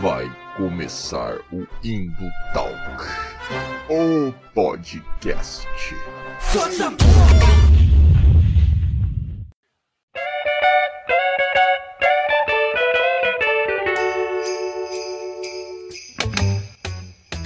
Vai 0.00 0.30
começar 0.56 1.38
o 1.52 1.66
Indo 1.82 2.30
Talk, 2.52 3.04
o 3.88 4.32
podcast. 4.52 5.66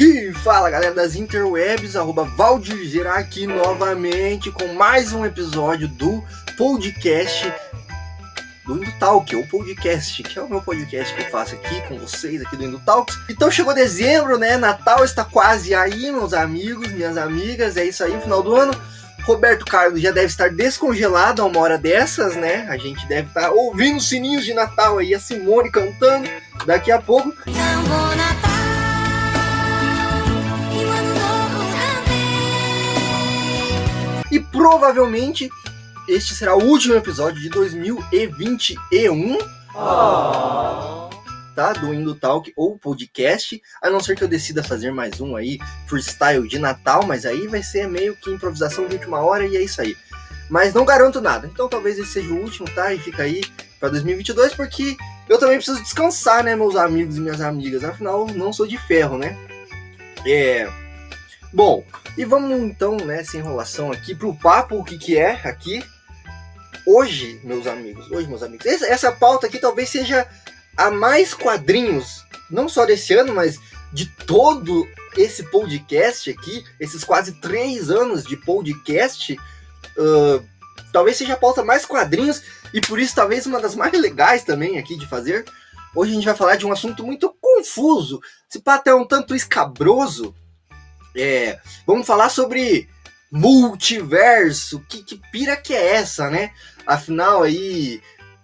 E 0.01 0.33
fala 0.33 0.71
galera 0.71 0.95
das 0.95 1.15
interwebs, 1.15 1.95
arroba 1.97 2.25
Valdir 2.25 3.07
aqui 3.07 3.47
novamente 3.47 4.51
com 4.51 4.75
mais 4.75 5.13
um 5.13 5.25
episódio 5.25 5.89
do 5.89 6.23
podcast 6.57 7.53
do 8.69 8.77
Indo 8.77 8.93
Talk, 9.01 9.35
ou 9.35 9.47
podcast, 9.47 10.23
que 10.23 10.39
é 10.39 10.43
o 10.43 10.49
meu 10.49 10.61
podcast 10.61 11.15
que 11.15 11.23
eu 11.23 11.31
faço 11.31 11.55
aqui 11.55 11.81
com 11.89 11.99
vocês 11.99 12.43
aqui 12.43 12.55
do 12.55 12.65
Indo 12.65 12.79
Talks. 12.81 13.19
Então 13.27 13.51
chegou 13.51 13.75
dezembro, 13.75 14.39
né? 14.39 14.59
Natal 14.59 15.03
está 15.03 15.25
quase 15.25 15.75
aí, 15.75 16.13
meus 16.13 16.35
amigos, 16.35 16.93
minhas 16.93 17.17
amigas. 17.17 17.79
É 17.79 17.87
isso 17.87 18.05
aí, 18.05 18.21
final 18.21 18.43
do 18.43 18.55
ano. 18.55 18.79
Roberto 19.25 19.65
Carlos 19.65 20.03
já 20.03 20.11
deve 20.11 20.27
estar 20.27 20.51
descongelado 20.51 21.41
a 21.41 21.47
uma 21.47 21.59
hora 21.61 21.79
dessas, 21.79 22.37
né? 22.37 22.67
A 22.69 22.77
gente 22.77 23.07
deve 23.09 23.29
estar 23.29 23.51
ouvindo 23.51 24.01
sininhos 24.01 24.45
de 24.45 24.53
Natal 24.53 24.99
aí, 24.99 25.15
a 25.15 25.21
Simone 25.21 25.71
cantando 25.71 26.29
daqui 26.67 26.93
a 26.93 27.01
pouco. 27.01 27.33
E 34.31 34.39
provavelmente 34.39 35.49
este 36.09 36.35
será 36.35 36.57
o 36.57 36.65
último 36.65 36.95
episódio 36.95 37.41
de 37.41 37.51
2021. 37.51 39.39
Oh. 39.75 41.11
Tá? 41.55 41.75
Do 41.75 41.93
Indo 41.93 42.15
Talk 42.15 42.51
ou 42.57 42.79
podcast. 42.79 43.61
A 43.83 43.91
não 43.91 44.01
ser 44.01 44.17
que 44.17 44.25
eu 44.25 44.29
decida 44.29 44.65
fazer 44.65 44.91
mais 44.91 45.21
um 45.21 45.37
aí, 45.37 45.59
freestyle 45.87 46.49
de 46.49 46.59
Natal, 46.59 47.05
mas 47.07 47.27
aí 47.27 47.47
vai 47.47 47.63
ser 47.63 47.87
meio 47.87 48.17
que 48.17 48.31
improvisação 48.31 48.87
de 48.89 48.95
última 48.95 49.21
hora 49.21 49.47
e 49.47 49.57
é 49.57 49.63
isso 49.63 49.83
aí. 49.83 49.95
Mas 50.49 50.73
não 50.73 50.87
garanto 50.87 51.21
nada. 51.21 51.47
Então 51.47 51.69
talvez 51.69 51.99
esse 51.99 52.13
seja 52.13 52.33
o 52.33 52.41
último, 52.41 52.67
tá? 52.75 52.95
E 52.95 52.99
fica 52.99 53.25
aí 53.25 53.43
para 53.79 53.91
2022, 53.91 54.55
porque 54.55 54.97
eu 55.29 55.39
também 55.39 55.59
preciso 55.59 55.83
descansar, 55.83 56.43
né, 56.43 56.57
meus 56.57 56.75
amigos 56.75 57.19
e 57.19 57.21
minhas 57.21 57.43
amigas. 57.43 57.85
Afinal, 57.85 58.27
não 58.29 58.51
sou 58.51 58.67
de 58.67 58.79
ferro, 58.79 59.19
né? 59.19 59.37
É. 60.27 60.67
Bom, 61.53 61.85
e 62.17 62.25
vamos 62.25 62.51
então, 62.59 62.97
né, 62.97 63.23
sem 63.25 63.41
enrolação 63.41 63.93
aqui, 63.93 64.15
pro 64.15 64.35
papo, 64.35 64.77
o 64.77 64.85
que 64.85 64.99
que 64.99 65.17
é 65.17 65.33
aqui, 65.45 65.83
hoje, 66.89 67.39
meus 67.45 67.67
amigos, 67.67 68.11
hoje, 68.11 68.27
meus 68.27 68.43
amigos, 68.43 68.65
essa, 68.65 69.13
pauta 69.13 69.47
aqui 69.47 69.59
talvez 69.59 69.91
seja 69.91 70.27
a 70.75 70.91
mais 70.91 71.35
quadrinhos, 71.35 72.25
não 72.51 72.67
só 72.67 72.87
desse 72.87 73.13
ano, 73.13 73.35
mas 73.35 73.61
de 73.93 74.07
todo 74.07 74.89
esse 75.15 75.43
podcast 75.45 76.31
aqui, 76.31 76.65
esses 76.81 77.05
quase 77.05 77.33
três 77.41 77.91
anos 77.91 78.25
de 78.25 78.39
podcast, 78.39 79.35
uh, 79.35 80.43
talvez 80.91 81.19
seja 81.19 81.35
a 81.35 81.37
pauta 81.37 81.63
mais 81.63 81.85
quadrinhos 81.85 82.43
e 82.73 82.81
por 82.81 82.99
isso 82.99 83.15
talvez 83.15 83.45
uma 83.45 83.61
das 83.61 83.75
mais 83.75 83.93
legais 83.93 84.43
também 84.43 84.79
aqui 84.79 84.97
de 84.97 85.07
fazer. 85.07 85.45
Hoje 85.95 86.13
a 86.13 86.15
gente 86.15 86.25
vai 86.25 86.37
falar 86.37 86.57
de 86.57 86.67
um 86.67 86.73
assunto 86.73 87.05
muito 87.05 87.35
confuso, 87.39 88.19
se 88.49 88.61
pá 88.61 88.77
até 88.77 88.95
um 88.95 89.05
tanto 89.05 89.35
escabroso. 89.35 90.35
É, 91.15 91.59
vamos 91.87 92.07
falar 92.07 92.31
sobre 92.31 92.89
multiverso. 93.31 94.81
Que, 94.89 95.03
que 95.03 95.21
pira 95.31 95.57
que 95.57 95.75
é 95.75 95.97
essa, 95.97 96.31
né? 96.31 96.53
Afinal, 96.89 97.43
aí 97.43 98.01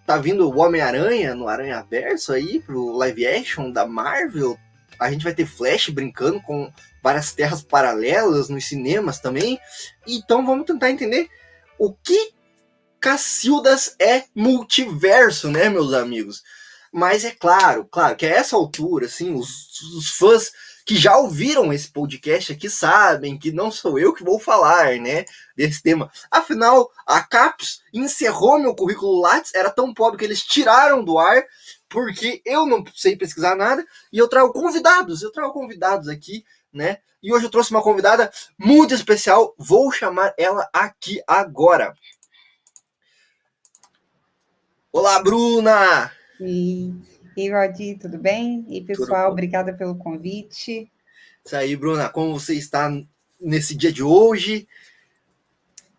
tá 0.07 0.19
vindo 0.19 0.47
o 0.47 0.59
Homem-Aranha 0.59 1.35
no 1.35 1.49
Aranha 1.49 1.83
Verso 1.89 2.31
aí 2.31 2.61
pro 2.61 2.93
live 2.93 3.27
action 3.27 3.71
da 3.71 3.87
Marvel. 3.87 4.59
A 5.01 5.11
gente 5.11 5.25
vai 5.25 5.33
ter 5.33 5.47
Flash 5.47 5.89
brincando 5.89 6.43
com 6.43 6.71
várias 7.03 7.33
terras 7.33 7.63
paralelas 7.63 8.51
nos 8.51 8.67
cinemas 8.67 9.19
também. 9.19 9.59
Então 10.07 10.45
vamos 10.45 10.67
tentar 10.67 10.91
entender 10.91 11.27
o 11.79 11.95
que 11.95 12.35
Cacildas 13.01 13.97
é 13.99 14.25
multiverso, 14.35 15.51
né, 15.51 15.71
meus 15.71 15.95
amigos? 15.95 16.43
Mas 16.93 17.25
é 17.25 17.31
claro, 17.31 17.87
claro 17.91 18.15
que 18.15 18.27
a 18.27 18.31
essa 18.31 18.57
altura, 18.57 19.07
assim, 19.07 19.33
os, 19.33 19.81
os 19.97 20.11
fãs 20.11 20.53
que 20.85 20.97
já 20.97 21.17
ouviram 21.17 21.73
esse 21.73 21.91
podcast 21.91 22.53
aqui 22.53 22.69
sabem 22.69 23.39
que 23.39 23.51
não 23.51 23.71
sou 23.71 23.99
eu 23.99 24.13
que 24.13 24.23
vou 24.23 24.39
falar, 24.39 24.97
né, 24.97 25.25
desse 25.57 25.83
tema. 25.83 26.11
Afinal, 26.31 26.91
a 27.07 27.23
CAPES 27.23 27.83
encerrou 27.93 28.59
meu 28.59 28.75
currículo 28.75 29.21
Lattes, 29.21 29.55
era 29.55 29.71
tão 29.71 29.95
pobre 29.95 30.19
que 30.19 30.25
eles 30.25 30.43
tiraram 30.43 31.03
do 31.03 31.19
ar, 31.19 31.43
porque 31.89 32.43
eu 32.45 32.67
não 32.67 32.85
sei 32.95 33.17
pesquisar 33.17 33.57
nada, 33.57 33.85
e 34.13 34.19
eu 34.19 34.29
trago 34.29 34.53
convidados, 34.53 35.23
eu 35.23 35.33
trago 35.33 35.53
convidados 35.53 36.09
aqui, 36.09 36.45
né, 36.73 36.99
e 37.23 37.33
hoje 37.33 37.47
eu 37.47 37.51
trouxe 37.51 37.71
uma 37.71 37.83
convidada 37.83 38.31
muito 38.59 38.93
especial, 38.93 39.55
vou 39.57 39.91
chamar 39.91 40.35
ela 40.37 40.69
aqui 40.73 41.23
agora. 41.27 41.95
Olá, 44.93 45.21
Bruna! 45.23 46.13
Sim. 46.37 47.14
E 47.37 47.51
Rodi, 47.51 47.97
tudo 48.01 48.19
bem? 48.19 48.65
E 48.69 48.81
pessoal, 48.83 49.31
obrigada 49.31 49.73
pelo 49.73 49.97
convite. 49.97 50.91
Isso 51.45 51.57
aí, 51.57 51.77
Bruna, 51.77 52.09
como 52.09 52.39
você 52.39 52.55
está 52.55 52.91
nesse 53.41 53.75
dia 53.75 53.93
de 53.93 54.03
hoje? 54.03 54.67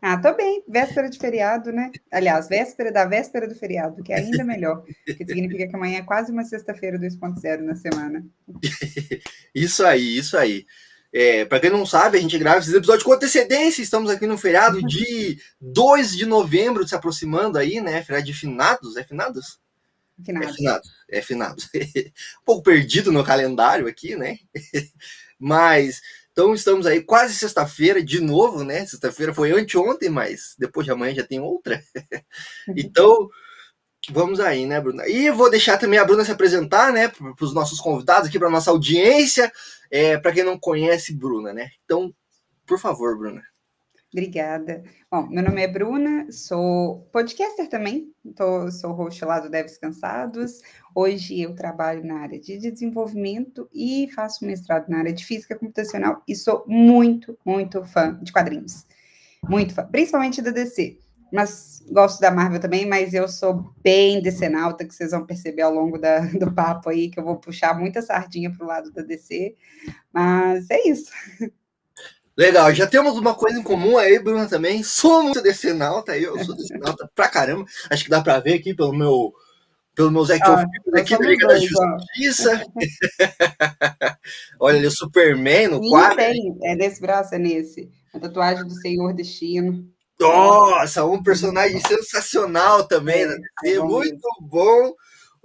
Ah, 0.01 0.17
tô 0.17 0.35
bem, 0.35 0.63
véspera 0.67 1.09
de 1.09 1.17
feriado, 1.17 1.71
né? 1.71 1.91
Aliás, 2.11 2.47
véspera 2.47 2.91
da 2.91 3.05
véspera 3.05 3.47
do 3.47 3.55
feriado, 3.55 4.03
que 4.03 4.13
é 4.13 4.17
ainda 4.17 4.43
melhor, 4.45 4.83
que 5.03 5.25
significa 5.25 5.67
que 5.67 5.75
amanhã 5.75 5.97
é 5.97 6.03
quase 6.03 6.31
uma 6.31 6.43
sexta-feira 6.43 6.99
2.0 6.99 7.61
na 7.61 7.75
semana. 7.75 8.23
isso 9.53 9.83
aí, 9.83 10.17
isso 10.17 10.37
aí. 10.37 10.65
É, 11.11 11.45
para 11.45 11.59
quem 11.59 11.69
não 11.69 11.85
sabe, 11.85 12.17
a 12.17 12.21
gente 12.21 12.37
grava 12.37 12.59
esses 12.59 12.73
episódios 12.73 13.03
com 13.03 13.13
antecedência. 13.13 13.81
Estamos 13.81 14.11
aqui 14.11 14.27
no 14.27 14.37
feriado 14.37 14.79
de 14.83 15.39
2 15.59 16.15
de 16.15 16.25
novembro, 16.25 16.87
se 16.87 16.93
aproximando 16.93 17.57
aí, 17.57 17.81
né? 17.81 18.03
Feriado 18.03 18.27
de 18.27 18.33
finados, 18.33 18.97
é 18.97 19.03
finados? 19.03 19.59
Finados. 20.23 20.49
É 20.49 20.53
finados. 20.53 20.89
É 21.09 21.21
finados. 21.21 21.69
um 22.41 22.45
pouco 22.45 22.63
perdido 22.63 23.11
no 23.11 23.23
calendário 23.23 23.87
aqui, 23.87 24.15
né? 24.15 24.37
mas, 25.37 26.01
então 26.31 26.53
estamos 26.53 26.85
aí 26.85 27.01
quase 27.01 27.33
sexta-feira 27.33 28.03
de 28.03 28.21
novo, 28.21 28.63
né? 28.63 28.85
Sexta-feira 28.85 29.33
foi 29.33 29.51
anteontem, 29.51 30.09
mas 30.09 30.55
depois 30.57 30.85
de 30.85 30.91
amanhã 30.91 31.15
já 31.15 31.23
tem 31.23 31.39
outra. 31.39 31.83
então, 32.75 33.29
vamos 34.09 34.39
aí, 34.39 34.65
né, 34.65 34.79
Bruna? 34.79 35.07
E 35.07 35.29
vou 35.31 35.49
deixar 35.49 35.77
também 35.77 35.99
a 35.99 36.05
Bruna 36.05 36.23
se 36.23 36.31
apresentar, 36.31 36.93
né, 36.93 37.09
para 37.09 37.33
os 37.41 37.53
nossos 37.53 37.79
convidados 37.79 38.29
aqui, 38.29 38.39
para 38.39 38.49
nossa 38.49 38.71
audiência, 38.71 39.51
é, 39.91 40.17
para 40.17 40.31
quem 40.31 40.43
não 40.43 40.57
conhece 40.57 41.13
Bruna, 41.13 41.53
né? 41.53 41.69
Então, 41.83 42.13
por 42.65 42.79
favor, 42.79 43.17
Bruna. 43.17 43.43
Obrigada. 44.15 44.81
Bom, 45.11 45.27
meu 45.27 45.43
nome 45.43 45.61
é 45.61 45.67
Bruna, 45.67 46.31
sou 46.31 47.01
podcaster 47.11 47.67
também, 47.67 48.13
tô, 48.33 48.71
sou 48.71 48.93
host 48.93 49.25
lá 49.25 49.41
do 49.41 49.49
Devs 49.49 49.77
Cansados. 49.77 50.61
Hoje 50.95 51.41
eu 51.41 51.53
trabalho 51.53 52.01
na 52.01 52.19
área 52.19 52.39
de 52.39 52.57
desenvolvimento 52.57 53.69
e 53.73 54.09
faço 54.15 54.45
mestrado 54.45 54.87
na 54.87 54.99
área 54.99 55.11
de 55.11 55.25
física 55.25 55.59
computacional 55.59 56.23
e 56.25 56.33
sou 56.33 56.63
muito, 56.65 57.37
muito 57.45 57.83
fã 57.83 58.17
de 58.23 58.31
quadrinhos. 58.31 58.85
Muito 59.49 59.73
fã, 59.73 59.85
principalmente 59.85 60.41
da 60.41 60.51
DC. 60.51 60.97
Mas 61.29 61.83
gosto 61.91 62.21
da 62.21 62.31
Marvel 62.31 62.61
também, 62.61 62.87
mas 62.87 63.13
eu 63.13 63.27
sou 63.27 63.69
bem 63.83 64.21
decenalta, 64.21 64.85
que 64.85 64.95
vocês 64.95 65.11
vão 65.11 65.25
perceber 65.25 65.63
ao 65.63 65.73
longo 65.73 65.97
da, 65.97 66.19
do 66.39 66.53
papo 66.53 66.89
aí, 66.89 67.09
que 67.09 67.19
eu 67.19 67.23
vou 67.25 67.35
puxar 67.35 67.77
muita 67.77 68.01
sardinha 68.01 68.49
para 68.49 68.63
o 68.63 68.67
lado 68.69 68.93
da 68.93 69.01
DC. 69.01 69.57
Mas 70.13 70.69
é 70.69 70.87
isso. 70.87 71.11
Legal, 72.37 72.73
já 72.73 72.85
temos 72.85 73.17
uma 73.17 73.33
coisa 73.33 73.57
em 73.57 73.63
comum 73.63 73.97
aí, 73.97 74.19
Bruna, 74.19 74.47
também. 74.47 74.83
Sou 74.83 75.23
muito 75.23 75.41
decenalta, 75.41 76.17
eu 76.17 76.37
sou 76.43 76.55
decenalta 76.55 77.09
pra 77.15 77.29
caramba. 77.29 77.65
Acho 77.89 78.03
que 78.03 78.09
dá 78.09 78.21
pra 78.21 78.39
ver 78.39 78.55
aqui 78.55 78.73
pelo 78.73 78.93
meu 78.93 79.33
pelo 79.95 80.11
meus 80.11 80.29
ah, 80.29 80.35
aqui 80.93 81.17
da 81.17 81.25
Liga 81.25 81.47
da 81.47 81.57
Justiça. 81.57 82.65
Olha 84.59 84.77
ali 84.77 84.87
o 84.87 84.91
Superman 84.91 85.69
no 85.69 85.89
quadro. 85.89 86.17
Tem, 86.17 86.57
é 86.63 86.75
desse 86.75 86.99
braço, 86.99 87.33
é 87.33 87.39
nesse. 87.39 87.89
A 88.13 88.19
tatuagem 88.19 88.65
do 88.65 88.75
Senhor 88.81 89.13
Destino. 89.13 89.89
Nossa, 90.19 91.05
um 91.05 91.23
personagem 91.23 91.79
sensacional 91.79 92.85
também 92.85 93.21
é, 93.21 93.27
da 93.27 93.35
DC, 93.35 93.75
é 93.75 93.77
bom 93.77 93.87
muito 93.87 94.11
mesmo. 94.11 94.49
bom. 94.49 94.93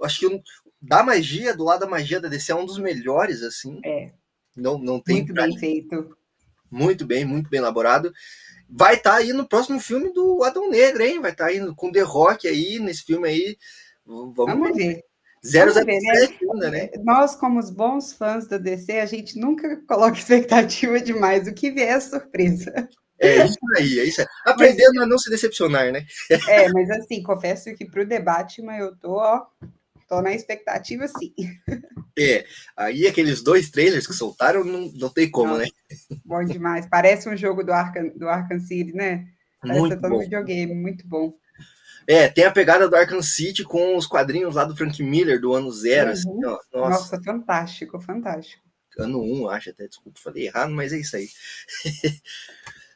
Acho 0.03 0.19
que 0.19 0.27
um, 0.27 0.41
da 0.81 1.01
magia, 1.01 1.55
do 1.55 1.63
lado 1.63 1.81
da 1.81 1.87
magia 1.87 2.19
da 2.19 2.27
DC, 2.27 2.51
é 2.51 2.55
um 2.55 2.65
dos 2.65 2.77
melhores, 2.77 3.43
assim. 3.43 3.79
É. 3.85 4.11
Não, 4.55 4.77
não 4.77 4.99
tem 4.99 5.17
Muito 5.17 5.33
bem 5.33 5.57
feito. 5.57 6.17
Muito 6.71 7.05
bem, 7.05 7.25
muito 7.25 7.49
bem 7.49 7.59
elaborado. 7.59 8.13
Vai 8.69 8.95
estar 8.95 9.11
tá 9.11 9.17
aí 9.17 9.33
no 9.33 9.47
próximo 9.47 9.79
filme 9.79 10.13
do 10.13 10.43
Adão 10.43 10.69
Negro, 10.69 11.03
hein? 11.03 11.19
Vai 11.19 11.31
estar 11.31 11.45
tá 11.45 11.49
aí 11.49 11.59
com 11.75 11.91
The 11.91 12.01
Rock 12.01 12.47
aí, 12.47 12.79
nesse 12.79 13.03
filme 13.03 13.27
aí. 13.27 13.57
Vamos, 14.05 14.33
Vamos 14.35 14.77
ver. 14.77 15.03
007 15.43 15.85
né? 15.85 16.37
ainda, 16.53 16.69
né? 16.69 16.89
Nós, 17.03 17.35
como 17.35 17.59
os 17.59 17.71
bons 17.71 18.13
fãs 18.13 18.47
da 18.47 18.57
DC, 18.57 18.99
a 18.99 19.05
gente 19.05 19.39
nunca 19.39 19.75
coloca 19.87 20.17
expectativa 20.17 20.99
demais. 20.99 21.47
O 21.47 21.53
que 21.53 21.71
vier 21.71 21.89
é 21.89 21.99
surpresa. 21.99 22.87
É 23.19 23.45
isso 23.45 23.57
aí, 23.77 23.99
é 23.99 24.03
isso 24.03 24.21
aí. 24.21 24.27
Aprendendo 24.45 24.95
mas, 24.95 25.03
a 25.03 25.05
não 25.07 25.17
se 25.17 25.29
decepcionar, 25.29 25.91
né? 25.91 26.05
É, 26.47 26.69
mas 26.71 26.89
assim, 26.89 27.21
confesso 27.21 27.73
que 27.75 27.85
para 27.85 28.01
o 28.01 28.07
debate, 28.07 28.61
mas 28.61 28.81
eu 28.81 28.95
tô, 28.95 29.13
ó, 29.13 29.45
tô 30.07 30.21
na 30.21 30.33
expectativa 30.33 31.07
sim. 31.07 31.33
É, 32.17 32.45
aí 32.75 33.07
aqueles 33.07 33.41
dois 33.41 33.69
trailers 33.69 34.05
que 34.05 34.13
soltaram, 34.13 34.63
não, 34.63 34.91
não 34.95 35.09
tem 35.09 35.29
como, 35.29 35.57
né? 35.57 35.65
Bom 36.25 36.43
demais. 36.43 36.85
Parece 36.89 37.29
um 37.29 37.37
jogo 37.37 37.63
do 37.63 37.71
Arkham, 37.71 38.09
do 38.15 38.27
Arkham 38.27 38.59
City, 38.59 38.93
né? 38.93 39.25
Parece 39.61 39.79
Muito 39.79 39.97
bom. 40.01 40.19
videogame, 40.19 40.73
muito 40.73 41.07
bom. 41.07 41.33
É, 42.07 42.27
tem 42.27 42.43
a 42.45 42.51
pegada 42.51 42.89
do 42.89 42.95
Arkham 42.95 43.21
City 43.21 43.63
com 43.63 43.95
os 43.95 44.07
quadrinhos 44.07 44.55
lá 44.55 44.65
do 44.65 44.75
Frank 44.75 45.01
Miller, 45.03 45.39
do 45.39 45.53
ano 45.53 45.71
zero, 45.71 46.07
Uhum. 46.07 46.13
assim, 46.13 46.45
ó. 46.45 46.49
Nossa, 46.49 46.89
Nossa, 46.89 47.21
fantástico, 47.23 47.99
fantástico. 48.01 48.61
ano 48.97 49.21
1, 49.21 49.41
um, 49.43 49.49
acho 49.49 49.69
até, 49.69 49.87
desculpa, 49.87 50.19
falei 50.21 50.47
errado, 50.47 50.71
mas 50.71 50.91
é 50.91 50.97
isso 50.97 51.15
aí. 51.15 51.29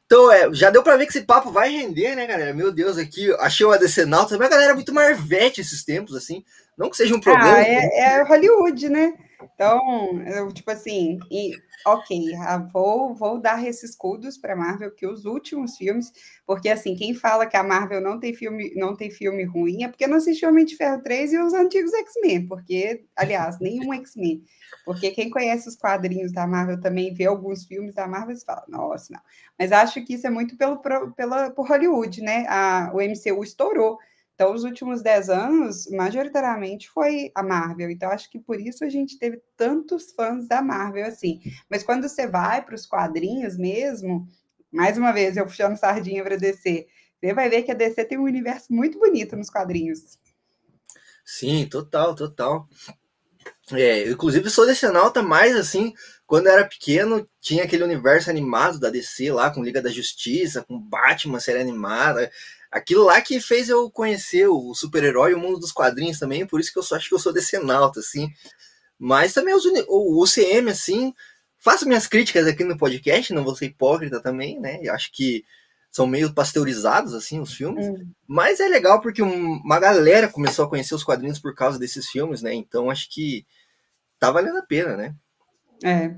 então, 0.06 0.32
é, 0.32 0.54
já 0.54 0.70
deu 0.70 0.84
pra 0.84 0.98
ver 0.98 1.06
que 1.06 1.12
esse 1.18 1.26
papo 1.26 1.52
vai 1.52 1.70
render, 1.72 2.16
né, 2.16 2.26
galera? 2.28 2.54
Meu 2.54 2.72
Deus, 2.72 2.98
aqui, 2.98 3.32
achei 3.40 3.66
o 3.66 3.72
ADC 3.72 4.06
Nauta, 4.06 4.38
mas 4.38 4.48
a 4.48 4.52
galera 4.52 4.72
é 4.72 4.76
muito 4.76 4.94
marvete 4.94 5.62
esses 5.62 5.84
tempos, 5.84 6.16
assim. 6.16 6.44
Não 6.78 6.90
que 6.90 6.98
seja 6.98 7.16
um 7.16 7.20
problema. 7.20 7.56
Ah, 7.56 7.62
é, 7.62 8.00
é 8.00 8.24
Hollywood, 8.24 8.90
né? 8.90 9.14
Então, 9.54 9.80
eu, 10.26 10.52
tipo 10.52 10.70
assim, 10.70 11.18
e, 11.32 11.54
ok, 11.86 12.36
ah, 12.36 12.58
vou, 12.58 13.14
vou 13.14 13.40
dar 13.40 13.66
esses 13.66 13.92
escudos 13.92 14.38
para 14.38 14.56
Marvel 14.56 14.92
que 14.92 15.08
os 15.08 15.26
últimos 15.26 15.78
filmes, 15.78 16.12
porque 16.46 16.68
assim, 16.68 16.96
quem 16.96 17.14
fala 17.14 17.46
que 17.46 17.56
a 17.56 17.64
Marvel 17.64 18.02
não 18.02 18.20
tem 18.20 18.34
filme, 18.34 18.74
não 18.76 18.96
tem 18.96 19.10
filme 19.10 19.44
ruim 19.46 19.84
é 19.84 19.88
porque 19.88 20.08
não 20.08 20.18
assistiu 20.18 20.50
Homem 20.50 20.66
de 20.66 20.76
Ferro 20.76 21.02
3 21.02 21.34
e 21.34 21.40
os 21.40 21.54
antigos 21.54 21.94
X-Men, 21.94 22.48
porque, 22.48 23.06
aliás, 23.16 23.60
nenhum 23.60 23.94
X-Men. 23.94 24.44
Porque 24.84 25.12
quem 25.12 25.30
conhece 25.30 25.70
os 25.70 25.76
quadrinhos 25.76 26.32
da 26.32 26.46
Marvel 26.46 26.80
também 26.80 27.14
vê 27.14 27.26
alguns 27.26 27.66
filmes 27.66 27.96
da 27.96 28.08
Marvel 28.08 28.36
e 28.36 28.46
fala, 28.46 28.64
nossa, 28.68 29.14
não. 29.14 29.22
Mas 29.58 29.72
acho 29.72 30.04
que 30.04 30.16
isso 30.16 30.28
é 30.28 30.30
muito 30.30 30.58
pelo, 30.58 30.80
pela, 31.14 31.50
por 31.52 31.68
Hollywood, 31.68 32.22
né? 32.22 32.46
A, 32.48 32.92
o 32.94 33.02
MCU 33.02 33.44
estourou. 33.44 33.98
Então, 34.36 34.54
os 34.54 34.66
últimos 34.66 35.02
10 35.02 35.30
anos, 35.30 35.90
majoritariamente, 35.90 36.90
foi 36.90 37.32
a 37.34 37.42
Marvel. 37.42 37.90
Então, 37.90 38.10
acho 38.12 38.30
que 38.30 38.38
por 38.38 38.60
isso 38.60 38.84
a 38.84 38.90
gente 38.90 39.18
teve 39.18 39.42
tantos 39.56 40.12
fãs 40.12 40.46
da 40.46 40.62
Marvel 40.62 41.06
assim. 41.06 41.40
Mas 41.70 41.84
quando 41.84 42.08
você 42.08 42.28
vai 42.28 42.64
para 42.64 42.76
os 42.76 42.86
quadrinhos 42.86 43.58
mesmo, 43.58 44.28
mais 44.70 44.98
uma 44.98 45.14
vez, 45.14 45.38
eu 45.38 45.46
puxando 45.46 45.78
sardinha 45.78 46.22
para 46.22 46.36
DC, 46.36 46.86
você 47.18 47.34
vai 47.34 47.50
ver 47.50 47.64
que 47.64 47.72
a 47.72 47.76
DC 47.76 48.04
tem 48.04 48.18
um 48.18 48.24
universo 48.24 48.74
muito 48.74 49.00
bonito 49.00 49.38
nos 49.38 49.50
quadrinhos. 49.50 50.20
Sim, 51.24 51.66
total, 51.68 52.14
total. 52.14 52.68
É, 53.72 54.10
inclusive 54.10 54.50
sou 54.50 54.66
desse 54.66 54.88
nauta 54.90 55.24
mais 55.24 55.56
assim, 55.56 55.94
quando 56.28 56.48
eu 56.48 56.54
era 56.54 56.68
pequeno, 56.68 57.28
tinha 57.40 57.64
aquele 57.64 57.84
universo 57.84 58.30
animado 58.30 58.80
da 58.80 58.90
DC 58.90 59.32
lá, 59.32 59.50
com 59.50 59.64
Liga 59.64 59.82
da 59.82 59.90
Justiça, 59.90 60.64
com 60.64 60.80
Batman, 60.80 61.40
série 61.40 61.62
animada. 61.62 62.32
Aquilo 62.76 63.06
lá 63.06 63.22
que 63.22 63.40
fez 63.40 63.70
eu 63.70 63.90
conhecer 63.90 64.48
o 64.50 64.74
super-herói 64.74 65.32
e 65.32 65.34
o 65.34 65.40
mundo 65.40 65.58
dos 65.60 65.72
quadrinhos 65.72 66.20
também, 66.20 66.46
por 66.46 66.60
isso 66.60 66.74
que 66.74 66.78
eu 66.78 66.84
só 66.84 66.98
acho 66.98 67.08
que 67.08 67.16
eu 67.16 67.20
sou 67.20 67.32
desse 67.32 67.58
nauta, 67.58 68.02
assim. 68.02 68.28
Mas 69.00 69.34
também 69.34 69.54
os 69.56 69.64
o 69.88 70.22
UCM, 70.22 70.70
assim, 70.70 71.14
faço 71.58 71.88
minhas 71.88 72.06
críticas 72.06 72.46
aqui 72.46 72.66
no 72.66 72.78
podcast, 72.78 73.32
não 73.34 73.46
vou 73.46 73.56
ser 73.56 73.68
hipócrita 73.68 74.22
também, 74.22 74.60
né? 74.60 74.80
Eu 74.84 74.94
acho 74.94 75.10
que 75.14 75.46
são 75.90 76.06
meio 76.06 76.34
pasteurizados, 76.34 77.14
assim, 77.14 77.40
os 77.40 77.54
filmes. 77.54 77.88
Hum. 77.88 78.12
Mas 78.28 78.60
é 78.60 78.68
legal 78.68 79.00
porque 79.00 79.24
um- 79.24 79.54
uma 79.64 79.80
galera 79.80 80.28
começou 80.28 80.66
a 80.66 80.70
conhecer 80.70 80.94
os 80.96 81.04
quadrinhos 81.06 81.40
por 81.40 81.56
causa 81.56 81.80
desses 81.80 82.10
filmes, 82.10 82.42
né? 82.42 82.54
Então 82.54 82.90
acho 82.90 83.10
que 83.10 83.46
tá 84.20 84.30
valendo 84.32 84.58
a 84.58 84.66
pena, 84.66 84.98
né? 84.98 85.16
É. 85.82 86.14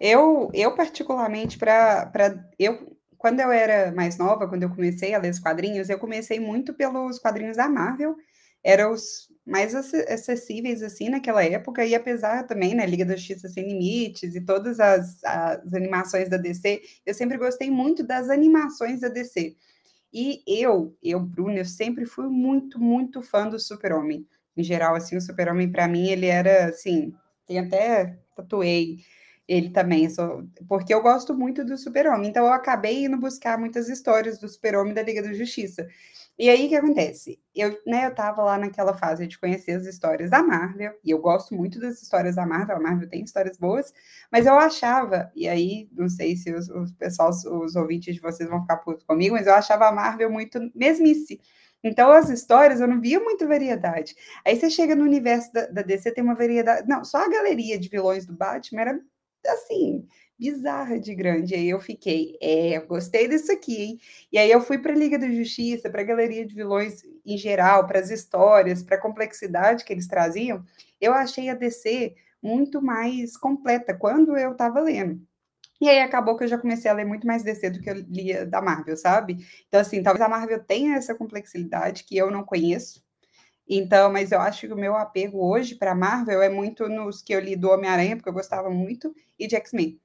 Eu, 0.00 0.50
eu 0.54 0.74
particularmente, 0.74 1.58
para 1.58 2.10
eu 2.58 2.96
quando 3.18 3.40
eu 3.40 3.50
era 3.52 3.92
mais 3.92 4.16
nova, 4.18 4.48
quando 4.48 4.62
eu 4.64 4.70
comecei 4.70 5.14
a 5.14 5.18
ler 5.18 5.30
os 5.30 5.38
quadrinhos, 5.40 5.88
eu 5.90 5.98
comecei 5.98 6.40
muito 6.40 6.74
pelos 6.74 7.18
quadrinhos 7.18 7.56
da 7.56 7.68
Marvel, 7.68 8.16
eram 8.62 8.92
os 8.92 9.28
mais 9.46 9.74
ac- 9.74 9.94
acessíveis 10.12 10.82
assim 10.82 11.08
naquela 11.08 11.42
época, 11.44 11.84
e 11.84 11.94
apesar 11.94 12.46
também, 12.46 12.74
né, 12.74 12.84
Liga 12.86 13.04
da 13.04 13.16
Justiça 13.16 13.48
Sem 13.48 13.66
Limites 13.68 14.34
e 14.34 14.40
todas 14.44 14.78
as, 14.80 15.22
as 15.24 15.72
animações 15.72 16.28
da 16.28 16.36
DC, 16.36 16.82
eu 17.06 17.14
sempre 17.14 17.38
gostei 17.38 17.70
muito 17.70 18.02
das 18.04 18.28
animações 18.28 19.00
da 19.00 19.08
DC. 19.08 19.56
E 20.12 20.42
eu, 20.46 20.96
eu, 21.02 21.20
Bruno, 21.20 21.56
eu 21.58 21.64
sempre 21.64 22.04
fui 22.06 22.28
muito, 22.28 22.78
muito 22.80 23.22
fã 23.22 23.48
do 23.48 23.58
Super-Homem. 23.58 24.26
Em 24.56 24.62
geral, 24.62 24.94
assim, 24.94 25.16
o 25.16 25.20
Super-Homem, 25.20 25.70
para 25.70 25.86
mim, 25.86 26.08
ele 26.08 26.26
era, 26.26 26.66
assim, 26.68 27.12
tem 27.46 27.58
até 27.58 28.18
tatuei 28.34 28.98
ele 29.48 29.70
também, 29.70 30.10
só, 30.10 30.42
porque 30.68 30.92
eu 30.92 31.00
gosto 31.00 31.34
muito 31.34 31.64
do 31.64 31.78
Super-Homem. 31.78 32.28
Então, 32.28 32.44
eu 32.44 32.52
acabei 32.52 33.06
indo 33.06 33.16
buscar 33.16 33.58
muitas 33.58 33.88
histórias 33.88 34.38
do 34.38 34.46
Super-Homem 34.46 34.92
da 34.92 35.02
Liga 35.02 35.22
da 35.22 35.32
Justiça. 35.32 35.88
E 36.38 36.50
aí, 36.50 36.66
o 36.66 36.68
que 36.68 36.76
acontece? 36.76 37.40
Eu, 37.54 37.76
né, 37.86 38.06
eu 38.06 38.14
tava 38.14 38.42
lá 38.44 38.58
naquela 38.58 38.94
fase 38.94 39.26
de 39.26 39.38
conhecer 39.38 39.72
as 39.72 39.86
histórias 39.86 40.30
da 40.30 40.42
Marvel, 40.42 40.92
e 41.02 41.10
eu 41.10 41.18
gosto 41.18 41.54
muito 41.54 41.80
das 41.80 42.02
histórias 42.02 42.36
da 42.36 42.46
Marvel, 42.46 42.76
a 42.76 42.80
Marvel 42.80 43.08
tem 43.08 43.24
histórias 43.24 43.56
boas, 43.56 43.92
mas 44.30 44.46
eu 44.46 44.54
achava, 44.54 45.32
e 45.34 45.48
aí, 45.48 45.88
não 45.92 46.10
sei 46.10 46.36
se 46.36 46.52
os, 46.54 46.68
os 46.68 46.92
pessoal, 46.92 47.30
os 47.30 47.74
ouvintes 47.74 48.14
de 48.14 48.20
vocês 48.20 48.48
vão 48.48 48.60
ficar 48.60 48.76
putos 48.76 49.04
comigo, 49.04 49.34
mas 49.34 49.46
eu 49.46 49.54
achava 49.54 49.88
a 49.88 49.92
Marvel 49.92 50.30
muito 50.30 50.60
mesmice. 50.74 51.40
Então, 51.82 52.10
as 52.12 52.28
histórias, 52.28 52.80
eu 52.80 52.88
não 52.88 53.00
via 53.00 53.18
muita 53.20 53.46
variedade. 53.46 54.14
Aí 54.44 54.58
você 54.58 54.68
chega 54.68 54.94
no 54.94 55.04
universo 55.04 55.52
da, 55.52 55.66
da 55.66 55.82
DC, 55.82 56.12
tem 56.12 56.24
uma 56.24 56.34
variedade. 56.34 56.88
Não, 56.88 57.04
só 57.04 57.24
a 57.24 57.28
galeria 57.28 57.78
de 57.78 57.88
vilões 57.88 58.26
do 58.26 58.32
Batman 58.36 58.80
era 58.82 59.00
assim, 59.46 60.06
bizarra 60.38 60.98
de 60.98 61.14
grande. 61.14 61.54
Aí 61.54 61.68
eu 61.68 61.80
fiquei, 61.80 62.36
é, 62.40 62.78
gostei 62.80 63.28
disso 63.28 63.50
aqui, 63.52 63.82
hein? 63.82 64.00
E 64.32 64.38
aí 64.38 64.50
eu 64.50 64.60
fui 64.60 64.78
para 64.78 64.92
a 64.92 64.96
Liga 64.96 65.18
da 65.18 65.28
Justiça, 65.30 65.90
para 65.90 66.02
a 66.02 66.04
galeria 66.04 66.46
de 66.46 66.54
vilões 66.54 67.02
em 67.26 67.36
geral, 67.36 67.86
para 67.86 67.98
as 67.98 68.10
histórias, 68.10 68.82
para 68.82 68.96
a 68.96 69.00
complexidade 69.00 69.84
que 69.84 69.92
eles 69.92 70.06
traziam. 70.06 70.64
Eu 71.00 71.12
achei 71.12 71.48
a 71.48 71.54
DC 71.54 72.14
muito 72.42 72.80
mais 72.80 73.36
completa 73.36 73.94
quando 73.94 74.36
eu 74.36 74.52
estava 74.52 74.80
lendo. 74.80 75.20
E 75.80 75.88
aí 75.88 76.00
acabou 76.00 76.36
que 76.36 76.44
eu 76.44 76.48
já 76.48 76.58
comecei 76.58 76.90
a 76.90 76.94
ler 76.94 77.04
muito 77.04 77.26
mais 77.26 77.44
DC 77.44 77.70
do 77.70 77.80
que 77.80 77.88
eu 77.88 77.94
lia 77.94 78.44
da 78.44 78.60
Marvel, 78.60 78.96
sabe? 78.96 79.38
Então, 79.68 79.80
assim, 79.80 80.02
talvez 80.02 80.24
a 80.24 80.28
Marvel 80.28 80.62
tenha 80.64 80.96
essa 80.96 81.14
complexidade 81.14 82.04
que 82.04 82.16
eu 82.16 82.30
não 82.30 82.44
conheço. 82.44 83.02
Então, 83.68 84.10
mas 84.10 84.32
eu 84.32 84.40
acho 84.40 84.66
que 84.66 84.72
o 84.72 84.76
meu 84.76 84.96
apego 84.96 85.44
hoje 85.46 85.74
para 85.74 85.94
Marvel 85.94 86.40
é 86.42 86.48
muito 86.48 86.88
nos 86.88 87.22
que 87.22 87.34
eu 87.34 87.40
li 87.40 87.54
do 87.54 87.70
Homem-Aranha, 87.70 88.16
porque 88.16 88.28
eu 88.28 88.32
gostava 88.32 88.70
muito, 88.70 89.14
e 89.38 89.46
de 89.46 89.56
X-Men. 89.56 90.00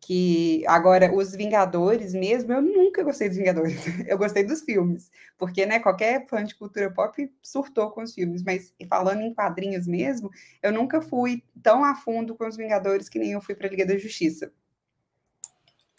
Que 0.00 0.64
agora, 0.66 1.14
os 1.14 1.32
Vingadores 1.34 2.14
mesmo, 2.14 2.52
eu 2.52 2.62
nunca 2.62 3.02
gostei 3.02 3.28
dos 3.28 3.38
Vingadores. 3.38 3.76
Eu 4.08 4.18
gostei 4.18 4.44
dos 4.44 4.60
filmes. 4.62 5.10
Porque, 5.38 5.66
né, 5.66 5.80
qualquer 5.80 6.26
fã 6.28 6.44
de 6.44 6.54
cultura 6.54 6.90
pop 6.92 7.30
surtou 7.42 7.90
com 7.90 8.02
os 8.02 8.14
filmes. 8.14 8.42
Mas 8.42 8.74
falando 8.88 9.22
em 9.22 9.34
quadrinhos 9.34 9.86
mesmo, 9.86 10.30
eu 10.62 10.72
nunca 10.72 11.00
fui 11.00 11.42
tão 11.62 11.84
a 11.84 11.94
fundo 11.94 12.34
com 12.36 12.46
os 12.46 12.56
Vingadores 12.56 13.08
que 13.08 13.18
nem 13.18 13.32
eu 13.32 13.40
fui 13.40 13.54
para 13.54 13.66
a 13.66 13.70
Liga 13.70 13.86
da 13.86 13.96
Justiça. 13.98 14.52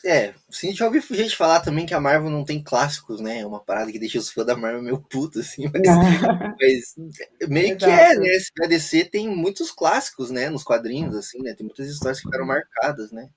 É, 0.05 0.35
sim, 0.51 0.71
já 0.73 0.85
ouvi 0.85 1.01
gente 1.01 1.35
falar 1.35 1.61
também 1.61 1.85
que 1.85 1.93
a 1.93 1.99
Marvel 1.99 2.29
não 2.29 2.45
tem 2.45 2.63
clássicos, 2.63 3.19
né? 3.19 3.39
É 3.39 3.45
uma 3.45 3.59
parada 3.59 3.91
que 3.91 3.97
deixa 3.97 4.19
os 4.19 4.29
fãs 4.31 4.45
da 4.45 4.55
Marvel 4.55 4.83
meio 4.83 5.01
putos, 5.01 5.41
assim, 5.47 5.63
mas, 5.73 5.97
mas 6.61 7.49
meio 7.49 7.75
que 7.77 7.89
é, 7.89 8.13
Exato. 8.13 8.19
né? 8.19 8.27
A 8.63 8.67
DC 8.67 9.05
tem 9.05 9.27
muitos 9.29 9.71
clássicos, 9.71 10.29
né? 10.31 10.49
Nos 10.49 10.63
quadrinhos, 10.63 11.15
assim, 11.15 11.41
né? 11.41 11.55
Tem 11.55 11.65
muitas 11.65 11.87
histórias 11.89 12.19
que 12.19 12.25
ficaram 12.25 12.45
marcadas, 12.45 13.11
né? 13.11 13.29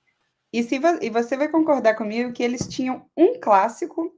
E, 0.51 0.63
se 0.63 0.79
vo- 0.79 0.99
e 1.01 1.09
você 1.09 1.37
vai 1.37 1.47
concordar 1.49 1.95
comigo 1.95 2.33
que 2.33 2.43
eles 2.43 2.67
tinham 2.67 3.05
um 3.15 3.39
clássico 3.39 4.11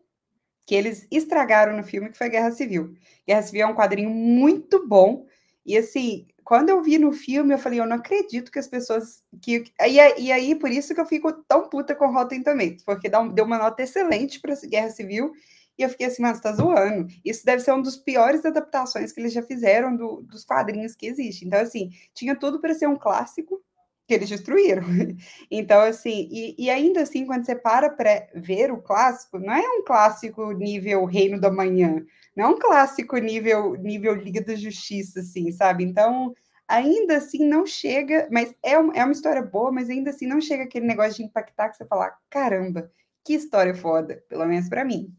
que 0.66 0.76
eles 0.76 1.08
estragaram 1.12 1.78
no 1.78 1.84
filme, 1.84 2.12
que 2.12 2.18
foi 2.18 2.30
Guerra 2.30 2.52
Civil. 2.52 2.96
Guerra 3.28 3.42
Civil 3.44 3.64
é 3.64 3.68
um 3.68 3.76
quadrinho 3.76 4.10
muito 4.12 4.88
bom. 4.88 5.26
E 5.66 5.78
assim, 5.78 6.28
quando 6.52 6.68
eu 6.70 6.82
vi 6.84 6.98
no 6.98 7.14
filme, 7.14 7.54
eu 7.54 7.58
falei, 7.58 7.80
eu 7.80 7.86
não 7.86 7.96
acredito 7.96 8.52
que 8.52 8.60
as 8.60 8.68
pessoas. 8.68 9.24
que 9.42 9.64
E, 9.80 10.22
e 10.24 10.32
aí, 10.34 10.54
por 10.54 10.70
isso 10.70 10.94
que 10.94 11.00
eu 11.00 11.06
fico 11.06 11.32
tão 11.48 11.70
puta 11.70 11.96
com 11.96 12.12
Rotten 12.12 12.44
Tomatoes, 12.44 12.84
porque 12.84 13.10
deu 13.10 13.46
uma 13.46 13.58
nota 13.58 13.82
excelente 13.84 14.38
para 14.42 14.54
Guerra 14.70 14.90
Civil. 14.90 15.32
E 15.78 15.84
eu 15.84 15.88
fiquei 15.90 16.08
assim, 16.08 16.22
mas 16.22 16.42
tá 16.42 16.52
zoando. 16.52 17.08
Isso 17.24 17.46
deve 17.46 17.62
ser 17.64 17.72
uma 17.72 17.82
das 17.84 17.96
piores 17.96 18.46
adaptações 18.46 19.14
que 19.14 19.22
eles 19.22 19.32
já 19.32 19.42
fizeram 19.42 19.96
do- 19.96 20.22
dos 20.24 20.44
quadrinhos 20.44 20.94
que 20.94 21.06
existem. 21.08 21.48
Então, 21.48 21.62
assim, 21.62 21.90
tinha 22.14 22.36
tudo 22.36 22.60
para 22.60 22.74
ser 22.74 22.88
um 22.88 22.98
clássico 22.98 23.62
que 24.08 24.14
eles 24.14 24.30
destruíram. 24.30 24.84
Então, 25.50 25.80
assim, 25.82 26.28
e, 26.32 26.56
e 26.66 26.70
ainda 26.70 27.02
assim, 27.02 27.26
quando 27.26 27.46
você 27.46 27.56
para 27.56 27.90
para 27.90 28.28
ver 28.36 28.72
o 28.72 28.82
clássico, 28.82 29.40
não 29.40 29.54
é 29.54 29.62
um 29.62 29.84
clássico 29.86 30.52
nível 30.52 31.06
Reino 31.06 31.40
da 31.40 31.50
Manhã, 31.50 32.06
não 32.36 32.46
é 32.46 32.48
um 32.50 32.60
clássico 32.60 33.18
nível, 33.18 33.76
nível 33.76 34.14
Liga 34.16 34.42
da 34.44 34.56
Justiça, 34.56 35.20
assim, 35.22 35.52
sabe? 35.52 35.84
Então, 35.84 36.34
ainda 36.76 37.18
assim, 37.18 37.48
não 37.48 37.66
chega, 37.66 38.28
mas 38.32 38.54
é, 38.64 38.80
um- 38.80 38.94
é 38.94 39.04
uma 39.04 39.12
história 39.14 39.42
boa, 39.42 39.72
mas 39.72 39.90
ainda 39.90 40.10
assim 40.12 40.28
não 40.28 40.42
chega 40.42 40.64
aquele 40.64 40.86
negócio 40.88 41.16
de 41.18 41.24
impactar 41.24 41.70
que 41.70 41.78
você 41.78 41.86
fala, 41.86 42.12
caramba, 42.30 42.92
que 43.26 43.34
história 43.34 43.76
foda, 43.76 44.24
pelo 44.30 44.46
menos 44.46 44.70
para 44.70 44.86
mim. 44.86 45.16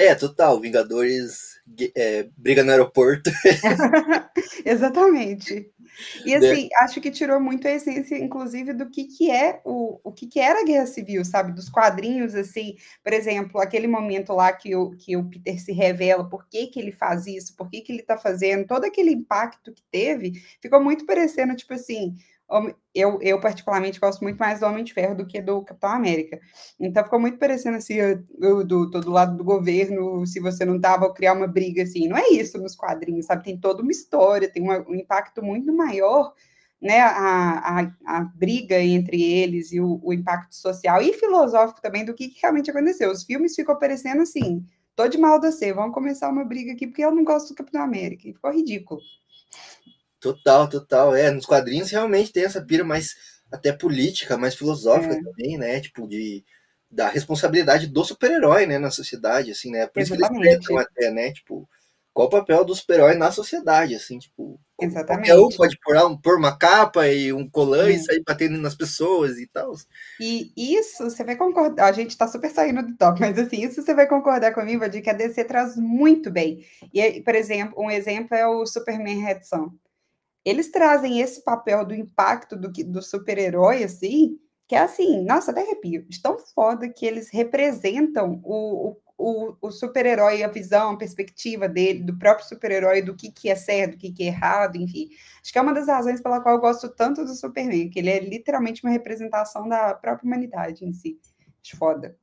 É, 0.00 0.14
total. 0.14 0.58
Vingadores 0.58 1.60
é, 1.94 2.26
briga 2.34 2.64
no 2.64 2.70
aeroporto. 2.70 3.30
Exatamente. 4.64 5.70
E 6.24 6.34
assim, 6.34 6.62
né? 6.62 6.68
acho 6.80 7.02
que 7.02 7.10
tirou 7.10 7.38
muito 7.38 7.68
a 7.68 7.70
essência, 7.70 8.16
inclusive, 8.16 8.72
do 8.72 8.88
que, 8.88 9.04
que 9.04 9.30
é 9.30 9.60
o, 9.62 10.00
o 10.02 10.10
que, 10.10 10.26
que 10.26 10.40
era 10.40 10.60
a 10.60 10.64
Guerra 10.64 10.86
Civil, 10.86 11.22
sabe? 11.22 11.52
Dos 11.52 11.68
quadrinhos, 11.68 12.34
assim, 12.34 12.76
por 13.04 13.12
exemplo, 13.12 13.60
aquele 13.60 13.86
momento 13.86 14.32
lá 14.32 14.50
que 14.50 14.74
o, 14.74 14.92
que 14.92 15.14
o 15.18 15.28
Peter 15.28 15.60
se 15.60 15.72
revela, 15.72 16.26
por 16.26 16.48
que, 16.48 16.68
que 16.68 16.80
ele 16.80 16.92
faz 16.92 17.26
isso, 17.26 17.54
por 17.54 17.68
que, 17.68 17.82
que 17.82 17.92
ele 17.92 18.02
tá 18.02 18.16
fazendo, 18.16 18.66
todo 18.66 18.84
aquele 18.84 19.10
impacto 19.10 19.70
que 19.74 19.82
teve, 19.90 20.32
ficou 20.62 20.82
muito 20.82 21.04
parecendo, 21.04 21.54
tipo 21.54 21.74
assim, 21.74 22.14
eu, 22.94 23.18
eu 23.22 23.40
particularmente 23.40 24.00
gosto 24.00 24.22
muito 24.22 24.36
mais 24.36 24.60
do 24.60 24.66
Homem 24.66 24.82
de 24.82 24.92
Ferro 24.92 25.14
do 25.14 25.26
que 25.26 25.40
do 25.40 25.62
Capitão 25.62 25.90
América. 25.90 26.40
Então 26.78 27.04
ficou 27.04 27.20
muito 27.20 27.38
parecendo 27.38 27.76
assim, 27.76 27.94
eu, 27.94 28.64
do, 28.64 28.90
todo 28.90 29.10
lado 29.10 29.36
do 29.36 29.44
governo, 29.44 30.26
se 30.26 30.40
você 30.40 30.64
não 30.64 30.80
tava 30.80 31.12
criar 31.14 31.34
uma 31.34 31.46
briga 31.46 31.84
assim. 31.84 32.08
Não 32.08 32.16
é 32.16 32.28
isso 32.30 32.58
nos 32.58 32.74
quadrinhos, 32.74 33.26
sabe? 33.26 33.44
Tem 33.44 33.58
toda 33.58 33.82
uma 33.82 33.92
história, 33.92 34.50
tem 34.50 34.62
uma, 34.62 34.80
um 34.88 34.94
impacto 34.94 35.42
muito 35.42 35.72
maior, 35.72 36.32
né? 36.82 37.00
A, 37.00 37.80
a, 37.80 37.92
a 38.04 38.24
briga 38.24 38.80
entre 38.80 39.22
eles 39.22 39.72
e 39.72 39.80
o, 39.80 40.00
o, 40.02 40.12
impacto 40.12 40.54
social 40.54 41.00
e 41.00 41.12
filosófico 41.12 41.80
também 41.80 42.04
do 42.04 42.14
que, 42.14 42.28
que 42.28 42.40
realmente 42.42 42.70
aconteceu. 42.70 43.12
Os 43.12 43.22
filmes 43.22 43.54
ficou 43.54 43.76
parecendo 43.76 44.22
assim, 44.22 44.64
tô 44.96 45.06
de 45.06 45.18
mal 45.18 45.38
da 45.38 45.52
C, 45.52 45.72
vamos 45.72 45.94
começar 45.94 46.28
uma 46.28 46.44
briga 46.44 46.72
aqui 46.72 46.86
porque 46.88 47.04
eu 47.04 47.14
não 47.14 47.22
gosto 47.22 47.50
do 47.50 47.54
Capitão 47.54 47.82
América. 47.82 48.28
E 48.28 48.32
ficou 48.32 48.50
ridículo. 48.52 49.00
Total, 50.20 50.68
total. 50.68 51.14
É, 51.14 51.30
nos 51.30 51.46
quadrinhos 51.46 51.90
realmente 51.90 52.32
tem 52.32 52.44
essa 52.44 52.60
pira 52.62 52.84
mais 52.84 53.14
até 53.50 53.72
política, 53.72 54.36
mais 54.36 54.54
filosófica 54.54 55.14
é. 55.14 55.22
também, 55.22 55.58
né? 55.58 55.80
Tipo, 55.80 56.06
de 56.06 56.44
da 56.90 57.08
responsabilidade 57.08 57.86
do 57.86 58.04
super-herói, 58.04 58.66
né, 58.66 58.76
na 58.76 58.90
sociedade, 58.90 59.52
assim, 59.52 59.70
né? 59.70 59.86
Por 59.86 60.00
Exatamente. 60.00 60.48
isso 60.48 60.66
que 60.66 60.72
eles 60.72 60.86
até, 60.86 61.10
né? 61.12 61.32
Tipo, 61.32 61.68
qual 62.12 62.26
o 62.26 62.30
papel 62.30 62.64
do 62.64 62.74
super-herói 62.74 63.14
na 63.14 63.30
sociedade, 63.30 63.94
assim, 63.94 64.18
tipo. 64.18 64.60
Exatamente. 64.80 65.28
Qualquer 65.28 65.40
um 65.40 65.56
pode 65.56 65.78
pôr, 65.80 65.96
um, 65.96 66.38
uma 66.38 66.58
capa 66.58 67.06
e 67.06 67.32
um 67.32 67.48
colã 67.48 67.88
e 67.88 67.98
sair 68.00 68.22
batendo 68.26 68.58
nas 68.58 68.74
pessoas 68.74 69.38
e 69.38 69.46
tal. 69.46 69.72
E 70.18 70.52
isso, 70.56 71.04
você 71.04 71.22
vai 71.22 71.36
concordar, 71.36 71.86
a 71.86 71.92
gente 71.92 72.16
tá 72.16 72.26
super 72.26 72.50
saindo 72.50 72.82
do 72.82 72.96
top, 72.96 73.20
mas 73.20 73.38
assim, 73.38 73.62
isso 73.62 73.80
você 73.80 73.94
vai 73.94 74.08
concordar 74.08 74.52
comigo, 74.52 74.88
de 74.88 75.00
que 75.00 75.10
a 75.10 75.14
DC 75.14 75.44
traz 75.44 75.76
muito 75.76 76.28
bem. 76.30 76.66
E, 76.92 77.20
por 77.20 77.36
exemplo, 77.36 77.80
um 77.80 77.90
exemplo 77.90 78.36
é 78.36 78.46
o 78.46 78.66
Superman 78.66 79.22
Red 79.22 79.42
Son 79.42 79.70
eles 80.44 80.70
trazem 80.70 81.20
esse 81.20 81.42
papel 81.42 81.84
do 81.84 81.94
impacto 81.94 82.56
do, 82.56 82.70
do 82.70 83.02
super-herói, 83.02 83.84
assim, 83.84 84.38
que 84.66 84.74
é 84.74 84.78
assim, 84.78 85.24
nossa, 85.24 85.50
até 85.50 85.62
arrepio, 85.62 86.06
de 86.08 86.22
tão 86.22 86.38
foda 86.38 86.88
que 86.88 87.04
eles 87.04 87.28
representam 87.30 88.40
o, 88.44 88.96
o, 89.18 89.56
o 89.60 89.70
super-herói, 89.70 90.42
a 90.42 90.48
visão, 90.48 90.92
a 90.92 90.96
perspectiva 90.96 91.68
dele, 91.68 92.04
do 92.04 92.16
próprio 92.16 92.46
super-herói, 92.46 93.02
do 93.02 93.14
que, 93.14 93.30
que 93.30 93.50
é 93.50 93.54
certo, 93.54 93.92
do 93.92 93.98
que, 93.98 94.12
que 94.12 94.22
é 94.22 94.26
errado, 94.26 94.76
enfim. 94.76 95.08
Acho 95.42 95.52
que 95.52 95.58
é 95.58 95.62
uma 95.62 95.74
das 95.74 95.88
razões 95.88 96.22
pela 96.22 96.40
qual 96.40 96.54
eu 96.54 96.60
gosto 96.60 96.88
tanto 96.88 97.24
do 97.24 97.34
Superman, 97.34 97.90
que 97.90 97.98
ele 97.98 98.10
é 98.10 98.20
literalmente 98.20 98.82
uma 98.82 98.92
representação 98.92 99.68
da 99.68 99.94
própria 99.94 100.26
humanidade 100.26 100.84
em 100.84 100.92
si. 100.92 101.18
Acho 101.62 101.76
foda. 101.76 102.16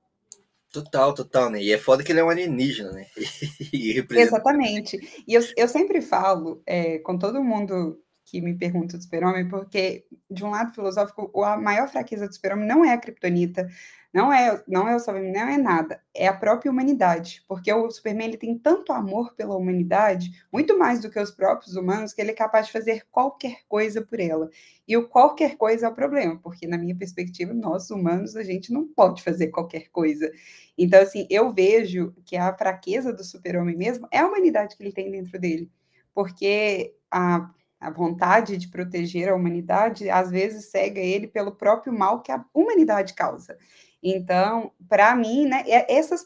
Total, 0.71 1.13
total, 1.13 1.49
né? 1.49 1.61
E 1.61 1.71
é 1.71 1.77
foda 1.77 2.03
que 2.03 2.11
ele 2.11 2.19
é 2.19 2.23
um 2.23 2.29
alienígena, 2.29 2.91
né? 2.91 3.05
Exatamente. 4.11 5.23
E 5.27 5.33
eu, 5.33 5.41
eu 5.55 5.67
sempre 5.67 6.01
falo 6.01 6.61
é, 6.65 6.99
com 6.99 7.17
todo 7.17 7.43
mundo 7.43 8.01
que 8.27 8.41
me 8.41 8.53
pergunta 8.53 8.97
do 8.97 9.03
super-homem, 9.03 9.47
porque, 9.47 10.05
de 10.29 10.43
um 10.43 10.49
lado 10.49 10.73
filosófico, 10.73 11.31
a 11.43 11.55
maior 11.55 11.87
fraqueza 11.87 12.27
do 12.27 12.33
super-homem 12.33 12.67
não 12.67 12.83
é 12.83 12.91
a 12.91 12.97
criptonita, 12.97 13.69
não 14.13 14.33
é, 14.33 14.61
não 14.67 14.85
é 14.85 14.95
o 14.95 14.99
Superman, 14.99 15.31
não 15.31 15.47
é 15.47 15.57
nada, 15.57 16.01
é 16.13 16.27
a 16.27 16.33
própria 16.33 16.69
humanidade, 16.69 17.41
porque 17.47 17.71
o 17.71 17.89
Superman 17.89 18.27
ele 18.27 18.37
tem 18.37 18.57
tanto 18.57 18.91
amor 18.91 19.33
pela 19.35 19.55
humanidade, 19.55 20.31
muito 20.51 20.77
mais 20.77 20.99
do 21.01 21.09
que 21.09 21.19
os 21.19 21.31
próprios 21.31 21.75
humanos, 21.77 22.13
que 22.13 22.21
ele 22.21 22.31
é 22.31 22.33
capaz 22.33 22.65
de 22.65 22.73
fazer 22.73 23.05
qualquer 23.09 23.59
coisa 23.69 24.01
por 24.01 24.19
ela. 24.19 24.49
E 24.85 24.97
o 24.97 25.07
qualquer 25.07 25.55
coisa 25.55 25.85
é 25.85 25.89
o 25.89 25.95
problema, 25.95 26.37
porque 26.43 26.67
na 26.67 26.77
minha 26.77 26.95
perspectiva, 26.95 27.53
nós 27.53 27.89
humanos, 27.89 28.35
a 28.35 28.43
gente 28.43 28.73
não 28.73 28.87
pode 28.87 29.23
fazer 29.23 29.47
qualquer 29.47 29.87
coisa. 29.89 30.29
Então, 30.77 31.01
assim, 31.01 31.25
eu 31.29 31.53
vejo 31.53 32.13
que 32.25 32.35
a 32.35 32.53
fraqueza 32.57 33.13
do 33.13 33.23
super-homem 33.23 33.77
mesmo 33.77 34.05
é 34.11 34.19
a 34.19 34.27
humanidade 34.27 34.75
que 34.75 34.83
ele 34.83 34.91
tem 34.91 35.09
dentro 35.11 35.39
dele, 35.39 35.71
porque 36.13 36.93
a 37.09 37.49
a 37.79 37.89
vontade 37.89 38.57
de 38.57 38.67
proteger 38.69 39.29
a 39.29 39.35
humanidade, 39.35 40.09
às 40.09 40.31
vezes 40.31 40.65
cega 40.71 40.99
ele 40.99 41.27
pelo 41.27 41.51
próprio 41.51 41.93
mal 41.93 42.21
que 42.21 42.31
a 42.31 42.43
humanidade 42.53 43.13
causa. 43.13 43.57
Então, 44.01 44.71
para 44.87 45.15
mim, 45.15 45.45
né, 45.45 45.63
é 45.67 45.95
essas 45.95 46.25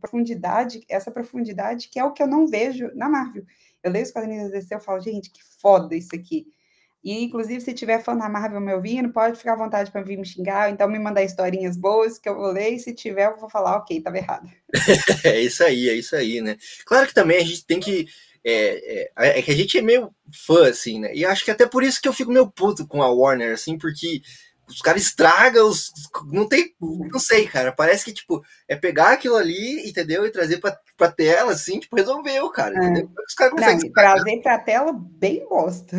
profundidade, 0.00 0.84
essa 0.88 1.10
profundidade 1.10 1.88
que 1.88 1.98
é 1.98 2.04
o 2.04 2.12
que 2.12 2.22
eu 2.22 2.26
não 2.26 2.46
vejo 2.46 2.90
na 2.94 3.08
Marvel. 3.08 3.44
Eu 3.82 3.90
leio 3.90 4.04
os 4.04 4.12
quadrinhos 4.12 4.50
da 4.50 4.58
DC, 4.58 4.74
eu 4.74 4.80
falo, 4.80 5.00
gente, 5.00 5.30
que 5.30 5.40
foda 5.60 5.94
isso 5.94 6.14
aqui. 6.14 6.46
E, 7.02 7.24
inclusive, 7.24 7.60
se 7.60 7.72
tiver 7.72 8.02
fã 8.02 8.16
da 8.16 8.28
Marvel 8.28 8.60
me 8.60 8.74
ouvindo, 8.74 9.12
pode 9.12 9.38
ficar 9.38 9.52
à 9.52 9.56
vontade 9.56 9.90
para 9.90 10.02
vir 10.02 10.18
me 10.18 10.26
xingar, 10.26 10.70
então 10.70 10.88
me 10.88 10.98
mandar 10.98 11.22
historinhas 11.22 11.76
boas 11.76 12.18
que 12.18 12.28
eu 12.28 12.34
vou 12.34 12.50
ler, 12.50 12.70
e 12.70 12.78
se 12.78 12.92
tiver, 12.92 13.26
eu 13.26 13.38
vou 13.38 13.48
falar, 13.48 13.76
ok, 13.76 13.98
estava 13.98 14.18
errado. 14.18 14.50
é 15.24 15.40
isso 15.40 15.62
aí, 15.62 15.88
é 15.88 15.94
isso 15.94 16.16
aí, 16.16 16.40
né? 16.40 16.56
Claro 16.84 17.06
que 17.06 17.14
também 17.14 17.38
a 17.38 17.44
gente 17.44 17.64
tem 17.64 17.78
que 17.78 18.06
é, 18.44 19.10
é, 19.16 19.38
é, 19.38 19.42
que 19.42 19.50
a 19.50 19.54
gente 19.54 19.78
é 19.78 19.82
meio 19.82 20.10
fã, 20.46 20.68
assim, 20.68 21.00
né? 21.00 21.14
E 21.14 21.24
acho 21.24 21.44
que 21.44 21.50
até 21.50 21.66
por 21.66 21.82
isso 21.82 22.00
que 22.00 22.08
eu 22.08 22.12
fico 22.12 22.32
meio 22.32 22.50
puto 22.50 22.86
com 22.86 23.02
a 23.02 23.10
Warner, 23.10 23.54
assim, 23.54 23.76
porque 23.76 24.20
os 24.68 24.82
caras 24.82 25.02
estragam 25.02 25.66
os. 25.66 25.90
Não 26.30 26.46
tem. 26.46 26.74
Não 26.80 27.18
sei, 27.18 27.46
cara. 27.46 27.72
Parece 27.72 28.04
que, 28.04 28.12
tipo, 28.12 28.42
é 28.68 28.76
pegar 28.76 29.12
aquilo 29.12 29.36
ali, 29.36 29.88
entendeu? 29.88 30.26
E 30.26 30.30
trazer 30.30 30.58
pra, 30.58 30.78
pra 30.96 31.10
tela, 31.10 31.52
assim, 31.52 31.80
tipo, 31.80 31.96
resolveu, 31.96 32.50
cara. 32.50 32.74
É. 32.74 32.84
Entendeu? 32.84 33.10
Os 33.26 33.34
caras 33.34 33.54
conseguem. 33.54 33.84
Não, 33.86 33.92
trazer 33.92 34.42
pra 34.42 34.58
tela 34.58 34.92
bem 34.92 35.46
bosta. 35.48 35.96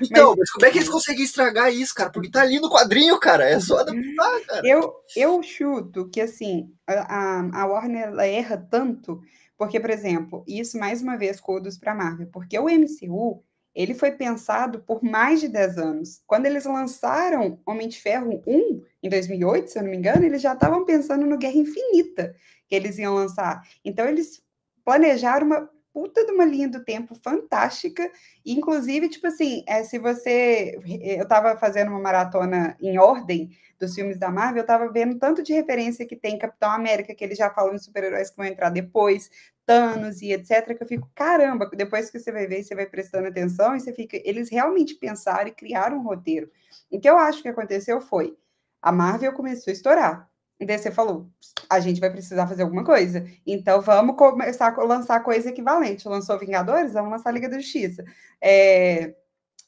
Então, 0.00 0.30
mas, 0.30 0.38
mas, 0.38 0.50
como 0.52 0.66
é 0.66 0.70
que 0.70 0.78
eles 0.78 0.88
conseguem 0.88 1.24
estragar 1.24 1.72
isso, 1.72 1.94
cara? 1.94 2.10
Porque 2.10 2.30
tá 2.30 2.40
ali 2.40 2.58
no 2.58 2.70
quadrinho, 2.70 3.18
cara. 3.18 3.48
É 3.48 3.60
só 3.60 3.78
adaptar, 3.78 4.40
cara. 4.46 4.66
Eu, 4.66 4.94
eu 5.14 5.42
chuto 5.42 6.08
que, 6.08 6.20
assim, 6.20 6.70
a, 6.86 7.62
a 7.62 7.66
Warner 7.66 8.16
erra 8.20 8.56
tanto 8.70 9.20
porque, 9.58 9.80
por 9.80 9.90
exemplo, 9.90 10.44
isso 10.46 10.78
mais 10.78 11.02
uma 11.02 11.16
vez 11.16 11.40
codos 11.40 11.76
para 11.76 11.92
a 11.92 11.94
Marvel, 11.94 12.28
porque 12.32 12.58
o 12.58 12.68
MCU 12.68 13.42
ele 13.74 13.94
foi 13.94 14.12
pensado 14.12 14.80
por 14.80 15.02
mais 15.02 15.40
de 15.40 15.48
10 15.48 15.78
anos. 15.78 16.22
Quando 16.26 16.46
eles 16.46 16.64
lançaram 16.64 17.60
Homem 17.66 17.86
de 17.88 18.00
Ferro 18.00 18.42
1, 18.46 18.82
em 19.02 19.08
2008, 19.08 19.70
se 19.70 19.78
eu 19.78 19.82
não 19.82 19.90
me 19.90 19.96
engano, 19.96 20.24
eles 20.24 20.42
já 20.42 20.54
estavam 20.54 20.84
pensando 20.84 21.26
no 21.26 21.38
Guerra 21.38 21.58
Infinita 21.58 22.34
que 22.66 22.74
eles 22.74 22.98
iam 22.98 23.14
lançar. 23.14 23.62
Então, 23.84 24.06
eles 24.06 24.42
planejaram 24.84 25.46
uma 25.46 25.70
puta 25.92 26.24
de 26.24 26.32
uma 26.32 26.44
linha 26.44 26.68
do 26.68 26.84
tempo 26.84 27.14
fantástica. 27.14 28.10
Inclusive, 28.44 29.08
tipo 29.08 29.26
assim, 29.26 29.64
é, 29.66 29.82
se 29.84 29.98
você. 29.98 30.78
Eu 31.02 31.24
estava 31.24 31.56
fazendo 31.56 31.88
uma 31.88 32.00
maratona 32.00 32.76
em 32.80 32.98
ordem 32.98 33.50
dos 33.78 33.94
filmes 33.94 34.18
da 34.18 34.30
Marvel, 34.30 34.58
eu 34.58 34.62
estava 34.62 34.90
vendo 34.90 35.18
tanto 35.18 35.42
de 35.42 35.52
referência 35.52 36.06
que 36.06 36.16
tem 36.16 36.38
Capitão 36.38 36.70
América, 36.70 37.14
que 37.14 37.24
eles 37.24 37.38
já 37.38 37.48
falam 37.50 37.74
de 37.74 37.84
super-heróis 37.84 38.30
que 38.30 38.36
vão 38.36 38.46
entrar 38.46 38.70
depois, 38.70 39.30
Thanos 39.64 40.20
e 40.20 40.32
etc., 40.32 40.76
que 40.76 40.82
eu 40.82 40.86
fico, 40.86 41.10
caramba, 41.14 41.70
depois 41.74 42.10
que 42.10 42.18
você 42.18 42.32
vai 42.32 42.46
ver, 42.46 42.64
você 42.64 42.74
vai 42.74 42.86
prestando 42.86 43.28
atenção 43.28 43.76
e 43.76 43.80
você 43.80 43.92
fica. 43.92 44.20
Eles 44.24 44.50
realmente 44.50 44.94
pensaram 44.94 45.48
e 45.48 45.52
criaram 45.52 45.98
um 45.98 46.02
roteiro. 46.02 46.50
O 46.90 46.98
que 46.98 47.08
eu 47.08 47.18
acho 47.18 47.42
que 47.42 47.48
aconteceu 47.48 48.00
foi. 48.00 48.36
A 48.82 48.90
Marvel 48.90 49.32
começou 49.32 49.70
a 49.70 49.74
estourar. 49.74 50.28
Você 50.60 50.90
falou, 50.90 51.30
a 51.70 51.78
gente 51.78 52.00
vai 52.00 52.10
precisar 52.10 52.46
fazer 52.46 52.62
alguma 52.62 52.84
coisa. 52.84 53.24
Então 53.46 53.80
vamos 53.80 54.16
começar 54.16 54.74
a 54.76 54.84
lançar 54.84 55.22
coisa 55.22 55.50
equivalente. 55.50 56.08
Lançou 56.08 56.38
Vingadores, 56.38 56.92
vamos 56.92 57.12
lançar 57.12 57.32
Liga 57.32 57.48
da 57.48 57.60
Justiça. 57.60 58.04
É, 58.40 59.14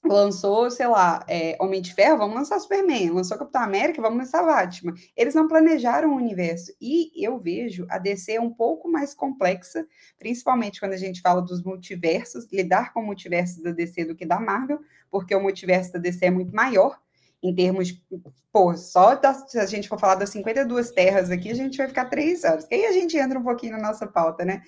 lançou, 0.04 0.68
sei 0.68 0.88
lá, 0.88 1.24
é, 1.28 1.56
Homem 1.60 1.80
de 1.80 1.94
Ferro, 1.94 2.18
vamos 2.18 2.34
lançar 2.34 2.58
Superman. 2.58 3.10
Lançou 3.10 3.38
Capitão 3.38 3.62
América, 3.62 4.02
vamos 4.02 4.18
lançar 4.18 4.44
Batman. 4.44 4.94
Eles 5.16 5.34
não 5.34 5.46
planejaram 5.46 6.12
o 6.12 6.16
universo. 6.16 6.72
E 6.80 7.12
eu 7.14 7.38
vejo 7.38 7.86
a 7.88 7.96
DC 7.96 8.38
um 8.40 8.50
pouco 8.50 8.90
mais 8.90 9.14
complexa, 9.14 9.86
principalmente 10.18 10.80
quando 10.80 10.94
a 10.94 10.98
gente 10.98 11.20
fala 11.20 11.40
dos 11.40 11.62
multiversos, 11.62 12.48
lidar 12.52 12.92
com 12.92 13.00
o 13.00 13.06
multiverso 13.06 13.62
da 13.62 13.70
DC 13.70 14.06
do 14.06 14.16
que 14.16 14.26
da 14.26 14.40
Marvel, 14.40 14.80
porque 15.08 15.34
o 15.34 15.40
multiverso 15.40 15.92
da 15.92 16.00
DC 16.00 16.26
é 16.26 16.30
muito 16.30 16.54
maior 16.54 16.98
em 17.42 17.54
termos, 17.54 18.00
pô, 18.52 18.76
só 18.76 19.14
da, 19.14 19.32
se 19.34 19.58
a 19.58 19.66
gente 19.66 19.88
for 19.88 19.98
falar 19.98 20.16
das 20.16 20.30
52 20.30 20.90
terras 20.90 21.30
aqui, 21.30 21.50
a 21.50 21.54
gente 21.54 21.78
vai 21.78 21.88
ficar 21.88 22.06
três 22.06 22.44
anos. 22.44 22.66
E 22.70 22.74
aí 22.74 22.86
a 22.86 22.92
gente 22.92 23.16
entra 23.16 23.38
um 23.38 23.44
pouquinho 23.44 23.72
na 23.72 23.82
nossa 23.82 24.06
pauta, 24.06 24.44
né? 24.44 24.62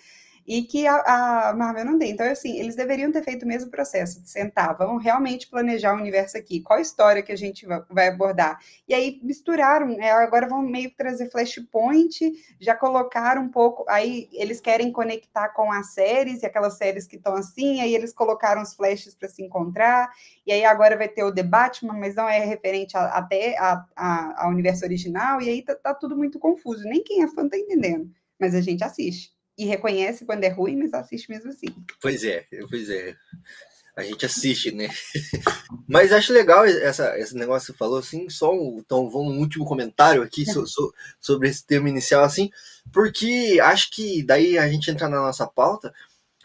E 0.47 0.63
que 0.63 0.87
a, 0.87 1.51
a, 1.51 1.55
Marvel 1.55 1.85
não 1.85 1.99
tem. 1.99 2.11
Então, 2.11 2.27
assim, 2.27 2.59
eles 2.59 2.75
deveriam 2.75 3.13
ter 3.13 3.23
feito 3.23 3.45
o 3.45 3.49
mesmo 3.49 3.71
processo, 3.71 4.21
de 4.21 4.29
sentar, 4.29 4.77
vamos 4.77 5.03
realmente 5.03 5.49
planejar 5.49 5.95
o 5.95 5.99
universo 5.99 6.37
aqui, 6.37 6.61
qual 6.61 6.81
história 6.81 7.23
que 7.23 7.33
a 7.33 7.37
gente 7.37 7.67
vai 7.89 8.09
abordar. 8.09 8.59
E 8.89 8.95
aí 8.95 9.21
misturaram, 9.23 9.91
é, 10.01 10.11
agora 10.11 10.49
vão 10.49 10.63
meio 10.63 10.91
que 10.91 10.97
trazer 10.97 11.31
Flashpoint, 11.31 12.33
já 12.61 12.75
colocaram 12.75 13.43
um 13.43 13.49
pouco, 13.49 13.85
aí 13.89 14.29
eles 14.33 14.61
querem 14.61 14.91
conectar 14.91 15.49
com 15.51 15.71
as 15.71 15.93
séries, 15.93 16.43
e 16.43 16.47
aquelas 16.47 16.77
séries 16.77 17.07
que 17.07 17.17
estão 17.17 17.35
assim, 17.35 17.81
aí 17.81 17.95
eles 17.95 18.13
colocaram 18.13 18.63
os 18.63 18.75
flashes 18.75 19.15
para 19.15 19.29
se 19.29 19.43
encontrar, 19.43 20.11
e 20.47 20.53
aí 20.53 20.65
agora 20.65 20.97
vai 20.97 21.09
ter 21.09 21.25
o 21.25 21.33
Batman, 21.43 21.95
mas 21.95 22.15
não 22.15 22.29
é 22.29 22.39
referente 22.45 22.97
até 22.97 23.57
ao 23.97 24.51
universo 24.51 24.85
original, 24.85 25.41
e 25.41 25.49
aí 25.49 25.63
tá, 25.63 25.75
tá 25.75 25.95
tudo 25.95 26.17
muito 26.17 26.39
confuso, 26.39 26.85
nem 26.85 27.03
quem 27.03 27.23
é 27.23 27.29
fã 27.29 27.49
tá 27.49 27.57
entendendo, 27.57 28.11
mas 28.39 28.55
a 28.55 28.61
gente 28.61 28.83
assiste 28.83 29.32
e 29.57 29.65
reconhece 29.65 30.25
quando 30.25 30.45
é 30.45 30.49
ruim, 30.49 30.77
mas 30.77 30.95
assiste 30.95 31.31
mesmo 31.31 31.51
assim. 31.51 31.67
Pois 32.01 32.25
é, 32.25 32.47
pois 32.69 32.89
é. 32.89 33.15
a 33.95 34.03
gente 34.03 34.25
assiste, 34.25 34.73
né? 34.73 34.89
Mas 35.87 36.13
acho 36.13 36.33
legal 36.33 36.65
essa, 36.65 37.19
esse 37.19 37.35
negócio 37.35 37.67
que 37.67 37.73
você 37.73 37.79
falou, 37.79 37.99
assim, 37.99 38.29
só 38.31 38.51
um, 38.55 38.79
então, 38.79 39.07
um 39.07 39.39
último 39.39 39.67
comentário 39.67 40.23
aqui 40.23 40.47
so, 40.47 40.67
so, 40.67 40.95
sobre 41.21 41.49
esse 41.49 41.67
tema 41.67 41.91
inicial, 41.91 42.25
assim, 42.25 42.51
porque 42.91 43.59
acho 43.63 43.91
que 43.91 44.23
daí 44.23 44.57
a 44.57 44.67
gente 44.67 44.91
entra 44.91 45.09
na 45.09 45.19
nossa 45.19 45.47
pauta, 45.47 45.93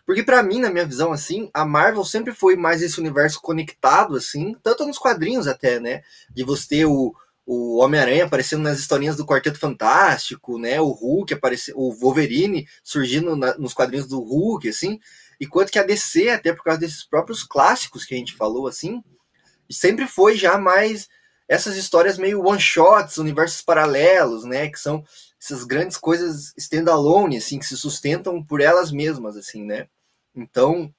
porque 0.06 0.24
para 0.24 0.44
mim, 0.44 0.60
na 0.60 0.70
minha 0.70 0.86
visão, 0.86 1.14
assim, 1.14 1.50
a 1.54 1.66
Marvel 1.66 2.04
sempre 2.04 2.34
foi 2.34 2.58
mais 2.58 2.82
esse 2.82 3.00
universo 3.00 3.42
conectado, 3.42 4.18
assim, 4.18 4.54
tanto 4.62 4.86
nos 4.86 4.98
quadrinhos 4.98 5.48
até, 5.48 5.80
né? 5.80 6.02
De 6.30 6.44
você 6.44 6.68
ter 6.68 6.86
o, 6.86 7.16
o 7.50 7.78
Homem-Aranha 7.78 8.26
aparecendo 8.26 8.62
nas 8.62 8.78
historinhas 8.78 9.16
do 9.16 9.26
Quarteto 9.26 9.58
Fantástico, 9.58 10.60
né? 10.60 10.82
O 10.82 10.90
Hulk 10.90 11.34
aparecendo, 11.34 11.80
o 11.80 11.94
Wolverine 11.94 12.68
surgindo 12.84 13.38
na, 13.38 13.58
nos 13.58 13.74
quadrinhos 13.74 14.06
do 14.06 14.20
Hulk, 14.20 14.68
assim, 14.68 15.00
e 15.40 15.48
quanto 15.48 15.72
que 15.72 15.80
a 15.80 15.84
DC, 15.84 16.30
até 16.30 16.52
por 16.52 16.62
causa 16.62 16.82
desses 16.82 17.06
próprios 17.06 17.44
clássicos 17.44 18.04
que 18.04 18.14
a 18.14 18.18
gente 18.18 18.36
falou, 18.36 18.68
assim, 18.68 19.02
sempre 19.72 20.06
foi 20.06 20.38
já 20.38 20.58
mais 20.58 21.08
essas 21.48 21.78
histórias 21.78 22.18
meio 22.18 22.46
one-shots, 22.46 23.18
universos 23.18 23.62
paralelos, 23.62 24.44
né? 24.44 24.68
Que 24.68 24.78
são 24.78 25.02
essas 25.42 25.64
grandes 25.64 25.96
coisas 25.96 26.54
standalone, 26.58 27.38
assim, 27.38 27.60
que 27.60 27.66
se 27.66 27.78
sustentam 27.78 28.44
por 28.44 28.60
elas 28.60 28.92
mesmas, 28.92 29.38
assim, 29.38 29.64
né? 29.64 29.88
Então, 30.36 30.94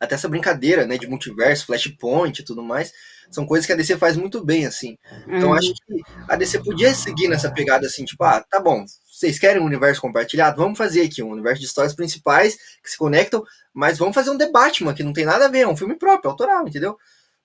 até 0.00 0.14
essa 0.14 0.28
brincadeira, 0.28 0.86
né, 0.86 0.98
de 0.98 1.06
multiverso, 1.06 1.66
flashpoint 1.66 2.40
e 2.40 2.44
tudo 2.44 2.62
mais, 2.62 2.92
são 3.30 3.46
coisas 3.46 3.66
que 3.66 3.72
a 3.72 3.76
DC 3.76 3.96
faz 3.96 4.16
muito 4.16 4.44
bem, 4.44 4.66
assim. 4.66 4.96
Então, 5.26 5.50
uhum. 5.50 5.54
acho 5.54 5.72
que 5.72 6.02
a 6.28 6.36
DC 6.36 6.62
podia 6.62 6.94
seguir 6.94 7.28
nessa 7.28 7.50
pegada, 7.50 7.86
assim, 7.86 8.04
tipo, 8.04 8.22
ah, 8.24 8.44
tá 8.48 8.60
bom, 8.60 8.84
vocês 9.10 9.38
querem 9.38 9.62
um 9.62 9.66
universo 9.66 10.00
compartilhado? 10.00 10.56
Vamos 10.56 10.76
fazer 10.76 11.02
aqui 11.02 11.22
um 11.22 11.30
universo 11.30 11.60
de 11.60 11.66
histórias 11.66 11.94
principais 11.94 12.56
que 12.82 12.90
se 12.90 12.98
conectam, 12.98 13.42
mas 13.72 13.98
vamos 13.98 14.14
fazer 14.14 14.30
um 14.30 14.38
The 14.38 14.50
Batman, 14.50 14.94
que 14.94 15.02
não 15.02 15.12
tem 15.12 15.24
nada 15.24 15.46
a 15.46 15.48
ver, 15.48 15.60
é 15.60 15.68
um 15.68 15.76
filme 15.76 15.96
próprio, 15.96 16.30
autoral, 16.30 16.66
entendeu? 16.66 16.96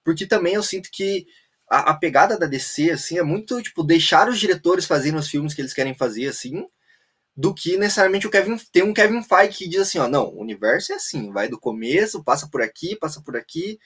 Porque 0.03 0.25
também 0.25 0.53
eu 0.55 0.63
sinto 0.63 0.89
que 0.91 1.25
a, 1.69 1.91
a, 1.91 1.93
pegada 1.93 2.37
da 2.37 2.47
DC, 2.47 2.91
assim, 2.91 3.17
é 3.17 3.23
muito, 3.23 3.61
tipo, 3.61 3.83
deixar 3.83 4.27
os 4.27 4.39
diretores 4.39 4.85
fazerem 4.85 5.19
os 5.19 5.29
filmes 5.29 5.53
que 5.53 5.61
eles 5.61 5.73
querem 5.73 5.93
fazer, 5.93 6.27
assim, 6.27 6.65
do 7.39 7.53
que 7.53 7.77
necessariamente 7.77 8.27
o 8.27 8.29
Kevin, 8.29 8.57
tem 8.69 8.83
um 8.83 8.93
Kevin 8.93 9.23
Feige 9.23 9.59
que 9.59 9.69
diz 9.69 9.79
assim, 9.79 9.97
ó, 9.97 10.09
não, 10.09 10.25
o 10.25 10.41
universo 10.41 10.91
é 10.91 10.95
assim, 10.95 11.31
vai 11.31 11.47
do 11.47 11.57
começo, 11.57 12.21
passa 12.21 12.49
por 12.49 12.61
aqui, 12.61 12.97
passa 12.97 13.21
por 13.21 13.37
aqui, 13.37 13.79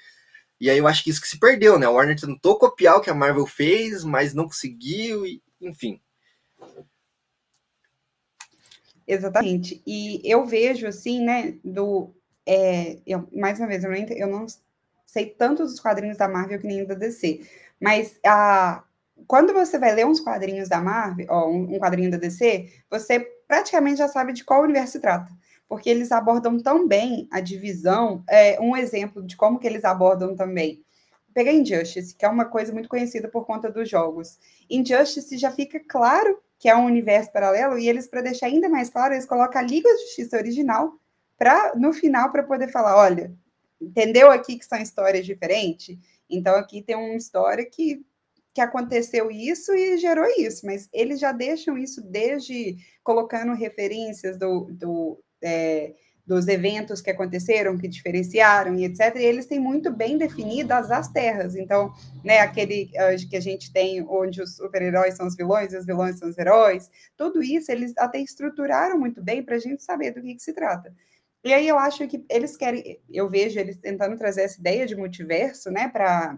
e 0.60 0.72
aí 0.72 0.80
eu 0.80 0.88
acho 0.88 1.04
que 1.04 1.12
isso 1.12 1.22
que 1.22 1.28
se 1.28 1.40
perdeu, 1.40 1.78
né? 1.78 1.88
O 1.88 1.94
Warner 1.94 2.20
tentou 2.20 2.58
copiar 2.58 2.96
o 2.96 3.02
que 3.02 3.12
a 3.12 3.14
Marvel 3.14 3.46
fez, 3.46 4.04
mas 4.04 4.34
não 4.34 4.46
conseguiu, 4.46 5.24
e, 5.24 5.40
enfim. 5.62 6.02
Exatamente. 9.08 9.84
E 9.86 10.20
eu 10.24 10.48
vejo, 10.48 10.88
assim, 10.88 11.24
né, 11.24 11.54
do. 11.64 12.12
É, 12.48 12.98
eu, 13.06 13.30
mais 13.32 13.60
uma 13.60 13.68
vez, 13.68 13.84
eu 13.84 13.92
não, 13.92 13.98
eu 13.98 14.28
não 14.28 14.48
sei 15.06 15.28
tanto 15.28 15.62
dos 15.62 15.80
quadrinhos 15.80 16.18
da 16.18 16.28
Marvel 16.28 16.60
que 16.60 16.66
nem 16.66 16.84
da 16.88 16.96
DC, 16.96 17.48
mas 17.80 18.18
a, 18.26 18.84
quando 19.28 19.54
você 19.54 19.78
vai 19.78 19.94
ler 19.94 20.08
uns 20.08 20.20
quadrinhos 20.20 20.70
da 20.70 20.82
Marvel, 20.82 21.28
ó, 21.30 21.48
um, 21.48 21.76
um 21.76 21.80
quadrinho 21.80 22.10
da 22.10 22.18
DC, 22.18 22.68
você 22.90 23.32
praticamente 23.54 24.00
já 24.00 24.08
sabe 24.08 24.34
de 24.34 24.44
qual 24.44 24.64
universo 24.64 24.94
se 24.94 25.00
trata 25.00 25.32
porque 25.68 25.90
eles 25.90 26.12
abordam 26.12 26.60
tão 26.60 26.88
bem 26.88 27.28
a 27.32 27.40
divisão. 27.40 28.24
É, 28.30 28.60
um 28.62 28.78
exemplo 28.78 29.24
de 29.24 29.36
como 29.36 29.58
que 29.58 29.66
eles 29.66 29.84
abordam 29.84 30.36
também. 30.36 30.84
Pega 31.34 31.52
Injustice, 31.52 32.16
que 32.16 32.24
é 32.24 32.30
uma 32.30 32.46
coisa 32.46 32.72
muito 32.72 32.88
conhecida 32.88 33.28
por 33.28 33.44
conta 33.44 33.72
dos 33.72 33.90
jogos. 33.90 34.38
Injustice 34.70 35.36
já 35.36 35.50
fica 35.50 35.80
claro 35.80 36.40
que 36.60 36.70
é 36.70 36.76
um 36.76 36.86
universo 36.86 37.32
paralelo, 37.32 37.80
e 37.80 37.90
eles, 37.90 38.06
para 38.06 38.22
deixar 38.22 38.48
ainda 38.48 38.70
mais 38.70 38.92
claro, 38.92 39.16
eles 39.16 39.26
colocam 39.26 39.60
a 39.60 39.66
Liga 39.66 39.90
da 39.90 39.98
Justiça 39.98 40.38
original 40.38 40.94
para 41.40 41.74
no 41.76 41.92
final 41.92 42.32
para 42.32 42.44
poder 42.44 42.68
falar: 42.68 42.96
olha, 42.96 43.34
entendeu 43.82 44.30
aqui 44.30 44.60
que 44.60 44.66
são 44.66 44.80
histórias 44.80 45.26
diferentes? 45.26 45.98
Então 46.30 46.56
aqui 46.56 46.84
tem 46.84 46.96
uma 46.96 47.16
história 47.16 47.66
que, 47.66 48.06
que 48.54 48.62
aconteceu 48.62 49.32
isso 49.32 49.74
e 49.74 49.98
gerou 49.98 50.28
isso, 50.38 50.66
mas 50.66 50.88
eles 50.94 51.20
já 51.20 51.32
deixam 51.32 51.78
isso 51.78 52.02
desde 52.02 52.78
colocando 53.04 53.54
referências 53.54 54.38
do, 54.38 54.68
do, 54.72 55.20
é, 55.44 55.94
dos 56.26 56.48
eventos 56.48 57.02
que 57.02 57.10
aconteceram, 57.10 57.78
que 57.78 57.88
diferenciaram 57.88 58.76
e 58.76 58.86
etc. 58.86 59.16
E 59.16 59.24
eles 59.24 59.48
têm 59.48 59.60
muito 59.60 59.92
bem 59.92 60.18
definidas 60.18 60.92
as 60.92 61.10
terras. 61.10 61.56
Então, 61.56 61.92
né, 62.24 62.40
aquele 62.40 62.92
uh, 62.94 63.30
que 63.30 63.36
a 63.36 63.42
gente 63.42 63.74
tem 63.74 64.06
onde 64.08 64.42
os 64.42 64.56
super-heróis 64.56 65.16
são 65.16 65.26
os 65.26 65.36
vilões 65.36 65.74
e 65.74 65.78
os 65.78 65.86
vilões 65.86 66.20
são 66.20 66.30
os 66.30 66.38
heróis, 66.38 66.90
tudo 67.18 67.42
isso 67.42 67.72
eles 67.72 67.94
até 67.98 68.20
estruturaram 68.20 69.00
muito 69.00 69.22
bem 69.22 69.44
para 69.44 69.56
a 69.56 69.60
gente 69.60 69.84
saber 69.84 70.12
do 70.12 70.22
que, 70.22 70.36
que 70.36 70.44
se 70.44 70.54
trata. 70.54 70.94
E 71.44 71.52
aí 71.54 71.68
eu 71.68 71.78
acho 71.78 72.08
que 72.08 72.24
eles 72.30 72.56
querem, 72.56 73.02
eu 73.10 73.28
vejo 73.28 73.60
eles 73.60 73.78
tentando 73.78 74.16
trazer 74.16 74.44
essa 74.44 74.60
ideia 74.60 74.86
de 74.86 74.96
multiverso, 74.96 75.70
né, 75.70 75.90
para 75.90 76.38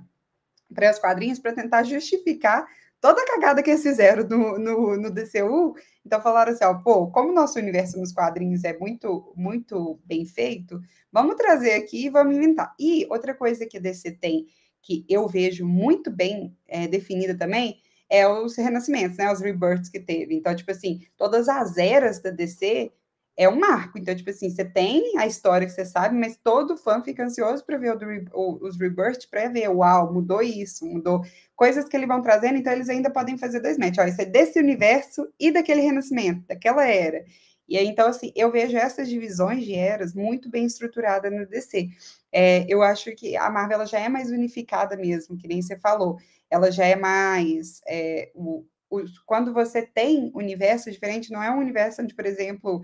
para 0.74 0.92
os 0.92 1.00
quadrinhos, 1.00 1.40
para 1.40 1.54
tentar 1.54 1.84
justificar 1.84 2.66
toda 3.00 3.22
a 3.22 3.26
cagada 3.28 3.62
que 3.62 3.70
eles 3.70 3.84
fizeram 3.84 4.28
no, 4.28 4.58
no, 4.58 4.98
no 4.98 5.12
DCU. 5.12 5.76
Então 6.06 6.22
falaram 6.22 6.52
assim, 6.52 6.66
ó, 6.66 6.74
pô, 6.74 7.08
como 7.12 7.30
o 7.30 7.36
nosso 7.36 7.60
universo 7.60 8.00
nos 8.00 8.12
quadrinhos 8.12 8.64
é 8.64 8.78
muito, 8.78 9.32
muito 9.36 10.00
bem 10.06 10.26
feito, 10.26 10.80
vamos 11.12 11.36
trazer 11.36 11.74
aqui 11.74 12.06
e 12.06 12.10
vamos 12.10 12.36
inventar. 12.36 12.74
E 12.80 13.06
outra 13.10 13.34
coisa 13.34 13.66
que 13.66 13.78
a 13.78 13.82
DC 13.82 14.14
tem, 14.14 14.48
que 14.82 15.06
eu 15.08 15.28
vejo 15.28 15.66
muito 15.66 16.12
bem 16.12 16.56
é, 16.68 16.88
definida 16.88 17.38
também, 17.38 17.80
é 18.10 18.28
os 18.28 18.56
renascimentos, 18.56 19.18
né? 19.18 19.32
Os 19.32 19.42
rebirths 19.42 19.90
que 19.90 20.00
teve. 20.00 20.36
Então, 20.36 20.56
tipo 20.56 20.72
assim, 20.72 21.02
todas 21.18 21.50
as 21.50 21.78
eras 21.78 22.22
da 22.22 22.30
DC 22.30 22.92
é 23.38 23.50
um 23.50 23.60
marco. 23.60 23.98
Então, 23.98 24.16
tipo 24.16 24.30
assim, 24.30 24.50
você 24.50 24.64
tem 24.64 25.18
a 25.18 25.28
história 25.28 25.68
que 25.68 25.74
você 25.74 25.86
sabe, 25.86 26.16
mas 26.18 26.38
todo 26.38 26.78
fã 26.78 27.02
fica 27.02 27.24
ansioso 27.24 27.66
para 27.66 27.78
ver 27.78 27.98
o, 28.34 28.66
os 28.66 28.80
rebirths, 28.80 29.26
para 29.26 29.50
ver, 29.50 29.68
uau, 29.70 30.14
mudou 30.14 30.42
isso, 30.42 30.86
mudou 30.86 31.22
coisas 31.56 31.86
que 31.86 31.98
eles 31.98 32.08
vão 32.08 32.22
trazendo, 32.22 32.58
então 32.58 32.72
eles 32.72 32.90
ainda 32.90 33.10
podem 33.10 33.38
fazer 33.38 33.60
dois 33.60 33.78
matches. 33.78 33.98
Ó, 34.00 34.04
isso 34.06 34.22
é 34.22 34.26
desse 34.26 34.60
universo 34.60 35.28
e 35.40 35.52
daquele 35.52 35.82
renascimento, 35.82 36.46
daquela 36.48 36.86
era. 36.88 37.26
E 37.68 37.78
aí, 37.78 37.88
então, 37.88 38.08
assim, 38.08 38.32
eu 38.36 38.52
vejo 38.52 38.78
essas 38.78 39.10
divisões 39.10 39.66
de 39.66 39.74
eras 39.74 40.14
muito 40.14 40.50
bem 40.50 40.66
estruturadas 40.66 41.32
no 41.32 41.46
DC. 41.48 41.90
É, 42.32 42.66
eu 42.70 42.82
acho 42.82 43.14
que 43.16 43.36
a 43.36 43.50
Marvel 43.50 43.86
já 43.86 44.00
é 44.00 44.08
mais 44.08 44.30
unificada 44.30 44.96
mesmo, 44.96 45.38
que 45.38 45.48
nem 45.48 45.62
você 45.62 45.76
falou. 45.78 46.18
Ela 46.50 46.72
já 46.72 46.86
é 46.86 46.96
mais. 46.96 47.82
É, 47.88 48.32
o, 48.36 48.64
o, 48.90 49.04
quando 49.26 49.52
você 49.52 49.82
tem 49.82 50.32
universo 50.36 50.92
diferente, 50.92 51.32
não 51.32 51.42
é 51.42 51.50
um 51.50 51.60
universo 51.60 52.04
onde, 52.04 52.14
por 52.14 52.26
exemplo, 52.26 52.84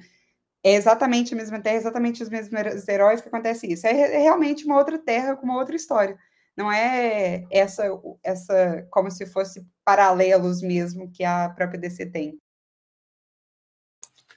é 0.64 0.74
exatamente 0.74 1.34
a 1.34 1.38
mesma 1.38 1.60
terra, 1.60 1.78
exatamente 1.78 2.22
os 2.22 2.30
mesmos 2.30 2.88
heróis 2.88 3.22
que 3.22 3.28
acontece 3.28 3.72
isso. 3.72 3.88
É, 3.88 3.92
é 3.92 4.18
realmente 4.20 4.66
uma 4.66 4.78
outra 4.78 4.98
terra 4.98 5.36
com 5.36 5.46
uma 5.46 5.58
outra 5.58 5.76
história. 5.76 6.18
Não 6.56 6.72
é 6.72 7.46
essa, 7.50 7.84
essa 8.24 8.86
como 8.92 9.10
se 9.10 9.26
fosse 9.26 9.66
paralelos 9.84 10.62
mesmo 10.62 11.12
que 11.12 11.24
a 11.24 11.50
própria 11.50 11.80
DC 11.80 12.08
tem. 12.08 12.38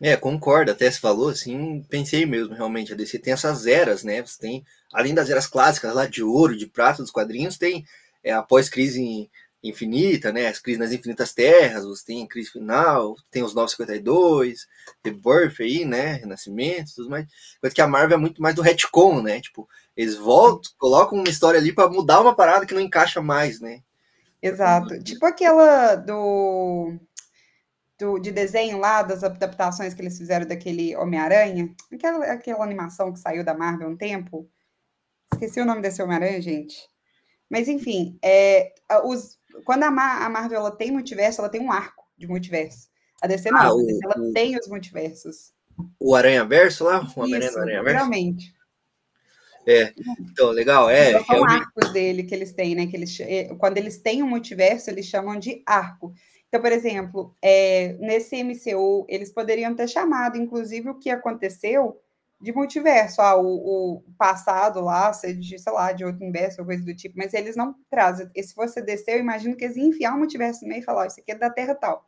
É, 0.00 0.16
concordo, 0.16 0.72
até 0.72 0.90
se 0.90 0.98
falou, 0.98 1.28
assim, 1.28 1.82
pensei 1.88 2.26
mesmo, 2.26 2.52
realmente, 2.54 2.92
a 2.92 2.96
DC 2.96 3.18
tem 3.20 3.32
essas 3.32 3.64
eras, 3.64 4.02
né, 4.02 4.22
você 4.22 4.38
tem, 4.40 4.64
além 4.92 5.14
das 5.14 5.30
eras 5.30 5.46
clássicas 5.46 5.94
lá 5.94 6.04
de 6.04 6.20
ouro, 6.20 6.56
de 6.56 6.66
prata 6.66 7.00
dos 7.00 7.12
quadrinhos, 7.12 7.56
tem 7.56 7.84
é, 8.22 8.32
após 8.32 8.68
crise 8.68 9.30
infinita, 9.64 10.30
né? 10.30 10.46
As 10.46 10.58
crises 10.58 10.78
nas 10.78 10.92
infinitas 10.92 11.32
terras, 11.32 11.84
você 11.84 12.04
tem 12.04 12.22
a 12.22 12.28
crise 12.28 12.50
final, 12.50 13.16
tem 13.30 13.42
os 13.42 13.54
952, 13.54 14.68
Rebirth 15.02 15.60
aí, 15.60 15.84
né? 15.86 16.12
Renascimento, 16.14 16.94
tudo 16.94 17.08
mais. 17.08 17.26
Coisa 17.60 17.74
que 17.74 17.80
a 17.80 17.88
Marvel 17.88 18.18
é 18.18 18.20
muito 18.20 18.42
mais 18.42 18.54
do 18.54 18.62
retcon, 18.62 19.22
né? 19.22 19.40
Tipo, 19.40 19.66
eles 19.96 20.16
voltam, 20.16 20.70
colocam 20.76 21.18
uma 21.18 21.28
história 21.28 21.58
ali 21.58 21.72
para 21.72 21.88
mudar 21.88 22.20
uma 22.20 22.36
parada 22.36 22.66
que 22.66 22.74
não 22.74 22.80
encaixa 22.80 23.22
mais, 23.22 23.58
né? 23.58 23.80
Exato. 24.42 25.02
Tipo 25.02 25.24
aquela 25.24 25.94
do, 25.94 26.98
do 27.98 28.18
de 28.18 28.30
desenho 28.30 28.78
lá, 28.78 29.02
das 29.02 29.24
adaptações 29.24 29.94
que 29.94 30.02
eles 30.02 30.18
fizeram 30.18 30.46
daquele 30.46 30.94
Homem-Aranha, 30.94 31.74
aquela, 31.90 32.24
aquela 32.26 32.62
animação 32.62 33.10
que 33.10 33.18
saiu 33.18 33.42
da 33.42 33.54
Marvel 33.54 33.88
há 33.88 33.90
um 33.90 33.96
tempo. 33.96 34.46
Esqueci 35.32 35.58
o 35.58 35.64
nome 35.64 35.80
desse 35.80 36.02
Homem-Aranha, 36.02 36.42
gente. 36.42 36.76
Mas 37.48 37.68
enfim, 37.68 38.18
é, 38.22 38.74
os, 39.04 39.38
quando 39.64 39.84
a, 39.84 39.90
Mar 39.90 40.22
a 40.22 40.28
Marvel 40.28 40.58
ela 40.58 40.70
tem 40.70 40.90
multiverso, 40.90 41.40
ela 41.40 41.48
tem 41.48 41.60
um 41.60 41.70
arco 41.72 42.04
de 42.16 42.26
multiverso. 42.26 42.88
A 43.22 43.26
DC 43.26 43.50
não, 43.50 43.58
ah, 43.58 43.68
a 43.68 43.74
DC, 43.74 44.00
ela 44.04 44.18
o, 44.18 44.32
tem 44.32 44.58
os 44.58 44.68
multiversos. 44.68 45.52
O 45.98 46.14
Aranha 46.14 46.44
Verso 46.44 46.84
lá? 46.84 47.06
O 47.16 47.22
Aranha 47.22 47.82
Verso? 47.82 47.98
Realmente. 47.98 48.54
É, 49.66 49.94
então, 50.20 50.50
legal, 50.50 50.90
é. 50.90 51.10
Então, 51.10 51.24
são 51.24 51.36
realmente... 51.36 51.62
arcos 51.62 51.92
dele 51.92 52.22
que 52.22 52.34
eles 52.34 52.52
têm, 52.52 52.74
né? 52.74 52.86
Que 52.86 52.96
eles, 52.96 53.18
é, 53.20 53.54
quando 53.54 53.78
eles 53.78 53.98
têm 53.98 54.22
um 54.22 54.28
multiverso, 54.28 54.90
eles 54.90 55.06
chamam 55.06 55.38
de 55.38 55.62
arco. 55.64 56.12
Então, 56.48 56.60
por 56.60 56.70
exemplo, 56.70 57.34
é, 57.42 57.94
nesse 57.98 58.42
MCU, 58.44 59.06
eles 59.08 59.32
poderiam 59.32 59.74
ter 59.74 59.88
chamado, 59.88 60.36
inclusive, 60.36 60.90
o 60.90 60.98
que 60.98 61.10
aconteceu 61.10 62.00
de 62.44 62.52
multiverso, 62.52 63.22
ah, 63.22 63.40
o, 63.40 63.96
o 63.96 64.04
passado 64.18 64.78
lá, 64.80 65.10
seja 65.14 65.40
de, 65.40 65.58
sei 65.58 65.72
lá, 65.72 65.92
de 65.92 66.04
outro 66.04 66.20
universo 66.20 66.60
ou 66.60 66.66
coisa 66.66 66.84
do 66.84 66.94
tipo, 66.94 67.16
mas 67.16 67.32
eles 67.32 67.56
não 67.56 67.74
trazem. 67.90 68.30
E 68.34 68.42
se 68.42 68.54
você 68.54 68.82
descer, 68.82 69.14
eu 69.14 69.20
imagino 69.20 69.56
que 69.56 69.64
eles 69.64 69.76
iam 69.76 69.88
enfiar 69.88 70.14
o 70.14 70.18
multiverso 70.18 70.62
no 70.62 70.68
meio 70.68 70.82
e 70.82 70.84
falar, 70.84 71.04
oh, 71.04 71.06
isso 71.06 71.20
aqui 71.20 71.32
é 71.32 71.38
da 71.38 71.48
Terra 71.48 71.74
tal, 71.74 72.06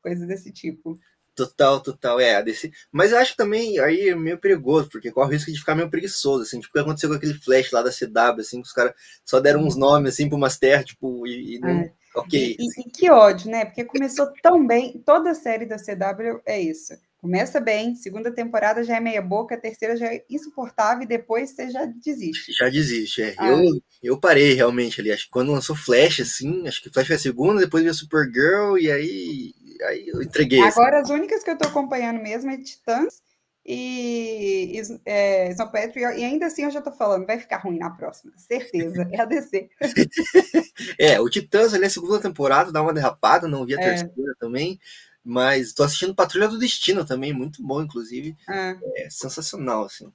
coisa 0.00 0.24
desse 0.24 0.52
tipo. 0.52 0.96
Total, 1.34 1.80
total, 1.80 2.20
é, 2.20 2.40
DC. 2.44 2.70
Mas 2.92 3.10
eu 3.10 3.18
acho 3.18 3.36
também 3.36 3.76
aí 3.80 4.10
é 4.10 4.14
meio 4.14 4.38
perigoso, 4.38 4.88
porque 4.88 5.10
corre 5.10 5.30
o 5.30 5.32
risco 5.32 5.50
de 5.50 5.58
ficar 5.58 5.74
meio 5.74 5.90
preguiçoso, 5.90 6.44
assim, 6.44 6.60
tipo 6.60 6.70
o 6.70 6.72
que 6.74 6.78
aconteceu 6.78 7.08
com 7.08 7.16
aquele 7.16 7.34
Flash 7.34 7.72
lá 7.72 7.82
da 7.82 7.90
CW, 7.90 8.40
assim, 8.40 8.62
que 8.62 8.68
os 8.68 8.72
caras 8.72 8.94
só 9.24 9.40
deram 9.40 9.64
uns 9.64 9.74
nomes, 9.74 10.14
assim, 10.14 10.28
pra 10.28 10.38
umas 10.38 10.58
terras, 10.58 10.84
tipo, 10.84 11.26
e, 11.26 11.56
e 11.56 11.58
não... 11.58 11.70
É. 11.70 11.92
Ok. 12.14 12.56
E, 12.58 12.80
e, 12.80 12.90
que 12.90 13.10
ódio, 13.10 13.50
né? 13.50 13.64
Porque 13.64 13.84
começou 13.84 14.30
tão 14.42 14.64
bem, 14.64 15.02
toda 15.04 15.30
a 15.30 15.34
série 15.34 15.64
da 15.64 15.76
CW 15.76 16.42
é 16.46 16.60
isso. 16.60 16.92
Começa 17.22 17.60
bem, 17.60 17.94
segunda 17.94 18.32
temporada 18.32 18.82
já 18.82 18.96
é 18.96 19.00
meia 19.00 19.22
boca, 19.22 19.56
terceira 19.56 19.96
já 19.96 20.12
é 20.12 20.24
insuportável 20.28 21.04
e 21.04 21.06
depois 21.06 21.50
você 21.50 21.70
já 21.70 21.84
desiste. 21.84 22.52
Já 22.52 22.68
desiste, 22.68 23.22
é. 23.22 23.34
Ah. 23.38 23.48
Eu, 23.48 23.62
eu 24.02 24.18
parei 24.18 24.54
realmente 24.54 25.00
ali, 25.00 25.12
acho 25.12 25.26
que 25.26 25.30
quando 25.30 25.52
lançou 25.52 25.76
Flash, 25.76 26.18
assim, 26.18 26.66
acho 26.66 26.82
que 26.82 26.90
Flash 26.90 27.06
foi 27.06 27.14
a 27.14 27.20
segunda, 27.20 27.60
depois 27.60 27.84
veio 27.84 27.94
Supergirl 27.94 28.76
e 28.76 28.90
aí 28.90 29.54
aí 29.84 30.08
eu 30.08 30.20
entreguei. 30.20 30.58
Assim. 30.58 30.80
Agora, 30.80 31.00
assim. 31.00 31.12
as 31.12 31.16
únicas 31.16 31.44
que 31.44 31.50
eu 31.50 31.56
tô 31.56 31.68
acompanhando 31.68 32.20
mesmo 32.20 32.50
é 32.50 32.56
Titãs 32.56 33.22
e 33.64 34.82
é, 35.06 35.50
Snowpatry, 35.52 36.00
e 36.00 36.24
ainda 36.24 36.46
assim 36.46 36.64
eu 36.64 36.72
já 36.72 36.82
tô 36.82 36.90
falando, 36.90 37.24
vai 37.24 37.38
ficar 37.38 37.58
ruim 37.58 37.78
na 37.78 37.90
próxima, 37.90 38.32
certeza, 38.36 39.08
é 39.12 39.20
a 39.20 39.24
DC. 39.24 39.68
é, 40.98 41.20
o 41.20 41.30
Titãs 41.30 41.72
ali 41.72 41.84
é 41.84 41.86
a 41.86 41.90
segunda 41.90 42.20
temporada, 42.20 42.72
dá 42.72 42.82
uma 42.82 42.92
derrapada, 42.92 43.46
não 43.46 43.64
vi 43.64 43.76
a 43.76 43.80
é. 43.80 43.84
terceira 43.84 44.34
também, 44.40 44.80
mas 45.24 45.72
tô 45.72 45.82
assistindo 45.82 46.14
Patrulha 46.14 46.48
do 46.48 46.58
Destino 46.58 47.04
também, 47.04 47.32
muito 47.32 47.62
bom, 47.62 47.82
inclusive, 47.82 48.36
é, 48.48 48.76
é 48.96 49.10
sensacional, 49.10 49.84
assim. 49.84 50.12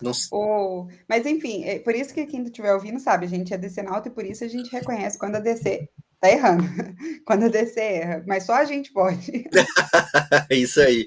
Não... 0.00 0.12
Oh, 0.32 0.88
mas 1.08 1.26
enfim, 1.26 1.64
é 1.64 1.78
por 1.78 1.94
isso 1.94 2.14
que 2.14 2.26
quem 2.26 2.42
estiver 2.42 2.72
ouvindo 2.72 2.98
sabe, 2.98 3.26
a 3.26 3.28
gente 3.28 3.52
é 3.52 3.58
DC 3.58 3.80
alta 3.82 4.08
e 4.08 4.12
por 4.12 4.24
isso 4.24 4.44
a 4.44 4.48
gente 4.48 4.70
reconhece 4.70 5.18
quando 5.18 5.36
a 5.36 5.40
DC 5.40 5.88
tá 6.20 6.30
errando. 6.30 6.64
Quando 7.24 7.44
a 7.44 7.48
DC 7.48 7.80
erra, 7.80 8.24
mas 8.26 8.44
só 8.44 8.54
a 8.54 8.64
gente 8.64 8.92
pode. 8.92 9.44
É 10.50 10.54
isso 10.54 10.80
aí. 10.80 11.06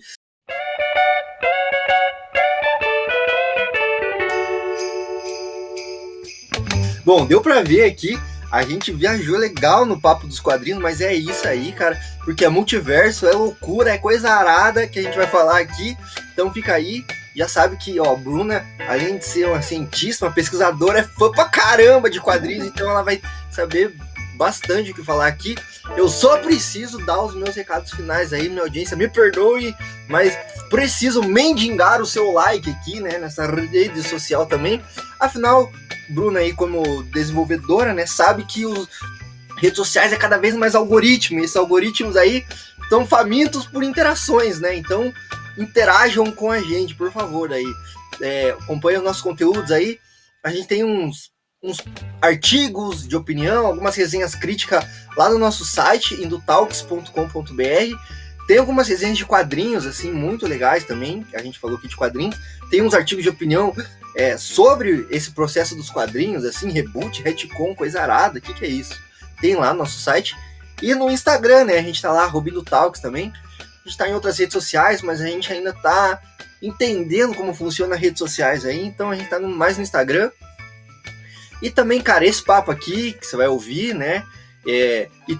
Bom, 7.06 7.26
deu 7.28 7.42
para 7.42 7.62
ver 7.62 7.84
aqui, 7.84 8.18
a 8.54 8.62
gente 8.62 8.92
viajou 8.92 9.36
legal 9.36 9.84
no 9.84 10.00
papo 10.00 10.28
dos 10.28 10.40
quadrinhos, 10.40 10.80
mas 10.80 11.02
é 11.02 11.12
isso 11.12 11.48
aí, 11.48 11.72
cara, 11.72 12.00
porque 12.24 12.46
é 12.46 12.50
multiverso, 12.50 13.26
é 13.26 13.32
loucura, 13.32 13.90
é 13.90 13.98
coisa 13.98 14.30
arada 14.30 14.86
que 14.86 15.00
a 15.00 15.02
gente 15.02 15.18
vai 15.18 15.26
falar 15.26 15.58
aqui. 15.58 15.98
Então 16.32 16.54
fica 16.54 16.76
aí, 16.76 17.04
já 17.36 17.48
sabe 17.48 17.78
que, 17.78 18.00
ó, 18.00 18.16
Bruna, 18.16 18.64
além 18.88 19.18
de 19.18 19.26
ser 19.26 19.48
uma 19.48 19.64
cientista, 19.64 20.26
uma 20.26 20.32
pesquisadora, 20.32 21.00
é 21.00 21.04
fã 21.04 21.32
pra 21.32 21.46
caramba 21.46 22.12
de 22.12 22.22
quadrinhos, 22.22 22.68
então 22.68 22.88
ela 22.88 23.02
vai 23.02 23.20
saber 23.50 23.92
bastante 24.36 24.92
o 24.92 24.94
que 24.94 25.04
falar 25.04 25.26
aqui. 25.26 25.56
Eu 25.98 26.08
só 26.08 26.38
preciso 26.38 27.04
dar 27.06 27.24
os 27.24 27.34
meus 27.34 27.56
recados 27.56 27.92
finais 27.92 28.34
aí, 28.34 28.50
minha 28.50 28.62
audiência. 28.62 28.96
Me 28.96 29.08
perdoe, 29.08 29.76
mas 30.08 30.38
preciso 30.70 31.24
mendigar 31.24 32.02
o 32.02 32.06
seu 32.06 32.32
like 32.32 32.70
aqui, 32.70 33.00
né? 33.00 33.18
Nessa 33.18 33.48
rede 33.48 34.02
social 34.04 34.46
também. 34.46 34.80
Afinal, 35.20 35.72
Bruna 36.14 36.40
aí, 36.40 36.54
como 36.54 37.04
desenvolvedora, 37.04 37.94
né, 37.94 38.06
sabe 38.06 38.46
que 38.46 38.66
os 38.66 38.88
redes 39.58 39.78
sociais 39.78 40.12
é 40.14 40.18
cada 40.18 40.38
vez 40.38 40.56
mais 40.56 40.76
algoritmo. 40.76 41.40
E 41.40 41.44
esses 41.44 41.56
algoritmos 41.56 42.16
aí 42.16 42.46
estão 42.82 43.06
famintos 43.06 43.66
por 43.66 43.84
interações, 43.84 44.60
né? 44.60 44.76
Então, 44.76 45.14
interajam 45.58 46.32
com 46.32 46.52
a 46.52 46.60
gente, 46.60 46.96
por 46.96 47.12
favor, 47.12 47.52
aí. 47.52 47.66
É, 48.22 48.52
acompanha 48.52 49.00
os 49.00 49.04
nossos 49.04 49.22
conteúdos 49.22 49.72
aí. 49.72 50.00
A 50.44 50.52
gente 50.52 50.68
tem 50.68 50.84
uns 50.84 51.34
uns 51.64 51.78
artigos 52.22 53.08
de 53.08 53.16
opinião, 53.16 53.66
algumas 53.66 53.96
resenhas 53.96 54.36
críticas 54.36 54.86
lá 55.16 55.30
no 55.30 55.40
nosso 55.40 55.64
site, 55.64 56.22
indotalks.com.br. 56.22 57.98
Tem 58.46 58.58
algumas 58.58 58.90
resenhas 58.90 59.18
de 59.18 59.26
quadrinhos, 59.26 59.86
assim, 59.86 60.12
muito 60.12 60.46
legais 60.46 60.84
também. 60.84 61.26
A 61.34 61.42
gente 61.42 61.58
falou 61.58 61.78
aqui 61.78 61.88
de 61.88 61.96
quadrinhos. 61.96 62.36
Tem 62.70 62.82
uns 62.82 62.94
artigos 62.94 63.24
de 63.24 63.30
opinião 63.30 63.74
é, 64.16 64.38
sobre 64.38 65.08
esse 65.10 65.32
processo 65.32 65.76
dos 65.76 65.90
quadrinhos, 65.90 66.46
assim, 66.46 66.70
reboot, 66.70 67.22
retcon, 67.22 67.76
coisa 67.76 68.02
arada. 68.02 68.40
O 68.40 68.42
que, 68.42 68.54
que 68.54 68.66
é 68.66 68.70
isso? 68.70 68.96
Tem 69.42 69.56
lá 69.56 69.74
no 69.74 69.80
nosso 69.80 70.00
site. 70.00 70.36
E 70.82 70.94
no 70.94 71.10
Instagram, 71.10 71.66
né? 71.66 71.78
A 71.78 71.82
gente 71.82 72.02
tá 72.02 72.12
lá, 72.12 72.26
Rubindo 72.26 72.64
Talks 72.64 73.02
também. 73.02 73.32
A 73.60 73.90
gente 73.90 73.98
tá 73.98 74.08
em 74.08 74.14
outras 74.14 74.38
redes 74.38 74.54
sociais, 74.54 75.02
mas 75.02 75.20
a 75.22 75.26
gente 75.26 75.52
ainda 75.52 75.74
tá 75.74 76.22
entendendo 76.62 77.36
como 77.36 77.54
funciona 77.54 77.96
as 77.96 78.02
redes 78.02 78.20
sociais 78.20 78.66
aí. 78.66 78.86
Então 78.86 79.12
a 79.12 79.16
gente 79.16 79.30
tá 79.30 79.40
mais 79.40 79.78
no 79.78 79.84
Instagram. 79.84 80.32
E 81.62 81.70
também, 81.70 82.02
cara, 82.02 82.26
esse 82.26 82.44
papo 82.44 82.72
aqui 82.72 83.14
que 83.14 83.26
você 83.26 83.36
vai 83.36 83.48
ouvir, 83.48 83.94
né? 83.94 84.24
É, 84.68 85.10
e, 85.28 85.38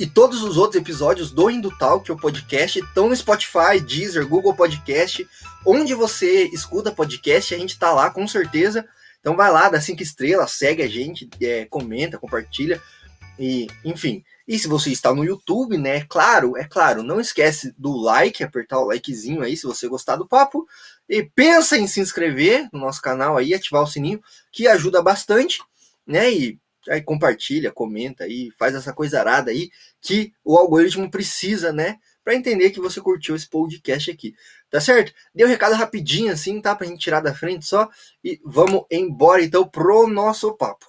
e 0.00 0.06
todos 0.06 0.42
os 0.42 0.56
outros 0.56 0.80
episódios 0.80 1.30
do 1.30 1.50
Indutal, 1.50 2.00
que 2.00 2.10
é 2.10 2.14
o 2.14 2.16
podcast, 2.16 2.78
estão 2.78 3.06
no 3.06 3.14
Spotify, 3.14 3.78
Deezer, 3.86 4.26
Google 4.26 4.54
Podcast, 4.54 5.28
onde 5.66 5.92
você 5.92 6.44
escuta 6.44 6.90
podcast, 6.90 7.54
a 7.54 7.58
gente 7.58 7.78
tá 7.78 7.92
lá 7.92 8.08
com 8.08 8.26
certeza. 8.26 8.88
Então 9.20 9.36
vai 9.36 9.52
lá, 9.52 9.68
dá 9.68 9.78
cinco 9.78 10.02
estrelas, 10.02 10.52
segue 10.52 10.82
a 10.82 10.88
gente, 10.88 11.28
é, 11.42 11.66
comenta, 11.66 12.16
compartilha. 12.16 12.80
E, 13.38 13.66
enfim, 13.84 14.24
e 14.48 14.58
se 14.58 14.66
você 14.68 14.90
está 14.90 15.14
no 15.14 15.22
YouTube, 15.22 15.76
né? 15.76 16.06
Claro, 16.08 16.56
é 16.56 16.64
claro, 16.64 17.02
não 17.02 17.20
esquece 17.20 17.74
do 17.76 17.94
like, 17.94 18.42
apertar 18.42 18.78
o 18.80 18.88
likezinho 18.88 19.42
aí 19.42 19.54
se 19.54 19.66
você 19.66 19.86
gostar 19.86 20.16
do 20.16 20.26
papo. 20.26 20.66
E 21.06 21.22
pensa 21.22 21.76
em 21.76 21.86
se 21.86 22.00
inscrever 22.00 22.70
no 22.72 22.80
nosso 22.80 23.02
canal 23.02 23.36
aí, 23.36 23.52
ativar 23.52 23.82
o 23.82 23.86
sininho, 23.86 24.22
que 24.50 24.66
ajuda 24.66 25.02
bastante, 25.02 25.58
né? 26.06 26.32
E 26.32 26.58
aí 26.88 27.02
compartilha, 27.02 27.70
comenta 27.70 28.24
aí, 28.24 28.50
faz 28.58 28.74
essa 28.74 28.92
coisa 28.92 29.20
arada 29.20 29.50
aí 29.50 29.70
que 30.00 30.32
o 30.44 30.56
algoritmo 30.56 31.10
precisa, 31.10 31.72
né? 31.72 31.98
Para 32.24 32.34
entender 32.34 32.70
que 32.70 32.80
você 32.80 33.00
curtiu 33.00 33.34
esse 33.34 33.48
podcast 33.48 34.10
aqui. 34.10 34.34
Tá 34.70 34.80
certo? 34.80 35.12
Deu 35.34 35.46
um 35.46 35.50
recado 35.50 35.74
rapidinho 35.74 36.32
assim, 36.32 36.60
tá? 36.60 36.74
Pra 36.74 36.86
gente 36.86 37.00
tirar 37.00 37.20
da 37.20 37.34
frente 37.34 37.66
só. 37.66 37.88
E 38.22 38.40
vamos 38.44 38.84
embora 38.90 39.42
então 39.42 39.66
pro 39.66 40.06
nosso 40.06 40.52
papo. 40.56 40.86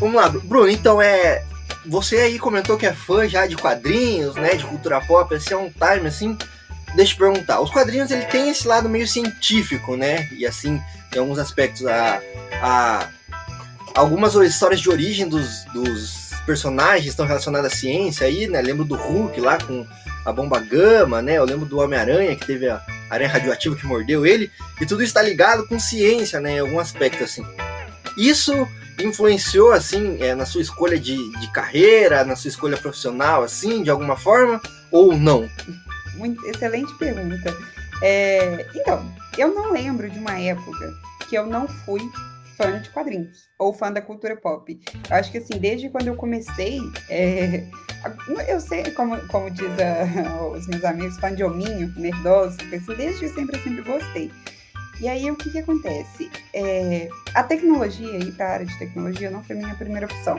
Vamos 0.00 0.14
lá, 0.14 0.28
Bruno. 0.28 0.68
Então 0.68 1.00
é. 1.00 1.44
Você 1.86 2.16
aí 2.16 2.38
comentou 2.38 2.76
que 2.76 2.86
é 2.86 2.92
fã 2.92 3.28
já 3.28 3.46
de 3.46 3.56
quadrinhos, 3.56 4.34
né? 4.34 4.54
De 4.54 4.66
cultura 4.66 5.00
pop, 5.00 5.34
esse 5.34 5.52
é 5.52 5.56
um 5.56 5.70
time 5.70 6.08
assim. 6.08 6.36
Deixa 6.94 7.14
eu 7.14 7.18
perguntar. 7.18 7.60
Os 7.60 7.70
quadrinhos 7.70 8.10
ele 8.10 8.24
tem 8.26 8.50
esse 8.50 8.66
lado 8.66 8.88
meio 8.88 9.06
científico, 9.06 9.96
né? 9.96 10.28
E 10.32 10.46
assim, 10.46 10.80
em 11.14 11.18
alguns 11.18 11.38
aspectos, 11.38 11.86
a, 11.86 12.20
a 12.62 13.08
algumas 13.94 14.34
histórias 14.34 14.80
de 14.80 14.88
origem 14.88 15.28
dos, 15.28 15.64
dos 15.72 16.30
personagens 16.44 17.06
estão 17.06 17.26
relacionadas 17.26 17.72
à 17.72 17.76
ciência 17.76 18.26
aí, 18.26 18.46
né? 18.46 18.60
Lembro 18.60 18.84
do 18.84 18.96
Hulk 18.96 19.40
lá 19.40 19.58
com 19.58 19.86
a 20.24 20.32
bomba 20.32 20.58
gama, 20.58 21.22
né? 21.22 21.38
Eu 21.38 21.44
lembro 21.44 21.66
do 21.66 21.78
Homem-Aranha 21.78 22.36
que 22.36 22.46
teve 22.46 22.68
a 22.68 22.82
aranha 23.08 23.30
radioativa 23.30 23.76
que 23.76 23.86
mordeu 23.86 24.26
ele. 24.26 24.50
E 24.80 24.86
tudo 24.86 25.02
está 25.02 25.22
ligado 25.22 25.66
com 25.66 25.78
ciência, 25.78 26.40
né? 26.40 26.56
Em 26.56 26.58
algum 26.60 26.78
aspecto 26.80 27.24
assim. 27.24 27.44
Isso 28.16 28.52
influenciou 28.98 29.72
assim 29.72 30.18
é, 30.20 30.34
na 30.34 30.44
sua 30.44 30.60
escolha 30.60 30.98
de, 30.98 31.16
de 31.38 31.50
carreira, 31.52 32.24
na 32.24 32.36
sua 32.36 32.48
escolha 32.48 32.76
profissional, 32.76 33.42
assim, 33.42 33.82
de 33.82 33.90
alguma 33.90 34.16
forma, 34.16 34.60
ou 34.90 35.16
não? 35.16 35.48
Muito 36.20 36.46
excelente 36.46 36.94
pergunta. 36.98 37.56
É, 38.02 38.66
então, 38.74 39.02
eu 39.38 39.54
não 39.54 39.72
lembro 39.72 40.08
de 40.10 40.18
uma 40.18 40.38
época 40.38 40.92
que 41.28 41.36
eu 41.36 41.46
não 41.46 41.66
fui 41.66 42.00
fã 42.58 42.78
de 42.78 42.90
quadrinhos 42.90 43.48
ou 43.58 43.72
fã 43.72 43.90
da 43.90 44.02
cultura 44.02 44.36
pop. 44.36 44.78
Eu 45.08 45.16
acho 45.16 45.32
que 45.32 45.38
assim, 45.38 45.58
desde 45.58 45.88
quando 45.88 46.08
eu 46.08 46.16
comecei, 46.16 46.78
é, 47.08 47.64
eu 48.46 48.60
sei, 48.60 48.90
como, 48.90 49.16
como 49.28 49.50
diz 49.50 49.70
a, 49.80 50.44
os 50.52 50.66
meus 50.66 50.84
amigos, 50.84 51.16
fã 51.18 51.34
de 51.34 51.42
hominho, 51.42 51.90
nerdoso, 51.96 52.58
assim, 52.70 52.94
desde 52.96 53.28
sempre 53.30 53.58
eu 53.58 53.62
sempre 53.62 53.82
gostei. 53.82 54.30
E 55.00 55.08
aí, 55.08 55.30
o 55.30 55.36
que, 55.36 55.50
que 55.50 55.58
acontece? 55.58 56.30
É, 56.52 57.08
a 57.34 57.42
tecnologia, 57.42 58.18
ir 58.18 58.32
para 58.32 58.46
a 58.46 58.52
área 58.52 58.66
de 58.66 58.78
tecnologia 58.78 59.30
não 59.30 59.42
foi 59.42 59.56
minha 59.56 59.74
primeira 59.74 60.04
opção. 60.04 60.38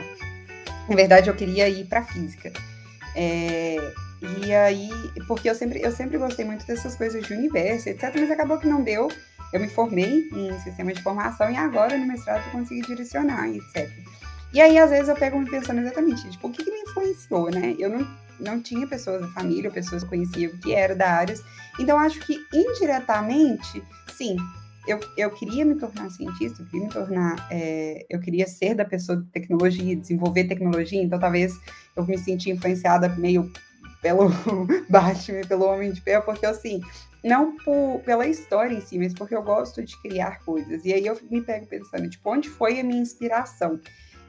Na 0.88 0.94
verdade, 0.94 1.28
eu 1.28 1.34
queria 1.34 1.68
ir 1.68 1.86
para 1.86 2.04
física. 2.04 2.52
É, 3.16 3.92
e 4.44 4.54
aí, 4.54 4.90
porque 5.26 5.50
eu 5.50 5.54
sempre, 5.54 5.80
eu 5.82 5.90
sempre 5.92 6.18
gostei 6.18 6.44
muito 6.44 6.66
dessas 6.66 6.94
coisas 6.94 7.26
de 7.26 7.34
universo, 7.34 7.88
etc., 7.88 8.12
mas 8.14 8.30
acabou 8.30 8.58
que 8.58 8.68
não 8.68 8.82
deu. 8.82 9.08
Eu 9.52 9.60
me 9.60 9.68
formei 9.68 10.28
em 10.32 10.58
sistema 10.60 10.92
de 10.92 11.00
informação 11.00 11.50
e 11.50 11.56
agora 11.56 11.98
no 11.98 12.06
mestrado 12.06 12.42
eu 12.46 12.52
consegui 12.52 12.82
direcionar, 12.82 13.48
etc. 13.48 13.90
E 14.52 14.60
aí, 14.60 14.78
às 14.78 14.90
vezes, 14.90 15.08
eu 15.08 15.14
pego 15.14 15.38
me 15.38 15.50
pensando 15.50 15.80
exatamente, 15.80 16.28
tipo, 16.30 16.48
o 16.48 16.50
que, 16.50 16.62
que 16.64 16.70
me 16.70 16.80
influenciou, 16.80 17.50
né? 17.50 17.74
Eu 17.78 17.90
não, 17.90 18.06
não 18.38 18.60
tinha 18.62 18.86
pessoas 18.86 19.22
da 19.22 19.28
família, 19.28 19.70
pessoas 19.70 20.02
que 20.02 20.10
conheciam 20.10 20.52
que 20.58 20.74
eram 20.74 20.96
da 20.96 21.10
área. 21.10 21.34
Então, 21.78 21.98
acho 21.98 22.20
que 22.20 22.38
indiretamente 22.52 23.82
sim, 24.14 24.36
eu, 24.86 25.00
eu 25.16 25.30
queria 25.30 25.64
me 25.64 25.74
tornar 25.76 26.10
cientista, 26.10 26.62
eu 26.62 26.66
queria 26.66 26.86
me 26.86 26.92
tornar, 26.92 27.46
é, 27.50 28.04
eu 28.10 28.20
queria 28.20 28.46
ser 28.46 28.74
da 28.74 28.84
pessoa 28.84 29.18
de 29.18 29.24
tecnologia, 29.28 29.96
desenvolver 29.96 30.44
tecnologia, 30.44 31.02
então 31.02 31.18
talvez 31.18 31.54
eu 31.96 32.04
me 32.04 32.18
senti 32.18 32.50
influenciada 32.50 33.08
meio 33.08 33.50
pelo 34.02 34.28
Batman 34.90 35.40
e 35.40 35.46
pelo 35.46 35.64
Homem 35.64 35.92
de 35.92 36.02
Ferro, 36.02 36.24
porque 36.24 36.44
assim, 36.44 36.82
não 37.24 37.56
por, 37.56 38.00
pela 38.04 38.26
história 38.26 38.74
em 38.74 38.80
si, 38.80 38.98
mas 38.98 39.14
porque 39.14 39.34
eu 39.34 39.42
gosto 39.42 39.82
de 39.82 39.96
criar 40.02 40.44
coisas. 40.44 40.84
E 40.84 40.92
aí 40.92 41.06
eu 41.06 41.18
me 41.30 41.40
pego 41.40 41.66
pensando, 41.66 42.10
tipo, 42.10 42.30
onde 42.30 42.50
foi 42.50 42.80
a 42.80 42.84
minha 42.84 43.00
inspiração? 43.00 43.80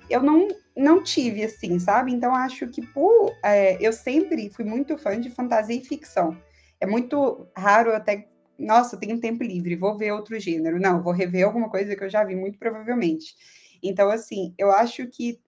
eu 0.10 0.22
não, 0.22 0.48
não 0.76 1.04
tive, 1.04 1.44
assim, 1.44 1.80
sabe? 1.80 2.12
Então, 2.12 2.36
acho 2.36 2.68
que 2.68 2.86
por, 2.88 3.34
é, 3.44 3.78
eu 3.86 3.94
sempre 3.94 4.50
fui 4.50 4.66
muito 4.66 4.98
fã 4.98 5.20
de 5.20 5.30
fantasia 5.30 5.76
e 5.76 5.84
ficção. 5.84 6.38
É 6.80 6.86
muito 6.86 7.48
raro 7.56 7.94
até, 7.94 8.28
nossa, 8.58 8.98
tenho 8.98 9.20
tempo 9.20 9.44
livre, 9.44 9.76
vou 9.76 9.98
ver 9.98 10.12
outro 10.12 10.40
gênero. 10.40 10.80
Não, 10.80 11.02
vou 11.02 11.14
rever 11.14 11.46
alguma 11.46 11.70
coisa 11.70 11.96
que 11.96 12.04
eu 12.04 12.10
já 12.10 12.24
vi, 12.24 12.36
muito 12.36 12.60
provavelmente. 12.60 13.36
Então, 13.82 14.10
assim, 14.10 14.54
eu 14.58 14.72
acho 14.72 15.08
que 15.08 15.40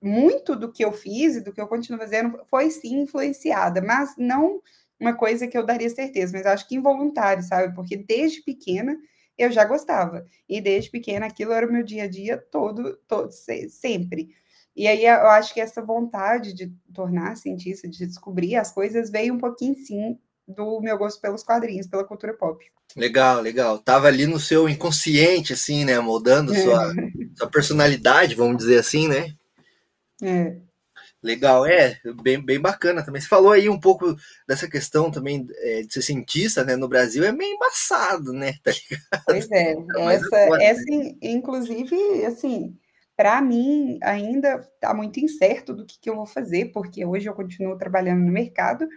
muito 0.00 0.56
do 0.56 0.72
que 0.72 0.84
eu 0.84 0.92
fiz 0.92 1.36
e 1.36 1.40
do 1.40 1.52
que 1.52 1.60
eu 1.60 1.68
continuo 1.68 2.00
fazendo 2.00 2.40
foi 2.48 2.70
sim 2.70 3.00
influenciada, 3.00 3.82
mas 3.82 4.14
não 4.16 4.60
uma 4.98 5.14
coisa 5.14 5.46
que 5.46 5.56
eu 5.56 5.64
daria 5.64 5.88
certeza, 5.88 6.36
mas 6.36 6.46
acho 6.46 6.68
que 6.68 6.74
involuntário, 6.74 7.42
sabe? 7.42 7.74
Porque 7.74 7.96
desde 7.96 8.42
pequena 8.42 8.96
eu 9.36 9.50
já 9.50 9.64
gostava. 9.64 10.26
E 10.46 10.60
desde 10.60 10.90
pequena 10.90 11.26
aquilo 11.26 11.52
era 11.52 11.66
o 11.66 11.72
meu 11.72 11.82
dia 11.82 12.04
a 12.04 12.08
dia 12.08 12.36
todo, 12.50 12.98
todo 13.08 13.30
sempre. 13.70 14.34
E 14.76 14.86
aí 14.86 15.04
eu 15.04 15.28
acho 15.28 15.54
que 15.54 15.60
essa 15.60 15.82
vontade 15.82 16.52
de 16.52 16.72
tornar 16.94 17.36
cientista, 17.36 17.88
de 17.88 18.06
descobrir 18.06 18.56
as 18.56 18.70
coisas, 18.70 19.10
veio 19.10 19.34
um 19.34 19.38
pouquinho 19.38 19.74
sim 19.74 20.18
do 20.46 20.80
meu 20.80 20.98
gosto 20.98 21.20
pelos 21.20 21.42
quadrinhos, 21.42 21.86
pela 21.86 22.04
cultura 22.04 22.34
pop. 22.34 22.64
Legal, 22.96 23.40
legal. 23.40 23.78
Tava 23.78 24.08
ali 24.08 24.26
no 24.26 24.38
seu 24.38 24.68
inconsciente, 24.68 25.52
assim, 25.52 25.84
né? 25.84 25.98
Moldando 26.00 26.54
é. 26.54 26.62
sua, 26.62 26.92
sua 27.36 27.48
personalidade, 27.48 28.34
vamos 28.34 28.58
dizer 28.58 28.78
assim, 28.78 29.08
né? 29.08 29.34
É. 30.22 30.56
Legal, 31.22 31.66
é, 31.66 32.00
bem, 32.22 32.42
bem 32.42 32.58
bacana 32.58 33.04
também. 33.04 33.20
Você 33.20 33.28
falou 33.28 33.52
aí 33.52 33.68
um 33.68 33.78
pouco 33.78 34.16
dessa 34.48 34.68
questão 34.68 35.10
também 35.10 35.46
é, 35.56 35.82
de 35.82 35.92
ser 35.92 36.02
cientista, 36.02 36.64
né? 36.64 36.76
No 36.76 36.88
Brasil 36.88 37.24
é 37.24 37.32
meio 37.32 37.54
embaçado, 37.54 38.32
né? 38.32 38.54
Tá 38.62 38.72
pois 39.26 39.50
é, 39.50 39.74
essa, 40.12 40.36
agora, 40.44 40.62
essa 40.62 40.82
né? 40.90 41.14
inclusive, 41.20 42.24
assim, 42.24 42.76
para 43.16 43.40
mim 43.42 43.98
ainda 44.02 44.66
está 44.74 44.94
muito 44.94 45.20
incerto 45.20 45.74
do 45.74 45.84
que, 45.84 45.98
que 46.00 46.08
eu 46.08 46.16
vou 46.16 46.26
fazer, 46.26 46.72
porque 46.72 47.04
hoje 47.04 47.28
eu 47.28 47.34
continuo 47.34 47.76
trabalhando 47.76 48.24
no 48.24 48.32
mercado 48.32 48.88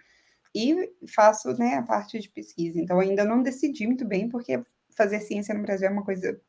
e 0.56 0.94
faço 1.14 1.54
né, 1.58 1.76
a 1.76 1.84
parte 1.84 2.20
de 2.20 2.30
pesquisa. 2.30 2.80
Então, 2.80 3.00
ainda 3.00 3.26
não 3.26 3.42
decidi 3.42 3.86
muito 3.86 4.06
bem, 4.06 4.30
porque 4.30 4.64
fazer 4.96 5.20
ciência 5.20 5.54
no 5.54 5.64
Brasil 5.64 5.88
é 5.88 5.92
uma 5.92 6.06
coisa 6.06 6.40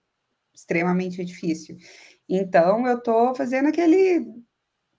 extremamente 0.55 1.25
difícil. 1.25 1.77
Então, 2.29 2.87
eu 2.87 2.99
estou 2.99 3.35
fazendo 3.35 3.69
aquele 3.69 4.25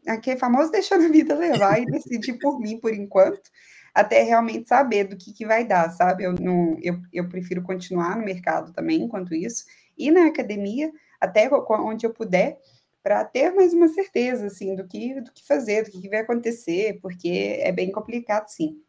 aquele 0.07 0.37
famoso 0.37 0.71
deixando 0.71 1.05
a 1.05 1.09
vida 1.09 1.35
levar 1.35 1.81
e 1.81 1.85
decidir 1.85 2.39
por 2.39 2.59
mim 2.59 2.79
por 2.79 2.93
enquanto, 2.93 3.49
até 3.93 4.23
realmente 4.23 4.67
saber 4.67 5.05
do 5.05 5.15
que, 5.15 5.33
que 5.33 5.45
vai 5.45 5.65
dar, 5.65 5.89
sabe? 5.91 6.23
Eu, 6.23 6.33
não, 6.33 6.77
eu, 6.81 6.99
eu 7.13 7.29
prefiro 7.29 7.61
continuar 7.61 8.17
no 8.17 8.25
mercado 8.25 8.73
também, 8.73 9.01
enquanto 9.01 9.33
isso, 9.33 9.65
e 9.97 10.11
na 10.11 10.27
academia, 10.27 10.91
até 11.19 11.49
onde 11.49 12.05
eu 12.05 12.13
puder, 12.13 12.59
para 13.01 13.23
ter 13.23 13.51
mais 13.51 13.73
uma 13.73 13.87
certeza, 13.87 14.47
assim, 14.47 14.75
do 14.75 14.87
que, 14.87 15.21
do 15.21 15.31
que 15.31 15.45
fazer, 15.45 15.83
do 15.83 15.91
que, 15.91 16.01
que 16.01 16.09
vai 16.09 16.19
acontecer, 16.19 16.99
porque 17.01 17.59
é 17.61 17.71
bem 17.71 17.91
complicado, 17.91 18.47
sim. 18.47 18.81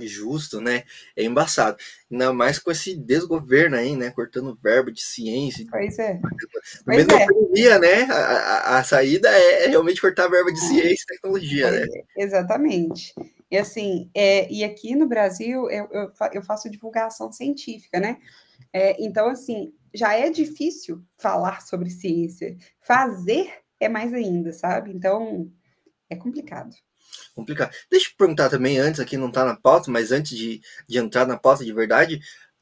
Justo, 0.00 0.60
né? 0.60 0.82
É 1.16 1.24
embaçado. 1.24 1.76
Ainda 2.10 2.32
mais 2.32 2.58
com 2.58 2.70
esse 2.70 2.96
desgoverno 2.96 3.76
aí, 3.76 3.94
né? 3.94 4.10
Cortando 4.10 4.54
verbo 4.54 4.90
de 4.90 5.02
ciência. 5.02 5.64
Pois 5.70 5.98
é. 5.98 6.20
Pois 6.84 6.96
mesmo 6.98 7.12
é. 7.12 7.26
Pandemia, 7.26 7.78
né? 7.78 8.02
A, 8.04 8.16
a, 8.16 8.78
a, 8.78 8.84
saída 8.84 9.28
é 9.28 9.68
realmente 9.68 10.00
cortar 10.00 10.28
verba 10.28 10.52
de 10.52 10.60
ciência 10.60 11.04
e 11.04 11.14
tecnologia, 11.14 11.70
né? 11.70 11.86
É, 12.16 12.22
exatamente. 12.24 13.14
E 13.50 13.56
assim, 13.56 14.10
é, 14.14 14.50
e 14.52 14.64
aqui 14.64 14.96
no 14.96 15.06
Brasil 15.06 15.70
eu, 15.70 15.88
eu, 15.92 16.12
eu 16.32 16.42
faço 16.42 16.70
divulgação 16.70 17.30
científica, 17.30 18.00
né? 18.00 18.18
É, 18.72 18.96
então, 19.02 19.28
assim, 19.28 19.72
já 19.94 20.14
é 20.14 20.30
difícil 20.30 21.02
falar 21.16 21.62
sobre 21.62 21.90
ciência. 21.90 22.56
Fazer 22.80 23.52
é 23.78 23.88
mais 23.88 24.12
ainda, 24.12 24.52
sabe? 24.52 24.90
Então, 24.90 25.50
é 26.10 26.16
complicado 26.16 26.74
complicado. 27.34 27.74
Deixa 27.90 28.08
eu 28.08 28.12
perguntar 28.16 28.48
também, 28.48 28.78
antes 28.78 29.00
aqui 29.00 29.16
não 29.16 29.28
está 29.28 29.44
na 29.44 29.56
pauta, 29.56 29.90
mas 29.90 30.12
antes 30.12 30.36
de, 30.36 30.60
de 30.88 30.98
entrar 30.98 31.26
na 31.26 31.36
pauta 31.36 31.64
de 31.64 31.72
verdade, 31.72 32.20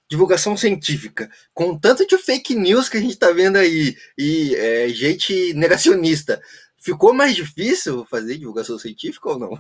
divulgação 0.09 0.57
científica, 0.57 1.31
com 1.53 1.79
tanto 1.79 2.07
de 2.07 2.19
fake 2.19 2.55
news 2.55 2.89
que 2.89 2.97
a 2.97 3.01
gente 3.01 3.15
está 3.15 3.31
vendo 3.31 3.57
aí 3.57 3.97
e 4.17 4.55
é, 4.57 4.89
gente 4.89 5.55
negacionista, 5.55 6.41
ficou 6.79 7.15
mais 7.15 7.35
difícil 7.35 8.05
fazer 8.07 8.39
divulgação 8.39 8.79
científica 8.79 9.31
ou 9.31 9.39
não? 9.39 9.59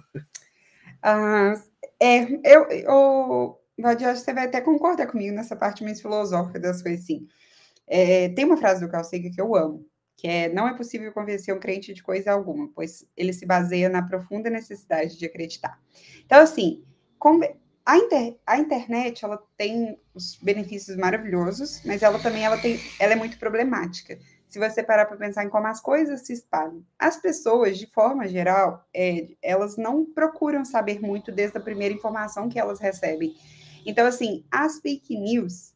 Ah, 1.02 1.54
é, 2.00 2.22
eu, 2.44 2.64
eu 2.70 3.58
Vadia, 3.78 4.14
você 4.14 4.32
vai 4.32 4.46
até 4.46 4.60
concordar 4.60 5.06
comigo 5.06 5.34
nessa 5.34 5.56
parte 5.56 5.82
mais 5.82 6.00
filosófica 6.00 6.60
das 6.60 6.80
coisas, 6.80 7.02
assim. 7.02 7.26
É, 7.86 8.28
tem 8.30 8.44
uma 8.44 8.56
frase 8.56 8.80
do 8.80 8.90
Carl 8.90 9.04
Sagan 9.04 9.30
que 9.30 9.40
eu 9.40 9.54
amo, 9.54 9.84
que 10.16 10.28
é 10.28 10.48
não 10.48 10.68
é 10.68 10.76
possível 10.76 11.12
convencer 11.12 11.54
um 11.54 11.60
crente 11.60 11.92
de 11.92 12.02
coisa 12.02 12.32
alguma, 12.32 12.68
pois 12.74 13.06
ele 13.16 13.32
se 13.32 13.46
baseia 13.46 13.88
na 13.88 14.02
profunda 14.02 14.48
necessidade 14.48 15.18
de 15.18 15.26
acreditar. 15.26 15.80
Então, 16.24 16.40
assim, 16.40 16.84
a, 17.84 17.98
inter, 17.98 18.36
a 18.46 18.58
internet 18.58 19.24
ela 19.24 19.42
tem 19.56 19.98
os 20.14 20.36
benefícios 20.36 20.96
maravilhosos, 20.96 21.82
mas 21.84 22.02
ela 22.02 22.18
também 22.18 22.44
ela 22.44 22.58
tem, 22.58 22.78
ela 22.98 23.12
é 23.12 23.16
muito 23.16 23.38
problemática. 23.38 24.18
Se 24.48 24.58
você 24.58 24.84
parar 24.84 25.06
para 25.06 25.16
pensar 25.16 25.44
em 25.44 25.48
como 25.48 25.66
as 25.66 25.80
coisas 25.80 26.20
se 26.20 26.32
espalham, 26.32 26.84
as 26.98 27.16
pessoas, 27.16 27.76
de 27.76 27.86
forma 27.86 28.28
geral, 28.28 28.86
é, 28.94 29.30
elas 29.42 29.76
não 29.76 30.04
procuram 30.04 30.64
saber 30.64 31.00
muito 31.00 31.32
desde 31.32 31.58
a 31.58 31.60
primeira 31.60 31.92
informação 31.92 32.48
que 32.48 32.58
elas 32.58 32.78
recebem. 32.78 33.34
Então, 33.84 34.06
assim, 34.06 34.44
as 34.50 34.78
fake 34.78 35.18
news, 35.18 35.74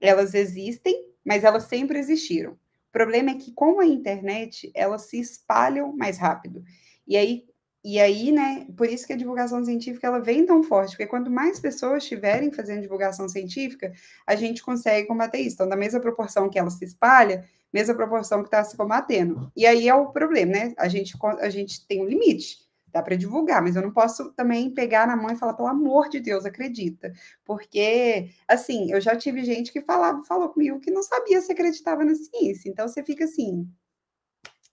elas 0.00 0.32
existem, 0.32 1.08
mas 1.24 1.44
elas 1.44 1.64
sempre 1.64 1.98
existiram. 1.98 2.56
O 2.90 2.92
problema 2.92 3.30
é 3.30 3.34
que 3.34 3.52
com 3.52 3.80
a 3.80 3.86
internet 3.86 4.70
elas 4.74 5.02
se 5.02 5.18
espalham 5.18 5.96
mais 5.96 6.18
rápido. 6.18 6.62
E 7.06 7.16
aí, 7.16 7.44
e 7.82 7.98
aí, 7.98 8.30
né, 8.30 8.66
por 8.76 8.88
isso 8.88 9.06
que 9.06 9.12
a 9.12 9.16
divulgação 9.16 9.64
científica 9.64 10.06
ela 10.06 10.20
vem 10.20 10.44
tão 10.44 10.62
forte, 10.62 10.90
porque 10.90 11.06
quanto 11.06 11.30
mais 11.30 11.58
pessoas 11.58 12.02
estiverem 12.02 12.52
fazendo 12.52 12.82
divulgação 12.82 13.28
científica, 13.28 13.92
a 14.26 14.34
gente 14.34 14.62
consegue 14.62 15.08
combater 15.08 15.38
isso. 15.38 15.54
Então, 15.54 15.68
da 15.68 15.76
mesma 15.76 16.00
proporção 16.00 16.50
que 16.50 16.58
ela 16.58 16.68
se 16.68 16.84
espalha, 16.84 17.48
mesma 17.72 17.94
proporção 17.94 18.40
que 18.42 18.48
está 18.48 18.62
se 18.64 18.76
combatendo. 18.76 19.50
E 19.56 19.64
aí 19.64 19.88
é 19.88 19.94
o 19.94 20.10
problema, 20.10 20.52
né? 20.52 20.74
A 20.76 20.88
gente, 20.88 21.16
a 21.40 21.48
gente 21.48 21.86
tem 21.86 22.02
um 22.02 22.06
limite 22.06 22.69
dá 22.92 23.02
para 23.02 23.16
divulgar, 23.16 23.62
mas 23.62 23.76
eu 23.76 23.82
não 23.82 23.92
posso 23.92 24.32
também 24.32 24.72
pegar 24.72 25.06
na 25.06 25.16
mão 25.16 25.30
e 25.30 25.36
falar, 25.36 25.54
pelo 25.54 25.68
amor 25.68 26.08
de 26.08 26.20
Deus, 26.20 26.44
acredita. 26.44 27.12
Porque, 27.44 28.30
assim, 28.48 28.92
eu 28.92 29.00
já 29.00 29.16
tive 29.16 29.44
gente 29.44 29.72
que 29.72 29.80
falava, 29.80 30.22
falou 30.24 30.48
comigo 30.48 30.80
que 30.80 30.90
não 30.90 31.02
sabia 31.02 31.40
se 31.40 31.52
acreditava 31.52 32.04
na 32.04 32.14
ciência. 32.14 32.68
Então 32.68 32.86
você 32.88 33.02
fica 33.02 33.24
assim. 33.24 33.68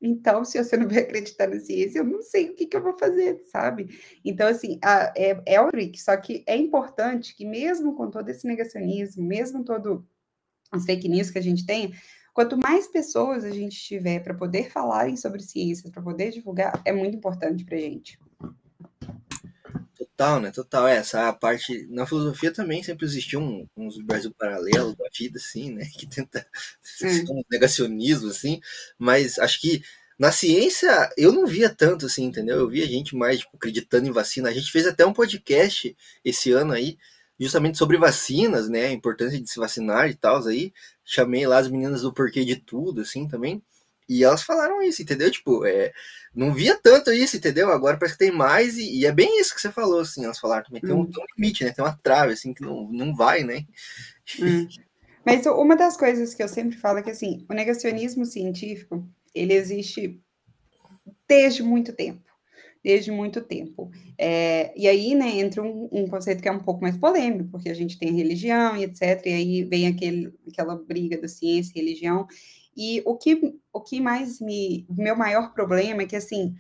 Então, 0.02 0.46
se 0.46 0.64
você 0.64 0.78
não 0.78 0.88
vai 0.88 1.00
acreditar 1.00 1.48
na 1.48 1.60
ciência, 1.60 2.00
eu 2.00 2.06
não 2.06 2.22
sei 2.22 2.50
o 2.50 2.56
que, 2.56 2.68
que 2.68 2.78
eu 2.78 2.84
vou 2.84 2.98
fazer, 2.98 3.42
sabe? 3.52 4.00
Então, 4.24 4.48
assim, 4.48 4.80
a, 4.84 5.12
é, 5.16 5.42
é 5.46 5.62
o 5.62 5.70
trick, 5.70 6.00
só 6.00 6.16
que 6.18 6.44
é 6.46 6.56
importante 6.56 7.36
que, 7.36 7.46
mesmo 7.46 7.96
com 7.96 8.10
todo 8.10 8.30
esse 8.30 8.46
negacionismo, 8.48 9.24
mesmo 9.24 9.64
todo 9.64 10.08
as 10.72 10.86
fake 10.86 11.08
news 11.08 11.32
que 11.32 11.40
a 11.40 11.42
gente 11.42 11.66
tem, 11.66 11.94
Quanto 12.38 12.56
mais 12.56 12.88
pessoas 12.88 13.44
a 13.44 13.50
gente 13.50 13.76
tiver 13.76 14.20
para 14.20 14.32
poder 14.32 14.70
falarem 14.70 15.18
sobre 15.18 15.42
ciência, 15.42 15.90
para 15.90 16.04
poder 16.04 16.30
divulgar, 16.30 16.80
é 16.86 16.92
muito 16.92 17.18
importante 17.18 17.66
para 17.66 17.76
a 17.76 17.80
gente. 17.80 18.20
Total, 19.98 20.40
né? 20.40 20.52
Total. 20.52 20.88
É, 20.88 20.98
essa 20.98 21.34
parte. 21.34 21.88
Na 21.90 22.06
filosofia 22.06 22.54
também 22.54 22.84
sempre 22.84 23.08
existiu 23.08 23.40
um, 23.40 23.68
uns 23.76 24.00
Brasil 24.04 24.32
paralelo 24.38 24.96
da 24.96 25.06
vida, 25.18 25.40
assim, 25.40 25.72
né? 25.72 25.86
Que 25.98 26.06
tenta 26.06 26.46
hum. 27.02 27.40
um 27.40 27.44
negacionismo, 27.50 28.30
assim. 28.30 28.62
Mas 29.00 29.40
acho 29.40 29.60
que 29.60 29.82
na 30.20 30.32
ciência 30.32 31.10
eu 31.18 31.32
não 31.32 31.48
via 31.48 31.74
tanto, 31.74 32.06
assim, 32.06 32.26
entendeu? 32.26 32.58
Eu 32.58 32.70
via 32.70 32.86
gente 32.86 33.16
mais 33.16 33.40
tipo, 33.40 33.58
acreditando 33.58 34.08
em 34.08 34.12
vacina. 34.12 34.50
A 34.50 34.54
gente 34.54 34.72
fez 34.72 34.86
até 34.86 35.04
um 35.04 35.12
podcast 35.12 35.98
esse 36.24 36.52
ano 36.52 36.74
aí 36.74 37.00
justamente 37.40 37.78
sobre 37.78 37.98
vacinas, 37.98 38.68
né? 38.68 38.88
A 38.88 38.92
importância 38.92 39.40
de 39.40 39.50
se 39.50 39.60
vacinar 39.60 40.10
e 40.10 40.16
tal, 40.16 40.46
aí. 40.48 40.74
Chamei 41.04 41.46
lá 41.46 41.58
as 41.60 41.70
meninas 41.70 42.02
do 42.02 42.14
porquê 42.14 42.44
de 42.44 42.56
tudo, 42.56 43.02
assim, 43.02 43.28
também. 43.28 43.62
E 44.10 44.24
elas 44.24 44.42
falaram 44.42 44.82
isso, 44.82 45.02
entendeu? 45.02 45.30
Tipo, 45.30 45.66
é, 45.66 45.92
não 46.34 46.54
via 46.54 46.80
tanto 46.82 47.12
isso, 47.12 47.36
entendeu? 47.36 47.72
Agora 47.72 47.98
parece 47.98 48.18
que 48.18 48.26
tem 48.26 48.32
mais, 48.32 48.78
e, 48.78 49.00
e 49.00 49.06
é 49.06 49.12
bem 49.12 49.40
isso 49.40 49.54
que 49.54 49.62
você 49.62 49.72
falou, 49.72 50.00
assim, 50.00 50.24
elas 50.24 50.40
falaram 50.40 50.66
também. 50.66 50.82
Tem, 50.82 50.92
um, 50.92 51.02
hum. 51.02 51.12
tem 51.12 51.24
um, 51.24 51.26
limite, 51.38 51.64
né? 51.64 51.72
Tem 51.72 51.84
uma 51.84 51.98
trave, 52.02 52.34
assim, 52.34 52.54
que 52.54 52.62
não, 52.62 52.90
não 52.92 53.16
vai, 53.16 53.44
né? 53.44 53.66
Hum. 54.40 54.68
Mas 55.26 55.46
uma 55.46 55.76
das 55.76 55.98
coisas 55.98 56.34
que 56.34 56.42
eu 56.42 56.48
sempre 56.48 56.78
falo 56.78 57.00
é 57.00 57.04
que, 57.04 57.12
assim, 57.12 57.46
o 57.50 57.54
negacionismo 57.54 58.26
científico, 58.26 59.06
ele 59.36 59.54
existe 59.54 60.20
desde 61.28 61.62
muito 61.62 61.92
tempo 61.92 62.27
desde 62.88 63.12
muito 63.12 63.42
tempo. 63.42 63.92
É, 64.18 64.72
e 64.74 64.88
aí, 64.88 65.14
né, 65.14 65.28
entra 65.40 65.62
um, 65.62 65.90
um, 65.92 66.08
conceito 66.08 66.42
que 66.42 66.48
é 66.48 66.52
um 66.52 66.64
pouco 66.64 66.82
mais 66.82 66.96
polêmico, 66.96 67.50
porque 67.52 67.68
a 67.68 67.74
gente 67.74 68.00
tem 68.00 68.16
religião 68.16 68.78
e 68.78 68.86
etc., 68.86 69.26
e 69.26 69.34
aí 69.34 69.64
vem 69.66 69.88
aquele, 69.88 70.34
aquela 70.48 70.74
briga 70.74 71.20
da 71.20 71.28
ciência 71.28 71.74
e 71.76 71.82
religião. 71.82 72.26
E 72.78 73.04
o 73.06 73.18
que, 73.18 73.60
o 73.74 73.82
que 73.82 74.00
mais 74.00 74.40
me. 74.40 74.88
Meu 74.90 75.18
maior 75.18 75.54
problema 75.54 76.04
é 76.04 76.06
que, 76.06 76.16
assim, 76.16 76.56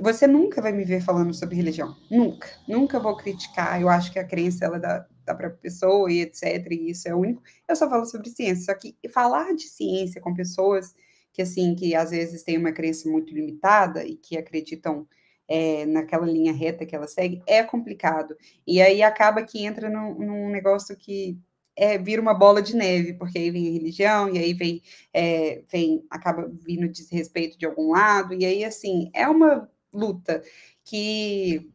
você 0.00 0.28
nunca 0.28 0.62
vai 0.62 0.70
me 0.70 0.84
ver 0.84 1.02
falando 1.02 1.34
sobre 1.34 1.56
religião. 1.56 1.96
Nunca. 2.08 2.46
Nunca 2.68 3.00
vou 3.00 3.16
criticar. 3.16 3.82
Eu 3.82 3.88
acho 3.88 4.12
que 4.12 4.18
a 4.20 4.24
crença 4.24 4.64
ela 4.64 4.76
é 4.76 4.80
da, 4.80 5.06
própria 5.34 5.50
pessoa 5.50 6.12
e 6.12 6.20
etc. 6.20 6.64
E 6.70 6.90
isso 6.90 7.08
é 7.08 7.14
único. 7.16 7.42
Eu 7.66 7.74
só 7.74 7.90
falo 7.90 8.06
sobre 8.06 8.30
ciência. 8.30 8.66
Só 8.66 8.74
que 8.74 8.94
falar 9.12 9.56
de 9.56 9.64
ciência 9.64 10.20
com 10.20 10.32
pessoas 10.32 10.94
que 11.32 11.42
assim, 11.42 11.74
que 11.74 11.96
às 11.96 12.10
vezes 12.10 12.44
tem 12.44 12.56
uma 12.56 12.70
crença 12.70 13.08
muito 13.10 13.34
limitada 13.34 14.04
e 14.04 14.16
que 14.16 14.38
acreditam 14.38 15.06
é, 15.48 15.86
naquela 15.86 16.26
linha 16.26 16.52
reta 16.52 16.84
que 16.84 16.94
ela 16.94 17.08
segue, 17.08 17.42
é 17.46 17.62
complicado. 17.64 18.36
E 18.66 18.80
aí 18.82 19.02
acaba 19.02 19.42
que 19.42 19.64
entra 19.64 19.88
num, 19.88 20.14
num 20.14 20.50
negócio 20.50 20.96
que 20.96 21.38
é, 21.78 21.96
vira 21.96 22.20
uma 22.20 22.34
bola 22.34 22.60
de 22.60 22.76
neve, 22.76 23.14
porque 23.14 23.38
aí 23.38 23.50
vem 23.50 23.68
a 23.68 23.72
religião, 23.72 24.28
e 24.34 24.38
aí 24.38 24.52
vem, 24.52 24.82
é, 25.14 25.62
vem 25.70 26.04
acaba 26.10 26.50
vindo 26.66 26.88
desrespeito 26.88 27.56
de 27.56 27.64
algum 27.66 27.92
lado, 27.92 28.34
e 28.34 28.44
aí, 28.44 28.64
assim, 28.64 29.10
é 29.14 29.28
uma 29.28 29.70
luta 29.92 30.42
que 30.84 31.70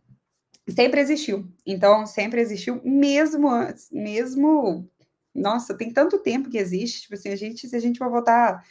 sempre 0.69 1.01
existiu. 1.01 1.47
Então, 1.65 2.05
sempre 2.05 2.41
existiu, 2.41 2.81
mesmo 2.83 3.49
antes, 3.49 3.89
mesmo. 3.91 4.89
Nossa, 5.33 5.75
tem 5.75 5.91
tanto 5.91 6.19
tempo 6.19 6.49
que 6.49 6.57
existe, 6.57 7.03
tipo 7.03 7.15
assim, 7.15 7.29
a 7.29 7.35
gente, 7.35 7.67
se 7.67 7.75
a 7.75 7.79
gente 7.79 7.97
for 7.97 8.09
voltar 8.09 8.63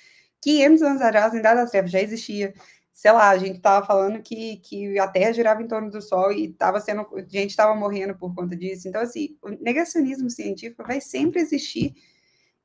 500 0.42 0.82
anos 0.82 1.02
atrás, 1.02 1.34
em 1.34 1.38
Idade 1.38 1.60
das 1.60 1.70
Trevas, 1.70 1.90
já 1.90 2.00
existia 2.00 2.54
sei 2.92 3.12
lá, 3.12 3.30
a 3.30 3.38
gente 3.38 3.56
estava 3.56 3.84
falando 3.84 4.22
que, 4.22 4.56
que 4.58 4.98
a 4.98 5.08
Terra 5.08 5.32
girava 5.32 5.62
em 5.62 5.68
torno 5.68 5.90
do 5.90 6.02
Sol 6.02 6.30
e 6.32 6.46
estava 6.46 6.80
sendo, 6.80 7.06
a 7.14 7.20
gente 7.20 7.50
estava 7.50 7.74
morrendo 7.74 8.14
por 8.14 8.34
conta 8.34 8.54
disso. 8.54 8.88
Então, 8.88 9.00
assim, 9.00 9.36
o 9.42 9.50
negacionismo 9.50 10.28
científico 10.28 10.84
vai 10.86 11.00
sempre 11.00 11.40
existir. 11.40 11.94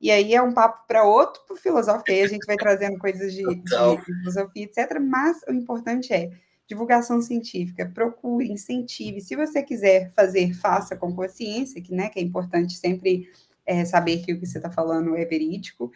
E 0.00 0.10
aí 0.10 0.34
é 0.34 0.40
um 0.40 0.52
papo 0.52 0.86
para 0.86 1.02
outro 1.02 1.42
pro 1.46 1.56
filosófico, 1.56 2.12
aí 2.12 2.22
a 2.22 2.28
gente 2.28 2.46
vai 2.46 2.56
trazendo 2.56 2.98
coisas 2.98 3.32
de, 3.32 3.42
de, 3.42 4.04
filosofia, 4.04 4.64
etc. 4.64 5.00
Mas 5.00 5.38
o 5.48 5.52
importante 5.52 6.12
é 6.12 6.30
divulgação 6.68 7.20
científica, 7.20 7.90
procure, 7.92 8.52
incentive. 8.52 9.20
Se 9.20 9.34
você 9.34 9.62
quiser 9.62 10.12
fazer, 10.12 10.54
faça 10.54 10.94
com 10.94 11.12
consciência, 11.16 11.82
que, 11.82 11.92
né, 11.92 12.10
que 12.10 12.20
é 12.20 12.22
importante 12.22 12.74
sempre 12.74 13.28
é, 13.66 13.84
saber 13.84 14.18
que 14.18 14.32
o 14.32 14.38
que 14.38 14.46
você 14.46 14.58
está 14.58 14.70
falando 14.70 15.16
é 15.16 15.24
verídico, 15.24 15.90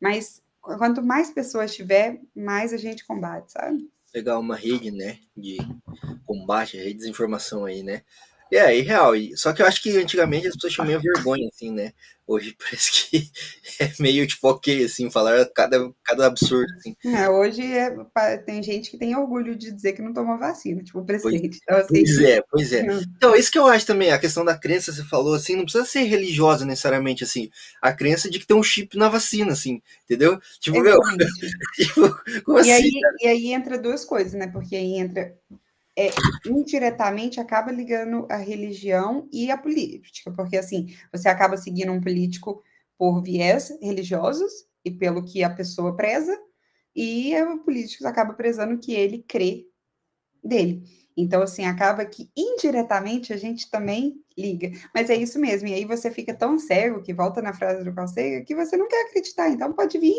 mas 0.00 0.40
quanto 0.76 1.02
mais 1.02 1.30
pessoas 1.30 1.74
tiver, 1.74 2.20
mais 2.34 2.72
a 2.72 2.76
gente 2.76 3.06
combate, 3.06 3.52
sabe? 3.52 3.88
Pegar 4.12 4.38
uma 4.38 4.56
rede, 4.56 4.90
né, 4.90 5.18
de 5.36 5.58
combate, 6.24 6.76
de 6.76 6.94
desinformação 6.94 7.64
aí, 7.64 7.82
né? 7.82 8.02
É, 8.52 8.80
real. 8.80 9.12
Só 9.36 9.52
que 9.52 9.62
eu 9.62 9.66
acho 9.66 9.82
que 9.82 9.96
antigamente 9.96 10.48
as 10.48 10.54
pessoas 10.54 10.72
tinham 10.72 10.86
meio 10.86 11.00
vergonha, 11.00 11.48
assim, 11.48 11.72
né? 11.72 11.92
Hoje 12.28 12.54
parece 12.60 13.08
que 13.08 13.30
é 13.80 13.90
meio 13.98 14.26
tipo 14.26 14.48
ok, 14.48 14.84
assim, 14.84 15.10
falar 15.10 15.48
cada, 15.54 15.90
cada 16.04 16.26
absurdo, 16.26 16.70
assim. 16.76 16.94
É, 17.06 17.28
hoje 17.28 17.62
é, 17.62 18.36
tem 18.36 18.62
gente 18.62 18.90
que 18.90 18.98
tem 18.98 19.16
orgulho 19.16 19.56
de 19.56 19.72
dizer 19.72 19.94
que 19.94 20.02
não 20.02 20.12
tomou 20.12 20.38
vacina, 20.38 20.82
tipo 20.82 21.00
o 21.00 21.06
presidente. 21.06 21.58
Pois, 21.58 21.62
então, 21.62 21.76
assim, 21.78 22.04
pois 22.04 22.18
é, 22.20 22.42
pois 22.50 22.72
é. 22.74 22.86
Então, 23.16 23.34
isso 23.34 23.50
que 23.50 23.58
eu 23.58 23.66
acho 23.66 23.86
também, 23.86 24.10
a 24.10 24.18
questão 24.18 24.44
da 24.44 24.58
crença, 24.58 24.92
você 24.92 25.02
falou, 25.04 25.34
assim, 25.34 25.56
não 25.56 25.62
precisa 25.62 25.86
ser 25.86 26.02
religiosa 26.02 26.66
necessariamente, 26.66 27.24
assim. 27.24 27.48
A 27.80 27.94
crença 27.94 28.28
de 28.28 28.38
que 28.38 28.46
tem 28.46 28.56
um 28.56 28.62
chip 28.62 28.94
na 28.98 29.08
vacina, 29.08 29.52
assim, 29.52 29.80
entendeu? 30.04 30.38
Tipo, 30.60 30.80
meu, 30.80 30.98
tipo, 31.76 32.14
como 32.44 32.58
e 32.58 32.70
assim? 32.70 32.72
Aí, 32.72 32.90
e 33.22 33.26
aí 33.26 33.52
entra 33.54 33.78
duas 33.78 34.04
coisas, 34.04 34.34
né? 34.34 34.48
Porque 34.48 34.76
aí 34.76 34.98
entra 34.98 35.34
é, 35.98 36.10
indiretamente 36.46 37.40
acaba 37.40 37.72
ligando 37.72 38.24
a 38.30 38.36
religião 38.36 39.28
e 39.32 39.50
a 39.50 39.58
política, 39.58 40.30
porque 40.30 40.56
assim, 40.56 40.94
você 41.12 41.28
acaba 41.28 41.56
seguindo 41.56 41.90
um 41.90 42.00
político 42.00 42.62
por 42.96 43.20
viés 43.20 43.76
religiosos 43.82 44.52
e 44.84 44.92
pelo 44.92 45.24
que 45.24 45.42
a 45.42 45.50
pessoa 45.50 45.96
preza, 45.96 46.38
e 46.94 47.34
o 47.42 47.58
político 47.58 48.06
acaba 48.06 48.32
prezando 48.32 48.78
que 48.78 48.94
ele 48.94 49.24
crê 49.26 49.66
dele. 50.42 50.84
Então, 51.16 51.42
assim, 51.42 51.64
acaba 51.64 52.04
que 52.04 52.30
indiretamente 52.36 53.32
a 53.32 53.36
gente 53.36 53.68
também 53.68 54.22
liga. 54.36 54.70
Mas 54.94 55.10
é 55.10 55.16
isso 55.16 55.38
mesmo. 55.38 55.66
E 55.66 55.74
aí 55.74 55.84
você 55.84 56.12
fica 56.12 56.32
tão 56.32 56.58
cego, 56.60 57.02
que 57.02 57.12
volta 57.12 57.42
na 57.42 57.52
frase 57.52 57.82
do 57.82 57.92
Carl 57.92 58.08
que 58.46 58.54
você 58.54 58.76
não 58.76 58.86
quer 58.86 59.06
acreditar. 59.06 59.48
Então 59.48 59.72
pode 59.72 59.98
vir 59.98 60.14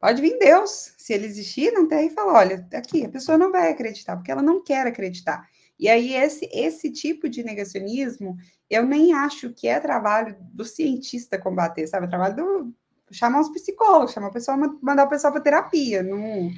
Pode 0.00 0.22
vir 0.22 0.38
Deus, 0.38 0.94
se 0.96 1.12
ele 1.12 1.26
existir 1.26 1.70
não 1.72 1.86
tem 1.86 2.06
e 2.06 2.10
falar, 2.10 2.32
olha, 2.32 2.66
aqui, 2.72 3.04
a 3.04 3.10
pessoa 3.10 3.36
não 3.36 3.52
vai 3.52 3.70
acreditar, 3.70 4.16
porque 4.16 4.30
ela 4.30 4.42
não 4.42 4.64
quer 4.64 4.86
acreditar. 4.86 5.46
E 5.78 5.88
aí, 5.88 6.14
esse, 6.14 6.48
esse 6.52 6.90
tipo 6.90 7.28
de 7.28 7.42
negacionismo, 7.42 8.36
eu 8.68 8.84
nem 8.86 9.12
acho 9.12 9.50
que 9.52 9.68
é 9.68 9.78
trabalho 9.78 10.36
do 10.52 10.64
cientista 10.64 11.38
combater, 11.38 11.86
sabe? 11.86 12.06
É 12.06 12.08
trabalho 12.08 12.36
do. 12.36 12.74
chamar 13.10 13.40
os 13.40 13.50
psicólogos, 13.50 14.12
chamar 14.12 14.28
a 14.28 14.32
pessoa, 14.32 14.56
mandar 14.82 15.04
o 15.04 15.08
pessoal 15.08 15.32
para 15.32 15.42
terapia. 15.42 16.02
Não, 16.02 16.50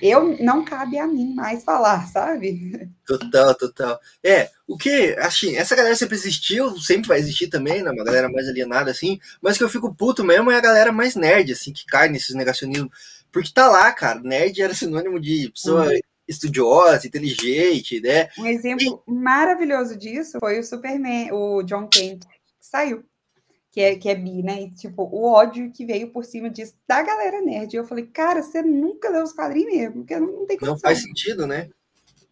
eu 0.00 0.36
não 0.42 0.64
cabe 0.64 0.98
a 0.98 1.06
mim 1.06 1.34
mais 1.34 1.64
falar, 1.64 2.06
sabe? 2.08 2.88
Total, 3.06 3.54
total. 3.54 4.00
É, 4.22 4.50
o 4.66 4.76
que, 4.76 5.16
assim, 5.18 5.56
essa 5.56 5.74
galera 5.74 5.96
sempre 5.96 6.16
existiu, 6.16 6.78
sempre 6.78 7.08
vai 7.08 7.18
existir 7.18 7.48
também, 7.48 7.82
né? 7.82 7.90
Uma 7.90 8.04
galera 8.04 8.28
mais 8.28 8.48
alienada, 8.48 8.90
assim, 8.90 9.18
mas 9.40 9.56
que 9.56 9.64
eu 9.64 9.68
fico 9.68 9.94
puto 9.94 10.24
mesmo 10.24 10.50
é 10.50 10.56
a 10.56 10.60
galera 10.60 10.92
mais 10.92 11.14
nerd, 11.14 11.52
assim, 11.52 11.72
que 11.72 11.86
cai 11.86 12.08
nesses 12.08 12.34
negacionismos. 12.34 12.90
Porque 13.32 13.52
tá 13.52 13.68
lá, 13.68 13.92
cara, 13.92 14.20
nerd 14.20 14.60
era 14.60 14.74
sinônimo 14.74 15.20
de 15.20 15.50
pessoa 15.50 15.86
uhum. 15.86 16.00
estudiosa, 16.26 17.06
inteligente, 17.06 18.00
né? 18.00 18.28
Um 18.38 18.46
exemplo 18.46 19.02
e... 19.06 19.12
maravilhoso 19.12 19.96
disso 19.96 20.38
foi 20.40 20.58
o 20.58 20.64
Superman, 20.64 21.32
o 21.32 21.62
John 21.62 21.88
Kent, 21.88 22.24
que 22.24 22.32
saiu 22.60 23.04
que 23.76 23.80
é, 23.82 23.94
que 23.94 24.08
é 24.08 24.14
bi, 24.14 24.42
né? 24.42 24.62
E, 24.62 24.70
tipo, 24.70 25.02
o 25.02 25.30
ódio 25.30 25.70
que 25.70 25.84
veio 25.84 26.10
por 26.10 26.24
cima 26.24 26.48
disso 26.48 26.72
da 26.88 27.02
galera 27.02 27.42
nerd. 27.42 27.74
E 27.74 27.76
eu 27.76 27.84
falei, 27.84 28.06
cara, 28.06 28.42
você 28.42 28.62
nunca 28.62 29.10
leu 29.10 29.22
os 29.22 29.34
quadrinhos 29.34 29.70
mesmo, 29.70 29.94
porque 29.96 30.18
não, 30.18 30.28
não 30.28 30.46
tem 30.46 30.56
condição. 30.56 30.72
Não 30.72 30.78
faz 30.78 31.02
sentido, 31.02 31.46
né? 31.46 31.68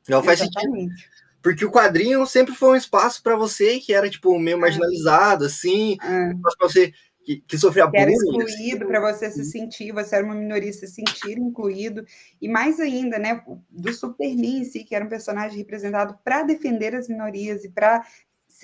Não 0.08 0.22
faz 0.22 0.40
Exatamente. 0.40 0.88
sentido. 0.88 1.10
Porque 1.42 1.62
o 1.62 1.70
quadrinho 1.70 2.24
sempre 2.24 2.54
foi 2.54 2.70
um 2.70 2.76
espaço 2.76 3.22
para 3.22 3.36
você 3.36 3.78
que 3.78 3.92
era, 3.92 4.08
tipo, 4.08 4.38
meio 4.38 4.56
é. 4.56 4.60
marginalizado, 4.60 5.44
assim, 5.44 5.98
é. 6.02 6.30
um 6.30 6.40
pra 6.40 6.54
você 6.62 6.94
que, 7.22 7.42
que 7.46 7.58
sofria 7.58 7.90
que 7.90 7.96
era 7.98 8.10
excluído 8.10 8.46
assim. 8.46 8.86
para 8.86 9.00
você 9.00 9.30
se 9.30 9.44
sentir, 9.44 9.92
você 9.92 10.16
era 10.16 10.24
uma 10.24 10.34
minoria, 10.34 10.72
se 10.72 10.86
sentir 10.86 11.38
incluído, 11.38 12.06
e 12.40 12.48
mais 12.48 12.80
ainda, 12.80 13.18
né, 13.18 13.42
do 13.70 13.92
Superman 13.92 14.60
em 14.60 14.64
si, 14.64 14.82
que 14.84 14.94
era 14.94 15.04
um 15.04 15.08
personagem 15.08 15.58
representado 15.58 16.18
para 16.24 16.42
defender 16.42 16.94
as 16.94 17.08
minorias 17.08 17.64
e 17.64 17.70
para 17.70 18.02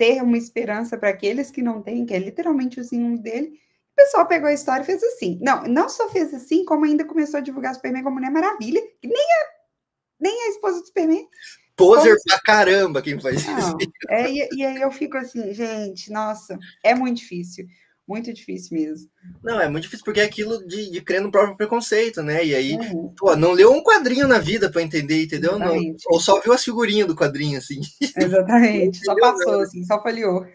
ser 0.01 0.23
uma 0.23 0.37
esperança 0.37 0.97
para 0.97 1.09
aqueles 1.09 1.51
que 1.51 1.61
não 1.61 1.79
têm, 1.79 2.07
que 2.07 2.13
é 2.13 2.17
literalmente 2.17 2.79
o 2.79 2.83
símbolo 2.83 3.19
dele. 3.19 3.59
O 3.93 3.95
pessoal 3.95 4.27
pegou 4.27 4.49
a 4.49 4.53
história 4.53 4.81
e 4.81 4.85
fez 4.85 5.03
assim. 5.03 5.37
Não, 5.39 5.63
não 5.63 5.87
só 5.87 6.09
fez 6.09 6.33
assim, 6.33 6.65
como 6.65 6.85
ainda 6.85 7.05
começou 7.05 7.37
a 7.37 7.41
divulgar 7.41 7.75
Superman 7.75 8.01
como 8.01 8.15
Mulher 8.15 8.31
Maravilha, 8.31 8.81
que 8.99 9.07
nem 9.07 9.21
a, 9.21 9.45
nem 10.19 10.47
a 10.47 10.49
esposa 10.49 10.79
do 10.79 10.87
Superman. 10.87 11.27
Poser 11.75 12.15
como... 12.15 12.23
pra 12.25 12.39
caramba 12.39 13.01
quem 13.01 13.19
faz 13.19 13.45
não, 13.45 13.59
isso. 13.59 13.77
É, 14.09 14.31
e, 14.31 14.49
e 14.53 14.65
aí 14.65 14.81
eu 14.81 14.91
fico 14.91 15.17
assim, 15.17 15.53
gente, 15.53 16.11
nossa, 16.11 16.57
é 16.83 16.95
muito 16.95 17.17
difícil. 17.17 17.67
Muito 18.07 18.33
difícil 18.33 18.77
mesmo. 18.77 19.09
Não, 19.43 19.61
é 19.61 19.69
muito 19.69 19.83
difícil 19.83 20.03
porque 20.03 20.19
é 20.19 20.25
aquilo 20.25 20.65
de, 20.67 20.91
de 20.91 21.01
crer 21.01 21.21
no 21.21 21.31
próprio 21.31 21.55
preconceito, 21.55 22.21
né? 22.21 22.45
E 22.45 22.55
aí, 22.55 22.73
uhum. 22.73 23.13
pô, 23.17 23.35
não 23.35 23.51
leu 23.51 23.71
um 23.71 23.83
quadrinho 23.83 24.27
na 24.27 24.39
vida 24.39 24.69
para 24.69 24.81
entender, 24.81 25.23
entendeu? 25.23 25.57
Não, 25.57 25.75
ou 26.07 26.19
só 26.19 26.39
viu 26.41 26.51
as 26.51 26.63
figurinhas 26.63 27.07
do 27.07 27.15
quadrinho, 27.15 27.57
assim. 27.57 27.79
Exatamente, 28.17 28.99
só 29.05 29.15
passou, 29.15 29.61
assim, 29.61 29.83
só 29.85 30.01
folheou. 30.01 30.45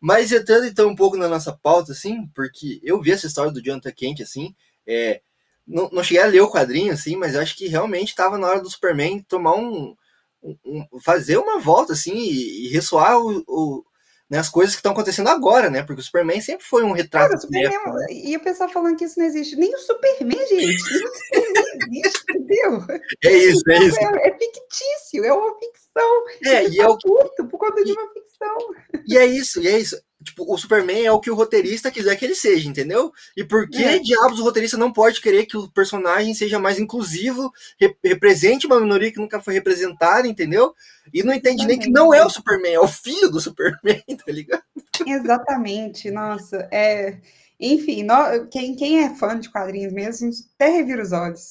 Mas 0.00 0.30
entrando 0.30 0.66
então 0.66 0.88
um 0.88 0.96
pouco 0.96 1.16
na 1.16 1.28
nossa 1.28 1.52
pauta, 1.52 1.92
assim, 1.92 2.28
porque 2.34 2.80
eu 2.84 3.00
vi 3.00 3.10
essa 3.10 3.26
história 3.26 3.50
do 3.50 3.62
Jonathan 3.62 3.92
Kent, 3.92 4.20
assim, 4.20 4.54
é, 4.86 5.20
não, 5.66 5.90
não 5.90 6.04
cheguei 6.04 6.22
a 6.22 6.26
ler 6.26 6.40
o 6.40 6.50
quadrinho, 6.50 6.92
assim, 6.92 7.16
mas 7.16 7.34
eu 7.34 7.40
acho 7.40 7.56
que 7.56 7.66
realmente 7.66 8.08
estava 8.08 8.38
na 8.38 8.46
hora 8.46 8.60
do 8.60 8.70
Superman 8.70 9.20
tomar 9.28 9.56
um, 9.56 9.96
um, 10.42 10.56
um, 10.64 11.00
fazer 11.00 11.36
uma 11.38 11.58
volta, 11.58 11.92
assim, 11.92 12.16
e, 12.16 12.66
e 12.66 12.68
ressoar 12.68 13.18
o, 13.18 13.42
o 13.46 13.84
né, 14.30 14.38
as 14.38 14.48
coisas 14.48 14.74
que 14.74 14.80
estão 14.80 14.92
acontecendo 14.92 15.28
agora, 15.28 15.70
né? 15.70 15.82
Porque 15.82 16.00
o 16.00 16.04
Superman 16.04 16.40
sempre 16.40 16.66
foi 16.66 16.82
um 16.82 16.92
retrato. 16.92 17.30
Cara, 17.30 17.40
Superman, 17.40 17.74
época, 17.74 17.92
né? 17.92 18.06
E 18.10 18.36
o 18.36 18.40
pessoal 18.40 18.68
falando 18.68 18.96
que 18.96 19.04
isso 19.04 19.18
não 19.18 19.26
existe. 19.26 19.56
Nem 19.56 19.74
o 19.74 19.78
Superman, 19.78 20.46
gente. 20.46 20.58
Nem 20.58 20.74
o 20.74 20.78
Superman 20.78 21.64
existe, 21.88 22.24
entendeu? 22.30 22.84
É 23.24 23.32
isso, 23.32 23.70
é 23.70 23.78
isso. 23.78 23.98
É, 23.98 24.28
é 24.28 24.38
fictício, 24.38 25.24
é 25.24 25.32
uma 25.32 25.58
ficção. 25.58 26.24
É, 26.44 26.68
e 26.68 26.80
é 26.80 26.86
o 26.86 26.98
puto 26.98 27.48
por 27.48 27.58
conta 27.58 27.82
de 27.82 27.92
uma 27.92 28.12
ficção. 28.12 28.56
E 29.06 29.16
é 29.16 29.26
isso, 29.26 29.60
e 29.60 29.68
é 29.68 29.78
isso 29.78 29.96
tipo, 30.22 30.52
o 30.52 30.58
Superman 30.58 31.04
é 31.04 31.12
o 31.12 31.20
que 31.20 31.30
o 31.30 31.34
roteirista 31.34 31.90
quiser 31.90 32.16
que 32.16 32.24
ele 32.24 32.34
seja, 32.34 32.68
entendeu? 32.68 33.12
E 33.36 33.44
por 33.44 33.68
que 33.68 33.82
é. 33.82 33.98
diabos 33.98 34.40
o 34.40 34.42
roteirista 34.42 34.76
não 34.76 34.92
pode 34.92 35.20
querer 35.20 35.46
que 35.46 35.56
o 35.56 35.70
personagem 35.70 36.34
seja 36.34 36.58
mais 36.58 36.78
inclusivo, 36.78 37.52
rep 37.80 37.96
represente 38.04 38.66
uma 38.66 38.80
minoria 38.80 39.12
que 39.12 39.20
nunca 39.20 39.40
foi 39.40 39.54
representada, 39.54 40.26
entendeu? 40.26 40.74
E 41.12 41.22
não 41.22 41.32
entende 41.32 41.66
nem 41.66 41.78
que 41.78 41.90
não 41.90 42.12
é 42.12 42.24
o 42.24 42.30
Superman, 42.30 42.74
é 42.74 42.80
o 42.80 42.88
filho 42.88 43.30
do 43.30 43.40
Superman, 43.40 44.02
tá 44.26 44.32
ligado? 44.32 44.62
Exatamente, 45.06 46.10
nossa, 46.10 46.68
é 46.72 47.18
enfim, 47.60 48.06
quem, 48.52 48.76
quem 48.76 49.00
é 49.04 49.14
fã 49.16 49.38
de 49.38 49.50
quadrinhos 49.50 49.92
mesmo, 49.92 50.30
até 50.54 50.68
revira 50.68 51.02
os 51.02 51.10
olhos. 51.10 51.50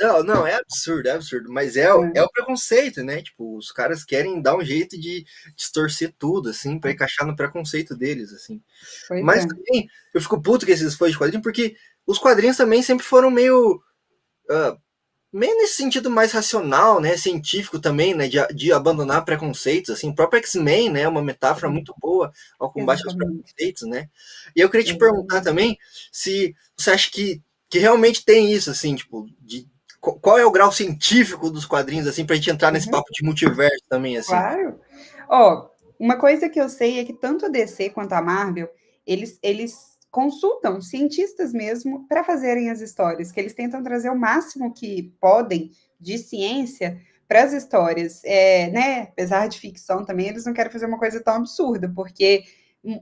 Não, 0.00 0.22
não, 0.22 0.46
é 0.46 0.54
absurdo, 0.54 1.08
é 1.08 1.12
absurdo. 1.12 1.52
Mas 1.52 1.76
é, 1.76 1.82
é. 1.82 2.12
é 2.16 2.22
o 2.22 2.30
preconceito, 2.30 3.02
né? 3.02 3.22
Tipo, 3.22 3.56
os 3.56 3.72
caras 3.72 4.04
querem 4.04 4.40
dar 4.40 4.56
um 4.56 4.64
jeito 4.64 4.98
de 4.98 5.24
distorcer 5.56 6.14
tudo, 6.18 6.50
assim, 6.50 6.78
para 6.78 6.92
encaixar 6.92 7.26
no 7.26 7.36
preconceito 7.36 7.96
deles, 7.96 8.32
assim. 8.32 8.62
Pois 9.08 9.24
mas 9.24 9.44
é. 9.44 9.48
também, 9.48 9.88
eu 10.14 10.20
fico 10.20 10.40
puto 10.40 10.66
que 10.66 10.72
esses 10.72 10.94
fãs 10.94 11.12
de 11.12 11.18
quadrinhos, 11.18 11.42
porque 11.42 11.76
os 12.06 12.18
quadrinhos 12.18 12.56
também 12.56 12.82
sempre 12.82 13.04
foram 13.04 13.30
meio. 13.30 13.80
Uh, 14.50 14.78
meio 15.32 15.56
nesse 15.56 15.74
sentido 15.74 16.10
mais 16.10 16.32
racional, 16.32 17.00
né, 17.00 17.16
científico 17.16 17.78
também, 17.78 18.14
né, 18.14 18.28
de, 18.28 18.38
de 18.54 18.72
abandonar 18.72 19.24
preconceitos, 19.24 19.90
assim, 19.90 20.10
o 20.10 20.14
próprio 20.14 20.38
X-Men, 20.38 20.90
né, 20.90 21.02
é 21.02 21.08
uma 21.08 21.22
metáfora 21.22 21.70
muito 21.70 21.94
boa 22.00 22.32
ao 22.58 22.72
combate 22.72 23.00
Exatamente. 23.00 23.32
aos 23.32 23.42
preconceitos, 23.42 23.82
né. 23.88 24.08
E 24.56 24.60
eu 24.60 24.70
queria 24.70 24.86
te 24.86 24.96
perguntar 24.96 25.40
também 25.42 25.78
se 26.10 26.54
você 26.76 26.90
acha 26.90 27.10
que 27.10 27.42
que 27.68 27.78
realmente 27.78 28.24
tem 28.24 28.52
isso, 28.52 28.70
assim, 28.70 28.94
tipo, 28.94 29.26
de 29.40 29.68
qual 30.00 30.38
é 30.38 30.46
o 30.46 30.50
grau 30.50 30.72
científico 30.72 31.50
dos 31.50 31.66
quadrinhos, 31.66 32.06
assim, 32.06 32.24
pra 32.24 32.36
gente 32.36 32.50
entrar 32.50 32.72
nesse 32.72 32.86
uhum. 32.86 32.92
papo 32.92 33.12
de 33.12 33.24
multiverso 33.24 33.84
também, 33.88 34.16
assim. 34.16 34.28
Claro. 34.28 34.80
Ó, 35.28 35.68
uma 35.98 36.16
coisa 36.16 36.48
que 36.48 36.60
eu 36.60 36.68
sei 36.68 36.98
é 36.98 37.04
que 37.04 37.12
tanto 37.12 37.46
a 37.46 37.48
DC 37.48 37.90
quanto 37.90 38.12
a 38.14 38.22
Marvel, 38.22 38.70
eles, 39.06 39.38
eles 39.42 39.87
consultam 40.10 40.80
cientistas 40.80 41.52
mesmo 41.52 42.06
para 42.08 42.24
fazerem 42.24 42.70
as 42.70 42.80
histórias, 42.80 43.30
que 43.30 43.40
eles 43.40 43.54
tentam 43.54 43.82
trazer 43.82 44.10
o 44.10 44.18
máximo 44.18 44.72
que 44.72 45.14
podem 45.20 45.70
de 46.00 46.16
ciência 46.18 47.00
para 47.26 47.42
as 47.42 47.52
histórias, 47.52 48.22
é, 48.24 48.70
né? 48.70 49.02
Apesar 49.02 49.48
de 49.48 49.58
ficção 49.58 50.04
também, 50.04 50.28
eles 50.28 50.46
não 50.46 50.54
querem 50.54 50.72
fazer 50.72 50.86
uma 50.86 50.98
coisa 50.98 51.22
tão 51.22 51.34
absurda, 51.34 51.92
porque 51.94 52.44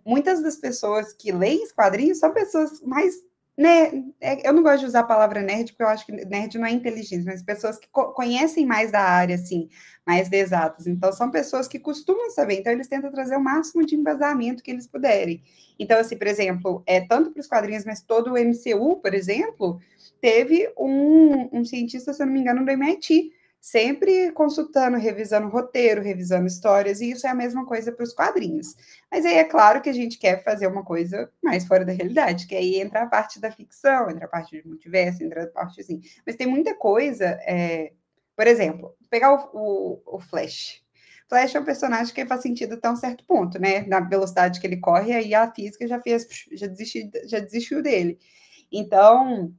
muitas 0.05 0.43
das 0.43 0.57
pessoas 0.57 1.13
que 1.13 1.31
leem 1.31 1.63
os 1.63 1.73
quadrinhos 1.73 2.19
são 2.19 2.33
pessoas 2.33 2.81
mais 2.83 3.15
né, 3.57 4.05
é, 4.21 4.47
eu 4.47 4.53
não 4.53 4.63
gosto 4.63 4.81
de 4.81 4.87
usar 4.87 5.01
a 5.01 5.05
palavra 5.05 5.41
nerd, 5.41 5.73
porque 5.73 5.83
eu 5.83 5.89
acho 5.89 6.05
que 6.05 6.13
nerd 6.13 6.59
não 6.59 6.67
é 6.67 6.71
inteligente, 6.71 7.25
mas 7.25 7.43
pessoas 7.43 7.79
que 7.79 7.89
co 7.91 8.13
conhecem 8.13 8.67
mais 8.67 8.91
da 8.93 9.01
área, 9.01 9.35
assim, 9.35 9.69
mais 10.07 10.29
de 10.29 10.37
exatas. 10.37 10.87
Então, 10.87 11.11
são 11.13 11.31
pessoas 11.31 11.67
que 11.67 11.79
costumam 11.79 12.31
saber, 12.31 12.61
então 12.61 12.73
eles 12.73 12.87
tentam 12.87 13.11
trazer 13.11 13.37
o 13.37 13.43
máximo 13.43 13.85
de 13.87 13.95
embasamento 13.95 14.63
que 14.63 14.71
eles 14.71 14.87
puderem. 14.87 15.43
Então, 15.79 15.99
assim, 15.99 16.17
por 16.17 16.27
exemplo, 16.27 16.83
é 16.87 17.01
tanto 17.01 17.31
para 17.31 17.41
os 17.41 17.47
quadrinhos, 17.47 17.85
mas 17.85 18.03
todo 18.03 18.33
o 18.33 18.39
MCU, 18.39 18.97
por 19.01 19.15
exemplo, 19.15 19.81
teve 20.21 20.71
um, 20.79 21.49
um 21.61 21.65
cientista, 21.65 22.13
se 22.13 22.23
eu 22.23 22.27
não 22.27 22.33
me 22.35 22.41
engano, 22.41 22.65
do 22.65 22.71
MIT, 22.71 23.33
sempre 23.67 24.31
consultando, 24.31 24.97
revisando 24.97 25.49
roteiro, 25.49 26.01
revisando 26.01 26.47
histórias, 26.47 27.01
e 27.01 27.11
isso 27.11 27.27
é 27.27 27.31
a 27.31 27.35
mesma 27.35 27.67
coisa 27.67 27.91
para 27.91 28.05
os 28.05 28.14
quadrinhos. 28.14 28.77
Mas 29.11 29.27
aí 29.27 29.39
é 29.39 29.43
claro 29.43 29.83
que 29.83 29.91
a 29.91 29.93
gente 29.93 30.19
quer 30.19 30.45
fazer 30.45 30.69
uma 30.69 30.85
coisa 30.85 31.29
mais 31.43 31.67
fora 31.67 31.85
da 31.85 31.91
realidade, 31.91 32.47
que 32.47 32.55
aí 32.55 32.77
entra 32.77 33.03
a 33.03 33.07
parte 33.07 33.41
da 33.41 33.51
ficção, 33.51 34.09
entra 34.09 34.27
a 34.27 34.29
parte 34.29 34.62
do 34.62 34.69
multiverso, 34.69 35.25
entra 35.25 35.43
a 35.43 35.47
parte 35.49 35.81
assim. 35.81 36.01
Mas 36.25 36.37
tem 36.37 36.47
muita 36.47 36.77
coisa, 36.77 37.25
é... 37.43 37.93
por 38.37 38.47
exemplo, 38.47 38.95
pegar 39.11 39.35
o, 39.35 39.51
o, 39.53 40.17
o 40.17 40.21
Flash. 40.21 40.81
Flash 41.29 41.57
é 41.57 41.59
um 41.59 41.64
personagem 41.64 42.14
que 42.14 42.25
faz 42.25 42.43
sentido 42.43 42.75
até 42.75 42.89
um 42.89 42.95
certo 42.95 43.25
ponto, 43.25 43.59
né? 43.59 43.81
Na 43.89 43.99
velocidade 43.99 44.61
que 44.61 44.67
ele 44.69 44.77
corre, 44.77 45.12
aí 45.12 45.35
a 45.35 45.53
física 45.53 45.89
já 45.89 46.01
fez, 46.01 46.25
já 46.53 46.69
desistiu, 46.69 47.11
já 47.25 47.41
desistiu 47.41 47.83
dele. 47.83 48.17
Então, 48.71 49.53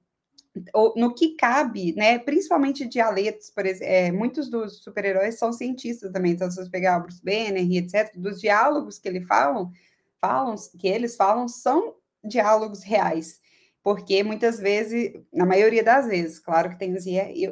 no 0.96 1.14
que 1.14 1.36
cabe, 1.36 1.94
né, 1.96 2.20
principalmente 2.20 2.88
dialetos, 2.88 3.50
por 3.50 3.66
exemplo, 3.66 3.94
é, 3.94 4.12
muitos 4.12 4.50
dos 4.50 4.84
super-heróis 4.84 5.38
são 5.38 5.52
cientistas 5.52 6.12
também, 6.12 6.34
então 6.34 6.50
se 6.50 6.58
você 6.58 6.70
pegar 6.70 6.98
o 6.98 7.02
Bruce 7.04 7.24
Banner 7.24 7.64
e 7.64 7.78
etc, 7.78 8.12
dos 8.16 8.40
diálogos 8.40 9.00
que 9.00 9.08
ele 9.08 9.22
falam, 9.22 9.72
falam, 10.20 10.56
que 10.78 10.88
eles 10.88 11.16
falam 11.16 11.48
são 11.48 11.96
diálogos 12.24 12.84
reais, 12.84 13.40
porque 13.84 14.24
muitas 14.24 14.60
vezes, 14.60 15.14
na 15.34 15.46
maioria 15.46 15.84
das 15.84 16.08
vezes, 16.08 16.40
claro 16.40 16.70
que 16.70 16.80
tem 16.80 16.94
os, 16.94 17.06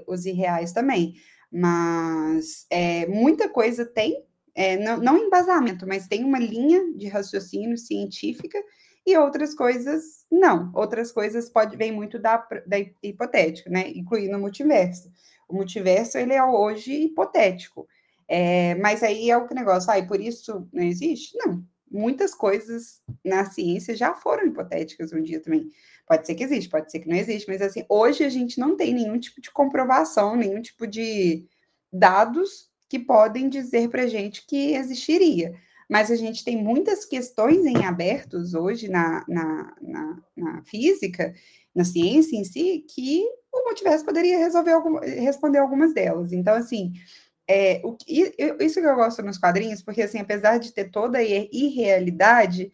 os 0.08 0.26
irreais 0.26 0.72
também, 0.72 1.16
mas 1.52 2.66
é, 2.70 3.06
muita 3.08 3.48
coisa 3.48 3.86
tem, 3.86 4.24
é, 4.54 4.78
não, 4.78 4.98
não 4.98 5.18
embasamento, 5.18 5.88
mas 5.88 6.08
tem 6.08 6.24
uma 6.24 6.40
linha 6.40 6.94
de 6.96 7.08
raciocínio 7.08 7.78
científica 7.78 8.62
e 9.06 9.18
outras 9.18 9.54
coisas 9.54 10.26
não. 10.32 10.72
Outras 10.74 11.12
coisas 11.12 11.50
pode 11.50 11.78
vem 11.78 11.92
muito 11.92 12.18
da, 12.18 12.38
da 12.66 12.78
hipotética, 13.04 13.70
né? 13.70 13.90
Incluindo 13.90 14.36
o 14.36 14.40
multiverso. 14.40 15.12
O 15.48 15.54
multiverso 15.54 16.18
ele 16.18 16.34
é 16.34 16.44
hoje 16.44 16.92
hipotético. 16.92 17.88
É, 18.28 18.74
mas 18.76 19.04
aí 19.04 19.30
é 19.30 19.38
o 19.38 19.48
que 19.48 19.54
negócio, 19.54 19.92
ah, 19.92 20.00
e 20.00 20.08
por 20.08 20.20
isso 20.20 20.68
não 20.74 20.84
existe? 20.84 21.38
Não. 21.38 21.64
Muitas 21.90 22.34
coisas 22.34 23.04
na 23.24 23.46
ciência 23.46 23.96
já 23.96 24.16
foram 24.16 24.48
hipotéticas 24.48 25.14
um 25.14 25.22
dia 25.22 25.40
também. 25.40 25.70
Pode 26.08 26.26
ser 26.26 26.34
que 26.34 26.44
existe, 26.44 26.70
pode 26.70 26.92
ser 26.92 27.00
que 27.00 27.08
não 27.08 27.16
existe, 27.16 27.48
mas 27.48 27.62
assim, 27.62 27.86
hoje 27.88 28.24
a 28.24 28.30
gente 28.30 28.60
não 28.60 28.76
tem 28.76 28.94
nenhum 28.94 29.20
tipo 29.20 29.40
de 29.40 29.52
comprovação, 29.52 30.36
nenhum 30.36 30.62
tipo 30.62 30.88
de 30.88 31.48
dados 31.94 32.70
que 32.90 33.00
podem 33.00 33.48
dizer 33.48 33.90
para 33.90 34.08
gente 34.08 34.46
que 34.48 34.74
existiria 34.74 35.56
mas 35.90 36.10
a 36.10 36.16
gente 36.16 36.44
tem 36.44 36.62
muitas 36.62 37.06
questões 37.06 37.66
em 37.66 37.86
abertos 37.86 38.54
hoje 38.54 38.88
na, 38.88 39.24
na, 39.28 39.76
na, 39.82 40.24
na 40.36 40.64
física, 40.64 41.34
na 41.74 41.84
ciência 41.84 42.36
em 42.36 42.44
si, 42.44 42.86
que 42.90 43.24
o 43.52 43.66
multiverso 43.66 44.04
poderia 44.04 44.38
resolver 44.38 44.72
algum, 44.72 45.00
responder 45.00 45.60
algumas 45.60 45.94
delas. 45.94 46.34
Então, 46.34 46.56
assim, 46.56 46.94
é, 47.48 47.82
o, 47.84 47.96
isso 48.60 48.82
que 48.82 48.88
eu 48.88 48.96
gosto 48.96 49.22
nos 49.22 49.38
quadrinhos, 49.38 49.82
porque, 49.82 50.02
assim, 50.02 50.20
apesar 50.20 50.58
de 50.58 50.74
ter 50.74 50.90
toda 50.90 51.20
a 51.20 51.24
irrealidade, 51.24 52.72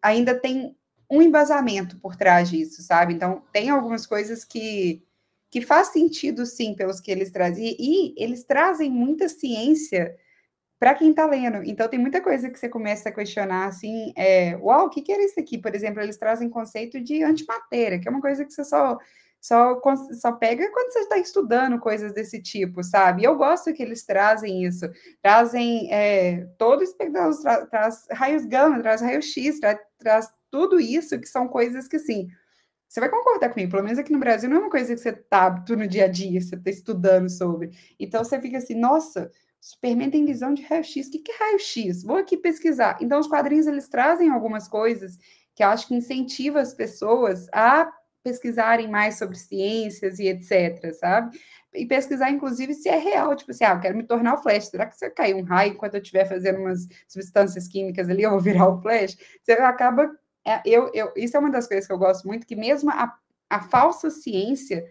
ainda 0.00 0.34
tem 0.34 0.76
um 1.10 1.20
embasamento 1.20 1.98
por 1.98 2.16
trás 2.16 2.48
disso, 2.48 2.82
sabe? 2.82 3.14
Então, 3.14 3.42
tem 3.52 3.68
algumas 3.68 4.06
coisas 4.06 4.44
que, 4.44 5.02
que 5.50 5.60
faz 5.60 5.88
sentido, 5.88 6.46
sim, 6.46 6.74
pelos 6.74 7.00
que 7.00 7.10
eles 7.10 7.30
trazem, 7.30 7.76
e 7.78 8.14
eles 8.16 8.44
trazem 8.44 8.90
muita 8.90 9.28
ciência 9.28 10.14
para 10.84 10.94
quem 10.94 11.08
está 11.08 11.24
lendo. 11.24 11.64
Então, 11.64 11.88
tem 11.88 11.98
muita 11.98 12.20
coisa 12.20 12.50
que 12.50 12.58
você 12.58 12.68
começa 12.68 13.08
a 13.08 13.12
questionar, 13.12 13.68
assim, 13.68 14.12
é, 14.14 14.54
uau, 14.58 14.84
o 14.84 14.90
que, 14.90 15.00
que 15.00 15.10
era 15.10 15.24
isso 15.24 15.40
aqui? 15.40 15.56
Por 15.56 15.74
exemplo, 15.74 16.02
eles 16.02 16.18
trazem 16.18 16.50
conceito 16.50 17.00
de 17.00 17.22
antimatéria, 17.24 17.98
que 17.98 18.06
é 18.06 18.10
uma 18.10 18.20
coisa 18.20 18.44
que 18.44 18.52
você 18.52 18.62
só, 18.62 18.98
só, 19.40 19.80
só 20.12 20.32
pega 20.32 20.70
quando 20.70 20.92
você 20.92 20.98
está 20.98 21.16
estudando 21.16 21.78
coisas 21.78 22.12
desse 22.12 22.38
tipo, 22.38 22.84
sabe? 22.84 23.24
Eu 23.24 23.34
gosto 23.34 23.72
que 23.72 23.82
eles 23.82 24.04
trazem 24.04 24.62
isso, 24.62 24.86
trazem 25.22 25.90
é, 25.90 26.46
todo 26.58 26.82
espectro, 26.82 27.30
tra, 27.40 27.64
traz 27.64 28.04
raios 28.10 28.44
gama, 28.44 28.82
traz 28.82 29.00
raio-x, 29.00 29.58
tra, 29.60 29.80
traz 29.98 30.30
tudo 30.50 30.78
isso, 30.78 31.18
que 31.18 31.26
são 31.26 31.48
coisas 31.48 31.88
que, 31.88 31.96
assim, 31.96 32.28
você 32.86 33.00
vai 33.00 33.08
concordar 33.08 33.48
comigo, 33.48 33.70
pelo 33.70 33.84
menos 33.84 33.98
aqui 33.98 34.12
no 34.12 34.20
Brasil 34.20 34.50
não 34.50 34.58
é 34.58 34.60
uma 34.60 34.70
coisa 34.70 34.94
que 34.94 35.00
você 35.00 35.12
tá 35.12 35.64
no 35.66 35.88
dia 35.88 36.04
a 36.04 36.08
dia, 36.08 36.42
você 36.42 36.56
está 36.56 36.68
estudando 36.68 37.30
sobre. 37.30 37.70
Então 37.98 38.22
você 38.22 38.38
fica 38.38 38.58
assim, 38.58 38.74
nossa, 38.74 39.32
Superman 39.64 40.10
tem 40.10 40.26
visão 40.26 40.52
de 40.52 40.62
raio-x. 40.62 41.06
O 41.06 41.10
que 41.10 41.32
é 41.32 41.38
raio-x? 41.38 42.02
Vou 42.02 42.18
aqui 42.18 42.36
pesquisar. 42.36 42.98
Então, 43.00 43.18
os 43.18 43.26
quadrinhos, 43.26 43.66
eles 43.66 43.88
trazem 43.88 44.28
algumas 44.28 44.68
coisas 44.68 45.16
que 45.54 45.64
eu 45.64 45.68
acho 45.68 45.88
que 45.88 45.94
incentiva 45.94 46.60
as 46.60 46.74
pessoas 46.74 47.48
a 47.50 47.90
pesquisarem 48.22 48.90
mais 48.90 49.16
sobre 49.16 49.38
ciências 49.38 50.18
e 50.18 50.28
etc, 50.28 50.92
sabe? 50.92 51.38
E 51.72 51.86
pesquisar, 51.86 52.30
inclusive, 52.30 52.74
se 52.74 52.90
é 52.90 52.98
real. 52.98 53.34
Tipo 53.34 53.52
assim, 53.52 53.64
ah, 53.64 53.72
eu 53.72 53.80
quero 53.80 53.96
me 53.96 54.02
tornar 54.02 54.34
o 54.34 54.42
Flash. 54.42 54.66
Será 54.66 54.84
que 54.84 54.98
se 54.98 55.06
eu 55.06 55.10
cair 55.10 55.34
um 55.34 55.42
raio 55.42 55.72
enquanto 55.72 55.94
eu 55.94 56.02
estiver 56.02 56.28
fazendo 56.28 56.58
umas 56.58 56.86
substâncias 57.08 57.66
químicas 57.66 58.10
ali, 58.10 58.20
eu 58.24 58.32
vou 58.32 58.40
virar 58.40 58.68
o 58.68 58.82
Flash? 58.82 59.16
Você 59.40 59.52
acaba... 59.52 60.14
É, 60.46 60.60
eu, 60.66 60.90
eu, 60.92 61.10
isso 61.16 61.38
é 61.38 61.40
uma 61.40 61.50
das 61.50 61.66
coisas 61.66 61.86
que 61.86 61.92
eu 61.92 61.98
gosto 61.98 62.26
muito, 62.26 62.46
que 62.46 62.54
mesmo 62.54 62.90
a, 62.90 63.16
a 63.48 63.62
falsa 63.62 64.10
ciência 64.10 64.84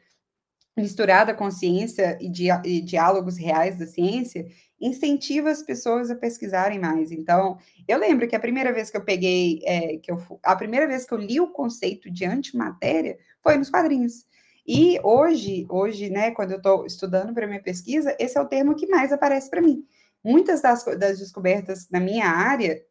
misturada 0.75 1.33
com 1.33 1.51
ciência 1.51 2.17
e, 2.19 2.29
di 2.29 2.47
e 2.65 2.81
diálogos 2.81 3.37
reais 3.37 3.77
da 3.77 3.85
ciência, 3.85 4.45
incentiva 4.81 5.49
as 5.49 5.61
pessoas 5.61 6.09
a 6.11 6.15
pesquisarem 6.15 6.79
mais. 6.79 7.11
Então, 7.11 7.57
eu 7.87 7.97
lembro 7.97 8.27
que 8.27 8.35
a 8.35 8.39
primeira 8.39 8.73
vez 8.73 8.89
que 8.89 8.97
eu 8.97 9.05
peguei, 9.05 9.61
é, 9.63 9.97
que 9.97 10.11
eu, 10.11 10.21
a 10.43 10.55
primeira 10.55 10.87
vez 10.87 11.05
que 11.05 11.13
eu 11.13 11.17
li 11.17 11.39
o 11.39 11.51
conceito 11.51 12.11
de 12.11 12.25
antimatéria 12.25 13.17
foi 13.41 13.57
nos 13.57 13.69
quadrinhos. 13.69 14.25
E 14.65 14.99
hoje, 15.03 15.65
hoje, 15.69 16.09
né, 16.09 16.31
quando 16.31 16.51
eu 16.51 16.57
estou 16.57 16.85
estudando 16.85 17.33
para 17.33 17.47
minha 17.47 17.61
pesquisa, 17.61 18.15
esse 18.19 18.37
é 18.37 18.41
o 18.41 18.47
termo 18.47 18.75
que 18.75 18.87
mais 18.87 19.11
aparece 19.11 19.49
para 19.49 19.61
mim. 19.61 19.85
Muitas 20.23 20.61
das, 20.61 20.83
das 20.97 21.19
descobertas 21.19 21.89
na 21.89 21.99
minha 21.99 22.27
área 22.27 22.81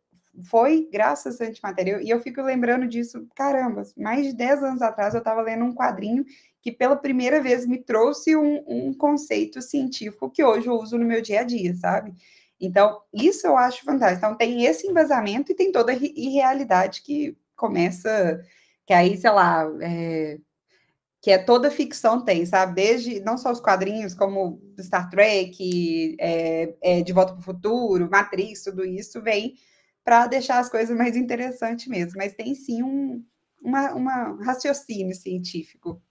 foi 0.44 0.88
graças 0.90 1.40
à 1.40 1.44
antimatéria. 1.44 2.00
E 2.02 2.10
eu 2.10 2.20
fico 2.20 2.40
lembrando 2.42 2.86
disso, 2.86 3.26
caramba, 3.34 3.82
mais 3.96 4.26
de 4.26 4.32
10 4.34 4.62
anos 4.62 4.82
atrás 4.82 5.14
eu 5.14 5.18
estava 5.18 5.42
lendo 5.42 5.64
um 5.64 5.74
quadrinho 5.74 6.24
que 6.62 6.70
pela 6.72 6.96
primeira 6.96 7.42
vez 7.42 7.66
me 7.66 7.78
trouxe 7.78 8.36
um, 8.36 8.62
um, 8.66 8.94
conceito 8.94 9.60
científico 9.60 10.30
que 10.30 10.44
hoje 10.44 10.68
eu 10.68 10.74
uso 10.74 10.96
no 10.96 11.04
meu 11.04 11.20
dia 11.20 11.40
a 11.40 11.44
dia, 11.44 11.74
sabe? 11.74 12.14
Então, 12.60 13.02
isso 13.12 13.46
eu 13.46 13.56
acho 13.56 13.84
fantástico. 13.84 14.24
Então, 14.24 14.36
tem 14.36 14.64
esse 14.64 14.86
embasamento 14.86 15.50
e 15.50 15.54
tem 15.56 15.72
toda 15.72 15.92
a 15.92 15.96
irrealidade 15.96 17.02
que 17.02 17.36
começa, 17.56 18.40
que 18.86 18.92
aí, 18.92 19.16
sei 19.16 19.30
lá, 19.30 19.68
é, 19.82 20.38
que 21.20 21.32
é 21.32 21.38
toda 21.38 21.70
ficção 21.70 22.24
tem, 22.24 22.46
sabe? 22.46 22.74
Desde 22.74 23.20
não 23.20 23.36
só 23.36 23.50
os 23.50 23.60
quadrinhos, 23.60 24.14
como 24.14 24.62
Star 24.80 25.10
Trek, 25.10 26.16
é, 26.20 26.74
é, 26.80 27.02
De 27.02 27.12
Volta 27.12 27.32
para 27.32 27.40
o 27.40 27.44
Futuro, 27.44 28.08
Matrix, 28.10 28.62
tudo 28.62 28.84
isso 28.84 29.20
vem 29.20 29.54
para 30.04 30.28
deixar 30.28 30.60
as 30.60 30.68
coisas 30.68 30.96
mais 30.96 31.16
interessantes 31.16 31.88
mesmo. 31.88 32.14
Mas 32.18 32.34
tem 32.34 32.54
sim 32.54 32.82
um 32.84 33.24
uma, 33.62 33.92
uma 33.94 34.44
raciocínio 34.44 35.14
científico. 35.14 36.02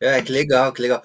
É, 0.00 0.22
que 0.22 0.32
legal, 0.32 0.72
que 0.72 0.80
legal. 0.80 1.02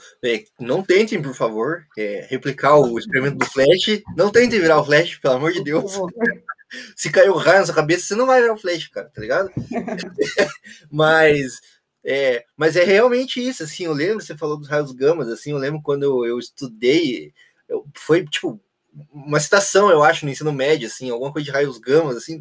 Não 0.60 0.82
tentem, 0.82 1.22
por 1.22 1.34
favor, 1.36 1.86
é, 1.98 2.26
replicar 2.30 2.78
o 2.78 2.98
experimento 2.98 3.38
do 3.38 3.46
Flash. 3.46 4.02
Não 4.16 4.32
tentem 4.32 4.60
virar 4.60 4.80
o 4.80 4.86
Flash, 4.86 5.18
pelo 5.18 5.36
amor 5.36 5.52
de 5.52 5.64
Deus. 5.64 5.94
Se 6.96 7.12
cair 7.12 7.30
o 7.30 7.36
raio 7.36 7.60
na 7.60 7.66
sua 7.66 7.76
cabeça, 7.76 8.06
você 8.08 8.16
não 8.16 8.26
vai 8.26 8.42
virar 8.42 8.54
o 8.54 8.58
Flash, 8.58 8.88
cara, 8.88 9.10
tá 9.14 9.22
ligado? 9.22 9.52
mas, 10.92 11.60
é, 12.04 12.44
mas 12.58 12.76
é 12.76 12.84
realmente 12.84 13.46
isso, 13.46 13.64
assim, 13.64 13.86
eu 13.86 13.94
lembro, 13.94 14.24
você 14.24 14.36
falou 14.36 14.58
dos 14.58 14.68
raios 14.68 14.92
gamas, 14.92 15.28
assim, 15.30 15.52
eu 15.52 15.58
lembro 15.58 15.82
quando 15.82 16.04
eu, 16.04 16.26
eu 16.26 16.40
estudei, 16.40 17.34
eu, 17.70 17.86
foi, 17.96 18.26
tipo, 18.26 18.60
uma 19.12 19.40
citação, 19.40 19.90
eu 19.90 20.04
acho, 20.04 20.26
no 20.26 20.32
ensino 20.32 20.54
médio, 20.54 20.88
assim, 20.88 21.10
alguma 21.10 21.32
coisa 21.32 21.46
de 21.46 21.52
raios 21.52 21.78
gamas, 21.78 22.16
assim, 22.16 22.40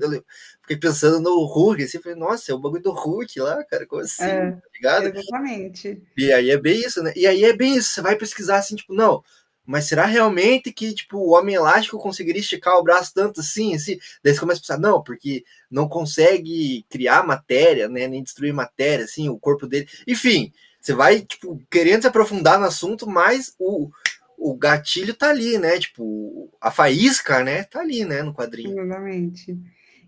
fiquei 0.60 0.76
pensando 0.76 1.20
no 1.20 1.44
Hulk, 1.44 1.82
assim, 1.82 2.00
falei, 2.00 2.18
nossa, 2.18 2.52
é 2.52 2.54
o 2.54 2.58
bagulho 2.58 2.82
do 2.82 2.92
Hulk 2.92 3.40
lá, 3.40 3.64
cara, 3.64 3.86
como 3.86 4.02
assim, 4.02 4.22
é, 4.22 4.52
tá 4.52 4.68
ligado? 4.74 5.06
Exatamente. 5.06 6.02
E 6.16 6.32
aí 6.32 6.50
é 6.50 6.58
bem 6.58 6.78
isso, 6.78 7.02
né? 7.02 7.12
E 7.16 7.26
aí 7.26 7.44
é 7.44 7.52
bem 7.52 7.76
isso, 7.76 7.90
você 7.90 8.00
vai 8.00 8.16
pesquisar 8.16 8.58
assim, 8.58 8.76
tipo, 8.76 8.94
não, 8.94 9.22
mas 9.66 9.86
será 9.86 10.04
realmente 10.04 10.72
que, 10.72 10.92
tipo, 10.94 11.18
o 11.18 11.30
homem 11.30 11.56
elástico 11.56 11.98
conseguiria 11.98 12.40
esticar 12.40 12.76
o 12.76 12.84
braço 12.84 13.12
tanto 13.14 13.40
assim, 13.40 13.74
assim? 13.74 13.98
Daí 14.22 14.34
você 14.34 14.40
começa 14.40 14.60
a 14.60 14.62
pensar, 14.62 14.78
não, 14.78 15.02
porque 15.02 15.42
não 15.70 15.88
consegue 15.88 16.84
criar 16.88 17.26
matéria, 17.26 17.88
né, 17.88 18.06
nem 18.06 18.22
destruir 18.22 18.52
matéria, 18.52 19.06
assim, 19.06 19.28
o 19.28 19.38
corpo 19.38 19.66
dele, 19.66 19.88
enfim, 20.06 20.52
você 20.80 20.92
vai, 20.92 21.22
tipo, 21.22 21.60
querendo 21.70 22.02
se 22.02 22.06
aprofundar 22.06 22.60
no 22.60 22.66
assunto, 22.66 23.08
mas 23.08 23.54
o 23.58 23.90
o 24.38 24.54
gatilho 24.56 25.14
tá 25.14 25.30
ali, 25.30 25.58
né? 25.58 25.78
Tipo, 25.78 26.50
a 26.60 26.70
faísca, 26.70 27.42
né? 27.42 27.64
Tá 27.64 27.80
ali, 27.80 28.04
né? 28.04 28.22
No 28.22 28.34
quadrinho. 28.34 28.80
Exatamente. 28.80 29.58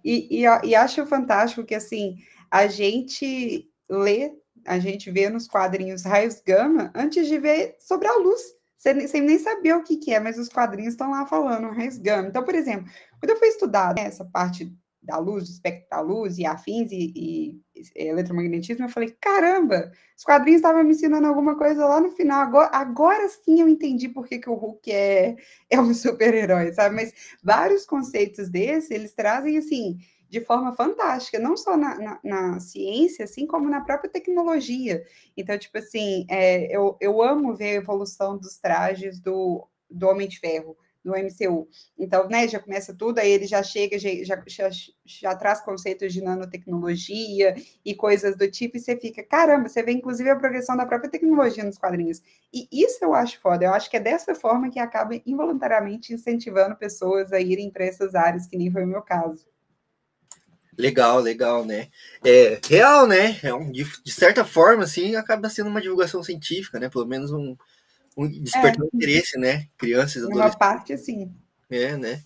E, 0.04 0.42
e, 0.42 0.68
e 0.68 0.74
acho 0.74 1.06
fantástico 1.06 1.64
que, 1.64 1.74
assim, 1.74 2.16
a 2.50 2.66
gente 2.66 3.68
lê, 3.88 4.32
a 4.66 4.78
gente 4.78 5.10
vê 5.10 5.28
nos 5.28 5.46
quadrinhos 5.46 6.04
raios 6.04 6.40
gama 6.44 6.92
antes 6.94 7.26
de 7.26 7.38
ver 7.38 7.76
sobre 7.80 8.08
a 8.08 8.16
luz. 8.16 8.40
Sem 8.76 9.22
nem 9.22 9.38
saber 9.38 9.74
o 9.74 9.82
que, 9.82 9.96
que 9.96 10.14
é, 10.14 10.20
mas 10.20 10.38
os 10.38 10.48
quadrinhos 10.48 10.94
estão 10.94 11.10
lá 11.10 11.26
falando 11.26 11.70
raios 11.70 11.98
gama. 11.98 12.28
Então, 12.28 12.44
por 12.44 12.54
exemplo, 12.54 12.86
quando 13.18 13.30
eu 13.30 13.38
fui 13.38 13.48
estudar 13.48 13.94
né, 13.94 14.02
essa 14.02 14.24
parte 14.24 14.72
da 15.06 15.18
luz, 15.18 15.44
do 15.44 15.50
espectro 15.50 15.88
da 15.90 16.00
luz 16.00 16.36
e 16.38 16.44
afins 16.44 16.90
e, 16.90 17.12
e, 17.14 17.62
eletromagnetismo, 17.94 18.84
eu 18.84 18.88
falei, 18.88 19.16
caramba, 19.20 19.90
os 20.16 20.24
quadrinhos 20.24 20.58
estavam 20.58 20.82
me 20.82 20.90
ensinando 20.90 21.26
alguma 21.26 21.56
coisa 21.56 21.86
lá 21.86 22.00
no 22.00 22.10
final, 22.10 22.40
agora, 22.40 22.70
agora 22.72 23.28
sim 23.28 23.60
eu 23.60 23.68
entendi 23.68 24.08
por 24.08 24.26
que, 24.26 24.38
que 24.38 24.50
o 24.50 24.54
Hulk 24.54 24.90
é, 24.90 25.36
é 25.70 25.80
um 25.80 25.94
super-herói, 25.94 26.72
sabe? 26.72 26.96
Mas 26.96 27.12
vários 27.42 27.86
conceitos 27.86 28.48
desses, 28.48 28.90
eles 28.90 29.12
trazem, 29.14 29.56
assim, 29.56 29.98
de 30.28 30.40
forma 30.40 30.72
fantástica, 30.72 31.38
não 31.38 31.56
só 31.56 31.76
na, 31.76 31.98
na, 31.98 32.20
na, 32.22 32.60
ciência, 32.60 33.24
assim 33.24 33.46
como 33.46 33.70
na 33.70 33.80
própria 33.80 34.10
tecnologia. 34.10 35.04
Então, 35.36 35.56
tipo 35.56 35.78
assim, 35.78 36.26
é, 36.28 36.74
eu, 36.76 36.96
eu 37.00 37.22
amo 37.22 37.54
ver 37.54 37.70
a 37.70 37.80
evolução 37.80 38.36
dos 38.36 38.58
trajes 38.58 39.20
do, 39.20 39.66
do 39.88 40.08
Homem 40.08 40.28
de 40.28 40.40
Ferro 40.40 40.76
do 41.06 41.12
MCU. 41.12 41.68
Então, 41.96 42.28
né, 42.28 42.48
já 42.48 42.58
começa 42.58 42.92
tudo, 42.92 43.20
aí 43.20 43.30
ele 43.30 43.46
já 43.46 43.62
chega, 43.62 43.96
já, 43.96 44.42
já, 44.46 44.68
já, 45.04 45.34
traz 45.36 45.60
conceitos 45.60 46.12
de 46.12 46.20
nanotecnologia 46.20 47.54
e 47.84 47.94
coisas 47.94 48.36
do 48.36 48.50
tipo, 48.50 48.76
e 48.76 48.80
você 48.80 48.96
fica, 48.96 49.22
caramba, 49.22 49.68
você 49.68 49.84
vê 49.84 49.92
inclusive 49.92 50.28
a 50.28 50.36
progressão 50.36 50.76
da 50.76 50.84
própria 50.84 51.08
tecnologia 51.08 51.62
nos 51.62 51.78
quadrinhos. 51.78 52.20
E 52.52 52.68
isso 52.72 53.04
eu 53.04 53.14
acho 53.14 53.40
foda, 53.40 53.64
eu 53.64 53.72
acho 53.72 53.88
que 53.88 53.96
é 53.96 54.00
dessa 54.00 54.34
forma 54.34 54.68
que 54.68 54.80
acaba 54.80 55.14
involuntariamente 55.24 56.12
incentivando 56.12 56.74
pessoas 56.74 57.32
a 57.32 57.40
irem 57.40 57.70
para 57.70 57.84
essas 57.84 58.16
áreas, 58.16 58.46
que 58.46 58.56
nem 58.56 58.70
foi 58.70 58.82
o 58.82 58.88
meu 58.88 59.02
caso. 59.02 59.46
Legal, 60.76 61.20
legal, 61.20 61.64
né? 61.64 61.88
É 62.22 62.60
real, 62.68 63.06
né? 63.06 63.38
É 63.42 63.54
um, 63.54 63.70
de, 63.70 63.84
de 64.02 64.12
certa 64.12 64.44
forma, 64.44 64.84
assim, 64.84 65.16
acaba 65.16 65.48
sendo 65.48 65.70
uma 65.70 65.80
divulgação 65.80 66.22
científica, 66.22 66.78
né? 66.78 66.90
Pelo 66.90 67.06
menos 67.06 67.32
um 67.32 67.56
despertou 68.16 68.86
é. 68.86 68.96
interesse, 68.96 69.38
né? 69.38 69.66
Crianças, 69.76 70.22
adolescentes. 70.22 70.52
Uma 70.52 70.58
parte, 70.58 70.96
sim. 70.96 71.30
É, 71.68 71.96
né? 71.96 72.22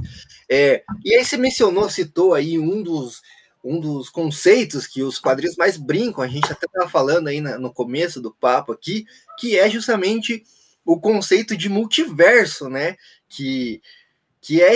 É, 0.49 0.85
e 1.05 1.15
aí 1.15 1.25
você 1.25 1.37
mencionou, 1.37 1.89
citou 1.89 2.35
aí 2.35 2.59
um 2.59 2.83
dos, 2.83 3.23
um 3.65 3.81
dos 3.81 4.11
conceitos 4.11 4.87
que 4.87 5.03
os 5.03 5.19
quadrinhos 5.19 5.57
mais 5.57 5.77
brincam, 5.77 6.23
a 6.23 6.29
gente 6.29 6.53
até 6.53 6.67
estava 6.67 6.89
falando 6.89 7.29
aí 7.29 7.41
na, 7.41 7.59
no 7.59 7.73
começo 7.73 8.21
do 8.21 8.33
papo 8.33 8.73
aqui, 8.73 9.07
que 9.39 9.59
é 9.59 9.69
justamente 9.69 10.45
o 10.85 11.01
conceito 11.01 11.57
de 11.57 11.69
multiverso, 11.69 12.69
né? 12.69 12.97
Que, 13.29 13.81
que 14.41 14.63
é 14.63 14.75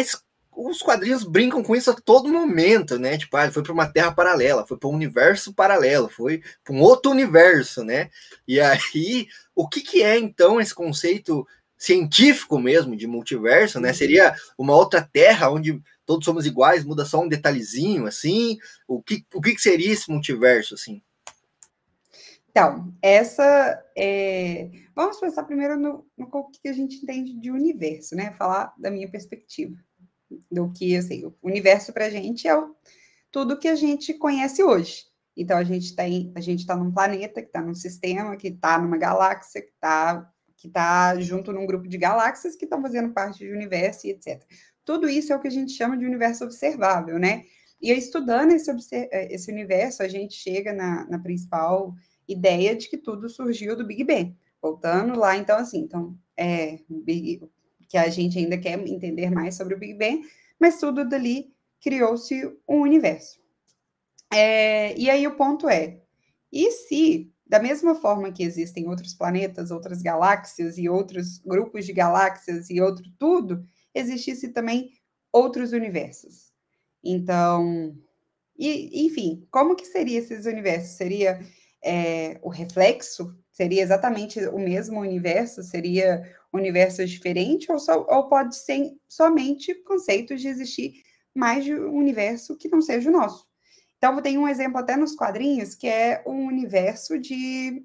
os 0.56 0.82
quadrinhos 0.82 1.24
brincam 1.24 1.62
com 1.62 1.74
isso 1.74 1.90
a 1.90 1.94
todo 1.94 2.32
momento, 2.32 2.98
né? 2.98 3.18
Tipo, 3.18 3.36
ah, 3.36 3.50
foi 3.50 3.62
para 3.62 3.72
uma 3.72 3.86
terra 3.86 4.12
paralela, 4.12 4.66
foi 4.66 4.76
para 4.76 4.88
um 4.88 4.94
universo 4.94 5.52
paralelo, 5.52 6.08
foi 6.08 6.42
para 6.62 6.74
um 6.74 6.80
outro 6.80 7.10
universo, 7.10 7.84
né? 7.84 8.10
E 8.46 8.60
aí, 8.60 9.28
o 9.54 9.68
que, 9.68 9.80
que 9.80 10.02
é 10.02 10.18
então 10.18 10.60
esse 10.60 10.74
conceito 10.74 11.46
científico 11.76 12.58
mesmo 12.58 12.96
de 12.96 13.06
multiverso, 13.06 13.80
né? 13.80 13.92
Seria 13.92 14.34
uma 14.56 14.74
outra 14.74 15.02
terra 15.02 15.50
onde 15.50 15.80
todos 16.06 16.24
somos 16.24 16.46
iguais, 16.46 16.84
muda 16.84 17.04
só 17.04 17.20
um 17.20 17.28
detalhezinho, 17.28 18.06
assim? 18.06 18.58
O 18.86 19.02
que, 19.02 19.24
o 19.34 19.40
que, 19.40 19.54
que 19.54 19.60
seria 19.60 19.92
esse 19.92 20.10
multiverso, 20.10 20.74
assim? 20.74 21.02
Então, 22.50 22.94
essa 23.02 23.82
é... 23.96 24.70
Vamos 24.94 25.18
pensar 25.18 25.42
primeiro 25.42 25.76
no, 25.76 26.06
no 26.16 26.30
que 26.62 26.68
a 26.68 26.72
gente 26.72 26.98
entende 26.98 27.34
de 27.34 27.50
universo, 27.50 28.14
né? 28.14 28.32
Falar 28.38 28.72
da 28.78 28.92
minha 28.92 29.10
perspectiva 29.10 29.76
do 30.50 30.72
que 30.72 30.96
assim, 30.96 31.24
o 31.24 31.34
universo 31.42 31.92
para 31.92 32.06
a 32.06 32.10
gente 32.10 32.46
é 32.46 32.56
o, 32.56 32.74
tudo 33.30 33.58
que 33.58 33.68
a 33.68 33.74
gente 33.74 34.14
conhece 34.14 34.62
hoje. 34.62 35.04
Então 35.36 35.56
a 35.56 35.64
gente 35.64 35.94
tem, 35.94 36.32
a 36.34 36.40
gente 36.40 36.60
está 36.60 36.76
num 36.76 36.92
planeta 36.92 37.42
que 37.42 37.48
está 37.48 37.60
num 37.60 37.74
sistema, 37.74 38.36
que 38.36 38.48
está 38.48 38.78
numa 38.78 38.96
galáxia, 38.96 39.62
que 39.62 39.70
está 39.70 40.30
que 40.56 40.68
tá 40.68 41.20
junto 41.20 41.52
num 41.52 41.66
grupo 41.66 41.86
de 41.86 41.98
galáxias 41.98 42.56
que 42.56 42.64
estão 42.64 42.80
fazendo 42.80 43.12
parte 43.12 43.46
do 43.46 43.52
universo 43.52 44.06
e 44.06 44.10
etc. 44.10 44.42
Tudo 44.84 45.08
isso 45.08 45.32
é 45.32 45.36
o 45.36 45.40
que 45.40 45.48
a 45.48 45.50
gente 45.50 45.72
chama 45.72 45.96
de 45.96 46.06
universo 46.06 46.44
observável, 46.44 47.18
né? 47.18 47.44
E 47.82 47.90
estudando 47.92 48.52
esse, 48.52 48.70
esse 49.12 49.52
universo, 49.52 50.02
a 50.02 50.08
gente 50.08 50.34
chega 50.34 50.72
na, 50.72 51.06
na 51.06 51.18
principal 51.18 51.94
ideia 52.26 52.74
de 52.74 52.88
que 52.88 52.96
tudo 52.96 53.28
surgiu 53.28 53.76
do 53.76 53.86
Big 53.86 54.04
Bang. 54.04 54.34
Voltando 54.62 55.18
lá, 55.18 55.36
então, 55.36 55.58
assim, 55.58 55.80
então, 55.80 56.18
é, 56.34 56.78
que 57.94 57.98
a 57.98 58.08
gente 58.08 58.36
ainda 58.36 58.58
quer 58.58 58.76
entender 58.88 59.30
mais 59.30 59.54
sobre 59.54 59.76
o 59.76 59.78
Big 59.78 59.94
Bang, 59.94 60.20
mas 60.58 60.80
tudo 60.80 61.08
dali 61.08 61.54
criou-se 61.80 62.44
um 62.68 62.80
universo. 62.80 63.38
É, 64.32 64.98
e 64.98 65.08
aí 65.08 65.24
o 65.28 65.36
ponto 65.36 65.68
é: 65.68 66.00
e 66.52 66.72
se, 66.72 67.32
da 67.46 67.60
mesma 67.60 67.94
forma 67.94 68.32
que 68.32 68.42
existem 68.42 68.88
outros 68.88 69.14
planetas, 69.14 69.70
outras 69.70 70.02
galáxias 70.02 70.76
e 70.76 70.88
outros 70.88 71.38
grupos 71.38 71.86
de 71.86 71.92
galáxias 71.92 72.68
e 72.68 72.80
outro 72.80 73.04
tudo, 73.16 73.64
existisse 73.94 74.48
também 74.48 74.90
outros 75.32 75.72
universos? 75.72 76.52
Então, 77.00 77.96
e, 78.58 79.06
enfim, 79.06 79.46
como 79.52 79.76
que 79.76 79.86
seria 79.86 80.18
esses 80.18 80.46
universos? 80.46 80.96
Seria 80.96 81.40
é, 81.80 82.40
o 82.42 82.48
reflexo? 82.48 83.32
Seria 83.52 83.84
exatamente 83.84 84.40
o 84.48 84.58
mesmo 84.58 84.98
universo? 84.98 85.62
Seria 85.62 86.24
universos 86.54 87.10
diferentes, 87.10 87.68
ou, 87.68 87.78
só, 87.78 88.06
ou 88.08 88.28
pode 88.28 88.56
ser 88.56 88.96
somente 89.08 89.74
conceitos 89.82 90.40
de 90.40 90.48
existir 90.48 91.02
mais 91.34 91.64
de 91.64 91.74
um 91.74 91.96
universo 91.96 92.56
que 92.56 92.68
não 92.68 92.80
seja 92.80 93.10
o 93.10 93.12
nosso. 93.12 93.46
Então, 93.98 94.22
tem 94.22 94.38
um 94.38 94.48
exemplo 94.48 94.78
até 94.78 94.96
nos 94.96 95.14
quadrinhos, 95.14 95.74
que 95.74 95.88
é 95.88 96.22
o 96.24 96.32
universo 96.32 97.18
de... 97.18 97.84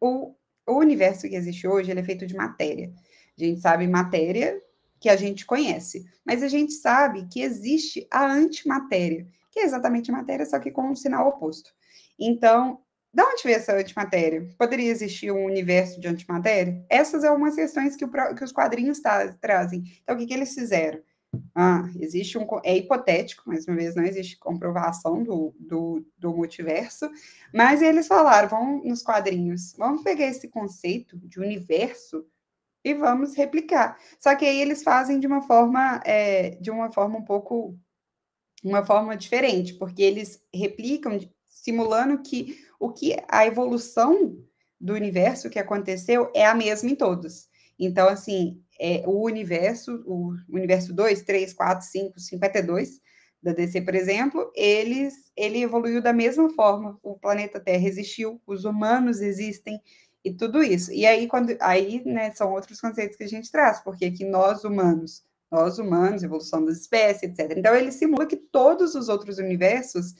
O, 0.00 0.34
o 0.66 0.78
universo 0.78 1.28
que 1.28 1.36
existe 1.36 1.66
hoje, 1.66 1.90
ele 1.90 2.00
é 2.00 2.04
feito 2.04 2.26
de 2.26 2.34
matéria. 2.34 2.92
A 3.38 3.44
gente 3.44 3.60
sabe 3.60 3.86
matéria 3.86 4.60
que 4.98 5.08
a 5.08 5.16
gente 5.16 5.46
conhece, 5.46 6.04
mas 6.24 6.42
a 6.42 6.48
gente 6.48 6.72
sabe 6.72 7.26
que 7.30 7.40
existe 7.40 8.06
a 8.10 8.26
antimatéria, 8.26 9.26
que 9.52 9.60
é 9.60 9.64
exatamente 9.64 10.10
matéria, 10.10 10.44
só 10.44 10.58
que 10.58 10.70
com 10.70 10.90
um 10.90 10.96
sinal 10.96 11.28
oposto. 11.28 11.70
Então, 12.18 12.80
de 13.16 13.22
onde 13.22 13.42
veio 13.44 13.56
essa 13.56 13.74
antimatéria? 13.74 14.46
Poderia 14.58 14.90
existir 14.90 15.32
um 15.32 15.46
universo 15.46 15.98
de 15.98 16.06
antimatéria? 16.06 16.84
Essas 16.86 17.22
são 17.22 17.30
algumas 17.30 17.54
questões 17.54 17.96
que, 17.96 18.04
o, 18.04 18.10
que 18.10 18.44
os 18.44 18.52
quadrinhos 18.52 19.00
tá, 19.00 19.32
trazem. 19.40 19.84
Então, 20.02 20.14
o 20.14 20.18
que, 20.18 20.26
que 20.26 20.34
eles 20.34 20.52
fizeram? 20.52 21.00
Ah, 21.54 21.88
existe 21.98 22.36
um. 22.36 22.46
É 22.62 22.76
hipotético, 22.76 23.44
mais 23.46 23.66
uma 23.66 23.74
vez, 23.74 23.94
não 23.94 24.04
existe 24.04 24.38
comprovação 24.38 25.22
do, 25.22 25.54
do, 25.58 26.06
do 26.18 26.36
multiverso, 26.36 27.10
mas 27.54 27.80
eles 27.80 28.06
falaram: 28.06 28.82
nos 28.84 29.02
quadrinhos, 29.02 29.72
vamos 29.78 30.02
pegar 30.02 30.26
esse 30.26 30.48
conceito 30.48 31.16
de 31.16 31.40
universo 31.40 32.22
e 32.84 32.92
vamos 32.92 33.34
replicar. 33.34 33.98
Só 34.20 34.36
que 34.36 34.44
aí 34.44 34.60
eles 34.60 34.82
fazem 34.82 35.18
de 35.18 35.26
uma 35.26 35.40
forma, 35.40 36.02
é, 36.04 36.50
de 36.56 36.70
uma 36.70 36.92
forma 36.92 37.16
um 37.16 37.24
pouco, 37.24 37.78
uma 38.62 38.84
forma 38.84 39.16
diferente, 39.16 39.72
porque 39.72 40.02
eles 40.02 40.38
replicam 40.54 41.18
simulando 41.46 42.22
que 42.22 42.65
o 42.78 42.92
que 42.92 43.16
a 43.28 43.46
evolução 43.46 44.36
do 44.80 44.92
universo 44.94 45.50
que 45.50 45.58
aconteceu 45.58 46.30
é 46.34 46.46
a 46.46 46.54
mesma 46.54 46.90
em 46.90 46.94
todos. 46.94 47.48
Então, 47.78 48.08
assim, 48.08 48.60
é, 48.80 49.02
o 49.06 49.22
universo, 49.22 50.02
o 50.06 50.34
universo 50.48 50.92
2, 50.92 51.22
3, 51.22 51.52
4, 51.52 51.86
5, 51.86 52.20
52 52.20 53.00
da 53.42 53.52
DC, 53.52 53.82
por 53.82 53.94
exemplo, 53.94 54.50
eles, 54.54 55.14
ele 55.36 55.62
evoluiu 55.62 56.02
da 56.02 56.12
mesma 56.12 56.50
forma. 56.50 56.98
O 57.02 57.14
planeta 57.14 57.60
Terra 57.60 57.86
existiu, 57.86 58.40
os 58.46 58.64
humanos 58.64 59.20
existem 59.20 59.80
e 60.24 60.32
tudo 60.32 60.62
isso. 60.62 60.92
E 60.92 61.06
aí, 61.06 61.28
quando, 61.28 61.56
aí 61.60 62.02
né, 62.04 62.32
são 62.34 62.52
outros 62.52 62.80
conceitos 62.80 63.16
que 63.16 63.24
a 63.24 63.28
gente 63.28 63.50
traz, 63.50 63.80
porque 63.80 64.06
aqui 64.06 64.24
nós 64.24 64.64
humanos, 64.64 65.22
nós 65.50 65.78
humanos, 65.78 66.22
evolução 66.22 66.64
das 66.64 66.78
espécies, 66.78 67.22
etc. 67.22 67.56
Então, 67.56 67.74
ele 67.74 67.92
simula 67.92 68.26
que 68.26 68.36
todos 68.36 68.94
os 68.94 69.08
outros 69.08 69.38
universos 69.38 70.14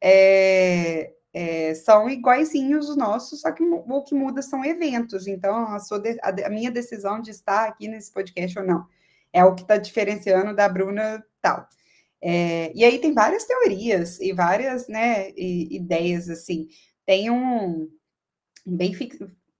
é, 0.00 1.14
é, 1.32 1.74
são 1.74 2.08
iguaizinhos 2.08 2.88
os 2.88 2.96
nossos, 2.96 3.40
só 3.42 3.52
que 3.52 3.62
o 3.62 4.02
que 4.02 4.14
muda 4.14 4.42
são 4.42 4.64
eventos. 4.64 5.26
Então, 5.26 5.66
a, 5.68 5.78
sua, 5.78 6.02
a, 6.22 6.46
a 6.46 6.50
minha 6.50 6.70
decisão 6.70 7.20
de 7.20 7.30
estar 7.30 7.68
aqui 7.68 7.88
nesse 7.88 8.12
podcast 8.12 8.58
ou 8.58 8.64
não 8.64 8.86
é 9.32 9.44
o 9.44 9.54
que 9.54 9.62
está 9.62 9.76
diferenciando 9.76 10.54
da 10.54 10.68
Bruna 10.68 11.24
tal. 11.40 11.68
É, 12.20 12.72
e 12.74 12.84
aí 12.84 12.98
tem 12.98 13.12
várias 13.12 13.44
teorias 13.44 14.20
e 14.20 14.32
várias 14.32 14.88
né, 14.88 15.30
ideias 15.36 16.28
assim. 16.28 16.68
Tem 17.06 17.30
um 17.30 17.88
bem 18.66 18.92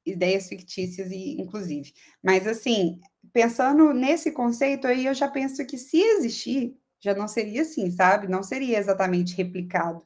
ideias 0.04 0.48
fictícias, 0.48 1.10
inclusive. 1.12 1.92
Mas 2.22 2.46
assim, 2.46 2.98
pensando 3.32 3.92
nesse 3.92 4.32
conceito 4.32 4.86
aí, 4.86 5.06
eu 5.06 5.14
já 5.14 5.28
penso 5.28 5.64
que 5.66 5.78
se 5.78 6.00
existir, 6.00 6.76
já 7.00 7.14
não 7.14 7.28
seria 7.28 7.62
assim, 7.62 7.90
sabe? 7.90 8.26
Não 8.26 8.42
seria 8.42 8.78
exatamente 8.78 9.36
replicado. 9.36 10.04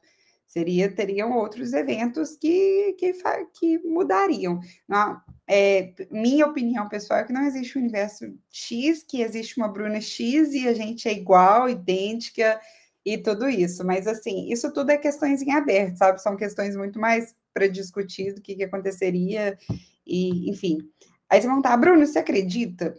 Seria, 0.53 0.87
teriam 0.87 1.35
outros 1.35 1.73
eventos 1.73 2.35
que, 2.35 2.95
que, 2.99 3.11
que 3.59 3.79
mudariam. 3.79 4.59
Não, 4.87 5.19
é, 5.47 5.95
minha 6.11 6.45
opinião 6.45 6.87
pessoal 6.87 7.21
é 7.21 7.23
que 7.23 7.33
não 7.33 7.47
existe 7.47 7.75
um 7.75 7.81
universo 7.81 8.31
X, 8.51 9.01
que 9.01 9.23
existe 9.23 9.57
uma 9.57 9.67
Bruna 9.67 9.99
X 9.99 10.53
e 10.53 10.67
a 10.67 10.73
gente 10.75 11.07
é 11.07 11.11
igual, 11.11 11.67
idêntica 11.67 12.61
e 13.03 13.17
tudo 13.17 13.49
isso. 13.49 13.83
Mas, 13.83 14.05
assim, 14.05 14.51
isso 14.51 14.71
tudo 14.71 14.91
é 14.91 14.97
questões 14.99 15.41
em 15.41 15.51
aberto, 15.53 15.97
sabe? 15.97 16.21
São 16.21 16.37
questões 16.37 16.75
muito 16.75 16.99
mais 16.99 17.35
para 17.51 17.65
discutir 17.65 18.35
do 18.35 18.41
que, 18.41 18.55
que 18.55 18.63
aconteceria, 18.63 19.57
e 20.05 20.51
enfim. 20.51 20.77
Aí 21.31 21.41
você 21.41 21.47
vão 21.47 21.57
estar, 21.57 21.75
Bruno, 21.77 22.05
você 22.05 22.19
acredita? 22.19 22.93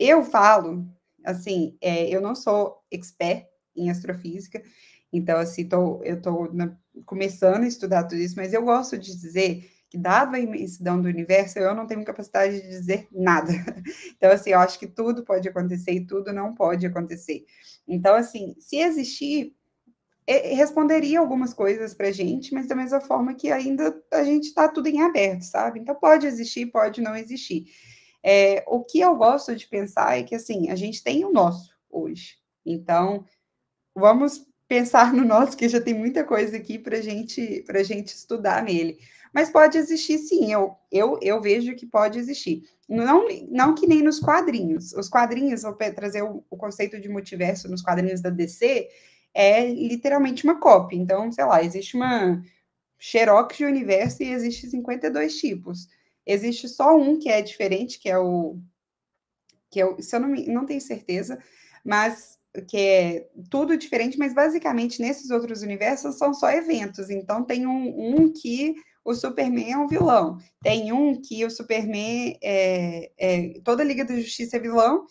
Eu 0.00 0.24
falo, 0.24 0.84
assim, 1.24 1.76
é, 1.80 2.08
eu 2.08 2.20
não 2.20 2.34
sou 2.34 2.82
expert 2.90 3.46
em 3.76 3.88
astrofísica, 3.88 4.60
então, 5.12 5.38
assim, 5.38 5.68
tô, 5.68 6.02
eu 6.02 6.16
estou 6.16 6.48
começando 7.04 7.64
a 7.64 7.68
estudar 7.68 8.04
tudo 8.04 8.20
isso, 8.20 8.36
mas 8.36 8.52
eu 8.52 8.62
gosto 8.64 8.96
de 8.96 9.14
dizer 9.14 9.70
que, 9.90 9.98
dada 9.98 10.38
a 10.38 10.40
imensidão 10.40 11.00
do 11.00 11.06
universo, 11.06 11.58
eu 11.58 11.74
não 11.74 11.86
tenho 11.86 12.04
capacidade 12.04 12.62
de 12.62 12.68
dizer 12.68 13.08
nada. 13.12 13.52
Então, 14.16 14.30
assim, 14.30 14.50
eu 14.50 14.60
acho 14.60 14.78
que 14.78 14.86
tudo 14.86 15.24
pode 15.24 15.48
acontecer 15.48 15.92
e 15.92 16.06
tudo 16.06 16.32
não 16.32 16.54
pode 16.54 16.86
acontecer. 16.86 17.44
Então, 17.88 18.14
assim, 18.14 18.54
se 18.58 18.76
existir, 18.76 19.52
responderia 20.26 21.18
algumas 21.18 21.52
coisas 21.52 21.92
para 21.92 22.08
a 22.08 22.12
gente, 22.12 22.54
mas 22.54 22.68
da 22.68 22.76
mesma 22.76 23.00
forma 23.00 23.34
que 23.34 23.50
ainda 23.50 24.00
a 24.12 24.22
gente 24.22 24.44
está 24.44 24.68
tudo 24.68 24.86
em 24.86 25.02
aberto, 25.02 25.42
sabe? 25.42 25.80
Então, 25.80 25.94
pode 25.96 26.26
existir, 26.26 26.66
pode 26.66 27.00
não 27.00 27.16
existir. 27.16 27.64
É, 28.22 28.64
o 28.68 28.84
que 28.84 29.00
eu 29.00 29.16
gosto 29.16 29.54
de 29.56 29.66
pensar 29.66 30.16
é 30.16 30.22
que, 30.22 30.36
assim, 30.36 30.70
a 30.70 30.76
gente 30.76 31.02
tem 31.02 31.24
o 31.24 31.32
nosso 31.32 31.74
hoje. 31.90 32.36
Então, 32.64 33.26
vamos 33.94 34.46
pensar 34.72 35.12
no 35.12 35.22
nosso, 35.22 35.54
que 35.54 35.68
já 35.68 35.78
tem 35.78 35.92
muita 35.92 36.24
coisa 36.24 36.56
aqui 36.56 36.78
para 36.78 36.98
gente, 37.02 37.62
a 37.68 37.82
gente 37.82 38.08
estudar 38.08 38.62
nele. 38.62 38.98
Mas 39.30 39.50
pode 39.50 39.76
existir, 39.76 40.16
sim, 40.16 40.50
eu, 40.50 40.74
eu, 40.90 41.18
eu 41.20 41.42
vejo 41.42 41.74
que 41.74 41.84
pode 41.84 42.18
existir. 42.18 42.62
Não, 42.88 43.28
não 43.50 43.74
que 43.74 43.86
nem 43.86 44.00
nos 44.00 44.18
quadrinhos. 44.18 44.94
Os 44.94 45.10
quadrinhos, 45.10 45.60
vou 45.60 45.74
trazer 45.74 46.22
o, 46.22 46.42
o 46.48 46.56
conceito 46.56 46.98
de 46.98 47.06
multiverso 47.06 47.68
nos 47.70 47.82
quadrinhos 47.82 48.22
da 48.22 48.30
DC, 48.30 48.88
é 49.34 49.66
literalmente 49.66 50.42
uma 50.44 50.58
cópia. 50.58 50.96
Então, 50.96 51.30
sei 51.30 51.44
lá, 51.44 51.62
existe 51.62 51.94
uma 51.94 52.42
xerox 52.98 53.58
de 53.58 53.66
universo 53.66 54.22
e 54.22 54.32
existe 54.32 54.70
52 54.70 55.38
tipos. 55.38 55.86
Existe 56.24 56.66
só 56.66 56.96
um 56.96 57.18
que 57.18 57.28
é 57.28 57.42
diferente, 57.42 57.98
que 57.98 58.08
é 58.08 58.18
o 58.18 58.58
que 59.70 59.80
eu, 59.80 60.00
se 60.00 60.16
eu 60.16 60.20
não, 60.20 60.28
não 60.28 60.64
tenho 60.64 60.80
certeza, 60.80 61.38
mas 61.84 62.38
que 62.68 62.76
é 62.76 63.28
tudo 63.48 63.76
diferente, 63.76 64.18
mas 64.18 64.34
basicamente 64.34 65.00
nesses 65.00 65.30
outros 65.30 65.62
universos 65.62 66.18
são 66.18 66.34
só 66.34 66.50
eventos. 66.50 67.08
Então 67.08 67.42
tem 67.44 67.66
um, 67.66 68.16
um 68.16 68.32
que 68.32 68.74
o 69.04 69.14
Superman 69.14 69.72
é 69.72 69.78
um 69.78 69.88
vilão, 69.88 70.38
tem 70.62 70.92
um 70.92 71.20
que 71.20 71.44
o 71.44 71.50
Superman 71.50 72.38
é, 72.42 73.10
é, 73.18 73.60
toda 73.64 73.82
a 73.82 73.86
Liga 73.86 74.04
da 74.04 74.14
Justiça 74.16 74.56
é 74.56 74.60
vilão, 74.60 75.06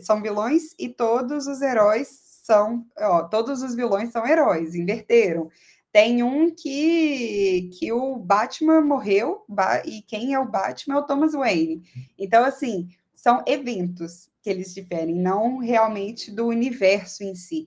são 0.00 0.20
vilões 0.20 0.74
e 0.78 0.88
todos 0.88 1.46
os 1.46 1.62
heróis 1.62 2.08
são, 2.42 2.86
ó, 2.98 3.24
todos 3.24 3.62
os 3.62 3.74
vilões 3.74 4.10
são 4.10 4.26
heróis, 4.26 4.74
inverteram. 4.74 5.50
Tem 5.92 6.22
um 6.22 6.54
que, 6.54 7.70
que 7.78 7.90
o 7.92 8.16
Batman 8.16 8.82
morreu 8.82 9.44
e 9.84 10.02
quem 10.02 10.34
é 10.34 10.38
o 10.38 10.48
Batman 10.48 10.96
é 10.96 10.98
o 10.98 11.06
Thomas 11.06 11.32
Wayne. 11.32 11.82
Então 12.18 12.44
assim, 12.44 12.88
são 13.26 13.42
eventos 13.44 14.30
que 14.40 14.48
eles 14.48 14.72
diferem, 14.72 15.12
não 15.12 15.58
realmente 15.58 16.30
do 16.30 16.46
universo 16.46 17.24
em 17.24 17.34
si. 17.34 17.66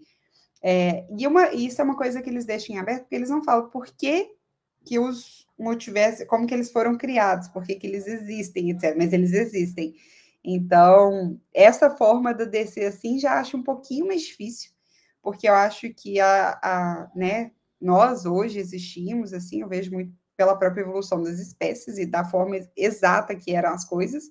É, 0.63 1.05
e 1.17 1.27
uma, 1.27 1.53
isso 1.53 1.81
é 1.81 1.83
uma 1.83 1.97
coisa 1.97 2.21
que 2.21 2.29
eles 2.29 2.45
deixam 2.45 2.77
em 2.77 2.79
aberto, 2.79 3.01
porque 3.01 3.15
eles 3.15 3.29
não 3.29 3.43
falam 3.43 3.69
por 3.69 3.87
que, 3.87 4.29
que 4.85 4.97
os 4.97 5.45
multiversos, 5.59 6.25
como 6.27 6.47
que 6.47 6.53
eles 6.53 6.71
foram 6.71 6.97
criados, 6.97 7.49
por 7.49 7.65
que, 7.65 7.75
que 7.75 7.85
eles 7.85 8.07
existem, 8.07 8.69
etc. 8.69 8.95
Mas 8.97 9.11
eles 9.11 9.33
existem. 9.33 9.95
Então, 10.41 11.37
essa 11.53 11.89
forma 11.89 12.33
da 12.33 12.45
DC 12.45 12.85
assim 12.85 13.19
já 13.19 13.37
acho 13.37 13.57
um 13.57 13.63
pouquinho 13.63 14.07
mais 14.07 14.21
difícil, 14.21 14.71
porque 15.21 15.49
eu 15.49 15.53
acho 15.53 15.93
que 15.93 16.21
a, 16.21 16.57
a 16.63 17.11
né, 17.13 17.51
nós 17.81 18.25
hoje 18.25 18.59
existimos, 18.59 19.33
assim, 19.33 19.59
eu 19.59 19.67
vejo 19.67 19.91
muito 19.91 20.13
pela 20.37 20.57
própria 20.57 20.83
evolução 20.83 21.21
das 21.21 21.37
espécies 21.37 21.97
e 21.97 22.05
da 22.05 22.23
forma 22.23 22.55
exata 22.77 23.35
que 23.35 23.53
eram 23.53 23.73
as 23.73 23.83
coisas, 23.83 24.23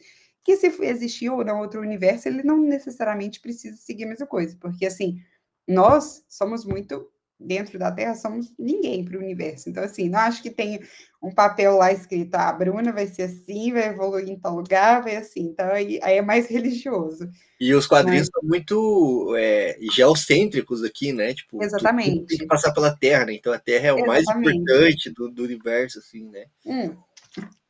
que 0.48 0.56
se 0.56 0.72
existir 0.80 1.28
ou 1.28 1.44
não 1.44 1.60
outro 1.60 1.82
universo, 1.82 2.26
ele 2.26 2.42
não 2.42 2.56
necessariamente 2.56 3.38
precisa 3.38 3.76
seguir 3.76 4.04
a 4.04 4.08
mesma 4.08 4.26
coisa, 4.26 4.56
porque 4.58 4.86
assim, 4.86 5.20
nós 5.68 6.24
somos 6.26 6.64
muito 6.64 7.06
dentro 7.38 7.78
da 7.78 7.92
Terra, 7.92 8.14
somos 8.14 8.50
ninguém 8.58 9.04
para 9.04 9.18
o 9.18 9.20
universo. 9.20 9.68
Então, 9.68 9.84
assim, 9.84 10.08
não 10.08 10.20
acho 10.20 10.42
que 10.42 10.48
tem 10.48 10.80
um 11.22 11.30
papel 11.30 11.76
lá 11.76 11.92
escrito, 11.92 12.34
ah, 12.34 12.48
a 12.48 12.52
Bruna 12.52 12.92
vai 12.94 13.06
ser 13.06 13.24
assim, 13.24 13.74
vai 13.74 13.88
evoluir 13.88 14.30
em 14.30 14.38
tal 14.38 14.56
lugar, 14.56 15.02
vai 15.02 15.16
assim. 15.16 15.42
Então, 15.42 15.70
aí, 15.70 16.00
aí 16.02 16.16
é 16.16 16.22
mais 16.22 16.48
religioso. 16.50 17.28
E 17.60 17.74
os 17.74 17.86
quadrinhos 17.86 18.30
Mas... 18.32 18.40
são 18.40 18.48
muito 18.48 19.34
é, 19.36 19.76
geocêntricos 19.94 20.82
aqui, 20.82 21.12
né? 21.12 21.34
Tipo, 21.34 21.62
Exatamente. 21.62 22.24
tem 22.24 22.38
que 22.38 22.46
passar 22.46 22.72
pela 22.72 22.96
Terra, 22.96 23.26
né? 23.26 23.34
Então 23.34 23.52
a 23.52 23.58
Terra 23.58 23.88
é 23.88 23.92
o 23.92 23.98
Exatamente. 23.98 24.26
mais 24.26 24.46
importante 24.46 25.10
do, 25.10 25.28
do 25.28 25.42
universo, 25.42 25.98
assim, 25.98 26.24
né? 26.30 26.46
Hum, 26.64 26.96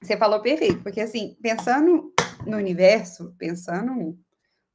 você 0.00 0.16
falou 0.16 0.40
perfeito, 0.40 0.80
porque 0.84 1.00
assim, 1.00 1.36
pensando 1.42 2.12
no 2.48 2.56
universo, 2.56 3.34
pensando 3.38 3.94
no 3.94 4.18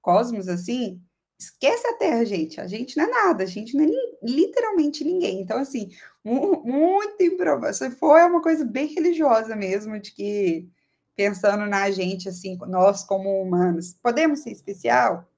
cosmos 0.01 0.47
assim, 0.47 1.01
esquece 1.39 1.87
a 1.87 1.97
Terra, 1.97 2.25
gente. 2.25 2.59
A 2.59 2.67
gente 2.67 2.97
não 2.97 3.05
é 3.05 3.09
nada, 3.09 3.43
a 3.43 3.47
gente 3.47 3.75
não 3.75 3.85
é 3.85 3.89
literalmente 4.21 5.03
ninguém. 5.03 5.41
Então, 5.41 5.57
assim, 5.57 5.89
muito 6.23 7.21
improvável. 7.21 7.73
Se 7.73 7.89
for 7.91 8.17
é 8.17 8.25
uma 8.25 8.41
coisa 8.41 8.65
bem 8.65 8.87
religiosa 8.87 9.55
mesmo, 9.55 9.99
de 9.99 10.11
que 10.13 10.69
pensando 11.15 11.65
na 11.65 11.89
gente, 11.91 12.27
assim, 12.27 12.57
nós 12.67 13.03
como 13.03 13.41
humanos, 13.41 13.95
podemos 14.01 14.39
ser 14.39 14.51
especial? 14.51 15.29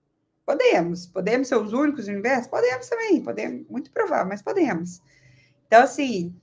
Podemos. 0.46 1.06
Podemos 1.08 1.48
ser 1.48 1.58
os 1.58 1.74
únicos 1.74 2.08
no 2.08 2.14
universo? 2.14 2.50
Podemos 2.50 2.88
também. 2.88 3.22
Podemos, 3.22 3.68
muito 3.68 3.92
provável, 3.92 4.28
mas 4.28 4.42
podemos. 4.42 5.02
Então, 5.68 5.84
assim, 5.84 6.36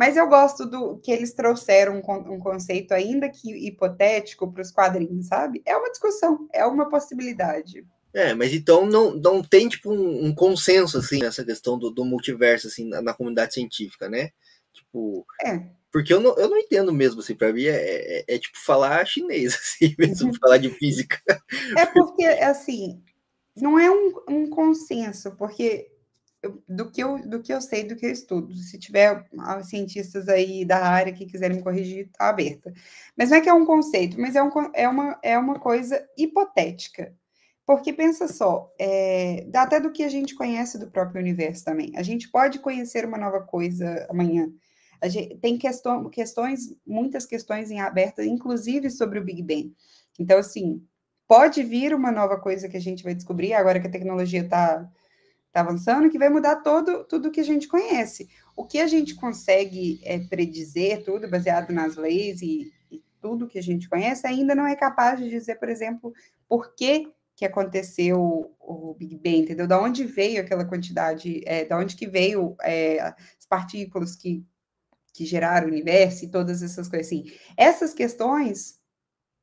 mas 0.00 0.16
eu 0.16 0.26
gosto 0.26 0.64
do 0.64 0.96
que 0.96 1.12
eles 1.12 1.34
trouxeram 1.34 2.00
um, 2.00 2.34
um 2.34 2.38
conceito, 2.38 2.94
ainda 2.94 3.28
que 3.28 3.50
hipotético, 3.66 4.50
para 4.50 4.62
os 4.62 4.70
quadrinhos, 4.70 5.26
sabe? 5.26 5.60
É 5.66 5.76
uma 5.76 5.90
discussão, 5.90 6.48
é 6.54 6.64
uma 6.64 6.88
possibilidade. 6.88 7.84
É, 8.14 8.32
mas 8.32 8.54
então 8.54 8.86
não, 8.86 9.14
não 9.14 9.42
tem 9.42 9.68
tipo 9.68 9.92
um, 9.92 10.24
um 10.24 10.34
consenso 10.34 10.96
assim 10.96 11.18
nessa 11.18 11.44
questão 11.44 11.78
do, 11.78 11.90
do 11.90 12.02
multiverso 12.02 12.66
assim 12.66 12.88
na, 12.88 13.02
na, 13.02 13.12
comunidade 13.12 13.52
científica, 13.52 14.08
né? 14.08 14.30
Tipo, 14.72 15.26
é. 15.44 15.66
porque 15.92 16.14
eu 16.14 16.20
não, 16.20 16.34
eu 16.38 16.48
não 16.48 16.56
entendo 16.56 16.94
mesmo 16.94 17.20
assim, 17.20 17.34
para 17.34 17.52
mim 17.52 17.64
é, 17.64 17.76
é, 17.76 18.24
é, 18.26 18.38
tipo 18.38 18.56
falar 18.58 19.04
chinês 19.04 19.52
assim, 19.60 19.94
mesmo 19.98 20.34
falar 20.40 20.56
de 20.56 20.70
física. 20.70 21.20
É 21.76 21.84
porque 21.84 22.24
assim, 22.24 23.02
não 23.54 23.78
é 23.78 23.90
um, 23.90 24.14
um 24.30 24.48
consenso, 24.48 25.36
porque 25.36 25.90
do 26.68 26.90
que, 26.90 27.02
eu, 27.02 27.18
do 27.28 27.42
que 27.42 27.52
eu 27.52 27.60
sei, 27.60 27.84
do 27.84 27.96
que 27.96 28.06
eu 28.06 28.10
estudo. 28.10 28.54
Se 28.54 28.78
tiver 28.78 29.26
ah, 29.38 29.62
cientistas 29.62 30.28
aí 30.28 30.64
da 30.64 30.78
área 30.78 31.12
que 31.12 31.26
quiserem 31.26 31.58
me 31.58 31.62
corrigir, 31.62 32.06
está 32.06 32.28
aberta. 32.28 32.72
Mas 33.16 33.30
não 33.30 33.36
é 33.36 33.40
que 33.40 33.48
é 33.48 33.52
um 33.52 33.66
conceito, 33.66 34.18
mas 34.20 34.34
é, 34.36 34.42
um, 34.42 34.50
é, 34.74 34.88
uma, 34.88 35.18
é 35.22 35.38
uma 35.38 35.58
coisa 35.58 36.02
hipotética. 36.16 37.14
Porque 37.66 37.92
pensa 37.92 38.26
só, 38.26 38.72
é, 38.78 39.44
dá 39.48 39.62
até 39.62 39.78
do 39.78 39.92
que 39.92 40.02
a 40.02 40.08
gente 40.08 40.34
conhece 40.34 40.78
do 40.78 40.90
próprio 40.90 41.20
universo 41.20 41.64
também. 41.64 41.92
A 41.94 42.02
gente 42.02 42.28
pode 42.28 42.58
conhecer 42.58 43.04
uma 43.04 43.18
nova 43.18 43.40
coisa 43.40 44.06
amanhã. 44.10 44.50
Gente, 45.04 45.36
tem 45.36 45.56
questão, 45.56 46.08
questões, 46.10 46.74
muitas 46.86 47.24
questões 47.24 47.70
em 47.70 47.80
aberta, 47.80 48.24
inclusive 48.24 48.90
sobre 48.90 49.18
o 49.18 49.24
Big 49.24 49.42
Bang. 49.42 49.74
Então, 50.18 50.38
assim, 50.38 50.84
pode 51.28 51.62
vir 51.62 51.94
uma 51.94 52.10
nova 52.10 52.38
coisa 52.38 52.68
que 52.68 52.76
a 52.76 52.80
gente 52.80 53.04
vai 53.04 53.14
descobrir 53.14 53.54
agora 53.54 53.78
que 53.78 53.86
a 53.86 53.90
tecnologia 53.90 54.42
está 54.42 54.90
está 55.50 55.60
avançando, 55.60 56.08
que 56.08 56.18
vai 56.18 56.28
mudar 56.28 56.56
todo, 56.56 57.04
tudo 57.04 57.30
que 57.30 57.40
a 57.40 57.44
gente 57.44 57.68
conhece. 57.68 58.28
O 58.56 58.64
que 58.64 58.78
a 58.78 58.86
gente 58.86 59.14
consegue 59.14 60.00
é, 60.04 60.18
predizer, 60.18 61.04
tudo 61.04 61.28
baseado 61.28 61.72
nas 61.72 61.96
leis 61.96 62.40
e, 62.40 62.72
e, 62.90 63.02
tudo 63.20 63.48
que 63.48 63.58
a 63.58 63.62
gente 63.62 63.88
conhece, 63.88 64.26
ainda 64.26 64.54
não 64.54 64.66
é 64.66 64.74
capaz 64.74 65.18
de 65.18 65.28
dizer, 65.28 65.56
por 65.56 65.68
exemplo, 65.68 66.12
por 66.48 66.74
que, 66.74 67.12
que 67.36 67.44
aconteceu 67.44 68.54
o, 68.58 68.94
Big 68.98 69.16
Bang, 69.16 69.40
entendeu? 69.40 69.66
Da 69.66 69.80
onde 69.80 70.04
veio 70.04 70.40
aquela 70.40 70.64
quantidade, 70.64 71.42
é, 71.44 71.64
da 71.64 71.78
onde 71.78 71.96
que 71.96 72.06
veio 72.06 72.56
é, 72.62 73.00
as 73.00 73.46
partículas 73.48 74.16
que, 74.16 74.44
que 75.12 75.26
geraram 75.26 75.66
o 75.66 75.70
universo 75.70 76.24
e 76.24 76.30
todas 76.30 76.62
essas 76.62 76.88
coisas 76.88 77.08
assim. 77.08 77.30
Essas 77.56 77.92
questões, 77.92 78.78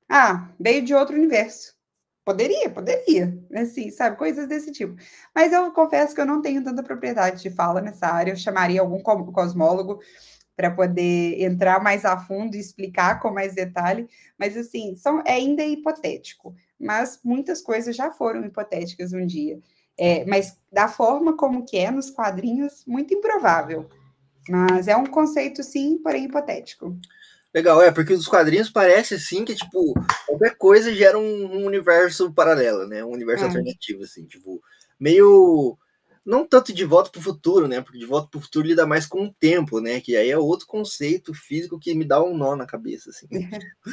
ah, 0.09 0.49
veio 0.59 0.83
de 0.83 0.93
outro 0.93 1.15
universo. 1.15 1.76
Poderia, 2.27 2.69
poderia, 2.69 3.41
assim, 3.55 3.89
sabe, 3.89 4.17
coisas 4.17 4.49
desse 4.49 4.69
tipo. 4.69 4.97
Mas 5.33 5.53
eu 5.53 5.71
confesso 5.71 6.13
que 6.13 6.19
eu 6.19 6.25
não 6.25 6.41
tenho 6.41 6.61
tanta 6.61 6.83
propriedade 6.83 7.41
de 7.41 7.49
fala 7.49 7.79
nessa 7.79 8.05
área. 8.07 8.33
Eu 8.33 8.35
chamaria 8.35 8.81
algum 8.81 9.01
cosmólogo 9.01 10.01
para 10.53 10.69
poder 10.69 11.41
entrar 11.41 11.81
mais 11.81 12.03
a 12.03 12.17
fundo 12.19 12.57
e 12.57 12.59
explicar 12.59 13.21
com 13.21 13.31
mais 13.31 13.55
detalhe. 13.55 14.09
Mas 14.37 14.57
assim, 14.57 14.93
são, 14.97 15.21
é 15.25 15.35
ainda 15.35 15.63
hipotético. 15.63 16.53
Mas 16.77 17.17
muitas 17.23 17.61
coisas 17.61 17.95
já 17.95 18.11
foram 18.11 18.43
hipotéticas 18.43 19.13
um 19.13 19.25
dia. 19.25 19.57
É, 19.97 20.25
mas 20.25 20.59
da 20.69 20.89
forma 20.89 21.37
como 21.37 21.63
que 21.63 21.77
é 21.77 21.89
nos 21.89 22.09
quadrinhos, 22.09 22.83
muito 22.85 23.13
improvável. 23.13 23.87
Mas 24.49 24.89
é 24.89 24.97
um 24.97 25.05
conceito, 25.05 25.63
sim, 25.63 25.97
porém 26.03 26.25
hipotético. 26.25 26.93
Legal, 27.57 27.81
é, 27.81 27.91
porque 27.91 28.13
os 28.13 28.27
quadrinhos 28.27 28.69
parece 28.69 29.15
assim 29.15 29.43
que, 29.43 29.55
tipo, 29.55 29.95
qualquer 30.27 30.55
coisa 30.57 30.93
gera 30.93 31.17
um, 31.17 31.55
um 31.57 31.65
universo 31.65 32.31
paralelo, 32.31 32.87
né? 32.87 33.03
Um 33.03 33.09
universo 33.09 33.45
é. 33.45 33.47
alternativo, 33.47 34.03
assim, 34.03 34.27
tipo, 34.27 34.61
meio. 34.99 35.75
Não 36.23 36.45
tanto 36.45 36.71
de 36.71 36.85
volta 36.85 37.09
para 37.09 37.17
o 37.17 37.23
futuro, 37.23 37.67
né? 37.67 37.81
Porque 37.81 37.97
de 37.97 38.05
volta 38.05 38.27
para 38.29 38.37
o 38.37 38.41
futuro 38.41 38.67
lida 38.67 38.85
mais 38.85 39.07
com 39.07 39.23
o 39.23 39.33
tempo, 39.39 39.79
né? 39.79 39.99
Que 39.99 40.15
aí 40.15 40.29
é 40.29 40.37
outro 40.37 40.67
conceito 40.67 41.33
físico 41.33 41.79
que 41.79 41.95
me 41.95 42.05
dá 42.05 42.23
um 42.23 42.37
nó 42.37 42.55
na 42.55 42.67
cabeça, 42.67 43.09
assim. 43.09 43.27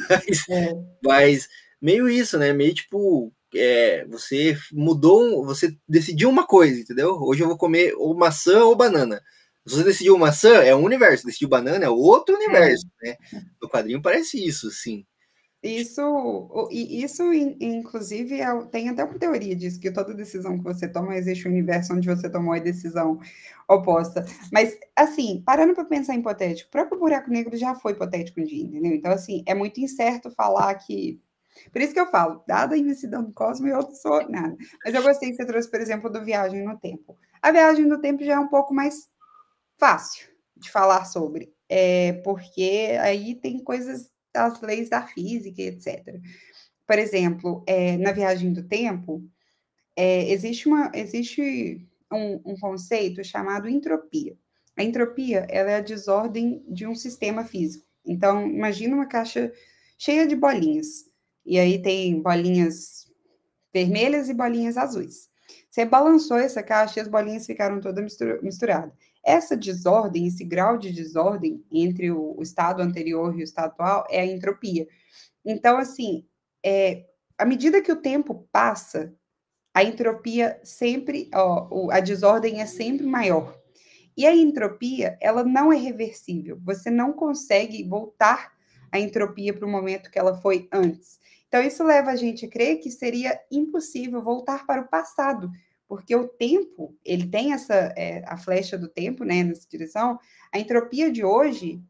mas, 0.09 0.49
é. 0.49 0.73
mas 1.03 1.49
meio 1.81 2.07
isso, 2.07 2.37
né? 2.37 2.53
Meio 2.53 2.75
tipo, 2.75 3.33
é, 3.55 4.05
você 4.05 4.55
mudou, 4.71 5.43
você 5.43 5.75
decidiu 5.89 6.29
uma 6.29 6.45
coisa, 6.45 6.79
entendeu? 6.79 7.17
Hoje 7.19 7.41
eu 7.41 7.47
vou 7.47 7.57
comer 7.57 7.95
ou 7.97 8.15
maçã 8.15 8.63
ou 8.63 8.75
banana. 8.75 9.19
Se 9.65 9.75
você 9.75 9.83
decidiu 9.83 10.17
maçã, 10.17 10.63
é 10.63 10.75
um 10.75 10.83
universo. 10.83 11.25
Decidiu 11.25 11.49
banana, 11.49 11.85
é 11.85 11.89
outro 11.89 12.35
universo, 12.35 12.85
é. 13.03 13.09
né? 13.09 13.17
No 13.61 13.67
quadrinho 13.67 14.01
parece 14.01 14.43
isso, 14.43 14.69
sim. 14.69 15.05
Isso, 15.65 16.69
isso 16.71 17.33
inclusive, 17.33 18.39
é 18.39 18.65
tem 18.65 18.87
até 18.87 19.03
uma 19.03 19.17
teoria 19.17 19.55
disso, 19.55 19.79
que 19.79 19.89
toda 19.89 20.13
decisão 20.13 20.59
que 20.59 20.63
você 20.63 20.87
toma, 20.87 21.17
existe 21.17 21.47
um 21.47 21.51
universo 21.51 21.91
onde 21.91 22.07
você 22.07 22.29
tomou 22.29 22.53
a 22.53 22.59
decisão 22.59 23.19
oposta. 23.67 24.23
Mas, 24.51 24.77
assim, 24.95 25.41
parando 25.43 25.73
para 25.73 25.83
pensar 25.85 26.13
em 26.13 26.19
hipotético, 26.19 26.67
o 26.67 26.71
próprio 26.71 26.99
buraco 26.99 27.31
negro 27.31 27.57
já 27.57 27.73
foi 27.73 27.93
hipotético 27.93 28.41
um 28.41 28.43
dia, 28.43 28.63
entendeu? 28.63 28.93
Então, 28.93 29.11
assim, 29.11 29.43
é 29.47 29.55
muito 29.55 29.79
incerto 29.79 30.29
falar 30.29 30.75
que. 30.75 31.19
Por 31.71 31.81
isso 31.81 31.93
que 31.93 31.99
eu 31.99 32.11
falo, 32.11 32.43
dada 32.45 32.75
a 32.75 32.77
imensidão 32.77 33.23
do 33.23 33.33
cosmos, 33.33 33.71
eu 33.71 33.81
sou 33.95 34.29
nada. 34.29 34.55
Mas 34.83 34.93
eu 34.93 35.01
gostei 35.01 35.31
que 35.31 35.37
você 35.37 35.45
trouxe, 35.45 35.71
por 35.71 35.79
exemplo, 35.79 36.11
do 36.11 36.23
Viagem 36.23 36.63
no 36.63 36.77
Tempo. 36.77 37.17
A 37.41 37.51
Viagem 37.51 37.85
no 37.85 37.99
Tempo 37.99 38.23
já 38.23 38.33
é 38.33 38.39
um 38.39 38.49
pouco 38.49 38.73
mais 38.73 39.07
fácil 39.77 40.27
de 40.55 40.69
falar 40.71 41.05
sobre, 41.05 41.53
é, 41.67 42.13
porque 42.23 42.97
aí 43.01 43.35
tem 43.35 43.63
coisas 43.63 44.09
das 44.33 44.61
leis 44.61 44.89
da 44.89 45.05
física, 45.05 45.61
etc. 45.61 46.19
Por 46.85 46.99
exemplo, 46.99 47.63
é, 47.67 47.97
na 47.97 48.11
viagem 48.11 48.53
do 48.53 48.63
tempo, 48.63 49.23
é, 49.95 50.29
existe, 50.31 50.67
uma, 50.67 50.91
existe 50.93 51.87
um, 52.11 52.41
um, 52.45 52.55
conceito 52.59 53.23
chamado 53.23 53.69
entropia. 53.69 54.37
A 54.77 54.83
entropia 54.83 55.47
ela 55.49 55.71
é 55.71 55.75
a 55.77 55.81
desordem 55.81 56.63
de 56.67 56.85
um 56.85 56.93
sistema 56.93 57.45
físico. 57.45 57.85
Então, 58.05 58.45
imagina 58.45 58.95
uma 58.95 59.07
caixa 59.07 59.51
cheia 59.97 60.27
de 60.27 60.35
bolinhas. 60.35 61.05
E 61.45 61.57
aí 61.57 61.81
tem 61.81 62.21
bolinhas 62.21 63.05
vermelhas 63.73 64.29
e 64.29 64.33
bolinhas 64.33 64.77
azuis. 64.77 65.29
Você 65.69 65.85
balançou 65.85 66.37
essa 66.37 66.63
caixa 66.63 66.99
e 66.99 67.01
as 67.01 67.07
bolinhas 67.07 67.45
ficaram 67.45 67.79
todas 67.79 68.17
misturadas. 68.41 68.93
Essa 69.25 69.57
desordem, 69.57 70.27
esse 70.27 70.43
grau 70.43 70.77
de 70.77 70.91
desordem 70.91 71.65
entre 71.71 72.11
o, 72.11 72.35
o 72.37 72.43
estado 72.43 72.81
anterior 72.81 73.33
e 73.37 73.41
o 73.41 73.43
estado 73.43 73.71
atual 73.71 74.07
é 74.09 74.19
a 74.19 74.25
entropia. 74.25 74.87
Então, 75.43 75.77
assim, 75.77 76.25
é, 76.63 77.05
à 77.37 77.45
medida 77.45 77.81
que 77.81 77.91
o 77.91 78.01
tempo 78.01 78.47
passa, 78.51 79.13
a 79.73 79.83
entropia 79.83 80.59
sempre, 80.63 81.29
ó, 81.33 81.89
a 81.91 81.99
desordem 81.99 82.61
é 82.61 82.65
sempre 82.65 83.05
maior. 83.05 83.59
E 84.15 84.25
a 84.25 84.33
entropia, 84.33 85.17
ela 85.19 85.43
não 85.43 85.73
é 85.73 85.75
reversível. 85.75 86.57
Você 86.63 86.89
não 86.89 87.11
consegue 87.11 87.83
voltar 87.83 88.53
a 88.91 88.99
entropia 88.99 89.53
para 89.53 89.65
o 89.65 89.69
momento 89.69 90.09
que 90.09 90.17
ela 90.17 90.35
foi 90.35 90.69
antes. 90.71 91.19
Então, 91.47 91.61
isso 91.61 91.83
leva 91.83 92.11
a 92.11 92.15
gente 92.15 92.45
a 92.45 92.49
crer 92.49 92.79
que 92.79 92.89
seria 92.89 93.39
impossível 93.51 94.21
voltar 94.21 94.65
para 94.65 94.81
o 94.81 94.87
passado, 94.87 95.51
porque 95.87 96.15
o 96.15 96.27
tempo, 96.27 96.97
ele 97.03 97.27
tem 97.27 97.53
essa, 97.53 97.73
é, 97.95 98.23
a 98.25 98.37
flecha 98.37 98.77
do 98.77 98.87
tempo, 98.87 99.23
né, 99.23 99.43
nessa 99.43 99.67
direção, 99.69 100.19
a 100.51 100.59
entropia 100.59 101.11
de 101.11 101.23
hoje 101.23 101.81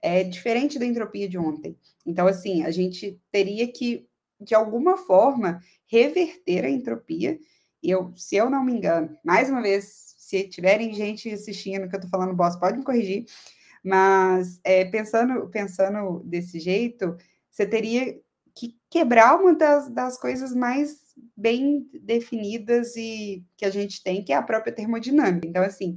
é 0.00 0.24
diferente 0.24 0.78
da 0.78 0.86
entropia 0.86 1.28
de 1.28 1.38
ontem. 1.38 1.76
Então, 2.04 2.26
assim, 2.26 2.64
a 2.64 2.70
gente 2.70 3.20
teria 3.30 3.70
que, 3.70 4.06
de 4.40 4.54
alguma 4.54 4.96
forma, 4.96 5.60
reverter 5.86 6.64
a 6.64 6.70
entropia, 6.70 7.38
e 7.82 7.90
eu, 7.90 8.12
se 8.16 8.36
eu 8.36 8.48
não 8.48 8.64
me 8.64 8.72
engano, 8.72 9.16
mais 9.24 9.50
uma 9.50 9.62
vez, 9.62 10.14
se 10.16 10.44
tiverem 10.48 10.94
gente 10.94 11.30
assistindo 11.30 11.88
que 11.88 11.94
eu 11.94 12.00
tô 12.00 12.08
falando 12.08 12.34
boss, 12.34 12.56
pode 12.56 12.78
me 12.78 12.84
corrigir, 12.84 13.26
mas 13.84 14.60
é, 14.64 14.84
pensando, 14.84 15.48
pensando 15.48 16.20
desse 16.24 16.58
jeito, 16.58 17.16
você 17.50 17.66
teria 17.66 18.18
que 18.54 18.76
quebrar 18.88 19.36
uma 19.40 19.54
das, 19.54 19.90
das 19.90 20.18
coisas 20.18 20.54
mais 20.54 21.01
bem 21.36 21.88
definidas 21.92 22.96
e 22.96 23.44
que 23.56 23.64
a 23.64 23.70
gente 23.70 24.02
tem, 24.02 24.24
que 24.24 24.32
é 24.32 24.36
a 24.36 24.42
própria 24.42 24.72
termodinâmica. 24.72 25.46
Então, 25.46 25.62
assim, 25.62 25.96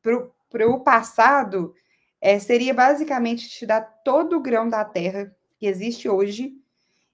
para 0.00 0.68
o 0.68 0.80
passado, 0.80 1.74
é, 2.20 2.38
seria 2.38 2.72
basicamente 2.72 3.48
te 3.48 3.66
dar 3.66 3.80
todo 3.80 4.36
o 4.36 4.40
grão 4.40 4.68
da 4.68 4.84
Terra 4.84 5.34
que 5.58 5.66
existe 5.66 6.08
hoje 6.08 6.54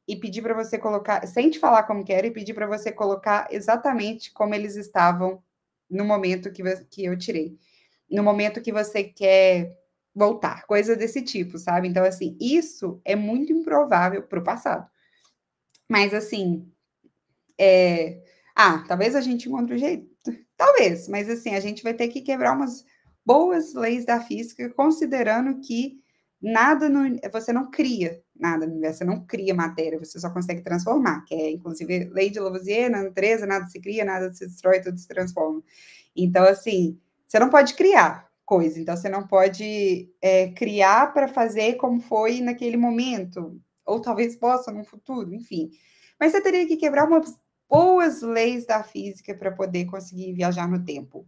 e 0.07 0.17
pedir 0.17 0.43
para 0.43 0.55
você 0.55 0.79
colocar, 0.79 1.27
sem 1.27 1.51
te 1.51 1.59
falar 1.59 1.83
como 1.83 2.05
que 2.05 2.13
era, 2.13 2.27
e 2.27 2.31
pedir 2.31 2.55
para 2.55 2.67
você 2.67 2.91
colocar 2.91 3.47
exatamente 3.51 4.33
como 4.33 4.55
eles 4.55 4.75
estavam 4.75 5.43
no 5.89 6.05
momento 6.05 6.51
que, 6.51 6.63
que 6.87 7.05
eu 7.05 7.17
tirei. 7.17 7.59
No 8.11 8.23
momento 8.23 8.63
que 8.63 8.73
você 8.73 9.05
quer 9.05 9.77
voltar, 10.15 10.65
coisa 10.67 10.97
desse 10.97 11.23
tipo, 11.23 11.59
sabe? 11.59 11.89
Então, 11.89 12.05
assim, 12.05 12.37
isso 12.41 13.01
é 13.05 13.15
muito 13.15 13.53
improvável 13.53 14.23
para 14.23 14.41
o 14.41 14.45
passado. 14.45 14.89
Mas, 15.89 16.13
assim, 16.13 16.71
é... 17.59 18.23
Ah, 18.55 18.85
talvez 18.89 19.15
a 19.15 19.21
gente 19.21 19.49
encontre 19.49 19.75
um 19.75 19.79
jeito. 19.79 20.09
Talvez, 20.57 21.07
mas 21.07 21.31
assim, 21.31 21.55
a 21.55 21.61
gente 21.61 21.85
vai 21.85 21.95
ter 21.95 22.09
que 22.09 22.21
quebrar 22.21 22.53
umas 22.53 22.85
boas 23.25 23.75
leis 23.75 24.05
da 24.05 24.21
física, 24.21 24.69
considerando 24.71 25.61
que 25.61 26.01
nada 26.43 26.89
no, 26.89 27.17
você 27.33 27.53
não 27.53 27.71
cria 27.71 28.21
nada 28.39 28.67
no 28.67 28.73
universo, 28.73 28.99
você 28.99 29.05
não 29.05 29.27
cria 29.27 29.55
matéria, 29.55 29.99
você 29.99 30.19
só 30.19 30.31
consegue 30.31 30.63
transformar, 30.63 31.25
que 31.25 31.35
é 31.35 31.51
inclusive 31.51 32.09
lei 32.13 32.31
de 32.31 32.39
Lavoisier, 32.39 32.91
na 32.91 33.03
natureza, 33.03 33.47
nada 33.47 33.67
se 33.67 33.81
cria, 33.81 34.05
nada 34.05 34.33
se 34.33 34.47
destrói, 34.47 34.81
tudo 34.81 34.99
se 34.99 35.09
transforma. 35.09 35.63
Então, 36.17 36.45
assim, 36.45 36.99
você 37.27 37.39
não 37.39 37.51
pode 37.51 37.75
criar 37.75 38.29
coisa, 38.45 38.81
então 38.81 38.97
você 38.97 39.09
não 39.09 39.27
pode 39.27 40.11
é, 40.23 40.49
criar 40.53 41.13
para 41.13 41.29
fazer 41.29 41.75
como 41.75 42.01
foi 42.01 42.41
naquele 42.41 42.77
momento, 42.77 43.61
ou 43.85 44.01
talvez 44.01 44.37
possa 44.37 44.71
no 44.71 44.85
futuro, 44.85 45.35
enfim. 45.35 45.71
Mas 46.19 46.33
você 46.33 46.41
teria 46.41 46.67
que 46.67 46.77
quebrar 46.77 47.07
umas 47.07 47.37
boas 47.69 48.23
leis 48.23 48.65
da 48.65 48.83
física 48.83 49.35
para 49.35 49.53
poder 49.53 49.85
conseguir 49.87 50.33
viajar 50.33 50.69
no 50.69 50.85
tempo. 50.85 51.27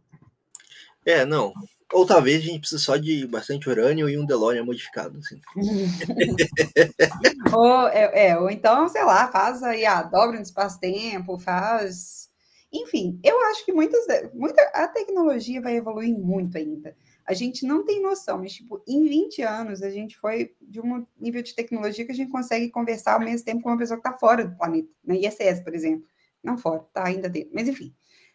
É, 1.05 1.24
não. 1.24 1.53
Ou 1.93 2.07
talvez 2.07 2.41
a 2.43 2.47
gente 2.47 2.61
precise 2.61 2.82
só 2.82 2.97
de 2.97 3.26
bastante 3.26 3.68
urânio 3.68 4.09
e 4.09 4.16
um 4.16 4.24
DeLorean 4.24 4.64
modificado. 4.64 5.18
Assim. 5.18 5.41
ou, 7.53 7.88
é, 7.88 8.28
é, 8.28 8.38
ou 8.38 8.49
então, 8.49 8.88
sei 8.88 9.05
lá, 9.05 9.26
faz 9.28 9.62
aí 9.62 9.84
a 9.84 10.03
dobra 10.03 10.36
no 10.36 10.43
espaço-tempo, 10.43 11.38
faz. 11.38 12.30
Enfim, 12.72 13.18
eu 13.24 13.41
acho 13.47 13.64
que 13.64 13.72
muitas, 13.72 14.07
muita, 14.32 14.62
a 14.72 14.86
tecnologia 14.86 15.61
vai 15.61 15.76
evoluir 15.76 16.16
muito 16.16 16.57
ainda. 16.57 16.95
A 17.26 17.34
gente 17.34 17.66
não 17.66 17.84
tem 17.84 18.01
noção, 18.01 18.38
mas 18.38 18.53
tipo, 18.53 18.82
em 18.86 19.09
20 19.09 19.43
anos 19.43 19.82
a 19.82 19.91
gente 19.91 20.16
foi 20.16 20.55
de 20.61 20.80
um 20.80 21.05
nível 21.20 21.43
de 21.43 21.55
tecnologia 21.55 22.05
que 22.05 22.12
a 22.12 22.14
gente 22.14 22.30
consegue 22.30 22.70
conversar 22.70 23.14
ao 23.14 23.20
mesmo 23.20 23.45
tempo 23.45 23.62
com 23.62 23.68
uma 23.68 23.78
pessoa 23.78 24.01
que 24.01 24.07
está 24.07 24.16
fora 24.18 24.45
do 24.45 24.57
planeta, 24.57 24.88
na 25.05 25.16
ISS, 25.16 25.61
por 25.62 25.74
exemplo. 25.74 26.07
Não 26.43 26.57
fora, 26.59 26.80
tá 26.93 27.07
ainda 27.07 27.28
dentro. 27.28 27.51
Mas 27.55 27.68
enfim, 27.68 27.95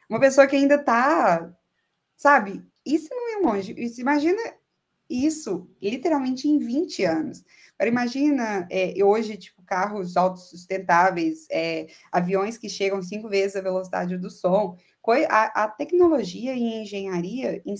uma 0.09 0.19
pessoa 0.19 0.47
que 0.47 0.55
ainda 0.55 0.77
tá, 0.77 1.53
sabe? 2.15 2.63
Isso 2.85 3.09
não 3.11 3.39
é 3.39 3.47
longe. 3.47 3.73
Isso, 3.77 3.99
imagina 4.01 4.39
isso 5.09 5.69
literalmente 5.81 6.47
em 6.47 6.59
20 6.59 7.03
anos. 7.03 7.43
Agora 7.77 7.89
imagina 7.89 8.67
é, 8.71 8.93
hoje, 9.03 9.37
tipo, 9.37 9.61
carros 9.63 10.15
autossustentáveis, 10.15 11.47
é, 11.51 11.87
aviões 12.11 12.57
que 12.57 12.69
chegam 12.69 13.01
cinco 13.01 13.27
vezes 13.29 13.55
a 13.55 13.61
velocidade 13.61 14.17
do 14.17 14.29
som. 14.29 14.77
A, 15.29 15.65
a 15.65 15.67
tecnologia 15.67 16.55
e 16.55 16.81
engenharia, 16.81 17.61
em, 17.65 17.75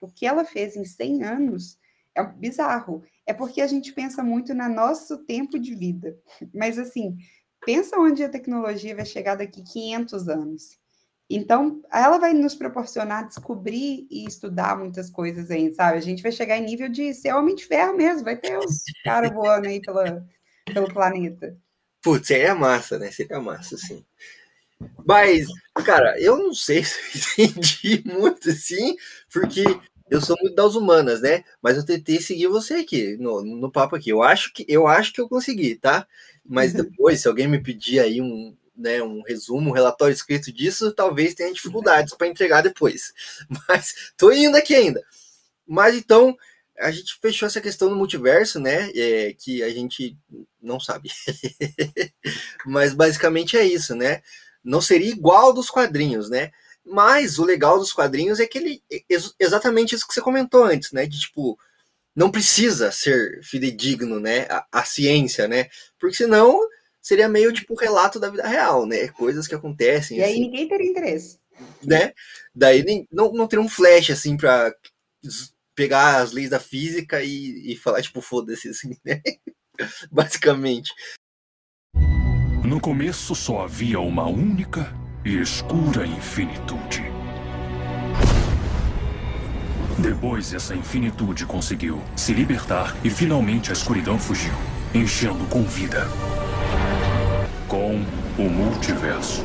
o 0.00 0.08
que 0.08 0.26
ela 0.26 0.44
fez 0.44 0.76
em 0.76 0.84
100 0.84 1.24
anos, 1.24 1.78
é 2.14 2.22
bizarro. 2.22 3.02
É 3.26 3.32
porque 3.32 3.60
a 3.60 3.66
gente 3.66 3.92
pensa 3.92 4.22
muito 4.22 4.54
no 4.54 4.68
nosso 4.68 5.18
tempo 5.24 5.58
de 5.58 5.74
vida. 5.74 6.16
Mas, 6.54 6.78
assim, 6.78 7.16
pensa 7.64 7.98
onde 7.98 8.22
a 8.22 8.28
tecnologia 8.28 8.94
vai 8.94 9.04
chegar 9.04 9.36
daqui 9.36 9.62
500 9.62 10.28
anos. 10.28 10.78
Então, 11.30 11.82
ela 11.92 12.16
vai 12.16 12.32
nos 12.32 12.54
proporcionar 12.54 13.26
descobrir 13.26 14.06
e 14.10 14.24
estudar 14.26 14.78
muitas 14.78 15.10
coisas 15.10 15.50
aí, 15.50 15.72
sabe? 15.74 15.98
A 15.98 16.00
gente 16.00 16.22
vai 16.22 16.32
chegar 16.32 16.56
em 16.56 16.64
nível 16.64 16.88
de 16.88 17.12
ser 17.12 17.34
homem 17.34 17.54
de 17.54 17.66
ferro 17.66 17.94
mesmo, 17.94 18.24
vai 18.24 18.36
ter 18.36 18.56
os 18.56 18.82
caras 19.04 19.30
voando 19.30 19.68
aí 19.68 19.80
pela, 19.80 20.26
pelo 20.64 20.92
planeta. 20.92 21.54
Putz, 22.02 22.28
seria 22.28 22.54
massa, 22.54 22.98
né? 22.98 23.10
Seria 23.10 23.40
massa, 23.40 23.76
sim. 23.76 24.02
Mas, 25.04 25.46
cara, 25.84 26.18
eu 26.18 26.38
não 26.38 26.54
sei 26.54 26.82
se 26.84 27.42
eu 27.42 27.44
entendi 27.44 28.02
muito 28.06 28.48
assim, 28.48 28.96
porque 29.30 29.64
eu 30.10 30.20
sou 30.22 30.36
muito 30.40 30.54
das 30.54 30.74
humanas, 30.74 31.20
né? 31.20 31.44
Mas 31.60 31.76
eu 31.76 31.84
tentei 31.84 32.20
seguir 32.20 32.46
você 32.46 32.74
aqui 32.74 33.16
no, 33.18 33.42
no 33.42 33.70
papo 33.70 33.96
aqui. 33.96 34.08
Eu 34.10 34.22
acho 34.22 34.52
que 34.54 34.64
eu 34.66 34.86
acho 34.86 35.12
que 35.12 35.20
eu 35.20 35.28
consegui, 35.28 35.74
tá? 35.76 36.06
Mas 36.48 36.72
uhum. 36.72 36.82
depois, 36.82 37.20
se 37.20 37.28
alguém 37.28 37.46
me 37.46 37.62
pedir 37.62 38.00
aí 38.00 38.22
um, 38.22 38.56
né, 38.74 39.02
um 39.02 39.22
resumo, 39.22 39.68
um 39.68 39.74
relatório 39.74 40.14
escrito 40.14 40.50
disso, 40.50 40.92
talvez 40.92 41.34
tenha 41.34 41.52
dificuldades 41.52 42.14
para 42.14 42.26
entregar 42.26 42.62
depois. 42.62 43.12
Mas 43.68 44.12
tô 44.16 44.32
indo 44.32 44.56
aqui 44.56 44.74
ainda. 44.74 45.04
Mas 45.66 45.94
então, 45.94 46.36
a 46.78 46.90
gente 46.90 47.18
fechou 47.20 47.46
essa 47.46 47.60
questão 47.60 47.90
do 47.90 47.96
multiverso, 47.96 48.58
né? 48.58 48.90
É, 48.94 49.34
que 49.34 49.62
a 49.62 49.68
gente 49.68 50.16
não 50.62 50.80
sabe. 50.80 51.10
Mas 52.64 52.94
basicamente 52.94 53.56
é 53.56 53.64
isso, 53.64 53.94
né? 53.94 54.22
Não 54.64 54.80
seria 54.80 55.10
igual 55.10 55.52
dos 55.52 55.68
quadrinhos, 55.68 56.30
né? 56.30 56.50
Mas 56.84 57.38
o 57.38 57.44
legal 57.44 57.78
dos 57.78 57.92
quadrinhos 57.92 58.40
é 58.40 58.46
que 58.46 58.56
ele. 58.56 58.82
Exatamente 59.38 59.94
isso 59.94 60.08
que 60.08 60.14
você 60.14 60.22
comentou 60.22 60.64
antes, 60.64 60.92
né? 60.92 61.04
De 61.04 61.20
tipo, 61.20 61.58
não 62.18 62.32
precisa 62.32 62.90
ser 62.90 63.40
fidedigno, 63.44 64.18
né? 64.18 64.40
A, 64.50 64.66
a 64.80 64.84
ciência, 64.84 65.46
né? 65.46 65.68
Porque 66.00 66.16
senão 66.16 66.60
seria 67.00 67.28
meio 67.28 67.52
tipo 67.52 67.76
relato 67.76 68.18
da 68.18 68.28
vida 68.28 68.44
real, 68.44 68.84
né? 68.84 69.06
Coisas 69.06 69.46
que 69.46 69.54
acontecem. 69.54 70.18
E 70.18 70.22
assim, 70.24 70.32
aí 70.32 70.40
ninguém 70.40 70.68
teria 70.68 70.90
interesse. 70.90 71.38
Né? 71.80 72.12
Daí 72.52 73.06
não, 73.12 73.32
não 73.32 73.46
teria 73.46 73.64
um 73.64 73.68
flash 73.68 74.10
assim 74.10 74.36
para 74.36 74.74
pegar 75.76 76.16
as 76.16 76.32
leis 76.32 76.50
da 76.50 76.58
física 76.58 77.22
e, 77.22 77.72
e 77.72 77.76
falar, 77.76 78.02
tipo, 78.02 78.20
foda-se, 78.20 78.68
assim, 78.68 78.96
né? 79.04 79.22
Basicamente. 80.10 80.92
No 82.64 82.80
começo 82.80 83.32
só 83.36 83.60
havia 83.60 84.00
uma 84.00 84.26
única 84.26 84.92
e 85.24 85.38
escura 85.40 86.04
infinitude. 86.04 87.17
Depois, 89.98 90.54
essa 90.54 90.76
infinitude 90.76 91.44
conseguiu 91.44 92.00
se 92.14 92.32
libertar 92.32 92.96
e 93.04 93.10
finalmente 93.10 93.70
a 93.70 93.72
escuridão 93.72 94.16
fugiu, 94.16 94.52
enchendo 94.94 95.44
com 95.46 95.64
vida. 95.64 96.06
Com 97.66 97.96
o 98.38 98.48
multiverso. 98.48 99.44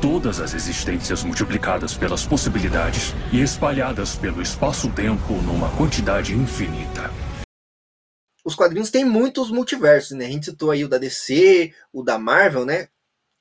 Todas 0.00 0.40
as 0.40 0.54
existências 0.54 1.22
multiplicadas 1.24 1.94
pelas 1.94 2.24
possibilidades 2.24 3.14
e 3.30 3.42
espalhadas 3.42 4.16
pelo 4.16 4.40
espaço-tempo 4.40 5.34
numa 5.42 5.68
quantidade 5.76 6.34
infinita. 6.34 7.10
Os 8.42 8.54
quadrinhos 8.54 8.90
têm 8.90 9.04
muitos 9.04 9.50
multiversos, 9.50 10.16
né? 10.16 10.24
A 10.24 10.30
gente 10.30 10.46
citou 10.46 10.70
aí 10.70 10.84
o 10.84 10.88
da 10.88 10.96
DC, 10.96 11.70
o 11.92 12.02
da 12.02 12.18
Marvel, 12.18 12.64
né? 12.64 12.88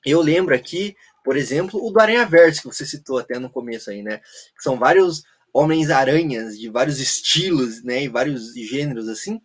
Eu 0.05 0.21
lembro 0.21 0.53
aqui, 0.53 0.97
por 1.23 1.37
exemplo, 1.37 1.81
o 1.81 1.91
do 1.91 1.99
Aranha 2.01 2.25
Verso, 2.25 2.63
que 2.63 2.75
você 2.75 2.85
citou 2.85 3.19
até 3.19 3.39
no 3.39 3.49
começo 3.49 3.89
aí, 3.89 4.03
né? 4.03 4.19
São 4.59 4.77
vários 4.77 5.23
Homens-Aranhas 5.53 6.59
de 6.59 6.69
vários 6.69 6.99
estilos, 6.99 7.83
né? 7.83 8.03
E 8.03 8.07
vários 8.07 8.53
gêneros, 8.53 9.07
assim. 9.07 9.41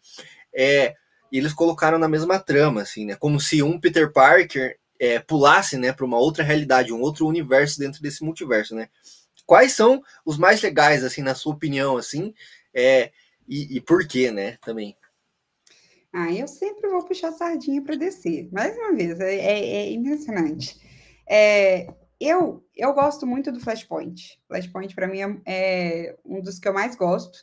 É, 0.55 0.95
e 1.31 1.39
eles 1.39 1.53
colocaram 1.53 1.99
na 1.99 2.09
mesma 2.09 2.39
trama, 2.39 2.83
assim, 2.83 3.05
né? 3.05 3.17
Como 3.17 3.41
se 3.41 3.63
um 3.63 3.79
Peter 3.79 4.13
Parker 4.13 4.79
é, 4.99 5.19
pulasse, 5.19 5.77
né, 5.77 5.93
para 5.93 6.05
uma 6.05 6.19
outra 6.19 6.43
realidade, 6.43 6.93
um 6.93 7.01
outro 7.01 7.27
universo 7.27 7.79
dentro 7.79 8.01
desse 8.01 8.25
multiverso, 8.25 8.75
né? 8.75 8.89
Quais 9.45 9.73
são 9.73 10.03
os 10.25 10.39
mais 10.39 10.61
legais, 10.63 11.05
assim, 11.05 11.23
na 11.23 11.35
sua 11.35 11.55
opinião, 11.55 11.97
assim, 11.97 12.35
é, 12.75 13.13
e, 13.47 13.77
e 13.77 13.81
por 13.81 14.07
quê, 14.07 14.31
né, 14.31 14.59
também? 14.63 14.97
Ah, 16.13 16.33
eu 16.33 16.49
sempre 16.49 16.89
vou 16.89 17.05
puxar 17.05 17.31
sardinha 17.33 17.83
para 17.83 17.95
descer. 17.95 18.49
Mais 18.51 18.77
uma 18.77 18.95
vez, 18.95 19.21
é, 19.21 19.35
é, 19.35 19.77
é 19.77 19.91
impressionante. 19.93 20.81
É, 21.29 21.87
eu, 22.21 22.65
eu 22.75 22.93
gosto 22.93 23.27
muito 23.27 23.53
do 23.53 23.61
Flashpoint. 23.61 24.41
Flashpoint, 24.49 24.95
para 24.95 25.07
mim, 25.07 25.21
é, 25.21 25.41
é, 25.47 26.17
um 26.25 26.41
dos 26.41 26.59
que 26.59 26.67
eu 26.67 26.73
mais 26.73 26.97
gosto, 26.97 27.39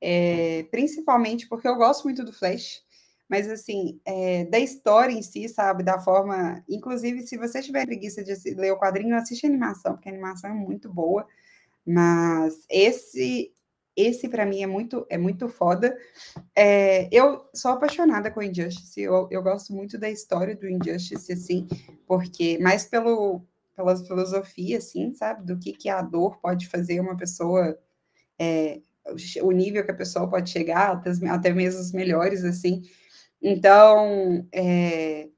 é, 0.00 0.64
principalmente 0.70 1.48
porque 1.48 1.66
eu 1.66 1.76
gosto 1.76 2.04
muito 2.04 2.24
do 2.24 2.32
Flash. 2.32 2.82
Mas, 3.28 3.48
assim, 3.48 4.00
é, 4.04 4.44
da 4.44 4.58
história 4.58 5.12
em 5.12 5.22
si, 5.22 5.48
sabe? 5.48 5.82
Da 5.82 5.98
forma. 5.98 6.62
Inclusive, 6.68 7.26
se 7.26 7.38
você 7.38 7.62
tiver 7.62 7.86
preguiça 7.86 8.22
de 8.22 8.34
ler 8.54 8.72
o 8.72 8.78
quadrinho, 8.78 9.16
assiste 9.16 9.46
a 9.46 9.48
animação, 9.48 9.94
porque 9.94 10.08
a 10.08 10.12
animação 10.12 10.50
é 10.50 10.54
muito 10.54 10.92
boa. 10.92 11.26
Mas 11.86 12.64
esse 12.68 13.52
esse 13.94 14.26
para 14.28 14.46
mim 14.46 14.62
é 14.62 14.66
muito 14.66 15.06
é 15.08 15.18
muito 15.18 15.48
foda. 15.48 15.96
É, 16.56 17.08
eu 17.10 17.46
sou 17.54 17.72
apaixonada 17.72 18.30
com 18.30 18.42
Injustice. 18.42 19.00
Eu, 19.00 19.28
eu 19.30 19.42
gosto 19.42 19.72
muito 19.72 19.98
da 19.98 20.10
história 20.10 20.54
do 20.56 20.68
Injustice, 20.68 21.32
assim, 21.32 21.66
porque 22.06 22.58
mais 22.58 22.84
pelo 22.84 23.46
filosofia, 24.06 24.78
assim, 24.78 25.12
sabe, 25.14 25.44
do 25.46 25.58
que 25.58 25.72
que 25.72 25.88
a 25.88 26.02
dor 26.02 26.38
pode 26.38 26.68
fazer 26.68 27.00
uma 27.00 27.16
pessoa, 27.16 27.78
é, 28.38 28.80
o 29.42 29.50
nível 29.50 29.84
que 29.84 29.90
a 29.90 29.94
pessoa 29.96 30.28
pode 30.28 30.50
chegar, 30.50 30.92
até, 30.92 31.10
até 31.28 31.52
mesmo 31.52 31.80
os 31.80 31.92
melhores, 31.92 32.44
assim. 32.44 32.82
Então, 33.40 34.46
é, 34.52 35.28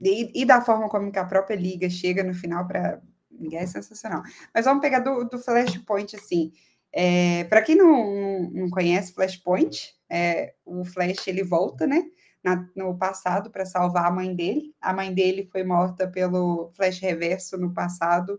e, 0.00 0.42
e, 0.42 0.44
da 0.44 0.60
forma 0.60 0.88
como 0.88 1.10
que 1.12 1.18
a 1.18 1.24
própria 1.24 1.56
liga 1.56 1.88
chega 1.88 2.22
no 2.22 2.34
final 2.34 2.66
para 2.66 3.00
ligar 3.30 3.62
é 3.62 3.66
sensacional. 3.66 4.22
Mas 4.52 4.64
vamos 4.64 4.82
pegar 4.82 5.00
do, 5.00 5.24
do 5.24 5.38
Flashpoint, 5.38 6.16
assim. 6.16 6.52
É, 6.92 7.44
Para 7.44 7.62
quem 7.62 7.76
não, 7.76 8.50
não 8.50 8.70
conhece 8.70 9.12
Flashpoint, 9.12 9.94
é, 10.08 10.54
o 10.64 10.84
Flash 10.84 11.26
ele 11.26 11.42
volta, 11.42 11.86
né? 11.86 12.04
Na, 12.44 12.68
no 12.76 12.96
passado 12.98 13.50
para 13.50 13.64
salvar 13.64 14.04
a 14.04 14.10
mãe 14.10 14.34
dele. 14.36 14.74
A 14.78 14.92
mãe 14.92 15.12
dele 15.14 15.48
foi 15.50 15.64
morta 15.64 16.06
pelo 16.06 16.70
Flash 16.72 16.98
Reverso 16.98 17.56
no 17.56 17.72
passado, 17.72 18.38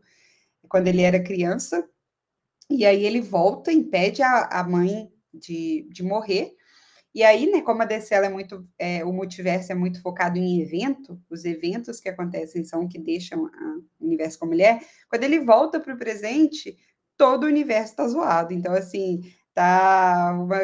quando 0.69 0.87
ele 0.87 1.01
era 1.01 1.23
criança. 1.23 1.83
E 2.69 2.85
aí 2.85 3.03
ele 3.03 3.19
volta, 3.19 3.71
impede 3.71 4.21
a, 4.21 4.43
a 4.43 4.63
mãe 4.63 5.11
de, 5.33 5.87
de 5.91 6.03
morrer. 6.03 6.55
E 7.15 7.23
aí, 7.23 7.49
né, 7.49 7.61
como 7.61 7.81
a 7.81 7.85
DC 7.85 8.13
é 8.13 8.29
muito, 8.29 8.61
é, 8.77 9.05
o 9.05 9.13
multiverso 9.13 9.71
é 9.71 9.75
muito 9.75 10.01
focado 10.01 10.37
em 10.37 10.61
evento, 10.61 11.17
os 11.29 11.45
eventos 11.45 12.01
que 12.01 12.09
acontecem 12.09 12.65
são 12.65 12.89
que 12.89 12.99
deixam 12.99 13.45
o 13.99 14.05
universo 14.05 14.37
com 14.37 14.45
a 14.45 14.49
mulher. 14.49 14.81
Quando 15.09 15.23
ele 15.23 15.39
volta 15.39 15.79
para 15.79 15.93
o 15.93 15.97
presente, 15.97 16.77
todo 17.15 17.45
o 17.45 17.47
universo 17.47 17.91
está 17.91 18.07
zoado. 18.07 18.53
Então, 18.53 18.73
assim, 18.73 19.21
tá 19.53 20.37
uma, 20.37 20.57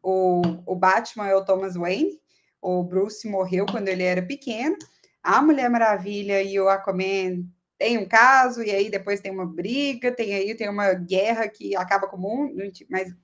o, 0.00 0.42
o 0.64 0.76
Batman 0.76 1.26
é 1.26 1.34
o 1.34 1.44
Thomas 1.44 1.74
Wayne, 1.74 2.20
o 2.66 2.82
Bruce 2.82 3.28
morreu 3.28 3.64
quando 3.66 3.88
ele 3.88 4.02
era 4.02 4.22
pequeno, 4.22 4.76
a 5.22 5.40
Mulher 5.40 5.70
Maravilha 5.70 6.42
e 6.42 6.58
o 6.58 6.68
Aquaman 6.68 7.44
tem 7.78 7.98
um 7.98 8.08
caso, 8.08 8.62
e 8.62 8.70
aí 8.70 8.90
depois 8.90 9.20
tem 9.20 9.30
uma 9.30 9.46
briga, 9.46 10.10
tem 10.10 10.34
aí 10.34 10.54
tem 10.54 10.68
uma 10.68 10.92
guerra 10.94 11.48
que 11.48 11.76
acaba 11.76 12.08
com 12.08 12.16
o 12.16 12.20
mundo, 12.20 12.54
mas 12.88 13.14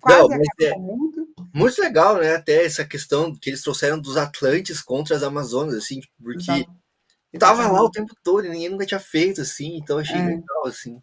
quase 0.00 0.20
Não, 0.22 0.28
mas 0.28 0.48
acaba 0.48 0.70
é 0.70 0.72
com 0.72 0.80
o 0.80 0.82
mundo. 0.82 1.28
Muito 1.54 1.80
legal, 1.80 2.16
né? 2.18 2.34
Até 2.34 2.64
essa 2.64 2.84
questão 2.84 3.34
que 3.34 3.50
eles 3.50 3.62
trouxeram 3.62 4.00
dos 4.00 4.16
Atlantes 4.16 4.82
contra 4.82 5.16
as 5.16 5.22
Amazonas, 5.22 5.74
assim, 5.74 6.00
porque 6.22 6.52
Exato. 6.52 6.70
tava 7.38 7.70
lá 7.70 7.82
o 7.82 7.90
tempo 7.90 8.12
todo 8.22 8.46
e 8.46 8.50
ninguém 8.50 8.68
nunca 8.68 8.86
tinha 8.86 9.00
feito, 9.00 9.40
assim, 9.40 9.76
então 9.76 9.98
achei 9.98 10.16
é. 10.16 10.26
legal, 10.26 10.66
assim 10.66 11.00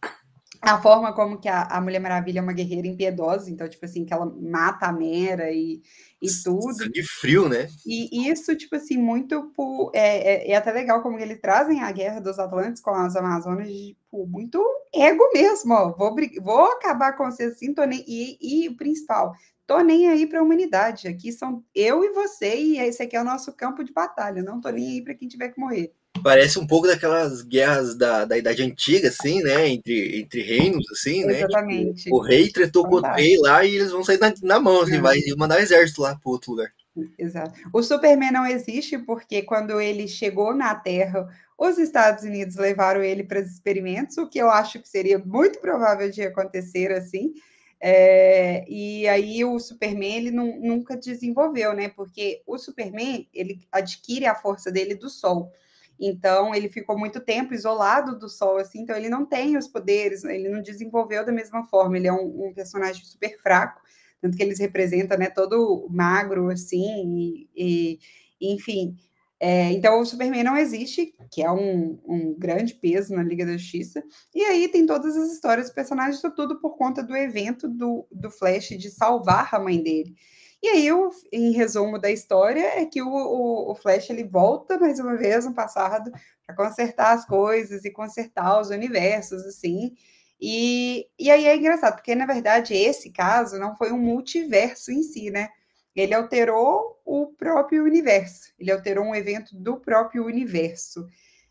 a 0.61 0.81
forma 0.81 1.13
como 1.13 1.39
que 1.39 1.47
a, 1.47 1.63
a, 1.63 1.81
Mulher 1.81 1.99
Maravilha 1.99 2.39
é 2.39 2.41
uma 2.41 2.53
guerreira 2.53 2.87
impiedosa, 2.87 3.49
então, 3.49 3.67
tipo 3.67 3.85
assim, 3.85 4.05
que 4.05 4.13
ela 4.13 4.25
mata 4.25 4.87
a 4.87 4.91
Mera 4.91 5.51
e, 5.51 5.81
e 6.21 6.27
tudo. 6.43 6.73
Sangue 6.73 7.03
frio, 7.03 7.47
né? 7.47 7.67
E 7.85 8.29
isso, 8.29 8.55
tipo 8.55 8.75
assim, 8.75 8.97
muito 8.97 9.51
por, 9.55 9.91
é, 9.93 10.49
é, 10.49 10.51
é, 10.51 10.55
até 10.55 10.71
legal 10.71 11.01
como 11.01 11.19
eles 11.19 11.39
trazem 11.39 11.81
a 11.81 11.91
guerra 11.91 12.19
dos 12.19 12.39
Atlantes 12.39 12.81
com 12.81 12.91
as 12.91 13.15
Amazonas, 13.15 13.67
tipo, 13.67 14.27
muito 14.27 14.63
ego 14.93 15.29
mesmo, 15.33 15.73
ó. 15.73 15.91
Vou, 15.91 16.15
vou 16.41 16.65
acabar 16.71 17.13
com 17.13 17.29
você 17.29 17.43
assim, 17.43 17.73
tô 17.73 17.83
nem, 17.83 18.03
e, 18.07 18.37
e 18.41 18.67
o 18.69 18.75
principal, 18.75 19.33
tô 19.65 19.79
nem 19.81 20.09
aí 20.09 20.25
para 20.25 20.39
a 20.39 20.43
humanidade. 20.43 21.07
Aqui 21.07 21.31
são 21.31 21.63
eu 21.75 22.03
e 22.03 22.13
você, 22.13 22.55
e 22.55 22.79
esse 22.79 23.03
aqui 23.03 23.15
é 23.15 23.21
o 23.21 23.25
nosso 23.25 23.53
campo 23.53 23.83
de 23.83 23.93
batalha. 23.93 24.41
Não 24.41 24.59
tô 24.61 24.69
nem 24.69 24.87
aí 24.87 25.03
para 25.03 25.13
quem 25.13 25.27
tiver 25.27 25.49
que 25.49 25.59
morrer. 25.59 25.93
Parece 26.23 26.59
um 26.59 26.67
pouco 26.67 26.87
daquelas 26.87 27.41
guerras 27.41 27.95
da, 27.95 28.25
da 28.25 28.37
Idade 28.37 28.63
Antiga, 28.63 29.09
assim, 29.09 29.41
né? 29.41 29.67
Entre, 29.67 30.19
entre 30.19 30.41
reinos, 30.41 30.85
assim, 30.91 31.25
né? 31.25 31.35
Tipo, 31.35 31.47
Exatamente. 31.47 32.03
Tipo, 32.03 32.15
o 32.15 32.21
rei 32.21 32.51
tretou 32.51 32.87
com 32.87 32.95
o 32.95 33.13
rei 33.13 33.37
lá 33.39 33.63
e 33.63 33.75
eles 33.75 33.91
vão 33.91 34.03
sair 34.03 34.19
na, 34.19 34.33
na 34.43 34.59
mão, 34.59 34.81
assim, 34.81 34.99
vai 34.99 35.19
mandar 35.37 35.57
o 35.57 35.61
exército 35.61 36.01
lá 36.01 36.15
para 36.15 36.31
outro 36.31 36.51
lugar. 36.51 36.71
Exato. 37.17 37.59
O 37.71 37.83
Superman 37.83 38.31
não 38.31 38.45
existe 38.45 38.97
porque 38.97 39.41
quando 39.41 39.79
ele 39.79 40.07
chegou 40.07 40.53
na 40.53 40.73
Terra, 40.73 41.27
os 41.57 41.77
Estados 41.77 42.23
Unidos 42.23 42.55
levaram 42.55 43.03
ele 43.03 43.23
para 43.23 43.39
os 43.39 43.51
experimentos, 43.51 44.17
o 44.17 44.27
que 44.27 44.39
eu 44.39 44.49
acho 44.49 44.79
que 44.79 44.89
seria 44.89 45.19
muito 45.19 45.59
provável 45.59 46.09
de 46.09 46.21
acontecer 46.21 46.91
assim. 46.91 47.33
É, 47.79 48.65
e 48.67 49.07
aí 49.07 49.45
o 49.45 49.59
Superman 49.59 50.15
ele 50.15 50.31
não, 50.31 50.59
nunca 50.59 50.97
desenvolveu, 50.97 51.73
né? 51.73 51.89
Porque 51.89 52.41
o 52.45 52.57
Superman 52.57 53.27
ele 53.33 53.59
adquire 53.71 54.25
a 54.25 54.35
força 54.35 54.71
dele 54.71 54.95
do 54.95 55.09
Sol. 55.09 55.51
Então, 55.99 56.53
ele 56.53 56.69
ficou 56.69 56.97
muito 56.97 57.19
tempo 57.19 57.53
isolado 57.53 58.17
do 58.17 58.29
Sol, 58.29 58.57
assim, 58.57 58.81
então 58.81 58.95
ele 58.95 59.09
não 59.09 59.25
tem 59.25 59.57
os 59.57 59.67
poderes, 59.67 60.23
ele 60.23 60.49
não 60.49 60.61
desenvolveu 60.61 61.25
da 61.25 61.31
mesma 61.31 61.63
forma, 61.65 61.97
ele 61.97 62.07
é 62.07 62.13
um, 62.13 62.47
um 62.47 62.53
personagem 62.53 63.03
super 63.03 63.39
fraco, 63.41 63.81
tanto 64.21 64.37
que 64.37 64.43
eles 64.43 64.59
representam, 64.59 65.17
né, 65.17 65.29
todo 65.29 65.87
magro, 65.89 66.49
assim, 66.49 67.47
e, 67.55 67.99
e 68.39 68.53
enfim, 68.53 68.95
É, 69.39 69.71
então, 69.71 69.99
o 69.99 70.05
Superman 70.05 70.43
não 70.43 70.57
existe, 70.57 71.13
que 71.31 71.43
é 71.43 71.51
um, 71.51 71.99
um, 72.07 72.35
grande 72.39 72.73
peso 72.73 73.13
na 73.13 73.21
Liga 73.23 73.45
da 73.45 73.55
Justiça. 73.55 74.03
E 74.33 74.43
aí 74.43 74.67
tem 74.67 74.85
todas 74.85 75.15
as 75.15 75.31
histórias 75.31 75.67
dos 75.67 75.75
personagens, 75.75 76.21
tudo 76.35 76.59
por 76.59 76.75
conta 76.75 77.03
do 77.03 77.15
evento 77.15 77.67
do, 77.67 78.07
do 78.11 78.31
Flash 78.31 78.69
de 78.69 78.89
salvar 78.89 79.53
a 79.53 79.59
mãe 79.59 79.81
dele. 79.81 80.15
E 80.61 80.67
aí, 80.69 80.91
o, 80.91 81.09
em 81.31 81.51
resumo 81.51 81.99
da 81.99 82.09
história, 82.09 82.79
é 82.79 82.85
que 82.85 83.01
o, 83.01 83.07
o, 83.07 83.71
o 83.71 83.75
Flash 83.75 84.09
ele 84.09 84.23
volta 84.23 84.77
mais 84.79 84.99
uma 84.99 85.15
vez 85.15 85.45
no 85.45 85.53
passado 85.53 86.11
para 86.45 86.55
consertar 86.55 87.13
as 87.13 87.25
coisas 87.25 87.85
e 87.85 87.91
consertar 87.91 88.59
os 88.59 88.69
universos, 88.69 89.45
assim. 89.45 89.95
E, 90.39 91.07
e 91.17 91.31
aí 91.31 91.45
é 91.45 91.55
engraçado, 91.55 91.95
porque 91.95 92.13
na 92.15 92.25
verdade 92.25 92.73
esse 92.75 93.11
caso 93.11 93.57
não 93.57 93.75
foi 93.75 93.91
um 93.91 93.97
multiverso 93.97 94.91
em 94.91 95.03
si, 95.03 95.31
né? 95.31 95.49
Ele 95.95 96.13
alterou 96.13 96.99
o 97.03 97.27
próprio 97.27 97.83
universo, 97.83 98.53
ele 98.59 98.71
alterou 98.71 99.05
um 99.05 99.15
evento 99.15 99.55
do 99.55 99.79
próprio 99.79 100.25
universo. 100.25 101.07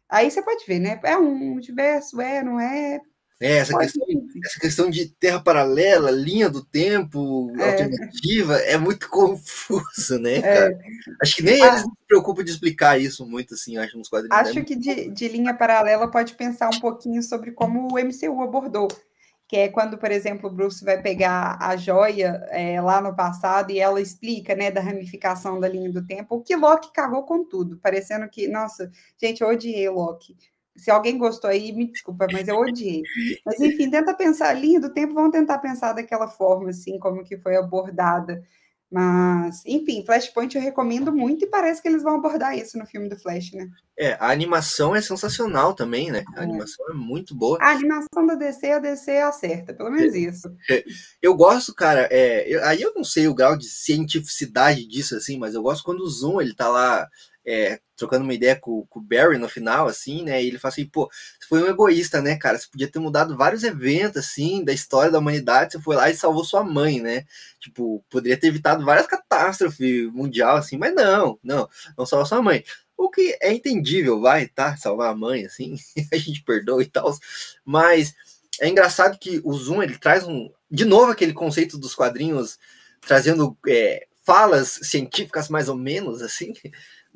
Aí 0.09 0.31
você 0.31 0.41
pode 0.43 0.65
ver, 0.67 0.79
né? 0.79 1.01
É 1.05 1.17
um 1.17 1.35
multiverso, 1.35 2.21
é, 2.21 2.43
não 2.43 2.61
é? 2.61 3.01
É, 3.39 3.59
essa, 3.59 3.77
questão, 3.77 4.07
essa 4.45 4.61
questão 4.61 4.91
de 4.91 5.09
terra 5.09 5.39
paralela, 5.39 6.11
linha 6.11 6.49
do 6.49 6.65
tempo, 6.65 7.53
é. 7.59 7.71
alternativa, 7.71 8.57
é 8.57 8.79
muito 8.79 9.09
confuso, 9.11 10.19
né, 10.19 10.37
é. 10.37 10.43
cara? 10.43 10.73
É. 10.73 10.79
Acho 11.21 11.37
que 11.37 11.43
nem 11.43 11.63
ah, 11.63 11.67
eles 11.67 11.81
se 11.83 11.89
preocupam 12.09 12.43
de 12.43 12.51
explicar 12.51 12.99
isso 12.99 13.27
muito, 13.27 13.53
assim, 13.53 13.77
acho, 13.77 13.99
nos 13.99 14.09
quadrinhos. 14.09 14.39
Acho 14.39 14.65
que 14.65 14.75
de, 14.75 15.11
de 15.11 15.29
linha 15.29 15.53
paralela 15.53 16.11
pode 16.11 16.35
pensar 16.35 16.71
um 16.71 16.81
pouquinho 16.81 17.23
sobre 17.23 17.53
como 17.53 17.89
o 17.93 17.99
MCU 17.99 18.43
abordou, 18.43 18.89
que 19.47 19.57
é 19.57 19.69
quando, 19.69 19.99
por 19.99 20.11
exemplo, 20.11 20.49
o 20.49 20.53
Bruce 20.53 20.83
vai 20.83 21.03
pegar 21.03 21.59
a 21.61 21.77
joia 21.77 22.43
é, 22.49 22.81
lá 22.81 23.03
no 23.03 23.15
passado 23.15 23.71
e 23.71 23.79
ela 23.79 24.01
explica, 24.01 24.55
né, 24.55 24.71
da 24.71 24.81
ramificação 24.81 25.61
da 25.61 25.69
linha 25.69 25.93
do 25.93 26.05
tempo, 26.07 26.37
o 26.37 26.43
que 26.43 26.57
Loki 26.57 26.91
cagou 26.91 27.23
com 27.25 27.45
tudo, 27.45 27.77
parecendo 27.83 28.27
que, 28.31 28.49
nossa, 28.49 28.91
gente, 29.21 29.43
eu 29.43 29.49
odiei 29.49 29.91
Loki. 29.91 30.35
Se 30.77 30.91
alguém 30.91 31.19
gostou 31.19 31.51
aí, 31.51 31.73
me 31.73 31.91
desculpa, 31.91 32.27
mas 32.33 32.49
eu 32.49 32.57
odiei. 32.57 33.03
Mas 33.45 33.61
enfim, 33.61 33.91
tenta 33.91 34.15
pensar, 34.15 34.53
linha 34.53 34.81
do 34.81 34.93
tempo, 34.93 35.15
vamos 35.15 35.33
tentar 35.33 35.59
pensar 35.59 35.93
daquela 35.93 36.29
forma, 36.29 36.71
assim, 36.71 36.99
como 36.99 37.25
que 37.25 37.39
foi 37.39 37.57
abordada. 37.57 38.43
Mas, 38.91 39.63
enfim, 39.67 40.05
Flashpoint 40.07 40.55
eu 40.55 40.63
recomendo 40.63 41.13
muito 41.13 41.45
e 41.45 41.49
parece 41.49 41.83
que 41.83 41.89
eles 41.89 42.05
vão 42.05 42.17
abordar 42.17 42.57
isso 42.57 42.79
no 42.79 42.87
filme 42.87 43.09
do 43.09 43.19
Flash, 43.19 43.53
né? 43.53 43.69
É, 43.99 44.13
a 44.21 44.31
animação 44.31 44.95
é 44.95 45.01
sensacional 45.01 45.75
também, 45.75 46.13
né? 46.13 46.23
A 46.37 46.41
é. 46.41 46.45
animação 46.45 46.89
é 46.91 46.95
muito 46.95 47.35
boa. 47.35 47.59
A 47.61 47.73
animação 47.73 48.25
da 48.25 48.35
DC, 48.37 48.71
a 48.71 48.79
DC 48.79 49.19
acerta, 49.19 49.75
pelo 49.75 49.91
menos 49.91 50.15
é. 50.15 50.19
isso. 50.19 50.49
É. 50.71 50.85
Eu 51.21 51.35
gosto, 51.35 51.75
cara, 51.75 52.09
é, 52.13 52.47
eu, 52.47 52.65
aí 52.65 52.81
eu 52.81 52.95
não 52.95 53.03
sei 53.03 53.27
o 53.27 53.35
grau 53.35 53.57
de 53.57 53.69
cientificidade 53.69 54.87
disso, 54.87 55.17
assim, 55.17 55.37
mas 55.37 55.55
eu 55.55 55.63
gosto 55.63 55.83
quando 55.83 56.01
o 56.01 56.09
Zoom, 56.09 56.41
ele 56.41 56.55
tá 56.55 56.69
lá 56.69 57.09
é, 57.47 57.79
trocando 57.97 58.25
uma 58.25 58.35
ideia 58.35 58.57
com, 58.57 58.85
com, 58.87 58.99
o 58.99 59.03
Barry 59.03 59.39
no 59.39 59.49
final, 59.49 59.87
assim, 59.87 60.25
né? 60.25 60.43
E 60.43 60.49
ele 60.49 60.59
fala 60.59 60.73
assim, 60.73 60.85
pô, 60.85 61.09
você 61.09 61.47
foi 61.49 61.63
um 61.63 61.69
egoísta, 61.69 62.21
né, 62.21 62.37
cara? 62.37 62.59
Você 62.59 62.67
podia 62.69 62.91
ter 62.91 62.99
mudado 62.99 63.37
vários 63.37 63.63
eventos, 63.63 64.17
assim, 64.17 64.65
da 64.65 64.73
história 64.73 65.13
da 65.13 65.21
humanidade, 65.21 65.73
você 65.73 65.81
foi 65.81 65.95
lá 65.95 66.11
e 66.11 66.17
salvou 66.17 66.45
sua 66.45 66.65
mãe, 66.65 67.01
né? 67.01 67.25
Tipo, 67.61 68.05
poderia 68.11 68.37
ter 68.37 68.49
evitado 68.49 68.85
várias 68.85 69.07
catástrofes 69.07 70.13
mundial, 70.13 70.57
assim, 70.57 70.77
mas 70.77 70.93
não, 70.95 71.39
não, 71.43 71.69
não 71.97 72.05
salvou 72.05 72.27
sua 72.27 72.43
mãe. 72.43 72.65
O 72.97 73.09
que 73.11 73.37
é 73.41 73.53
entendível, 73.53 74.21
vai, 74.21 74.49
tá? 74.49 74.77
Salvar 74.77 75.13
a 75.13 75.17
mãe, 75.17 75.47
assim, 75.47 75.77
a 76.13 76.17
gente 76.17 76.43
perdoa 76.43 76.83
e 76.83 76.87
tal. 76.87 77.17
Mas 77.65 78.13
é 78.61 78.69
engraçado 78.69 79.19
que 79.19 79.41
o 79.45 79.53
Zoom, 79.53 79.83
ele 79.83 79.99
traz 79.99 80.25
um, 80.27 80.51
de 80.69 80.85
novo 80.85 81.13
aquele 81.13 81.33
conceito 81.33 81.79
dos 81.79 81.95
quadrinhos, 81.95 82.59
trazendo 83.01 83.57
é, 83.69 84.07
falas 84.25 84.81
científicas 84.83 85.49
mais 85.49 85.69
ou 85.69 85.77
menos, 85.77 86.21
assim, 86.21 86.53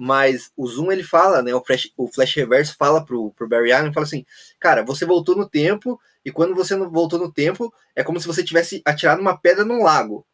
mas 0.02 0.50
o 0.56 0.66
Zoom 0.66 0.90
ele 0.90 1.02
fala, 1.02 1.42
né? 1.42 1.54
O 1.54 1.62
Flash, 1.62 1.92
o 1.94 2.08
Flash 2.08 2.34
Reverso 2.34 2.74
fala 2.78 3.04
pro, 3.04 3.32
pro 3.32 3.46
Barry 3.46 3.70
Allen, 3.70 3.92
fala 3.92 4.06
assim, 4.06 4.24
cara, 4.58 4.82
você 4.82 5.04
voltou 5.04 5.36
no 5.36 5.46
tempo, 5.46 6.00
e 6.24 6.32
quando 6.32 6.54
você 6.54 6.74
não 6.74 6.90
voltou 6.90 7.18
no 7.18 7.30
tempo, 7.30 7.70
é 7.94 8.02
como 8.02 8.18
se 8.18 8.26
você 8.26 8.42
tivesse 8.42 8.80
atirado 8.82 9.20
uma 9.20 9.36
pedra 9.36 9.62
num 9.62 9.82
lago. 9.82 10.26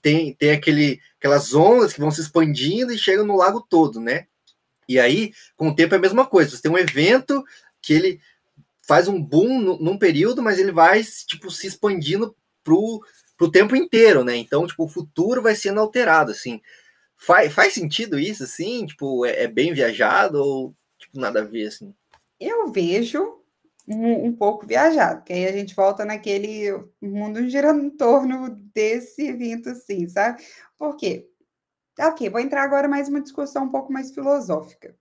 Tem, 0.00 0.32
tem 0.34 0.52
aquele, 0.52 1.00
aquelas 1.18 1.52
ondas 1.52 1.92
que 1.92 1.98
vão 1.98 2.12
se 2.12 2.20
expandindo 2.20 2.92
e 2.92 2.98
chegam 2.98 3.26
no 3.26 3.36
lago 3.36 3.60
todo, 3.68 3.98
né? 3.98 4.26
E 4.88 5.00
aí, 5.00 5.32
com 5.56 5.70
o 5.70 5.74
tempo 5.74 5.96
é 5.96 5.98
a 5.98 6.00
mesma 6.00 6.24
coisa. 6.24 6.50
Você 6.50 6.62
tem 6.62 6.70
um 6.70 6.78
evento 6.78 7.42
que 7.80 7.92
ele 7.94 8.20
faz 8.82 9.08
um 9.08 9.20
boom 9.20 9.60
no, 9.60 9.78
num 9.80 9.98
período, 9.98 10.40
mas 10.40 10.60
ele 10.60 10.70
vai 10.70 11.02
tipo 11.26 11.50
se 11.50 11.66
expandindo 11.66 12.36
pro, 12.62 13.04
pro 13.36 13.50
tempo 13.50 13.74
inteiro, 13.74 14.22
né? 14.22 14.36
Então, 14.36 14.64
tipo, 14.64 14.84
o 14.84 14.88
futuro 14.88 15.42
vai 15.42 15.56
sendo 15.56 15.80
alterado, 15.80 16.30
assim. 16.30 16.60
Faz, 17.24 17.52
faz 17.52 17.72
sentido 17.72 18.18
isso, 18.18 18.42
assim? 18.42 18.84
Tipo, 18.84 19.24
é, 19.24 19.44
é, 19.44 19.48
bem 19.48 19.72
viajado 19.72 20.42
ou 20.42 20.74
tipo, 20.98 21.20
nada 21.20 21.40
a 21.40 21.44
ver, 21.44 21.68
assim? 21.68 21.94
Eu 22.40 22.72
vejo 22.72 23.40
um, 23.86 24.26
um, 24.26 24.32
pouco 24.34 24.66
viajado, 24.66 25.22
que 25.22 25.32
aí 25.32 25.46
a 25.46 25.52
gente 25.52 25.72
volta 25.72 26.04
naquele 26.04 26.72
mundo 27.00 27.48
girando 27.48 27.84
em 27.84 27.90
torno 27.90 28.50
desse 28.74 29.22
evento, 29.22 29.68
assim, 29.68 30.08
sabe? 30.08 30.42
Por 30.76 30.96
quê? 30.96 31.28
Ok, 32.00 32.28
vou 32.28 32.40
entrar 32.40 32.64
agora 32.64 32.88
mais 32.88 33.08
uma 33.08 33.20
discussão 33.20 33.66
um 33.66 33.70
pouco 33.70 33.92
mais 33.92 34.12
filosófica. 34.12 34.96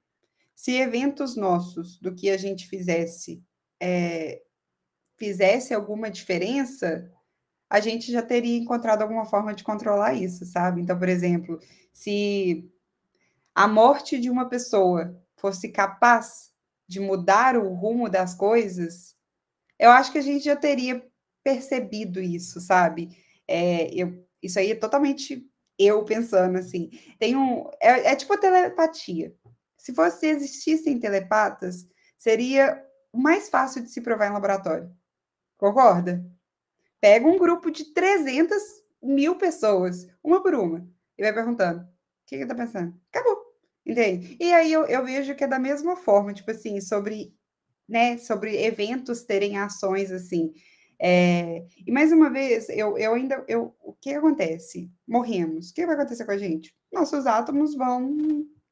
Se 0.55 0.74
eventos 0.76 1.36
nossos, 1.36 1.99
do 1.99 2.13
que 2.13 2.30
a 2.30 2.38
gente 2.38 2.67
fizesse, 2.67 3.43
é, 3.82 4.43
fizesse 5.17 5.74
alguma 5.74 6.11
diferença, 6.11 7.11
a 7.72 7.80
gente 7.80 8.11
já 8.11 8.22
teria 8.22 8.57
encontrado 8.57 9.01
alguma 9.01 9.24
forma 9.24 9.53
de 9.53 9.63
controlar 9.63 10.13
isso, 10.13 10.45
sabe? 10.45 10.82
Então, 10.82 10.99
por 10.99 11.07
exemplo, 11.07 11.57
se 11.93 12.69
a 13.55 13.65
morte 13.65 14.19
de 14.19 14.30
uma 14.30 14.49
pessoa 14.49 15.17
fosse 15.38 15.69
capaz 15.69 16.51
de 16.86 16.99
mudar 16.99 17.55
o 17.55 17.74
rumo 17.74 18.09
das 18.09 18.36
coisas, 18.36 19.15
eu 19.80 19.89
acho 19.89 20.11
que 20.11 20.17
a 20.17 20.22
gente 20.22 20.43
já 20.43 20.55
teria 20.55 21.01
percebido 21.41 22.19
isso, 22.19 22.59
sabe? 22.59 23.17
É, 23.47 23.89
eu, 23.93 24.22
isso 24.43 24.59
aí 24.59 24.72
é 24.72 24.76
totalmente 24.76 25.49
eu 25.80 26.03
pensando 26.03 26.57
assim. 26.57 26.89
Tem 27.17 27.38
um, 27.38 27.69
é, 27.82 28.11
é 28.11 28.15
tipo 28.17 28.38
telepatia. 28.38 29.34
Se 29.78 29.95
fosse 29.95 30.28
existissem 30.28 30.99
telepatas, 30.99 31.88
seria 32.17 32.86
mais 33.13 33.47
fácil 33.47 33.82
de 33.82 33.89
se 33.89 34.01
provar 34.01 34.28
em 34.28 34.34
laboratório. 34.34 34.91
Concorda? 35.57 36.22
Pega 37.02 37.28
um 37.28 37.38
grupo 37.38 37.72
de 37.72 37.86
300 37.86 38.62
mil 39.02 39.36
pessoas, 39.36 40.08
uma 40.24 40.41
por 40.41 40.54
uma, 40.54 40.88
e 41.18 41.24
vai 41.24 41.34
perguntando: 41.34 41.82
o 41.82 41.86
que 42.28 42.38
você 42.38 42.45
tá 42.45 42.54
pensando? 42.54 42.93
Acabou. 43.12 43.41
Entende? 43.84 44.38
E 44.39 44.54
aí 44.54 44.72
eu, 44.72 44.86
eu 44.86 45.04
vejo 45.04 45.34
que 45.34 45.43
é 45.43 45.47
da 45.47 45.58
mesma 45.58 45.95
forma, 45.95 46.32
tipo 46.32 46.52
assim, 46.52 46.80
sobre, 46.80 47.36
né, 47.89 48.18
sobre 48.20 48.64
eventos 48.64 49.24
terem 49.24 49.58
ações 49.58 50.12
assim. 50.12 50.54
É, 50.99 51.66
e 51.88 51.91
mais 51.91 52.12
uma 52.12 52.30
vez, 52.30 52.70
eu, 52.70 52.95
eu 52.95 53.16
ainda. 53.16 53.43
Eu, 53.47 53.76
o 53.84 53.91
que 53.93 54.14
acontece? 54.14 54.91
Morremos. 55.08 55.72
O 55.72 55.74
que 55.74 55.86
vai 55.88 55.95
acontecer 55.95 56.26
com 56.26 56.32
a 56.32 56.38
gente? 56.38 56.76
Nossos 56.93 57.26
átomos 57.26 57.74
vão 57.74 58.16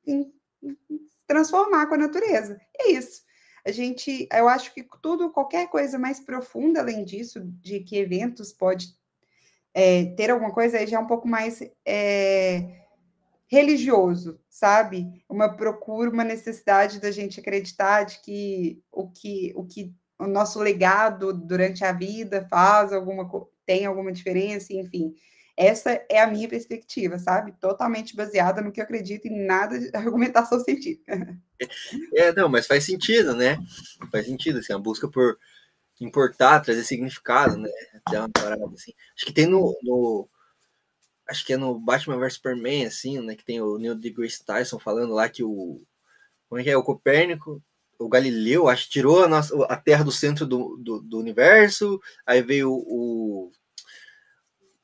em, 0.05 0.31
em, 0.61 0.79
transformar 1.25 1.87
com 1.87 1.95
a 1.95 1.97
natureza. 1.97 2.61
É 2.77 2.91
isso 2.91 3.27
a 3.65 3.71
gente, 3.71 4.27
eu 4.31 4.47
acho 4.47 4.73
que 4.73 4.85
tudo, 5.01 5.31
qualquer 5.31 5.69
coisa 5.69 5.97
mais 5.99 6.19
profunda 6.19 6.79
além 6.79 7.03
disso, 7.03 7.41
de 7.61 7.79
que 7.81 7.97
eventos 7.97 8.51
pode 8.51 8.95
é, 9.73 10.05
ter 10.15 10.29
alguma 10.29 10.51
coisa, 10.51 10.77
aí 10.77 10.87
já 10.87 10.97
é 10.97 10.99
um 10.99 11.07
pouco 11.07 11.27
mais 11.27 11.61
é, 11.85 12.79
religioso, 13.47 14.39
sabe? 14.49 15.23
Uma 15.27 15.55
procura, 15.55 16.09
uma 16.09 16.23
necessidade 16.23 16.99
da 16.99 17.11
gente 17.11 17.39
acreditar 17.39 18.03
de 18.03 18.19
que 18.21 18.83
o 18.91 19.09
que 19.09 19.53
o 19.55 19.65
que 19.65 19.93
o 20.19 20.27
nosso 20.27 20.59
legado 20.59 21.33
durante 21.33 21.83
a 21.83 21.91
vida 21.93 22.45
faz 22.49 22.91
alguma 22.91 23.29
tem 23.65 23.85
alguma 23.85 24.11
diferença, 24.11 24.73
enfim. 24.73 25.13
Essa 25.59 26.01
é 26.07 26.21
a 26.21 26.27
minha 26.27 26.47
perspectiva, 26.47 27.19
sabe? 27.19 27.51
Totalmente 27.59 28.15
baseada 28.15 28.61
no 28.61 28.71
que 28.71 28.79
eu 28.79 28.83
acredito 28.85 29.27
e 29.27 29.45
nada 29.45 29.77
de 29.77 29.91
argumentação 29.93 30.57
científica. 30.61 31.37
É, 32.15 32.31
não, 32.31 32.47
mas 32.47 32.65
faz 32.65 32.85
sentido, 32.85 33.35
né? 33.35 33.59
Faz 34.09 34.25
sentido, 34.25 34.59
assim, 34.59 34.71
a 34.71 34.77
busca 34.77 35.09
por 35.09 35.37
importar, 35.99 36.61
trazer 36.61 36.85
significado, 36.85 37.57
né? 37.57 37.69
Até 38.05 38.17
uma 38.19 38.29
parada, 38.29 38.73
assim. 38.73 38.93
Acho 39.13 39.25
que 39.25 39.33
tem 39.33 39.47
no, 39.47 39.77
no 39.83 40.29
acho 41.27 41.45
que 41.45 41.51
é 41.51 41.57
no 41.57 41.77
Batman 41.77 42.17
vs 42.17 42.35
Superman, 42.35 42.85
assim, 42.85 43.19
né? 43.19 43.35
Que 43.35 43.43
tem 43.43 43.59
o 43.59 43.77
Neil 43.77 43.95
deGrasse 43.95 44.45
Tyson 44.45 44.79
falando 44.79 45.13
lá 45.13 45.27
que 45.27 45.43
o. 45.43 45.81
Como 46.47 46.61
é 46.61 46.63
que 46.63 46.69
é? 46.69 46.77
O 46.77 46.83
Copérnico, 46.83 47.61
o 47.99 48.07
Galileu, 48.07 48.69
acho 48.69 48.85
que 48.85 48.91
tirou 48.91 49.25
a, 49.25 49.27
nossa, 49.27 49.53
a 49.65 49.75
Terra 49.75 50.05
do 50.05 50.11
centro 50.11 50.45
do, 50.45 50.77
do, 50.77 51.01
do 51.01 51.19
universo, 51.19 51.99
aí 52.25 52.41
veio 52.41 52.71
o, 52.71 53.51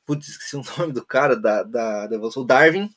Putz, 0.06 0.28
esqueci 0.28 0.56
o 0.56 0.62
nome 0.78 0.92
do 0.92 1.04
cara 1.04 1.36
da, 1.36 1.62
da, 1.62 2.06
da 2.06 2.14
evolução. 2.16 2.42
O 2.42 2.46
Darwin. 2.46 2.90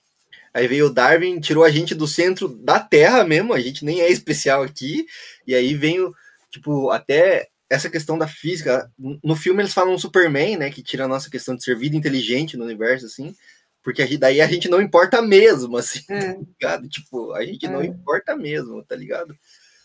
Aí 0.54 0.68
veio 0.68 0.88
o 0.88 0.94
Darwin, 0.94 1.40
tirou 1.40 1.64
a 1.64 1.70
gente 1.70 1.94
do 1.94 2.08
centro 2.08 2.48
da 2.48 2.80
Terra 2.80 3.24
mesmo, 3.24 3.54
a 3.54 3.60
gente 3.60 3.86
nem 3.86 4.02
é 4.02 4.12
especial 4.12 4.64
aqui. 4.64 5.06
E 5.46 5.54
aí 5.54 5.74
veio, 5.76 6.14
tipo, 6.50 6.90
até 6.90 7.48
essa 7.70 7.90
questão 7.90 8.18
da 8.18 8.28
física. 8.28 8.92
No 9.24 9.36
filme 9.36 9.62
eles 9.62 9.74
falam 9.74 9.98
Superman, 9.98 10.58
né? 10.58 10.72
Que 10.72 10.82
tira 10.82 11.06
a 11.06 11.08
nossa 11.08 11.30
questão 11.30 11.56
de 11.56 11.64
ser 11.64 11.78
vida 11.78 11.96
inteligente 11.96 12.58
no 12.58 12.66
universo, 12.66 13.06
assim. 13.06 13.36
Porque 13.84 14.02
a 14.02 14.06
gente, 14.06 14.18
daí 14.18 14.42
a 14.42 14.48
gente 14.48 14.68
não 14.68 14.82
importa 14.82 15.22
mesmo, 15.22 15.78
assim, 15.78 16.02
É. 16.10 16.34
tá 16.34 16.40
ligado? 16.60 16.90
Tipo, 16.90 17.32
a 17.34 17.46
gente 17.46 17.68
não 17.68 17.82
É. 17.82 17.86
importa 17.86 18.36
mesmo, 18.36 18.84
tá 18.84 18.96
ligado? 18.96 19.36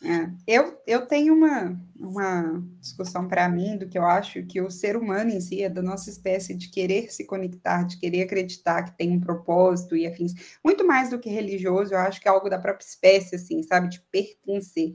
É, 0.05 0.31
eu, 0.47 0.79
eu 0.87 1.07
tenho 1.07 1.33
uma, 1.33 1.81
uma 1.99 2.63
discussão 2.79 3.27
para 3.27 3.49
mim 3.49 3.79
do 3.79 3.89
que 3.89 3.97
eu 3.97 4.05
acho 4.05 4.45
que 4.45 4.61
o 4.61 4.71
ser 4.71 4.99
humano 4.99 5.31
em 5.31 5.41
si 5.41 5.63
é 5.63 5.69
da 5.71 5.81
nossa 5.81 6.11
espécie 6.11 6.55
de 6.55 6.69
querer 6.69 7.11
se 7.11 7.25
conectar, 7.25 7.85
de 7.85 7.99
querer 7.99 8.23
acreditar 8.23 8.83
que 8.83 8.97
tem 8.99 9.13
um 9.13 9.21
propósito 9.21 9.97
e 9.97 10.07
afins. 10.07 10.35
Muito 10.63 10.87
mais 10.87 11.09
do 11.09 11.19
que 11.19 11.31
religioso, 11.31 11.95
eu 11.95 11.99
acho 11.99 12.21
que 12.21 12.29
é 12.29 12.31
algo 12.31 12.51
da 12.51 12.59
própria 12.59 12.85
espécie, 12.85 13.37
assim, 13.37 13.63
sabe? 13.63 13.89
De 13.89 14.01
pertencer. 14.11 14.95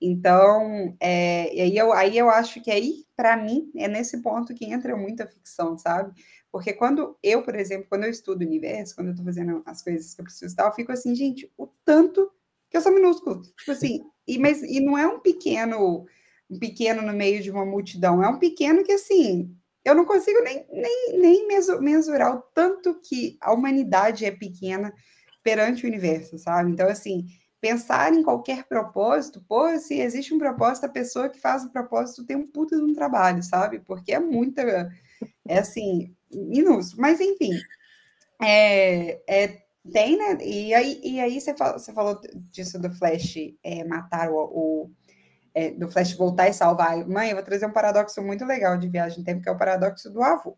Então, 0.00 0.96
é, 1.00 1.54
e 1.54 1.60
aí, 1.60 1.76
eu, 1.76 1.92
aí 1.92 2.18
eu 2.18 2.28
acho 2.28 2.60
que 2.60 2.70
aí, 2.70 3.04
para 3.16 3.36
mim, 3.36 3.70
é 3.76 3.86
nesse 3.86 4.20
ponto 4.22 4.54
que 4.54 4.64
entra 4.64 4.96
muita 4.96 5.26
ficção, 5.26 5.78
sabe? 5.78 6.12
Porque 6.50 6.72
quando 6.72 7.16
eu, 7.22 7.42
por 7.42 7.54
exemplo, 7.54 7.86
quando 7.88 8.04
eu 8.04 8.10
estudo 8.10 8.42
o 8.42 8.46
universo, 8.46 8.94
quando 8.96 9.08
eu 9.08 9.12
estou 9.12 9.24
fazendo 9.24 9.62
as 9.66 9.82
coisas 9.82 10.14
que 10.14 10.20
eu 10.20 10.24
preciso 10.24 10.56
tal, 10.56 10.68
eu 10.68 10.74
fico 10.74 10.90
assim, 10.90 11.14
gente, 11.14 11.52
o 11.56 11.68
tanto 11.84 12.32
que 12.70 12.76
eu 12.76 12.80
sou 12.80 12.92
minúsculo. 12.92 13.42
Tipo 13.42 13.72
assim, 13.72 14.04
e, 14.28 14.38
mas, 14.38 14.62
e 14.62 14.78
não 14.78 14.96
é 14.96 15.06
um 15.06 15.18
pequeno, 15.18 16.06
um 16.50 16.58
pequeno 16.58 17.02
no 17.02 17.12
meio 17.12 17.42
de 17.42 17.50
uma 17.50 17.64
multidão, 17.64 18.22
é 18.22 18.28
um 18.28 18.38
pequeno 18.38 18.84
que 18.84 18.92
assim, 18.92 19.56
eu 19.84 19.94
não 19.94 20.04
consigo 20.04 20.40
nem, 20.42 20.66
nem, 20.70 21.18
nem 21.18 21.48
mensurar 21.80 22.36
o 22.36 22.42
tanto 22.54 23.00
que 23.00 23.38
a 23.40 23.52
humanidade 23.52 24.26
é 24.26 24.30
pequena 24.30 24.92
perante 25.42 25.84
o 25.84 25.88
universo, 25.88 26.38
sabe? 26.38 26.70
Então, 26.70 26.86
assim, 26.86 27.26
pensar 27.60 28.12
em 28.12 28.22
qualquer 28.22 28.64
propósito, 28.64 29.42
pô, 29.48 29.76
se 29.78 29.98
existe 29.98 30.34
um 30.34 30.38
propósito, 30.38 30.84
a 30.84 30.90
pessoa 30.90 31.28
que 31.28 31.40
faz 31.40 31.64
o 31.64 31.72
propósito 31.72 32.26
tem 32.26 32.36
um 32.36 32.46
puta 32.46 32.76
de 32.76 32.82
um 32.82 32.92
trabalho, 32.92 33.42
sabe? 33.42 33.80
Porque 33.80 34.12
é 34.12 34.20
muita, 34.20 34.90
é 35.48 35.58
assim, 35.58 36.14
minúsculo. 36.30 37.00
Mas, 37.00 37.20
enfim, 37.20 37.52
é, 38.42 39.20
é, 39.26 39.62
tem, 39.92 40.16
né? 40.16 40.38
E 40.44 40.74
aí, 40.74 41.00
e 41.02 41.20
aí 41.20 41.40
você, 41.40 41.56
falou, 41.56 41.78
você 41.78 41.92
falou 41.92 42.20
disso 42.50 42.78
do 42.78 42.90
Flash 42.90 43.34
é, 43.62 43.84
matar 43.84 44.30
o, 44.30 44.36
o 44.36 44.90
é, 45.54 45.70
do 45.70 45.90
Flash 45.90 46.12
voltar 46.12 46.48
e 46.48 46.52
salvar. 46.52 47.06
Mãe, 47.06 47.30
eu 47.30 47.36
vou 47.36 47.44
trazer 47.44 47.66
um 47.66 47.72
paradoxo 47.72 48.22
muito 48.22 48.44
legal 48.44 48.76
de 48.76 48.88
viagem 48.88 49.18
no 49.18 49.24
tempo, 49.24 49.42
que 49.42 49.48
é 49.48 49.52
o 49.52 49.58
paradoxo 49.58 50.10
do 50.10 50.22
avô. 50.22 50.56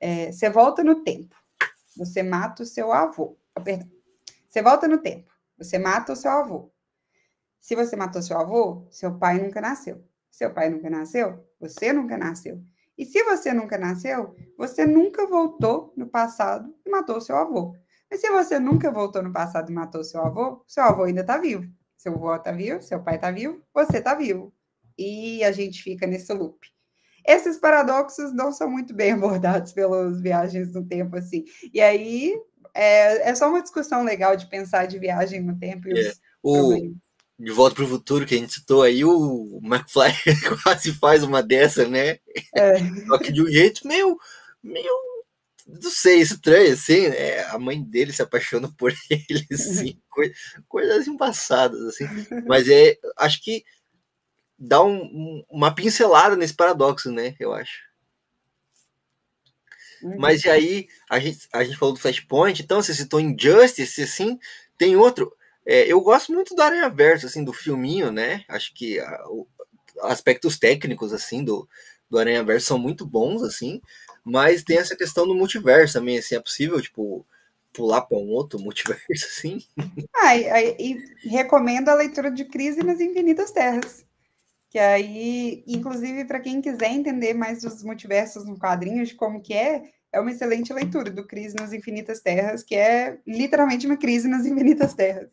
É, 0.00 0.32
você 0.32 0.50
volta 0.50 0.82
no 0.84 1.02
tempo, 1.02 1.34
você 1.96 2.22
mata 2.22 2.62
o 2.62 2.66
seu 2.66 2.92
avô. 2.92 3.36
Ah, 3.54 3.60
perdão. 3.60 3.88
Você 4.48 4.62
volta 4.62 4.88
no 4.88 4.98
tempo, 4.98 5.30
você 5.56 5.78
mata 5.78 6.12
o 6.12 6.16
seu 6.16 6.30
avô. 6.30 6.70
Se 7.60 7.74
você 7.74 7.96
matou 7.96 8.22
seu 8.22 8.38
avô, 8.38 8.86
seu 8.90 9.18
pai 9.18 9.40
nunca 9.40 9.60
nasceu. 9.60 10.04
Seu 10.30 10.52
pai 10.52 10.70
nunca 10.70 10.88
nasceu, 10.88 11.44
você 11.58 11.92
nunca 11.92 12.16
nasceu. 12.16 12.62
E 12.96 13.04
se 13.04 13.22
você 13.24 13.52
nunca 13.52 13.78
nasceu, 13.78 14.34
você 14.56 14.86
nunca 14.86 15.26
voltou 15.26 15.92
no 15.96 16.06
passado 16.06 16.74
e 16.84 16.90
matou 16.90 17.20
seu 17.20 17.36
avô. 17.36 17.76
Mas 18.10 18.20
se 18.20 18.30
você 18.30 18.58
nunca 18.58 18.90
voltou 18.90 19.22
no 19.22 19.32
passado 19.32 19.70
e 19.70 19.74
matou 19.74 20.02
seu 20.02 20.20
avô, 20.22 20.64
seu 20.66 20.82
avô 20.82 21.04
ainda 21.04 21.20
está 21.20 21.36
vivo. 21.38 21.70
Seu 21.96 22.14
avô 22.14 22.34
está 22.34 22.52
vivo, 22.52 22.82
seu 22.82 23.02
pai 23.02 23.16
está 23.16 23.30
vivo, 23.30 23.62
você 23.74 23.98
está 23.98 24.14
vivo. 24.14 24.52
E 24.96 25.44
a 25.44 25.52
gente 25.52 25.82
fica 25.82 26.06
nesse 26.06 26.32
loop. 26.32 26.58
Esses 27.26 27.58
paradoxos 27.58 28.32
não 28.32 28.52
são 28.52 28.70
muito 28.70 28.94
bem 28.94 29.12
abordados 29.14 29.72
pelas 29.72 30.20
viagens 30.20 30.72
no 30.72 30.86
tempo, 30.86 31.16
assim. 31.16 31.44
E 31.72 31.80
aí 31.80 32.34
é, 32.74 33.30
é 33.30 33.34
só 33.34 33.48
uma 33.48 33.62
discussão 33.62 34.02
legal 34.02 34.36
de 34.36 34.48
pensar 34.48 34.86
de 34.86 34.98
viagem 34.98 35.42
no 35.42 35.58
tempo 35.58 35.88
e 35.88 36.08
É. 36.08 36.12
O. 36.42 36.94
De 37.38 37.52
Volta 37.52 37.76
pro 37.76 37.86
Futuro 37.86 38.26
que 38.26 38.34
a 38.34 38.38
gente 38.38 38.52
citou 38.52 38.82
aí, 38.82 39.04
o 39.04 39.60
McFly 39.62 40.12
quase 40.64 40.92
faz 40.92 41.22
uma 41.22 41.40
dessa, 41.40 41.86
né? 41.86 42.18
É. 42.52 42.78
Só 43.06 43.16
que 43.16 43.30
de 43.30 43.40
um 43.40 43.46
jeito 43.46 43.86
meio, 43.86 44.18
meio, 44.60 44.90
não 45.68 45.90
sei, 45.90 46.20
estranho, 46.20 46.72
assim, 46.72 47.08
né? 47.08 47.42
A 47.44 47.58
mãe 47.58 47.82
dele 47.82 48.12
se 48.12 48.22
apaixona 48.22 48.72
por 48.78 48.92
ele, 49.10 49.46
assim, 49.52 50.00
coi- 50.10 50.32
coisas 50.68 51.06
embaçadas, 51.06 51.80
assim. 51.82 52.06
Mas 52.48 52.68
é, 52.68 52.96
acho 53.18 53.42
que 53.42 53.64
dá 54.58 54.82
um- 54.82 55.02
um- 55.04 55.44
uma 55.50 55.74
pincelada 55.74 56.36
nesse 56.36 56.54
paradoxo, 56.54 57.10
né? 57.12 57.36
Eu 57.40 57.52
acho. 57.52 57.88
Uhum. 60.02 60.16
Mas 60.18 60.44
e 60.44 60.48
aí, 60.50 60.86
a 61.10 61.18
gente, 61.18 61.48
a 61.52 61.64
gente 61.64 61.76
falou 61.76 61.94
do 61.94 62.00
Flashpoint, 62.00 62.62
então 62.62 62.80
você 62.80 62.94
citou 62.94 63.20
Injustice, 63.20 64.02
assim, 64.02 64.38
tem 64.76 64.96
outro. 64.96 65.32
é, 65.66 65.86
eu 65.86 66.00
gosto 66.00 66.32
muito 66.32 66.54
do 66.54 66.62
Aranha 66.62 66.88
Verso, 66.88 67.26
assim, 67.26 67.44
do 67.44 67.52
filminho, 67.52 68.10
né? 68.12 68.44
Acho 68.48 68.72
que 68.74 68.98
a- 69.00 69.24
o- 69.28 69.46
aspectos 70.02 70.58
técnicos, 70.58 71.12
assim, 71.12 71.44
do, 71.44 71.68
do 72.08 72.18
Aranha 72.18 72.42
Verso 72.44 72.66
são 72.68 72.78
muito 72.78 73.04
bons, 73.04 73.42
assim, 73.42 73.80
mas 74.28 74.62
tem 74.62 74.78
essa 74.78 74.96
questão 74.96 75.26
do 75.26 75.34
multiverso 75.34 75.94
também, 75.94 76.18
assim, 76.18 76.34
é 76.34 76.40
possível, 76.40 76.80
tipo, 76.80 77.26
pular 77.72 78.02
para 78.02 78.18
um 78.18 78.28
outro 78.30 78.58
multiverso, 78.58 79.04
assim? 79.26 79.58
Ah, 80.14 80.36
e, 80.36 80.98
e 81.24 81.28
recomendo 81.28 81.88
a 81.88 81.94
leitura 81.94 82.30
de 82.30 82.44
Crise 82.44 82.80
nas 82.80 83.00
Infinitas 83.00 83.50
Terras. 83.50 84.04
Que 84.70 84.78
aí, 84.78 85.64
inclusive, 85.66 86.26
para 86.26 86.40
quem 86.40 86.60
quiser 86.60 86.92
entender 86.92 87.32
mais 87.32 87.62
dos 87.62 87.82
multiversos 87.82 88.44
no 88.44 88.58
quadrinho, 88.58 89.04
de 89.04 89.14
como 89.14 89.40
que 89.40 89.54
é, 89.54 89.82
é 90.12 90.20
uma 90.20 90.30
excelente 90.30 90.72
leitura 90.72 91.10
do 91.10 91.26
Crise 91.26 91.56
nas 91.56 91.72
Infinitas 91.72 92.20
Terras, 92.20 92.62
que 92.62 92.74
é 92.74 93.18
literalmente 93.26 93.86
uma 93.86 93.96
crise 93.96 94.28
nas 94.28 94.44
Infinitas 94.44 94.92
Terras. 94.92 95.30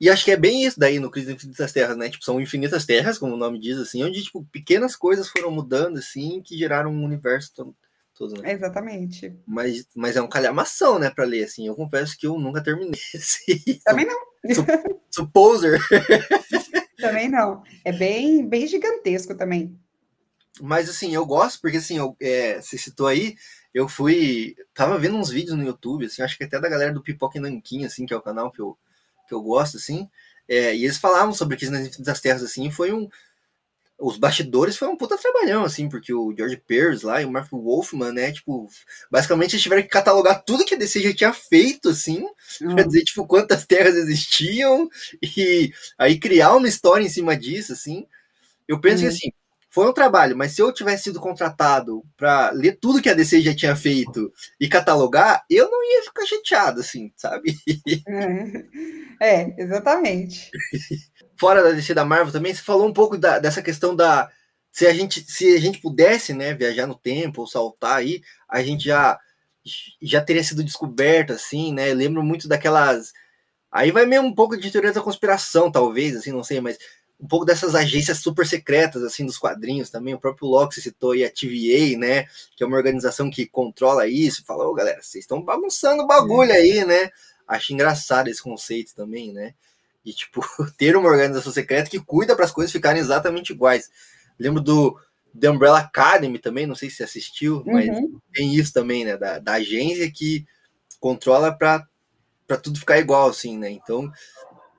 E 0.00 0.08
acho 0.08 0.24
que 0.24 0.30
é 0.30 0.36
bem 0.36 0.64
isso 0.64 0.78
daí 0.78 1.00
no 1.00 1.10
Crise 1.10 1.26
das 1.26 1.36
Infinitas 1.36 1.72
Terras, 1.72 1.96
né? 1.96 2.08
Tipo, 2.08 2.24
são 2.24 2.40
infinitas 2.40 2.86
terras, 2.86 3.18
como 3.18 3.34
o 3.34 3.36
nome 3.36 3.58
diz, 3.58 3.76
assim, 3.78 4.04
onde, 4.04 4.22
tipo, 4.22 4.44
pequenas 4.52 4.94
coisas 4.94 5.28
foram 5.28 5.50
mudando, 5.50 5.98
assim, 5.98 6.40
que 6.40 6.56
geraram 6.56 6.92
um 6.92 7.04
universo 7.04 7.52
todo, 7.52 7.76
todo 8.14 8.40
né? 8.40 8.52
Exatamente. 8.52 9.36
Mas, 9.44 9.86
mas 9.96 10.16
é 10.16 10.22
um 10.22 10.28
calhamação, 10.28 11.00
né, 11.00 11.10
pra 11.10 11.24
ler, 11.24 11.44
assim. 11.44 11.66
Eu 11.66 11.74
confesso 11.74 12.16
que 12.16 12.28
eu 12.28 12.38
nunca 12.38 12.62
terminei 12.62 13.00
esse. 13.12 13.80
Também 13.84 14.06
não, 14.06 14.18
Supposer. 15.10 15.80
também 16.96 17.28
não. 17.28 17.62
É 17.84 17.92
bem, 17.92 18.46
bem 18.46 18.66
gigantesco 18.66 19.34
também. 19.34 19.76
Mas, 20.60 20.88
assim, 20.88 21.14
eu 21.14 21.26
gosto, 21.26 21.60
porque, 21.60 21.78
assim, 21.78 21.98
eu, 21.98 22.16
é, 22.20 22.60
você 22.60 22.78
citou 22.78 23.06
aí, 23.06 23.36
eu 23.74 23.88
fui. 23.88 24.54
Tava 24.74 24.98
vendo 24.98 25.16
uns 25.16 25.30
vídeos 25.30 25.56
no 25.56 25.64
YouTube, 25.64 26.06
assim, 26.06 26.22
acho 26.22 26.36
que 26.36 26.44
até 26.44 26.60
da 26.60 26.68
galera 26.68 26.92
do 26.92 27.02
Pipoca 27.02 27.38
e 27.38 27.40
Nanquim, 27.40 27.84
assim, 27.84 28.06
que 28.06 28.14
é 28.14 28.16
o 28.16 28.22
canal 28.22 28.50
que 28.50 28.60
eu, 28.60 28.76
que 29.28 29.34
eu 29.34 29.42
gosto, 29.42 29.76
assim. 29.78 30.08
é, 30.48 30.74
e 30.76 30.84
eles 30.84 30.98
falavam 30.98 31.34
sobre 31.34 31.56
Crise 31.56 31.72
nas 31.72 31.86
Infinitas 31.86 32.20
Terras, 32.20 32.42
assim, 32.42 32.70
foi 32.70 32.92
um. 32.92 33.08
Os 34.00 34.16
bastidores 34.16 34.76
foi 34.76 34.86
um 34.88 34.96
puta 34.96 35.18
trabalhão, 35.18 35.64
assim, 35.64 35.88
porque 35.88 36.14
o 36.14 36.32
George 36.36 36.56
Pierce 36.68 37.04
lá 37.04 37.20
e 37.20 37.24
o 37.24 37.30
Mark 37.32 37.50
Wolfman, 37.50 38.12
né, 38.12 38.30
tipo, 38.32 38.68
basicamente 39.10 39.54
eles 39.54 39.62
tiveram 39.62 39.82
que 39.82 39.88
catalogar 39.88 40.44
tudo 40.44 40.64
que 40.64 40.74
a 40.74 40.78
DC 40.78 41.00
já 41.02 41.12
tinha 41.14 41.32
feito, 41.32 41.88
assim, 41.88 42.24
pra 42.74 42.84
dizer, 42.84 43.02
tipo, 43.04 43.26
quantas 43.26 43.66
terras 43.66 43.96
existiam 43.96 44.88
e 45.22 45.72
aí 45.98 46.18
criar 46.20 46.54
uma 46.56 46.68
história 46.68 47.04
em 47.04 47.08
cima 47.08 47.36
disso, 47.36 47.72
assim. 47.72 48.06
Eu 48.68 48.80
penso 48.80 49.04
Uhum. 49.04 49.10
que, 49.10 49.16
assim, 49.16 49.32
foi 49.78 49.88
um 49.88 49.92
trabalho, 49.92 50.36
mas 50.36 50.50
se 50.52 50.60
eu 50.60 50.72
tivesse 50.72 51.04
sido 51.04 51.20
contratado 51.20 52.02
pra 52.16 52.50
ler 52.50 52.78
tudo 52.80 53.00
que 53.00 53.08
a 53.08 53.14
DC 53.14 53.40
já 53.40 53.54
tinha 53.54 53.76
feito 53.76 54.32
e 54.58 54.68
catalogar, 54.68 55.44
eu 55.48 55.70
não 55.70 55.80
ia 55.84 56.02
ficar 56.02 56.26
chateado, 56.26 56.80
assim, 56.80 57.12
sabe? 57.16 57.54
É, 59.20 59.54
exatamente. 59.60 60.48
Fora 61.38 61.62
da 61.62 61.70
DC 61.72 61.94
da 61.94 62.04
Marvel 62.04 62.32
também, 62.32 62.52
você 62.54 62.62
falou 62.62 62.88
um 62.88 62.92
pouco 62.92 63.16
da- 63.16 63.38
dessa 63.38 63.62
questão 63.62 63.94
da 63.94 64.28
se 64.72 64.86
a 64.86 64.92
gente 64.92 65.22
se 65.30 65.54
a 65.54 65.60
gente 65.60 65.80
pudesse, 65.80 66.32
né, 66.34 66.54
viajar 66.54 66.86
no 66.86 66.94
tempo 66.96 67.40
ou 67.40 67.46
saltar 67.46 67.96
aí, 67.98 68.20
a 68.48 68.62
gente 68.62 68.84
já 68.84 69.18
já 70.02 70.20
teria 70.20 70.42
sido 70.42 70.64
descoberto 70.64 71.32
assim, 71.32 71.72
né? 71.72 71.90
Eu 71.90 71.94
lembro 71.96 72.22
muito 72.22 72.48
daquelas 72.48 73.12
aí 73.70 73.90
vai 73.92 74.06
mesmo 74.06 74.28
um 74.28 74.34
pouco 74.34 74.56
de 74.56 74.70
teoria 74.70 74.92
da 74.92 75.02
conspiração, 75.02 75.70
talvez, 75.72 76.16
assim, 76.16 76.32
não 76.32 76.44
sei, 76.44 76.60
mas 76.60 76.78
um 77.20 77.26
pouco 77.26 77.44
dessas 77.44 77.74
agências 77.74 78.18
super 78.18 78.46
secretas 78.46 79.02
assim 79.02 79.26
dos 79.26 79.38
quadrinhos 79.38 79.90
também, 79.90 80.14
o 80.14 80.20
próprio 80.20 80.48
Locke 80.48 80.80
citou 80.80 81.12
aí 81.12 81.24
a 81.24 81.30
TVA, 81.30 81.98
né, 81.98 82.24
que 82.56 82.62
é 82.62 82.66
uma 82.66 82.76
organização 82.76 83.28
que 83.30 83.46
controla 83.46 84.06
isso, 84.06 84.44
falou, 84.44 84.72
galera, 84.74 85.02
vocês 85.02 85.24
estão 85.24 85.42
bagunçando 85.42 86.02
o 86.02 86.06
bagulho 86.06 86.52
aí, 86.52 86.84
né? 86.84 87.10
Acho 87.46 87.72
engraçado 87.72 88.28
esse 88.28 88.42
conceito 88.42 88.94
também, 88.94 89.32
né? 89.32 89.54
De 90.04 90.12
tipo 90.14 90.40
ter 90.78 90.96
uma 90.96 91.08
organização 91.08 91.52
secreta 91.52 91.90
que 91.90 91.98
cuida 91.98 92.36
para 92.36 92.44
as 92.44 92.52
coisas 92.52 92.70
ficarem 92.72 93.00
exatamente 93.00 93.52
iguais. 93.52 93.90
Lembro 94.38 94.62
do 94.62 94.98
The 95.38 95.50
Umbrella 95.50 95.80
Academy 95.80 96.38
também, 96.38 96.66
não 96.66 96.74
sei 96.74 96.90
se 96.90 96.96
você 96.96 97.04
assistiu, 97.04 97.62
mas 97.66 97.88
Uhum. 97.88 98.20
tem 98.32 98.54
isso 98.54 98.72
também, 98.72 99.04
né? 99.04 99.16
Da, 99.16 99.38
da 99.38 99.54
agência 99.54 100.10
que 100.10 100.46
controla 101.00 101.52
para 101.52 101.86
tudo 102.62 102.78
ficar 102.78 102.98
igual, 102.98 103.28
assim, 103.30 103.58
né? 103.58 103.70
Então, 103.70 104.10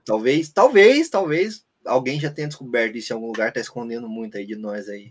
talvez, 0.05 0.49
talvez, 0.49 1.09
talvez 1.09 1.65
alguém 1.89 2.19
já 2.19 2.31
tenha 2.31 2.47
descoberto 2.47 2.95
isso 2.97 3.11
em 3.11 3.15
algum 3.15 3.27
lugar, 3.27 3.51
tá 3.51 3.59
escondendo 3.59 4.07
muito 4.07 4.37
aí 4.37 4.45
de 4.45 4.55
nós 4.55 4.87
aí. 4.87 5.09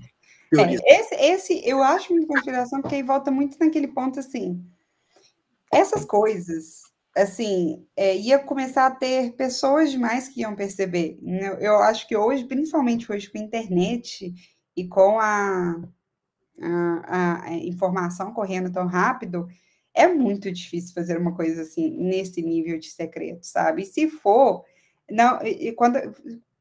É, 0.56 1.00
esse, 1.00 1.14
esse 1.14 1.68
eu 1.68 1.82
acho 1.82 2.12
muito 2.12 2.26
conspiração, 2.26 2.80
porque 2.80 2.94
aí 2.94 3.02
volta 3.02 3.30
muito 3.30 3.59
naquele 3.60 3.88
ponto 3.88 4.18
assim. 4.18 4.64
Essas 5.70 6.05
coisas, 6.05 6.82
assim, 7.14 7.86
é, 7.94 8.16
ia 8.16 8.38
começar 8.38 8.86
a 8.86 8.90
ter 8.90 9.32
pessoas 9.32 9.90
demais 9.90 10.28
que 10.28 10.40
iam 10.40 10.56
perceber. 10.56 11.18
né? 11.20 11.59
Eu 11.60 11.76
acho 11.78 12.09
que 12.09 12.16
hoje, 12.16 12.44
principalmente 12.44 13.10
hoje 13.12 13.30
com 13.30 13.36
a 13.36 13.42
internet 13.42 14.32
e 14.74 14.88
com 14.88 15.20
a, 15.20 15.82
a, 16.62 17.44
a 17.44 17.52
informação 17.55 18.32
correndo 18.32 18.72
tão 18.72 18.86
rápido, 18.86 19.46
é 19.92 20.06
muito 20.06 20.50
difícil 20.50 20.94
fazer 20.94 21.18
uma 21.18 21.34
coisa 21.34 21.62
assim, 21.62 21.90
nesse 21.90 22.40
nível 22.40 22.78
de 22.78 22.88
secreto, 22.88 23.44
sabe? 23.44 23.82
E 23.82 23.86
se 23.86 24.09
for, 24.09 24.64
não, 25.10 25.42
e 25.44 25.72
quando 25.72 25.98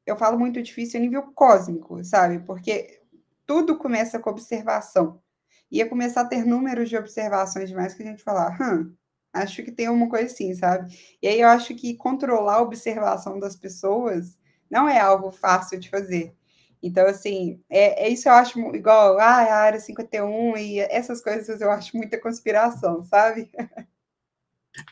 eu 0.07 0.17
falo 0.17 0.39
muito 0.39 0.61
difícil, 0.63 0.99
é 0.99 1.03
nível 1.03 1.21
cósmico, 1.35 2.03
sabe? 2.03 2.39
Porque 2.39 3.01
tudo 3.45 3.77
começa 3.77 4.17
com 4.17 4.29
observação. 4.29 5.21
Ia 5.69 5.88
começar 5.88 6.21
a 6.21 6.25
ter 6.25 6.45
números 6.45 6.89
de 6.89 6.97
observações 6.97 7.69
demais 7.69 7.93
que 7.93 8.01
a 8.01 8.05
gente 8.05 8.23
falar, 8.23 8.57
hum, 8.61 8.95
acho 9.34 9.63
que 9.63 9.71
tem 9.71 9.89
uma 9.89 10.09
coisa 10.09 10.25
assim, 10.25 10.55
sabe? 10.55 10.97
E 11.21 11.27
aí 11.27 11.41
eu 11.41 11.49
acho 11.49 11.75
que 11.75 11.95
controlar 11.95 12.55
a 12.55 12.61
observação 12.61 13.38
das 13.38 13.55
pessoas 13.55 14.38
não 14.71 14.88
é 14.88 14.99
algo 14.99 15.29
fácil 15.29 15.77
de 15.77 15.89
fazer. 15.89 16.34
Então, 16.81 17.05
assim, 17.05 17.61
é, 17.69 18.05
é 18.05 18.09
isso 18.09 18.29
eu 18.29 18.34
acho 18.34 18.59
igual 18.75 19.19
ah, 19.19 19.41
a 19.41 19.55
área 19.55 19.79
51 19.79 20.57
e 20.57 20.79
essas 20.79 21.21
coisas 21.21 21.59
eu 21.59 21.69
acho 21.69 21.97
muita 21.97 22.19
conspiração, 22.19 23.03
sabe? 23.03 23.51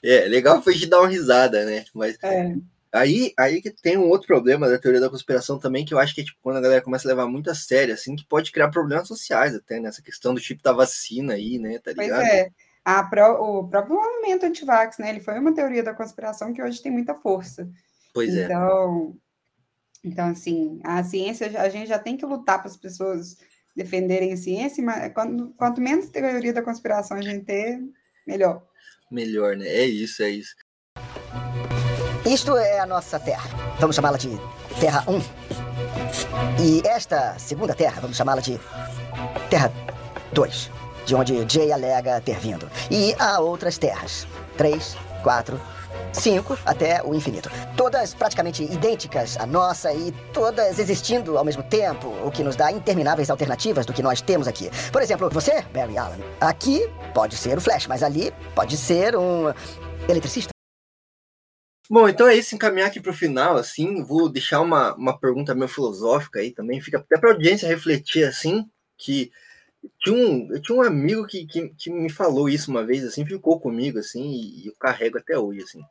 É, 0.03 0.27
legal 0.27 0.61
foi 0.61 0.73
de 0.73 0.87
dar 0.87 0.99
uma 0.99 1.07
risada, 1.07 1.63
né? 1.63 1.85
Mas 1.93 2.17
é. 2.23 2.55
Aí, 2.91 3.33
aí 3.37 3.61
que 3.61 3.71
tem 3.71 3.97
um 3.97 4.09
outro 4.09 4.27
problema 4.27 4.69
da 4.69 4.79
teoria 4.79 5.01
da 5.01 5.09
conspiração 5.09 5.59
também, 5.59 5.85
que 5.85 5.93
eu 5.93 5.99
acho 5.99 6.15
que 6.15 6.21
é 6.21 6.23
tipo, 6.23 6.39
quando 6.41 6.57
a 6.57 6.61
galera 6.61 6.81
começa 6.81 7.07
a 7.07 7.09
levar 7.09 7.27
muito 7.27 7.49
a 7.49 7.55
sério, 7.55 7.93
assim, 7.93 8.15
que 8.15 8.25
pode 8.25 8.51
criar 8.51 8.69
problemas 8.69 9.07
sociais 9.07 9.55
até, 9.55 9.79
nessa 9.79 10.01
questão 10.01 10.33
do 10.33 10.41
tipo 10.41 10.63
da 10.63 10.73
vacina 10.73 11.33
aí, 11.33 11.59
né? 11.59 11.79
Tá 11.79 11.91
ligado? 11.91 12.21
Pois 12.21 12.29
é. 12.29 12.49
Pro, 13.09 13.41
o 13.41 13.67
próprio 13.67 13.95
movimento 13.95 14.45
antivax, 14.45 14.97
né? 14.97 15.09
Ele 15.09 15.19
foi 15.19 15.37
uma 15.39 15.53
teoria 15.53 15.83
da 15.83 15.93
conspiração 15.93 16.53
que 16.53 16.61
hoje 16.61 16.81
tem 16.81 16.91
muita 16.91 17.15
força. 17.15 17.67
Pois 18.13 18.33
então, 18.33 18.41
é. 18.41 18.45
Então, 18.45 19.17
então, 20.05 20.27
assim, 20.27 20.79
a 20.83 21.03
ciência, 21.03 21.59
a 21.59 21.67
gente 21.67 21.87
já 21.87 21.97
tem 21.97 22.15
que 22.15 22.25
lutar 22.25 22.59
para 22.59 22.67
as 22.67 22.77
pessoas 22.77 23.37
defenderem 23.75 24.31
a 24.33 24.37
ciência, 24.37 24.83
mas 24.83 25.11
quanto, 25.11 25.49
quanto 25.57 25.81
menos 25.81 26.09
teoria 26.09 26.53
da 26.53 26.61
conspiração 26.61 27.17
a 27.17 27.21
gente 27.21 27.43
ter, 27.43 27.81
melhor. 28.25 28.63
Melhor, 29.11 29.57
né? 29.57 29.67
É 29.67 29.85
isso, 29.85 30.21
é 30.21 30.29
isso. 30.29 30.55
Isto 32.25 32.57
é 32.57 32.79
a 32.79 32.87
nossa 32.87 33.19
Terra. 33.19 33.47
Vamos 33.79 33.95
chamá-la 33.95 34.17
de 34.17 34.35
Terra 34.79 35.03
1. 35.07 35.21
E 36.59 36.81
esta 36.87 37.37
segunda 37.37 37.75
Terra, 37.75 38.01
vamos 38.01 38.17
chamá-la 38.17 38.41
de 38.41 38.59
Terra 39.47 39.71
2, 40.33 40.71
de 41.05 41.13
onde 41.13 41.45
Jay 41.47 41.71
alega 41.71 42.19
ter 42.21 42.39
vindo. 42.39 42.67
E 42.89 43.15
há 43.19 43.39
outras 43.39 43.77
terras. 43.77 44.25
3, 44.57 44.97
4, 45.21 45.61
5 46.13 46.57
até 46.65 47.03
o 47.03 47.13
infinito. 47.13 47.51
Todas 47.77 48.15
praticamente 48.15 48.63
idênticas 48.63 49.37
à 49.37 49.45
nossa 49.45 49.93
e 49.93 50.11
todas 50.33 50.79
existindo 50.79 51.37
ao 51.37 51.45
mesmo 51.45 51.61
tempo, 51.61 52.07
o 52.25 52.31
que 52.31 52.43
nos 52.43 52.55
dá 52.55 52.71
intermináveis 52.71 53.29
alternativas 53.29 53.85
do 53.85 53.93
que 53.93 54.01
nós 54.01 54.19
temos 54.19 54.47
aqui. 54.47 54.71
Por 54.91 55.03
exemplo, 55.03 55.29
você, 55.29 55.61
Barry 55.71 55.95
Allen, 55.95 56.23
aqui 56.41 56.89
pode 57.13 57.37
ser 57.37 57.55
o 57.55 57.61
Flash, 57.61 57.85
mas 57.85 58.01
ali 58.01 58.33
pode 58.55 58.75
ser 58.77 59.15
um 59.15 59.53
eletricista. 60.09 60.54
Bom, 61.89 62.09
então 62.09 62.27
é 62.27 62.35
isso, 62.35 62.55
encaminhar 62.55 62.87
aqui 62.87 62.99
para 62.99 63.11
o 63.11 63.15
final, 63.15 63.57
assim, 63.57 64.03
vou 64.03 64.27
deixar 64.27 64.59
uma, 64.61 64.95
uma 64.95 65.17
pergunta 65.19 65.53
meio 65.53 65.67
filosófica 65.67 66.39
aí 66.39 66.51
também, 66.51 66.81
fica 66.81 66.97
até 66.97 67.17
para 67.17 67.29
a 67.29 67.33
audiência 67.33 67.67
refletir, 67.67 68.23
assim, 68.23 68.67
que 68.97 69.31
tinha 69.99 70.15
um, 70.15 70.51
eu 70.51 70.61
tinha 70.61 70.77
um 70.77 70.81
amigo 70.81 71.27
que, 71.27 71.45
que, 71.45 71.69
que, 71.69 71.91
me 71.91 72.09
falou 72.09 72.49
isso 72.49 72.71
uma 72.71 72.83
vez, 72.83 73.03
assim, 73.03 73.23
ficou 73.23 73.59
comigo, 73.59 73.99
assim, 73.99 74.31
e, 74.31 74.67
eu 74.67 74.73
carrego 74.79 75.19
até 75.19 75.37
hoje, 75.37 75.61
assim. 75.61 75.81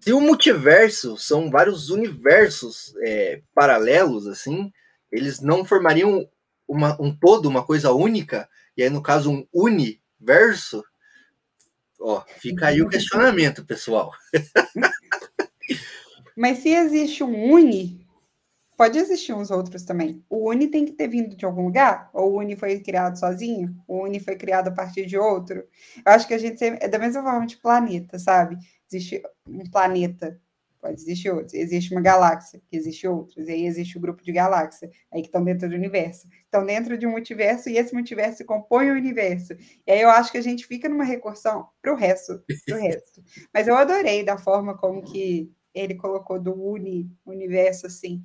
Se 0.00 0.12
o 0.12 0.20
multiverso 0.20 1.16
são 1.16 1.50
vários 1.50 1.90
universos 1.90 2.94
é, 3.02 3.42
paralelos, 3.52 4.28
assim, 4.28 4.72
eles 5.10 5.40
não 5.40 5.64
formariam 5.64 6.28
uma, 6.66 6.96
um 7.00 7.12
todo, 7.12 7.48
uma 7.48 7.64
coisa 7.64 7.90
única, 7.90 8.48
e 8.76 8.84
aí, 8.84 8.90
no 8.90 9.02
caso, 9.02 9.32
um 9.32 9.44
universo? 9.52 10.84
Ó, 12.00 12.22
fica 12.38 12.68
aí 12.68 12.80
o 12.80 12.88
questionamento, 12.88 13.64
pessoal. 13.64 14.12
Mas 16.36 16.58
se 16.58 16.70
existe 16.70 17.24
um 17.24 17.52
uni, 17.52 18.06
pode 18.78 18.96
existir 18.96 19.32
uns 19.32 19.50
outros 19.50 19.82
também. 19.82 20.24
O 20.30 20.48
Uni 20.48 20.68
tem 20.68 20.84
que 20.84 20.92
ter 20.92 21.08
vindo 21.08 21.36
de 21.36 21.44
algum 21.44 21.64
lugar? 21.64 22.08
Ou 22.14 22.32
o 22.32 22.38
Uni 22.38 22.54
foi 22.54 22.78
criado 22.78 23.18
sozinho? 23.18 23.74
O 23.88 24.04
Uni 24.04 24.20
foi 24.20 24.36
criado 24.36 24.68
a 24.68 24.72
partir 24.72 25.04
de 25.04 25.18
outro? 25.18 25.64
Eu 26.06 26.12
acho 26.12 26.28
que 26.28 26.32
a 26.32 26.38
gente 26.38 26.62
é 26.64 26.86
da 26.86 26.98
mesma 26.98 27.24
forma 27.24 27.44
de 27.44 27.56
planeta, 27.56 28.20
sabe? 28.20 28.56
Existe 28.88 29.20
um 29.48 29.68
planeta, 29.68 30.40
pode 30.80 30.94
existir 30.94 31.28
outros. 31.28 31.54
Existe 31.54 31.92
uma 31.92 32.00
galáxia, 32.00 32.62
que 32.70 32.76
existe 32.76 33.08
outros. 33.08 33.48
E 33.48 33.50
aí 33.50 33.66
existe 33.66 33.96
o 33.96 33.98
um 33.98 34.02
grupo 34.02 34.22
de 34.22 34.30
galáxias, 34.30 34.92
aí 35.12 35.22
que 35.22 35.28
estão 35.28 35.42
dentro 35.42 35.68
do 35.68 35.74
universo. 35.74 36.28
Estão 36.44 36.64
dentro 36.64 36.96
de 36.96 37.04
um 37.04 37.10
multiverso 37.10 37.68
e 37.68 37.76
esse 37.76 37.92
multiverso 37.92 38.44
compõe 38.44 38.92
o 38.92 38.94
universo. 38.94 39.54
E 39.84 39.90
aí 39.90 40.00
eu 40.00 40.08
acho 40.08 40.30
que 40.30 40.38
a 40.38 40.42
gente 40.42 40.64
fica 40.64 40.88
numa 40.88 41.02
recursão 41.02 41.66
para 41.82 41.92
o 41.92 41.96
resto, 41.96 42.40
resto. 42.68 43.24
Mas 43.52 43.66
eu 43.66 43.74
adorei 43.74 44.22
da 44.22 44.38
forma 44.38 44.78
como 44.78 45.02
que 45.02 45.52
ele 45.78 45.94
colocou 45.94 46.40
do 46.40 46.52
uni, 46.54 47.10
universo, 47.24 47.86
assim, 47.86 48.24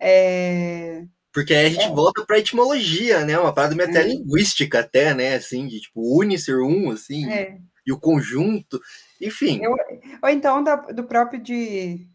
é... 0.00 1.04
Porque 1.32 1.54
aí 1.54 1.66
a 1.66 1.70
gente 1.70 1.84
é. 1.84 1.94
volta 1.94 2.24
para 2.24 2.36
a 2.36 2.38
etimologia, 2.38 3.24
né? 3.24 3.38
Uma 3.38 3.52
parada 3.52 3.74
meio 3.74 3.88
até 3.88 4.00
é. 4.00 4.08
linguística, 4.08 4.80
até, 4.80 5.14
né? 5.14 5.34
Assim, 5.34 5.66
de 5.66 5.80
tipo, 5.80 6.00
une 6.18 6.38
ser 6.38 6.58
um, 6.60 6.90
assim, 6.90 7.30
é. 7.30 7.58
e 7.86 7.92
o 7.92 8.00
conjunto, 8.00 8.80
enfim. 9.20 9.60
Eu, 9.62 9.76
ou 10.22 10.28
então 10.28 10.62
da, 10.64 10.76
do 10.76 11.04
próprio 11.04 11.40
de 11.40 12.08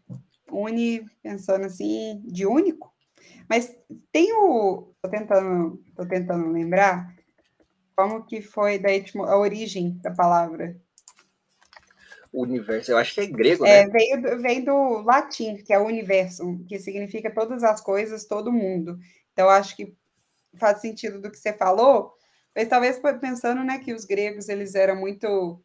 uni, 0.50 1.04
pensando 1.22 1.64
assim, 1.64 2.22
de 2.26 2.44
único. 2.44 2.92
Mas 3.48 3.72
tem 4.10 4.32
o. 4.32 4.92
Tô 5.00 5.08
tentando, 5.08 5.82
tô 5.94 6.06
tentando 6.06 6.50
lembrar 6.50 7.14
como 7.96 8.26
que 8.26 8.42
foi 8.42 8.78
da 8.78 8.92
etimo, 8.92 9.24
a 9.24 9.38
origem 9.38 9.96
da 10.02 10.10
palavra 10.10 10.76
universo, 12.42 12.90
eu 12.90 12.98
acho 12.98 13.14
que 13.14 13.20
é 13.20 13.26
grego, 13.26 13.64
é, 13.66 13.86
né? 13.86 13.90
Veio, 13.90 14.40
veio 14.40 14.64
do 14.64 15.02
latim, 15.02 15.56
que 15.56 15.72
é 15.72 15.78
o 15.78 15.86
universo, 15.86 16.58
que 16.68 16.78
significa 16.78 17.30
todas 17.30 17.62
as 17.62 17.80
coisas, 17.80 18.26
todo 18.26 18.52
mundo. 18.52 18.98
Então, 19.32 19.48
acho 19.48 19.76
que 19.76 19.94
faz 20.56 20.80
sentido 20.80 21.20
do 21.20 21.30
que 21.30 21.38
você 21.38 21.52
falou, 21.52 22.12
mas 22.54 22.68
talvez 22.68 23.00
pensando, 23.20 23.64
né, 23.64 23.78
que 23.78 23.92
os 23.92 24.04
gregos, 24.04 24.48
eles 24.48 24.74
eram 24.74 24.96
muito 24.96 25.60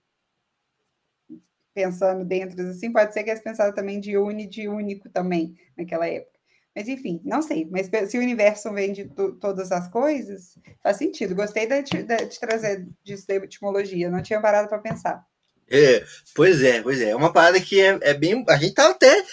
pensando 1.73 2.25
dentro, 2.25 2.61
assim, 2.67 2.91
pode 2.91 3.13
ser 3.13 3.23
que 3.23 3.29
eles 3.29 3.43
pensaram 3.43 3.73
também 3.73 3.99
de 3.99 4.17
uni, 4.17 4.47
de 4.47 4.67
único 4.67 5.09
também, 5.09 5.55
naquela 5.77 6.07
época. 6.07 6.39
Mas, 6.75 6.87
enfim, 6.87 7.19
não 7.23 7.41
sei. 7.41 7.67
Mas 7.69 7.89
se 8.09 8.17
o 8.17 8.21
universo 8.21 8.71
vem 8.71 8.93
de 8.93 9.05
todas 9.39 9.71
as 9.71 9.87
coisas, 9.89 10.57
faz 10.81 10.97
sentido. 10.97 11.35
Gostei 11.35 11.67
de, 11.67 11.83
de, 11.83 12.03
de 12.03 12.39
trazer 12.39 12.87
disso 13.03 13.27
da 13.27 13.35
etimologia, 13.35 14.09
não 14.09 14.21
tinha 14.21 14.41
parado 14.41 14.69
para 14.69 14.79
pensar. 14.79 15.25
É, 15.69 16.03
pois 16.33 16.63
é, 16.63 16.81
pois 16.81 16.99
é. 17.01 17.09
É 17.11 17.15
uma 17.15 17.31
parada 17.31 17.59
que 17.61 17.79
é, 17.79 17.97
é 18.01 18.13
bem. 18.13 18.43
A 18.49 18.57
gente 18.57 18.73
tava 18.73 18.91
até 18.91 19.23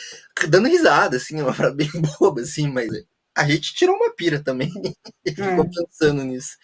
dando 0.49 0.69
risada, 0.69 1.17
assim, 1.17 1.41
uma 1.43 1.55
parada 1.55 1.75
bem 1.75 1.91
boba, 2.19 2.43
assim, 2.43 2.69
mas 2.69 2.91
a 3.35 3.49
gente 3.49 3.75
tirou 3.75 3.97
uma 3.97 4.15
pira 4.15 4.43
também 4.43 4.71
e 5.25 5.31
ficou 5.31 5.65
é. 5.65 5.69
pensando 5.69 6.23
nisso. 6.25 6.57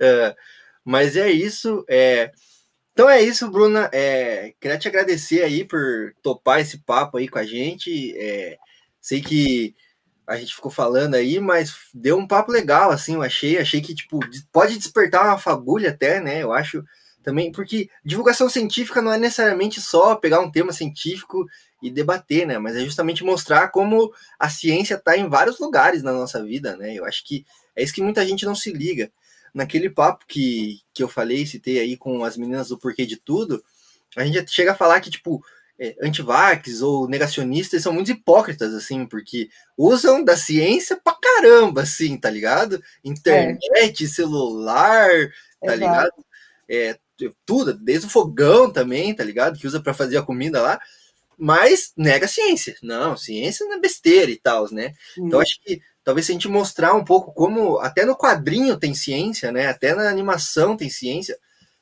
É, 0.00 0.36
mas 0.84 1.16
é 1.16 1.30
isso. 1.30 1.84
É, 1.88 2.30
então 2.92 3.08
é 3.08 3.22
isso, 3.22 3.50
Bruna. 3.50 3.90
É, 3.92 4.54
queria 4.60 4.78
te 4.78 4.88
agradecer 4.88 5.42
aí 5.42 5.64
por 5.64 6.14
topar 6.22 6.60
esse 6.60 6.78
papo 6.78 7.18
aí 7.18 7.28
com 7.28 7.38
a 7.38 7.44
gente. 7.44 8.16
É, 8.18 8.56
sei 9.00 9.20
que 9.20 9.74
a 10.26 10.36
gente 10.36 10.54
ficou 10.54 10.70
falando 10.70 11.14
aí, 11.14 11.38
mas 11.38 11.74
deu 11.94 12.18
um 12.18 12.26
papo 12.26 12.50
legal, 12.50 12.90
assim, 12.90 13.14
eu 13.14 13.22
achei. 13.22 13.58
Achei 13.58 13.80
que, 13.80 13.94
tipo, 13.94 14.18
pode 14.52 14.76
despertar 14.78 15.24
uma 15.26 15.38
fagulha 15.38 15.90
até, 15.90 16.20
né? 16.20 16.42
Eu 16.42 16.52
acho 16.52 16.82
também, 17.26 17.50
porque 17.50 17.90
divulgação 18.04 18.48
científica 18.48 19.02
não 19.02 19.12
é 19.12 19.18
necessariamente 19.18 19.80
só 19.80 20.14
pegar 20.14 20.38
um 20.38 20.48
tema 20.48 20.72
científico 20.72 21.44
e 21.82 21.90
debater, 21.90 22.46
né? 22.46 22.56
Mas 22.56 22.76
é 22.76 22.84
justamente 22.84 23.24
mostrar 23.24 23.66
como 23.72 24.14
a 24.38 24.48
ciência 24.48 24.94
está 24.94 25.18
em 25.18 25.28
vários 25.28 25.58
lugares 25.58 26.04
na 26.04 26.12
nossa 26.12 26.40
vida, 26.44 26.76
né? 26.76 26.94
Eu 26.94 27.04
acho 27.04 27.24
que 27.24 27.44
é 27.74 27.82
isso 27.82 27.92
que 27.92 28.00
muita 28.00 28.24
gente 28.24 28.46
não 28.46 28.54
se 28.54 28.72
liga. 28.72 29.10
Naquele 29.52 29.90
papo 29.90 30.24
que, 30.28 30.78
que 30.94 31.02
eu 31.02 31.08
falei, 31.08 31.44
citei 31.44 31.80
aí 31.80 31.96
com 31.96 32.24
as 32.24 32.36
meninas 32.36 32.68
do 32.68 32.78
porquê 32.78 33.04
de 33.04 33.16
tudo, 33.16 33.60
a 34.16 34.24
gente 34.24 34.48
chega 34.48 34.70
a 34.70 34.76
falar 34.76 35.00
que, 35.00 35.10
tipo, 35.10 35.44
é, 35.80 35.96
antivax 36.00 36.80
ou 36.80 37.08
negacionistas 37.08 37.82
são 37.82 37.92
muito 37.92 38.12
hipócritas, 38.12 38.72
assim, 38.72 39.04
porque 39.04 39.50
usam 39.76 40.22
da 40.22 40.36
ciência 40.36 40.96
pra 41.02 41.12
caramba, 41.20 41.82
assim, 41.82 42.16
tá 42.16 42.30
ligado? 42.30 42.80
Internet, 43.04 44.04
é. 44.04 44.06
celular, 44.06 45.10
tá 45.60 45.74
Exato. 45.74 45.80
ligado? 45.80 46.26
É, 46.68 46.98
tudo, 47.44 47.72
desde 47.72 48.06
o 48.06 48.10
fogão 48.10 48.70
também, 48.70 49.14
tá 49.14 49.24
ligado? 49.24 49.58
Que 49.58 49.66
usa 49.66 49.80
para 49.80 49.94
fazer 49.94 50.16
a 50.16 50.22
comida 50.22 50.60
lá, 50.60 50.80
mas 51.36 51.92
nega 51.96 52.26
a 52.26 52.28
ciência. 52.28 52.76
Não, 52.82 53.16
ciência 53.16 53.66
não 53.66 53.74
é 53.74 53.80
besteira 53.80 54.30
e 54.30 54.36
tal, 54.36 54.72
né? 54.72 54.94
Então 55.18 55.40
acho 55.40 55.60
que 55.60 55.80
talvez 56.02 56.26
se 56.26 56.32
a 56.32 56.34
gente 56.34 56.48
mostrar 56.48 56.94
um 56.94 57.04
pouco 57.04 57.32
como 57.32 57.78
até 57.78 58.04
no 58.04 58.16
quadrinho 58.16 58.78
tem 58.78 58.94
ciência, 58.94 59.52
né? 59.52 59.66
Até 59.66 59.94
na 59.94 60.08
animação 60.08 60.76
tem 60.76 60.88
ciência. 60.88 61.38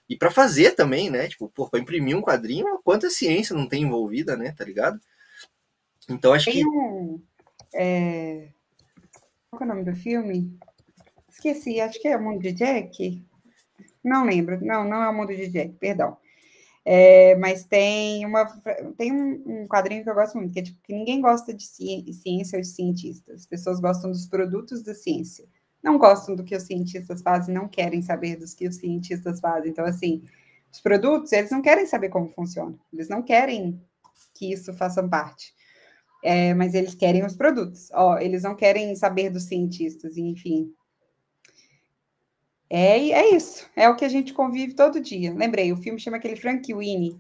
E 0.09 0.17
para 0.17 0.31
fazer 0.31 0.73
também, 0.73 1.11
né? 1.11 1.29
Tipo, 1.29 1.49
pô, 1.49 1.69
para 1.69 1.81
imprimir 1.81 2.17
um 2.17 2.23
quadrinho, 2.23 2.79
quanta 2.85 3.09
ciência 3.09 3.57
não 3.57 3.69
tem 3.69 3.85
envolvida, 3.85 4.37
né? 4.37 4.53
Tá 4.57 4.65
ligado? 4.65 5.01
Então 6.09 6.33
acho 6.33 6.47
tem 6.47 6.55
que. 6.55 6.67
Um, 6.67 7.21
é... 7.73 8.49
Qual 9.51 9.63
é 9.63 9.65
o 9.65 9.69
nome 9.69 9.85
do 9.85 9.95
filme? 9.95 10.59
Esqueci, 11.31 11.81
acho 11.81 12.01
que 12.01 12.09
é 12.09 12.17
o 12.17 12.23
Mundo 12.23 12.43
de 12.43 12.53
Jack. 12.53 13.25
Não 14.05 14.25
lembro. 14.25 14.65
Não, 14.65 14.85
não 14.85 15.03
é 15.03 15.09
o 15.09 15.15
mundo 15.15 15.35
de 15.35 15.49
Jack, 15.49 15.75
perdão. 15.75 16.17
É, 16.85 17.35
mas 17.37 17.65
tem 17.65 18.27
uma 18.27 18.45
tem 18.99 19.11
um, 19.11 19.67
quadrinho 19.67 20.05
que 20.05 20.11
eu 20.11 20.15
gosto 20.15 20.37
muito, 20.37 20.53
que 20.53 20.59
é 20.59 20.63
tipo 20.63 20.79
que 20.83 20.93
ninguém 20.93 21.21
gosta 21.21 21.55
de 21.55 21.65
ciência 21.65 22.59
ou 22.59 22.61
de 22.61 22.69
cientistas. 22.69 23.41
As 23.41 23.47
pessoas 23.47 23.81
gostam 23.81 24.11
dos 24.11 24.27
produtos 24.27 24.83
da 24.83 24.95
ciência. 24.95 25.47
Não 25.83 25.99
gostam 25.99 26.37
do 26.37 26.45
que 26.45 26.55
os 26.55 26.65
cientistas 26.65 27.23
fazem, 27.23 27.55
não 27.55 27.69
querem 27.69 28.03
saber 28.03 28.37
dos 28.37 28.55
que 28.55 28.69
os 28.69 28.77
cientistas 28.77 29.41
fazem. 29.41 29.71
Então, 29.71 29.85
assim, 29.85 30.23
os 30.71 30.81
produtos, 30.81 31.33
eles 31.33 31.51
não 31.51 31.63
querem 31.63 31.87
saber 31.87 32.11
como 32.11 32.29
funciona. 32.29 32.75
Eles 32.93 33.09
não 33.09 33.23
querem 33.23 33.81
que 34.35 34.53
isso 34.53 34.73
faça 34.75 35.03
parte. 35.07 35.55
É, 36.23 36.55
mas 36.55 36.75
eles 36.75 36.95
querem 36.95 37.25
os 37.25 37.37
produtos. 37.37 37.91
Ó, 37.93 38.19
eles 38.19 38.43
não 38.43 38.55
querem 38.55 38.95
saber 38.97 39.31
dos 39.31 39.45
cientistas, 39.45 40.17
enfim. 40.17 40.73
É, 42.69 43.11
é 43.11 43.35
isso. 43.35 43.67
É 43.77 43.89
o 43.89 43.97
que 43.97 44.05
a 44.05 44.09
gente 44.09 44.33
convive 44.33 44.75
todo 44.75 45.01
dia. 45.01 45.33
Lembrei, 45.33 45.73
o 45.73 45.77
filme 45.77 46.01
chama 46.01 46.17
aquele 46.17 46.37
Frank 46.37 46.73
Winnie. 46.73 47.19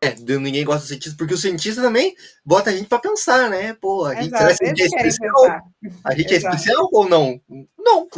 É, 0.00 0.14
ninguém 0.38 0.64
gosta 0.64 0.82
do 0.82 0.88
cientista, 0.88 1.16
porque 1.16 1.32
o 1.32 1.38
cientista 1.38 1.80
também 1.80 2.14
bota 2.44 2.68
a 2.68 2.76
gente 2.76 2.88
para 2.88 2.98
pensar, 2.98 3.48
né? 3.48 3.72
Pô, 3.80 4.04
a 4.04 4.14
gente, 4.14 4.34
Exato, 4.34 4.54
será 4.54 4.56
que 4.56 4.64
a 4.64 4.68
gente 4.68 4.82
é 4.82 5.08
especial? 5.08 5.62
A 6.04 6.14
gente 6.14 6.34
é 6.34 6.36
especial 6.36 6.88
ou 6.92 7.08
não? 7.08 7.40
Não. 7.78 8.08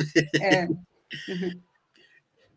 É. 0.40 0.66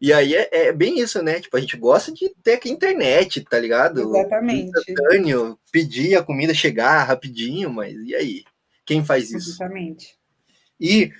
E 0.01 0.13
aí 0.13 0.33
é, 0.33 0.49
é, 0.51 0.71
bem 0.71 0.99
isso, 0.99 1.21
né? 1.21 1.41
Tipo, 1.41 1.57
a 1.57 1.59
gente 1.59 1.75
gosta 1.75 2.11
de 2.13 2.29
ter 2.41 2.53
aqui 2.53 2.69
internet, 2.69 3.41
tá 3.41 3.59
ligado? 3.59 3.99
Exatamente. 3.99 4.69
Instantâneo, 4.69 5.59
pedir 5.71 6.15
a 6.15 6.23
comida 6.23 6.53
chegar 6.53 7.03
rapidinho, 7.03 7.69
mas 7.69 7.93
e 8.05 8.15
aí? 8.15 8.43
Quem 8.85 9.03
faz 9.03 9.29
isso? 9.29 9.49
Exatamente. 9.49 10.15
E 10.79 11.11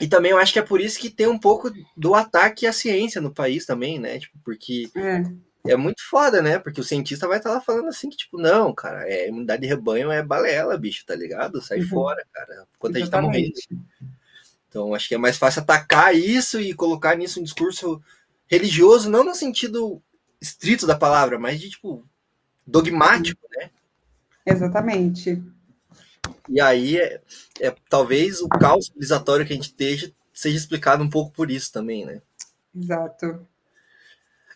e 0.00 0.06
também 0.06 0.32
eu 0.32 0.38
acho 0.38 0.52
que 0.52 0.58
é 0.58 0.62
por 0.62 0.80
isso 0.80 0.98
que 0.98 1.10
tem 1.10 1.26
um 1.26 1.38
pouco 1.38 1.70
do 1.96 2.14
ataque 2.14 2.66
à 2.66 2.72
ciência 2.72 3.20
no 3.20 3.32
país 3.32 3.64
também, 3.64 3.98
né? 3.98 4.18
Tipo, 4.18 4.38
porque 4.44 4.90
é, 4.94 5.72
é 5.72 5.76
muito 5.76 6.02
foda, 6.08 6.42
né? 6.42 6.58
Porque 6.58 6.80
o 6.80 6.84
cientista 6.84 7.26
vai 7.26 7.38
estar 7.38 7.50
lá 7.50 7.60
falando 7.60 7.88
assim 7.88 8.10
que, 8.10 8.16
tipo, 8.16 8.38
não, 8.38 8.74
cara, 8.74 9.08
é 9.08 9.28
imunidade 9.28 9.62
de 9.62 9.68
rebanho 9.68 10.10
é 10.10 10.22
balela, 10.22 10.76
bicho, 10.76 11.04
tá 11.06 11.14
ligado? 11.14 11.62
Sai 11.62 11.80
uhum. 11.80 11.88
fora, 11.88 12.24
cara. 12.32 12.66
Quando 12.78 12.96
a 12.96 12.98
gente 12.98 13.10
tá 13.10 13.22
morrendo. 13.22 13.54
Então, 14.68 14.94
acho 14.94 15.08
que 15.08 15.14
é 15.14 15.18
mais 15.18 15.38
fácil 15.38 15.62
atacar 15.62 16.14
isso 16.14 16.60
e 16.60 16.74
colocar 16.74 17.16
nisso 17.16 17.40
um 17.40 17.44
discurso 17.44 18.02
religioso, 18.46 19.10
não 19.10 19.24
no 19.24 19.34
sentido 19.34 20.02
estrito 20.40 20.86
da 20.86 20.96
palavra, 20.96 21.38
mas 21.38 21.58
de, 21.58 21.70
tipo, 21.70 22.04
dogmático, 22.66 23.40
né? 23.56 23.70
Exatamente. 24.44 25.42
E 26.48 26.60
aí, 26.60 26.98
é, 26.98 27.20
é, 27.60 27.74
talvez 27.88 28.40
o 28.40 28.48
caos 28.48 28.86
civilizatório 28.86 29.46
que 29.46 29.52
a 29.52 29.56
gente 29.56 29.68
esteja 29.68 30.12
seja 30.36 30.56
explicado 30.56 31.02
um 31.02 31.08
pouco 31.08 31.32
por 31.32 31.50
isso 31.50 31.72
também, 31.72 32.04
né? 32.04 32.20
Exato. 32.74 33.46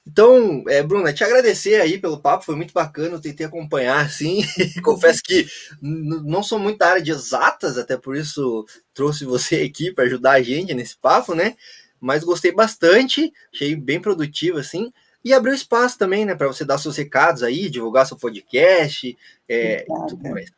Então, 0.07 0.65
é, 0.69 0.83
Bruna, 0.83 1.13
te 1.13 1.25
agradecer 1.25 1.81
aí 1.81 1.99
pelo 1.99 2.21
papo, 2.21 2.45
foi 2.45 2.57
muito 2.57 2.73
bacana, 2.73 3.15
eu 3.15 3.21
tentei 3.21 3.47
acompanhar, 3.47 4.05
assim, 4.05 4.43
confesso 4.83 5.21
que 5.23 5.47
não 5.81 6.43
sou 6.43 6.59
muito 6.59 6.79
da 6.79 6.89
área 6.89 7.03
de 7.03 7.11
exatas, 7.11 7.79
até 7.79 7.97
por 7.97 8.17
isso 8.17 8.67
trouxe 8.93 9.25
você 9.25 9.57
aqui 9.57 9.93
para 9.93 10.05
ajudar 10.05 10.33
a 10.33 10.43
gente 10.43 10.75
nesse 10.75 10.97
papo, 10.97 11.35
né? 11.35 11.57
Mas 12.01 12.25
gostei 12.25 12.53
bastante, 12.53 13.33
achei 13.53 13.77
bem 13.77 14.01
produtivo, 14.01 14.59
assim, 14.59 14.93
e 15.25 15.33
abriu 15.33 15.55
espaço 15.55 15.99
também, 15.99 16.25
né, 16.25 16.35
para 16.35 16.47
você 16.47 16.65
dar 16.65 16.79
seus 16.79 16.97
recados 16.97 17.43
aí, 17.43 17.69
divulgar 17.69 18.07
seu 18.07 18.17
podcast, 18.17 19.17
é, 19.49 19.83
e 19.83 20.09
tudo 20.09 20.29
mais. 20.29 20.51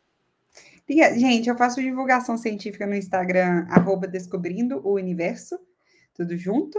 Gente, 0.87 1.49
eu 1.49 1.57
faço 1.57 1.81
divulgação 1.81 2.37
científica 2.37 2.85
no 2.85 2.95
Instagram, 2.95 3.65
arroba 3.69 4.05
Descobrindo 4.05 4.85
o 4.85 4.95
Universo, 4.95 5.57
tudo 6.13 6.35
junto. 6.37 6.77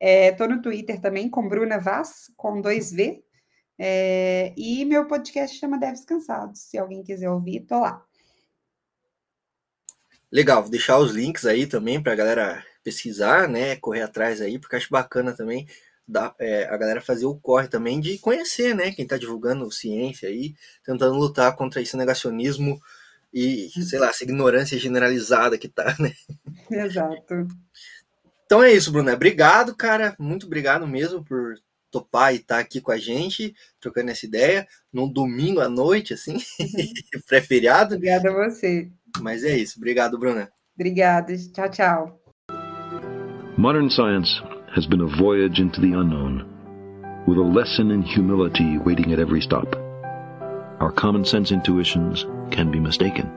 Estou 0.00 0.46
é, 0.46 0.48
no 0.48 0.62
Twitter 0.62 1.00
também, 1.00 1.28
com 1.28 1.48
Bruna 1.48 1.78
Vaz, 1.78 2.30
com 2.36 2.60
dois 2.60 2.90
V. 2.90 3.22
É, 3.78 4.52
e 4.56 4.84
meu 4.84 5.06
podcast 5.06 5.56
chama 5.58 5.78
Deves 5.78 6.04
Cansados. 6.04 6.60
Se 6.60 6.78
alguém 6.78 7.02
quiser 7.02 7.30
ouvir, 7.30 7.60
tô 7.60 7.80
lá. 7.80 8.04
Legal, 10.30 10.62
vou 10.62 10.70
deixar 10.70 10.98
os 10.98 11.12
links 11.12 11.44
aí 11.44 11.66
também 11.66 12.02
para 12.02 12.12
a 12.12 12.16
galera 12.16 12.64
pesquisar, 12.82 13.46
né? 13.48 13.76
Correr 13.76 14.02
atrás 14.02 14.40
aí, 14.40 14.58
porque 14.58 14.76
acho 14.76 14.88
bacana 14.90 15.32
também 15.32 15.68
da, 16.08 16.34
é, 16.38 16.64
a 16.64 16.76
galera 16.76 17.00
fazer 17.00 17.26
o 17.26 17.36
corre 17.36 17.68
também 17.68 18.00
de 18.00 18.18
conhecer, 18.18 18.74
né? 18.74 18.92
Quem 18.92 19.04
está 19.04 19.18
divulgando 19.18 19.70
ciência 19.70 20.28
aí, 20.28 20.54
tentando 20.84 21.16
lutar 21.16 21.54
contra 21.54 21.82
esse 21.82 21.96
negacionismo 21.96 22.80
e, 23.32 23.70
sei 23.70 23.98
lá, 23.98 24.08
essa 24.08 24.24
ignorância 24.24 24.78
generalizada 24.78 25.56
que 25.56 25.68
tá, 25.68 25.96
né? 25.98 26.12
Exato. 26.70 27.46
Então 28.44 28.62
é 28.62 28.72
isso, 28.72 28.92
Bruna. 28.92 29.14
Obrigado, 29.14 29.74
cara. 29.74 30.14
Muito 30.18 30.46
obrigado 30.46 30.86
mesmo 30.86 31.24
por 31.24 31.54
topar 31.90 32.32
e 32.32 32.36
estar 32.36 32.56
tá 32.56 32.60
aqui 32.60 32.80
com 32.80 32.90
a 32.90 32.98
gente, 32.98 33.54
trocando 33.80 34.10
essa 34.10 34.26
ideia, 34.26 34.66
num 34.92 35.10
domingo 35.10 35.60
à 35.60 35.68
noite, 35.68 36.14
assim, 36.14 36.34
uhum. 36.34 37.20
pré-feriado. 37.28 37.94
Obrigada 37.94 38.30
a 38.30 38.48
você. 38.48 38.90
Mas 39.20 39.44
é 39.44 39.56
isso. 39.56 39.78
Obrigado, 39.78 40.18
Bruna. 40.18 40.50
Obrigada. 40.74 41.34
Tchau, 41.52 41.70
tchau. 41.70 42.18
Modern 43.58 43.90
science 43.90 44.28
has 44.74 44.86
been 44.86 45.02
a 45.02 45.16
voyage 45.18 45.60
into 45.60 45.80
the 45.80 45.92
unknown, 45.92 46.44
with 47.26 47.36
a 47.36 47.42
lesson 47.42 47.90
in 47.90 48.02
humility 48.02 48.78
waiting 48.78 49.12
at 49.12 49.18
every 49.18 49.42
stop. 49.42 49.91
Our 50.82 50.90
common 50.90 51.24
sense 51.24 51.52
intuitions 51.52 52.26
can 52.50 52.72
be 52.72 52.80
mistaken. 52.80 53.30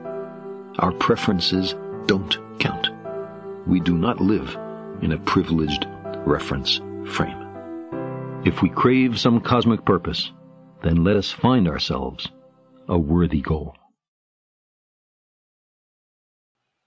Our 0.80 0.90
preferences 0.90 1.76
don't 2.06 2.36
count. 2.58 2.88
We 3.68 3.78
do 3.78 3.96
not 3.96 4.20
live 4.20 4.58
in 5.00 5.12
a 5.12 5.18
privileged 5.18 5.86
reference 6.26 6.80
frame. 7.04 7.40
If 8.44 8.62
we 8.62 8.68
crave 8.68 9.20
some 9.20 9.40
cosmic 9.40 9.84
purpose, 9.84 10.32
then 10.82 11.04
let 11.04 11.14
us 11.14 11.30
find 11.30 11.68
ourselves 11.68 12.26
a 12.88 12.98
worthy 12.98 13.42
goal. 13.42 13.76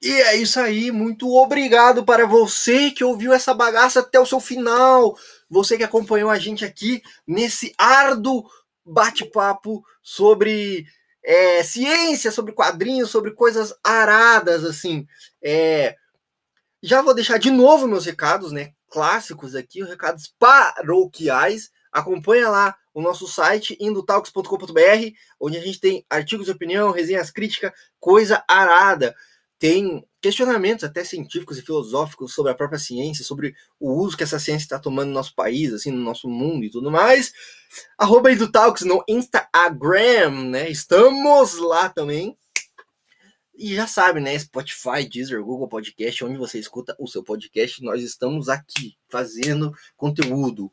E 0.04 0.12
é 0.12 0.36
isso 0.36 0.60
aí, 0.60 0.92
muito 0.92 1.34
obrigado 1.38 2.04
para 2.04 2.28
você 2.28 2.92
que 2.92 3.06
ouviu 3.06 3.32
essa 3.32 3.54
bagaça 3.54 4.02
até 4.02 4.20
o 4.20 4.26
seu 4.26 4.42
final, 4.42 5.18
você 5.50 5.78
que 5.78 5.84
acompanhou 5.86 6.30
a 6.30 6.38
gente 6.38 6.66
aqui 6.66 7.02
nesse 7.26 7.74
árduo 7.78 8.44
bate-papo 8.90 9.84
sobre 10.02 10.86
é, 11.24 11.64
ciência, 11.64 12.32
sobre 12.32 12.54
quadrinhos, 12.54 13.10
sobre 13.10 13.32
coisas 13.32 13.74
aradas, 13.84 14.64
assim. 14.64 15.08
É, 15.42 15.96
já 16.82 17.02
vou 17.02 17.14
deixar 17.14 17.38
de 17.38 17.52
novo 17.52 17.88
meus 17.88 18.06
recados, 18.06 18.52
né? 18.52 18.72
Clássicos 18.90 19.56
aqui, 19.56 19.84
os 19.84 19.90
recados 19.90 20.34
paroquiais. 20.40 21.70
Acompanha 21.92 22.50
lá 22.50 22.76
o 22.94 23.02
nosso 23.02 23.28
site, 23.28 23.78
indotalks.com.br, 23.80 25.14
onde 25.40 25.58
a 25.58 25.62
gente 25.62 25.80
tem 25.80 26.06
artigos 26.10 26.46
de 26.46 26.52
opinião, 26.52 26.92
resenhas 26.92 27.32
críticas, 27.32 27.72
coisa 28.00 28.44
arada. 28.48 29.16
Tem 29.60 30.04
questionamentos 30.22 30.86
até 30.86 31.04
científicos 31.04 31.58
e 31.58 31.62
filosóficos 31.62 32.34
sobre 32.34 32.52
a 32.52 32.56
própria 32.56 32.80
ciência, 32.80 33.26
sobre 33.26 33.54
o 33.80 33.92
uso 33.92 34.16
que 34.16 34.24
essa 34.24 34.40
ciência 34.40 34.64
está 34.64 34.80
tomando 34.80 35.10
no 35.10 35.14
nosso 35.14 35.36
país, 35.36 35.74
assim, 35.74 35.92
no 35.92 36.02
nosso 36.02 36.30
mundo 36.30 36.64
e 36.64 36.72
tudo 36.72 36.90
mais. 36.90 37.34
Arroba 37.98 38.30
Talks 38.52 38.86
no 38.86 39.04
Instagram, 39.08 40.50
né? 40.50 40.70
Estamos 40.70 41.58
lá 41.58 41.90
também. 41.90 42.38
E 43.54 43.76
já 43.76 43.86
sabe, 43.86 44.22
né? 44.22 44.40
Spotify, 44.40 45.06
Deezer, 45.12 45.44
Google 45.44 45.68
Podcast, 45.68 46.24
onde 46.24 46.38
você 46.38 46.58
escuta 46.58 46.96
o 46.98 47.06
seu 47.06 47.22
podcast, 47.22 47.84
nós 47.84 48.02
estamos 48.02 48.48
aqui 48.48 48.96
fazendo 49.10 49.74
conteúdo. 49.98 50.72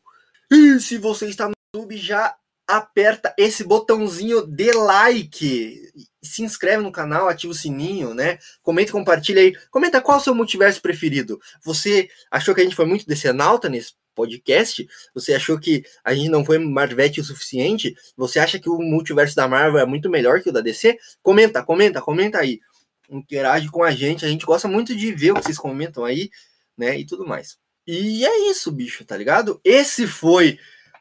E 0.48 0.78
se 0.78 0.96
você 0.96 1.28
está 1.28 1.48
no 1.48 1.54
YouTube, 1.74 1.96
já 1.96 2.36
aperta 2.66 3.34
esse 3.38 3.62
botãozinho 3.62 4.46
de 4.46 4.72
like, 4.72 5.92
se 6.22 6.42
inscreve 6.42 6.82
no 6.82 6.90
canal, 6.90 7.28
ativa 7.28 7.52
o 7.52 7.56
sininho, 7.56 8.12
né? 8.12 8.38
Comenta, 8.62 8.92
compartilha 8.92 9.40
aí. 9.40 9.54
Comenta 9.70 10.00
qual 10.00 10.18
é 10.18 10.20
o 10.20 10.24
seu 10.24 10.34
multiverso 10.34 10.82
preferido. 10.82 11.38
Você 11.62 12.08
achou 12.30 12.54
que 12.54 12.60
a 12.60 12.64
gente 12.64 12.76
foi 12.76 12.86
muito 12.86 13.06
decenalta 13.06 13.68
nesse 13.68 13.92
podcast? 14.14 14.86
Você 15.14 15.34
achou 15.34 15.58
que 15.60 15.84
a 16.02 16.14
gente 16.14 16.28
não 16.28 16.44
foi 16.44 16.58
Marvete 16.58 17.20
o 17.20 17.24
suficiente? 17.24 17.94
Você 18.16 18.40
acha 18.40 18.58
que 18.58 18.68
o 18.68 18.78
multiverso 18.78 19.36
da 19.36 19.46
Marvel 19.46 19.78
é 19.78 19.86
muito 19.86 20.10
melhor 20.10 20.42
que 20.42 20.48
o 20.48 20.52
da 20.52 20.60
DC? 20.60 20.98
Comenta, 21.22 21.62
comenta, 21.62 22.00
comenta 22.00 22.38
aí. 22.38 22.60
Interage 23.08 23.70
com 23.70 23.84
a 23.84 23.92
gente. 23.92 24.24
A 24.24 24.28
gente 24.28 24.44
gosta 24.44 24.66
muito 24.66 24.96
de 24.96 25.12
ver 25.12 25.32
o 25.32 25.34
que 25.36 25.44
vocês 25.44 25.58
comentam 25.58 26.04
aí, 26.04 26.30
né? 26.76 26.98
E 26.98 27.06
tudo 27.06 27.24
mais. 27.24 27.56
E 27.86 28.26
é 28.26 28.50
isso, 28.50 28.72
bicho, 28.72 29.04
tá 29.04 29.16
ligado? 29.16 29.60
Esse 29.62 30.08
foi 30.08 30.58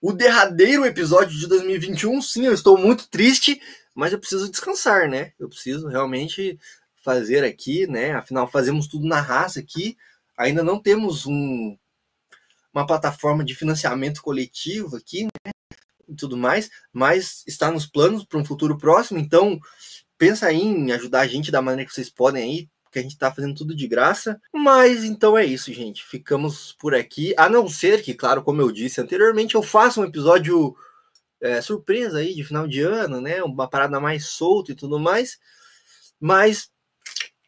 o 0.07 0.14
derradeiro 0.14 0.86
episódio 0.86 1.36
de 1.36 1.48
2021. 1.48 2.22
Sim, 2.22 2.45
eu 2.45 2.53
estou 2.53 2.77
muito 2.77 3.10
triste, 3.10 3.60
mas 3.95 4.14
eu 4.14 4.19
preciso 4.19 4.52
descansar, 4.52 5.10
né? 5.10 5.34
Eu 5.40 5.49
preciso 5.49 5.88
realmente 5.88 6.60
fazer 7.03 7.44
aqui, 7.44 7.88
né? 7.88 8.14
Afinal, 8.14 8.48
fazemos 8.48 8.86
tudo 8.86 9.07
na 9.07 9.19
raça 9.19 9.60
aqui. 9.60 9.98
Ainda 10.38 10.61
não 10.61 10.80
temos 10.80 11.26
um, 11.26 11.76
uma 12.72 12.86
plataforma 12.86 13.44
de 13.44 13.56
financiamento 13.56 14.22
coletivo 14.22 14.95
aqui, 14.95 15.23
né? 15.23 15.52
E 16.07 16.14
tudo 16.14 16.38
mais, 16.38 16.69
mas 16.94 17.44
está 17.48 17.72
nos 17.72 17.88
planos 17.88 18.23
para 18.23 18.38
um 18.38 18.45
futuro 18.45 18.77
próximo. 18.77 19.18
Então, 19.18 19.60
pensa 20.19 20.45
aí 20.45 20.61
em 20.61 20.91
ajudar 20.91 21.22
a 21.22 21.27
gente 21.27 21.49
da 21.49 21.64
maneira 21.64 21.90
que 21.90 21.95
vocês 21.95 22.11
podem 22.11 22.44
aí 22.44 22.69
que 22.95 22.99
a 22.99 23.01
gente 23.01 23.17
tá 23.17 23.30
fazendo 23.30 23.53
tudo 23.53 23.76
de 23.76 23.88
graça. 23.88 24.39
Mas 24.53 25.03
então 25.03 25.38
é 25.38 25.45
isso, 25.45 25.73
gente. 25.73 26.05
Ficamos 26.05 26.72
por 26.80 26.95
aqui. 26.95 27.34
A 27.38 27.49
não 27.49 27.67
ser 27.67 28.01
que, 28.01 28.13
claro, 28.13 28.41
como 28.41 28.61
eu 28.61 28.72
disse 28.72 29.01
anteriormente, 29.01 29.55
eu 29.55 29.61
faça 29.61 29.99
um 29.99 30.05
episódio 30.05 30.73
é, 31.41 31.61
surpresa 31.61 32.19
aí 32.19 32.34
de 32.34 32.43
final 32.45 32.65
de 32.65 32.81
ano, 32.81 33.19
né? 33.19 33.43
Uma 33.43 33.69
parada 33.69 33.99
mais 33.99 34.27
solta 34.27 34.72
e 34.72 34.76
tudo 34.76 34.97
mais. 34.97 35.38
Mas 36.19 36.72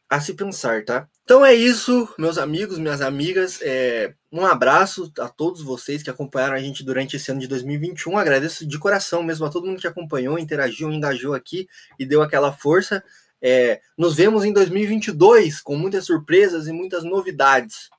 a 0.09 0.19
se 0.19 0.33
pensar, 0.33 0.83
tá? 0.83 1.07
Então 1.23 1.45
é 1.45 1.53
isso, 1.53 2.07
meus 2.17 2.37
amigos, 2.37 2.77
minhas 2.77 3.01
amigas. 3.01 3.59
É, 3.61 4.13
um 4.29 4.45
abraço 4.45 5.11
a 5.19 5.29
todos 5.29 5.61
vocês 5.61 6.03
que 6.03 6.09
acompanharam 6.09 6.55
a 6.55 6.59
gente 6.59 6.83
durante 6.83 7.15
esse 7.15 7.31
ano 7.31 7.39
de 7.39 7.47
2021. 7.47 8.17
Agradeço 8.17 8.67
de 8.67 8.77
coração 8.77 9.23
mesmo 9.23 9.45
a 9.45 9.49
todo 9.49 9.65
mundo 9.65 9.79
que 9.79 9.87
acompanhou, 9.87 10.37
interagiu, 10.37 10.91
engajou 10.91 11.33
aqui 11.33 11.67
e 11.97 12.05
deu 12.05 12.21
aquela 12.21 12.51
força. 12.51 13.01
É, 13.41 13.81
nos 13.97 14.15
vemos 14.15 14.43
em 14.43 14.51
2022 14.51 15.61
com 15.61 15.75
muitas 15.75 16.05
surpresas 16.05 16.67
e 16.67 16.71
muitas 16.71 17.03
novidades, 17.03 17.89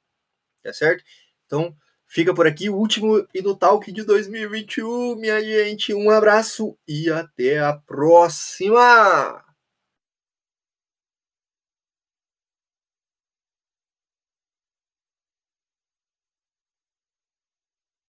tá 0.63 0.73
certo? 0.73 1.05
Então 1.47 1.75
fica 2.07 2.35
por 2.35 2.47
aqui 2.47 2.69
o 2.69 2.77
último 2.77 3.27
e 3.33 3.41
do 3.41 3.55
Talk 3.55 3.91
de 3.91 4.03
2021, 4.03 5.17
minha 5.17 5.41
gente. 5.41 5.95
Um 5.95 6.11
abraço 6.11 6.77
e 6.87 7.11
até 7.11 7.61
a 7.61 7.75
próxima! 7.75 9.48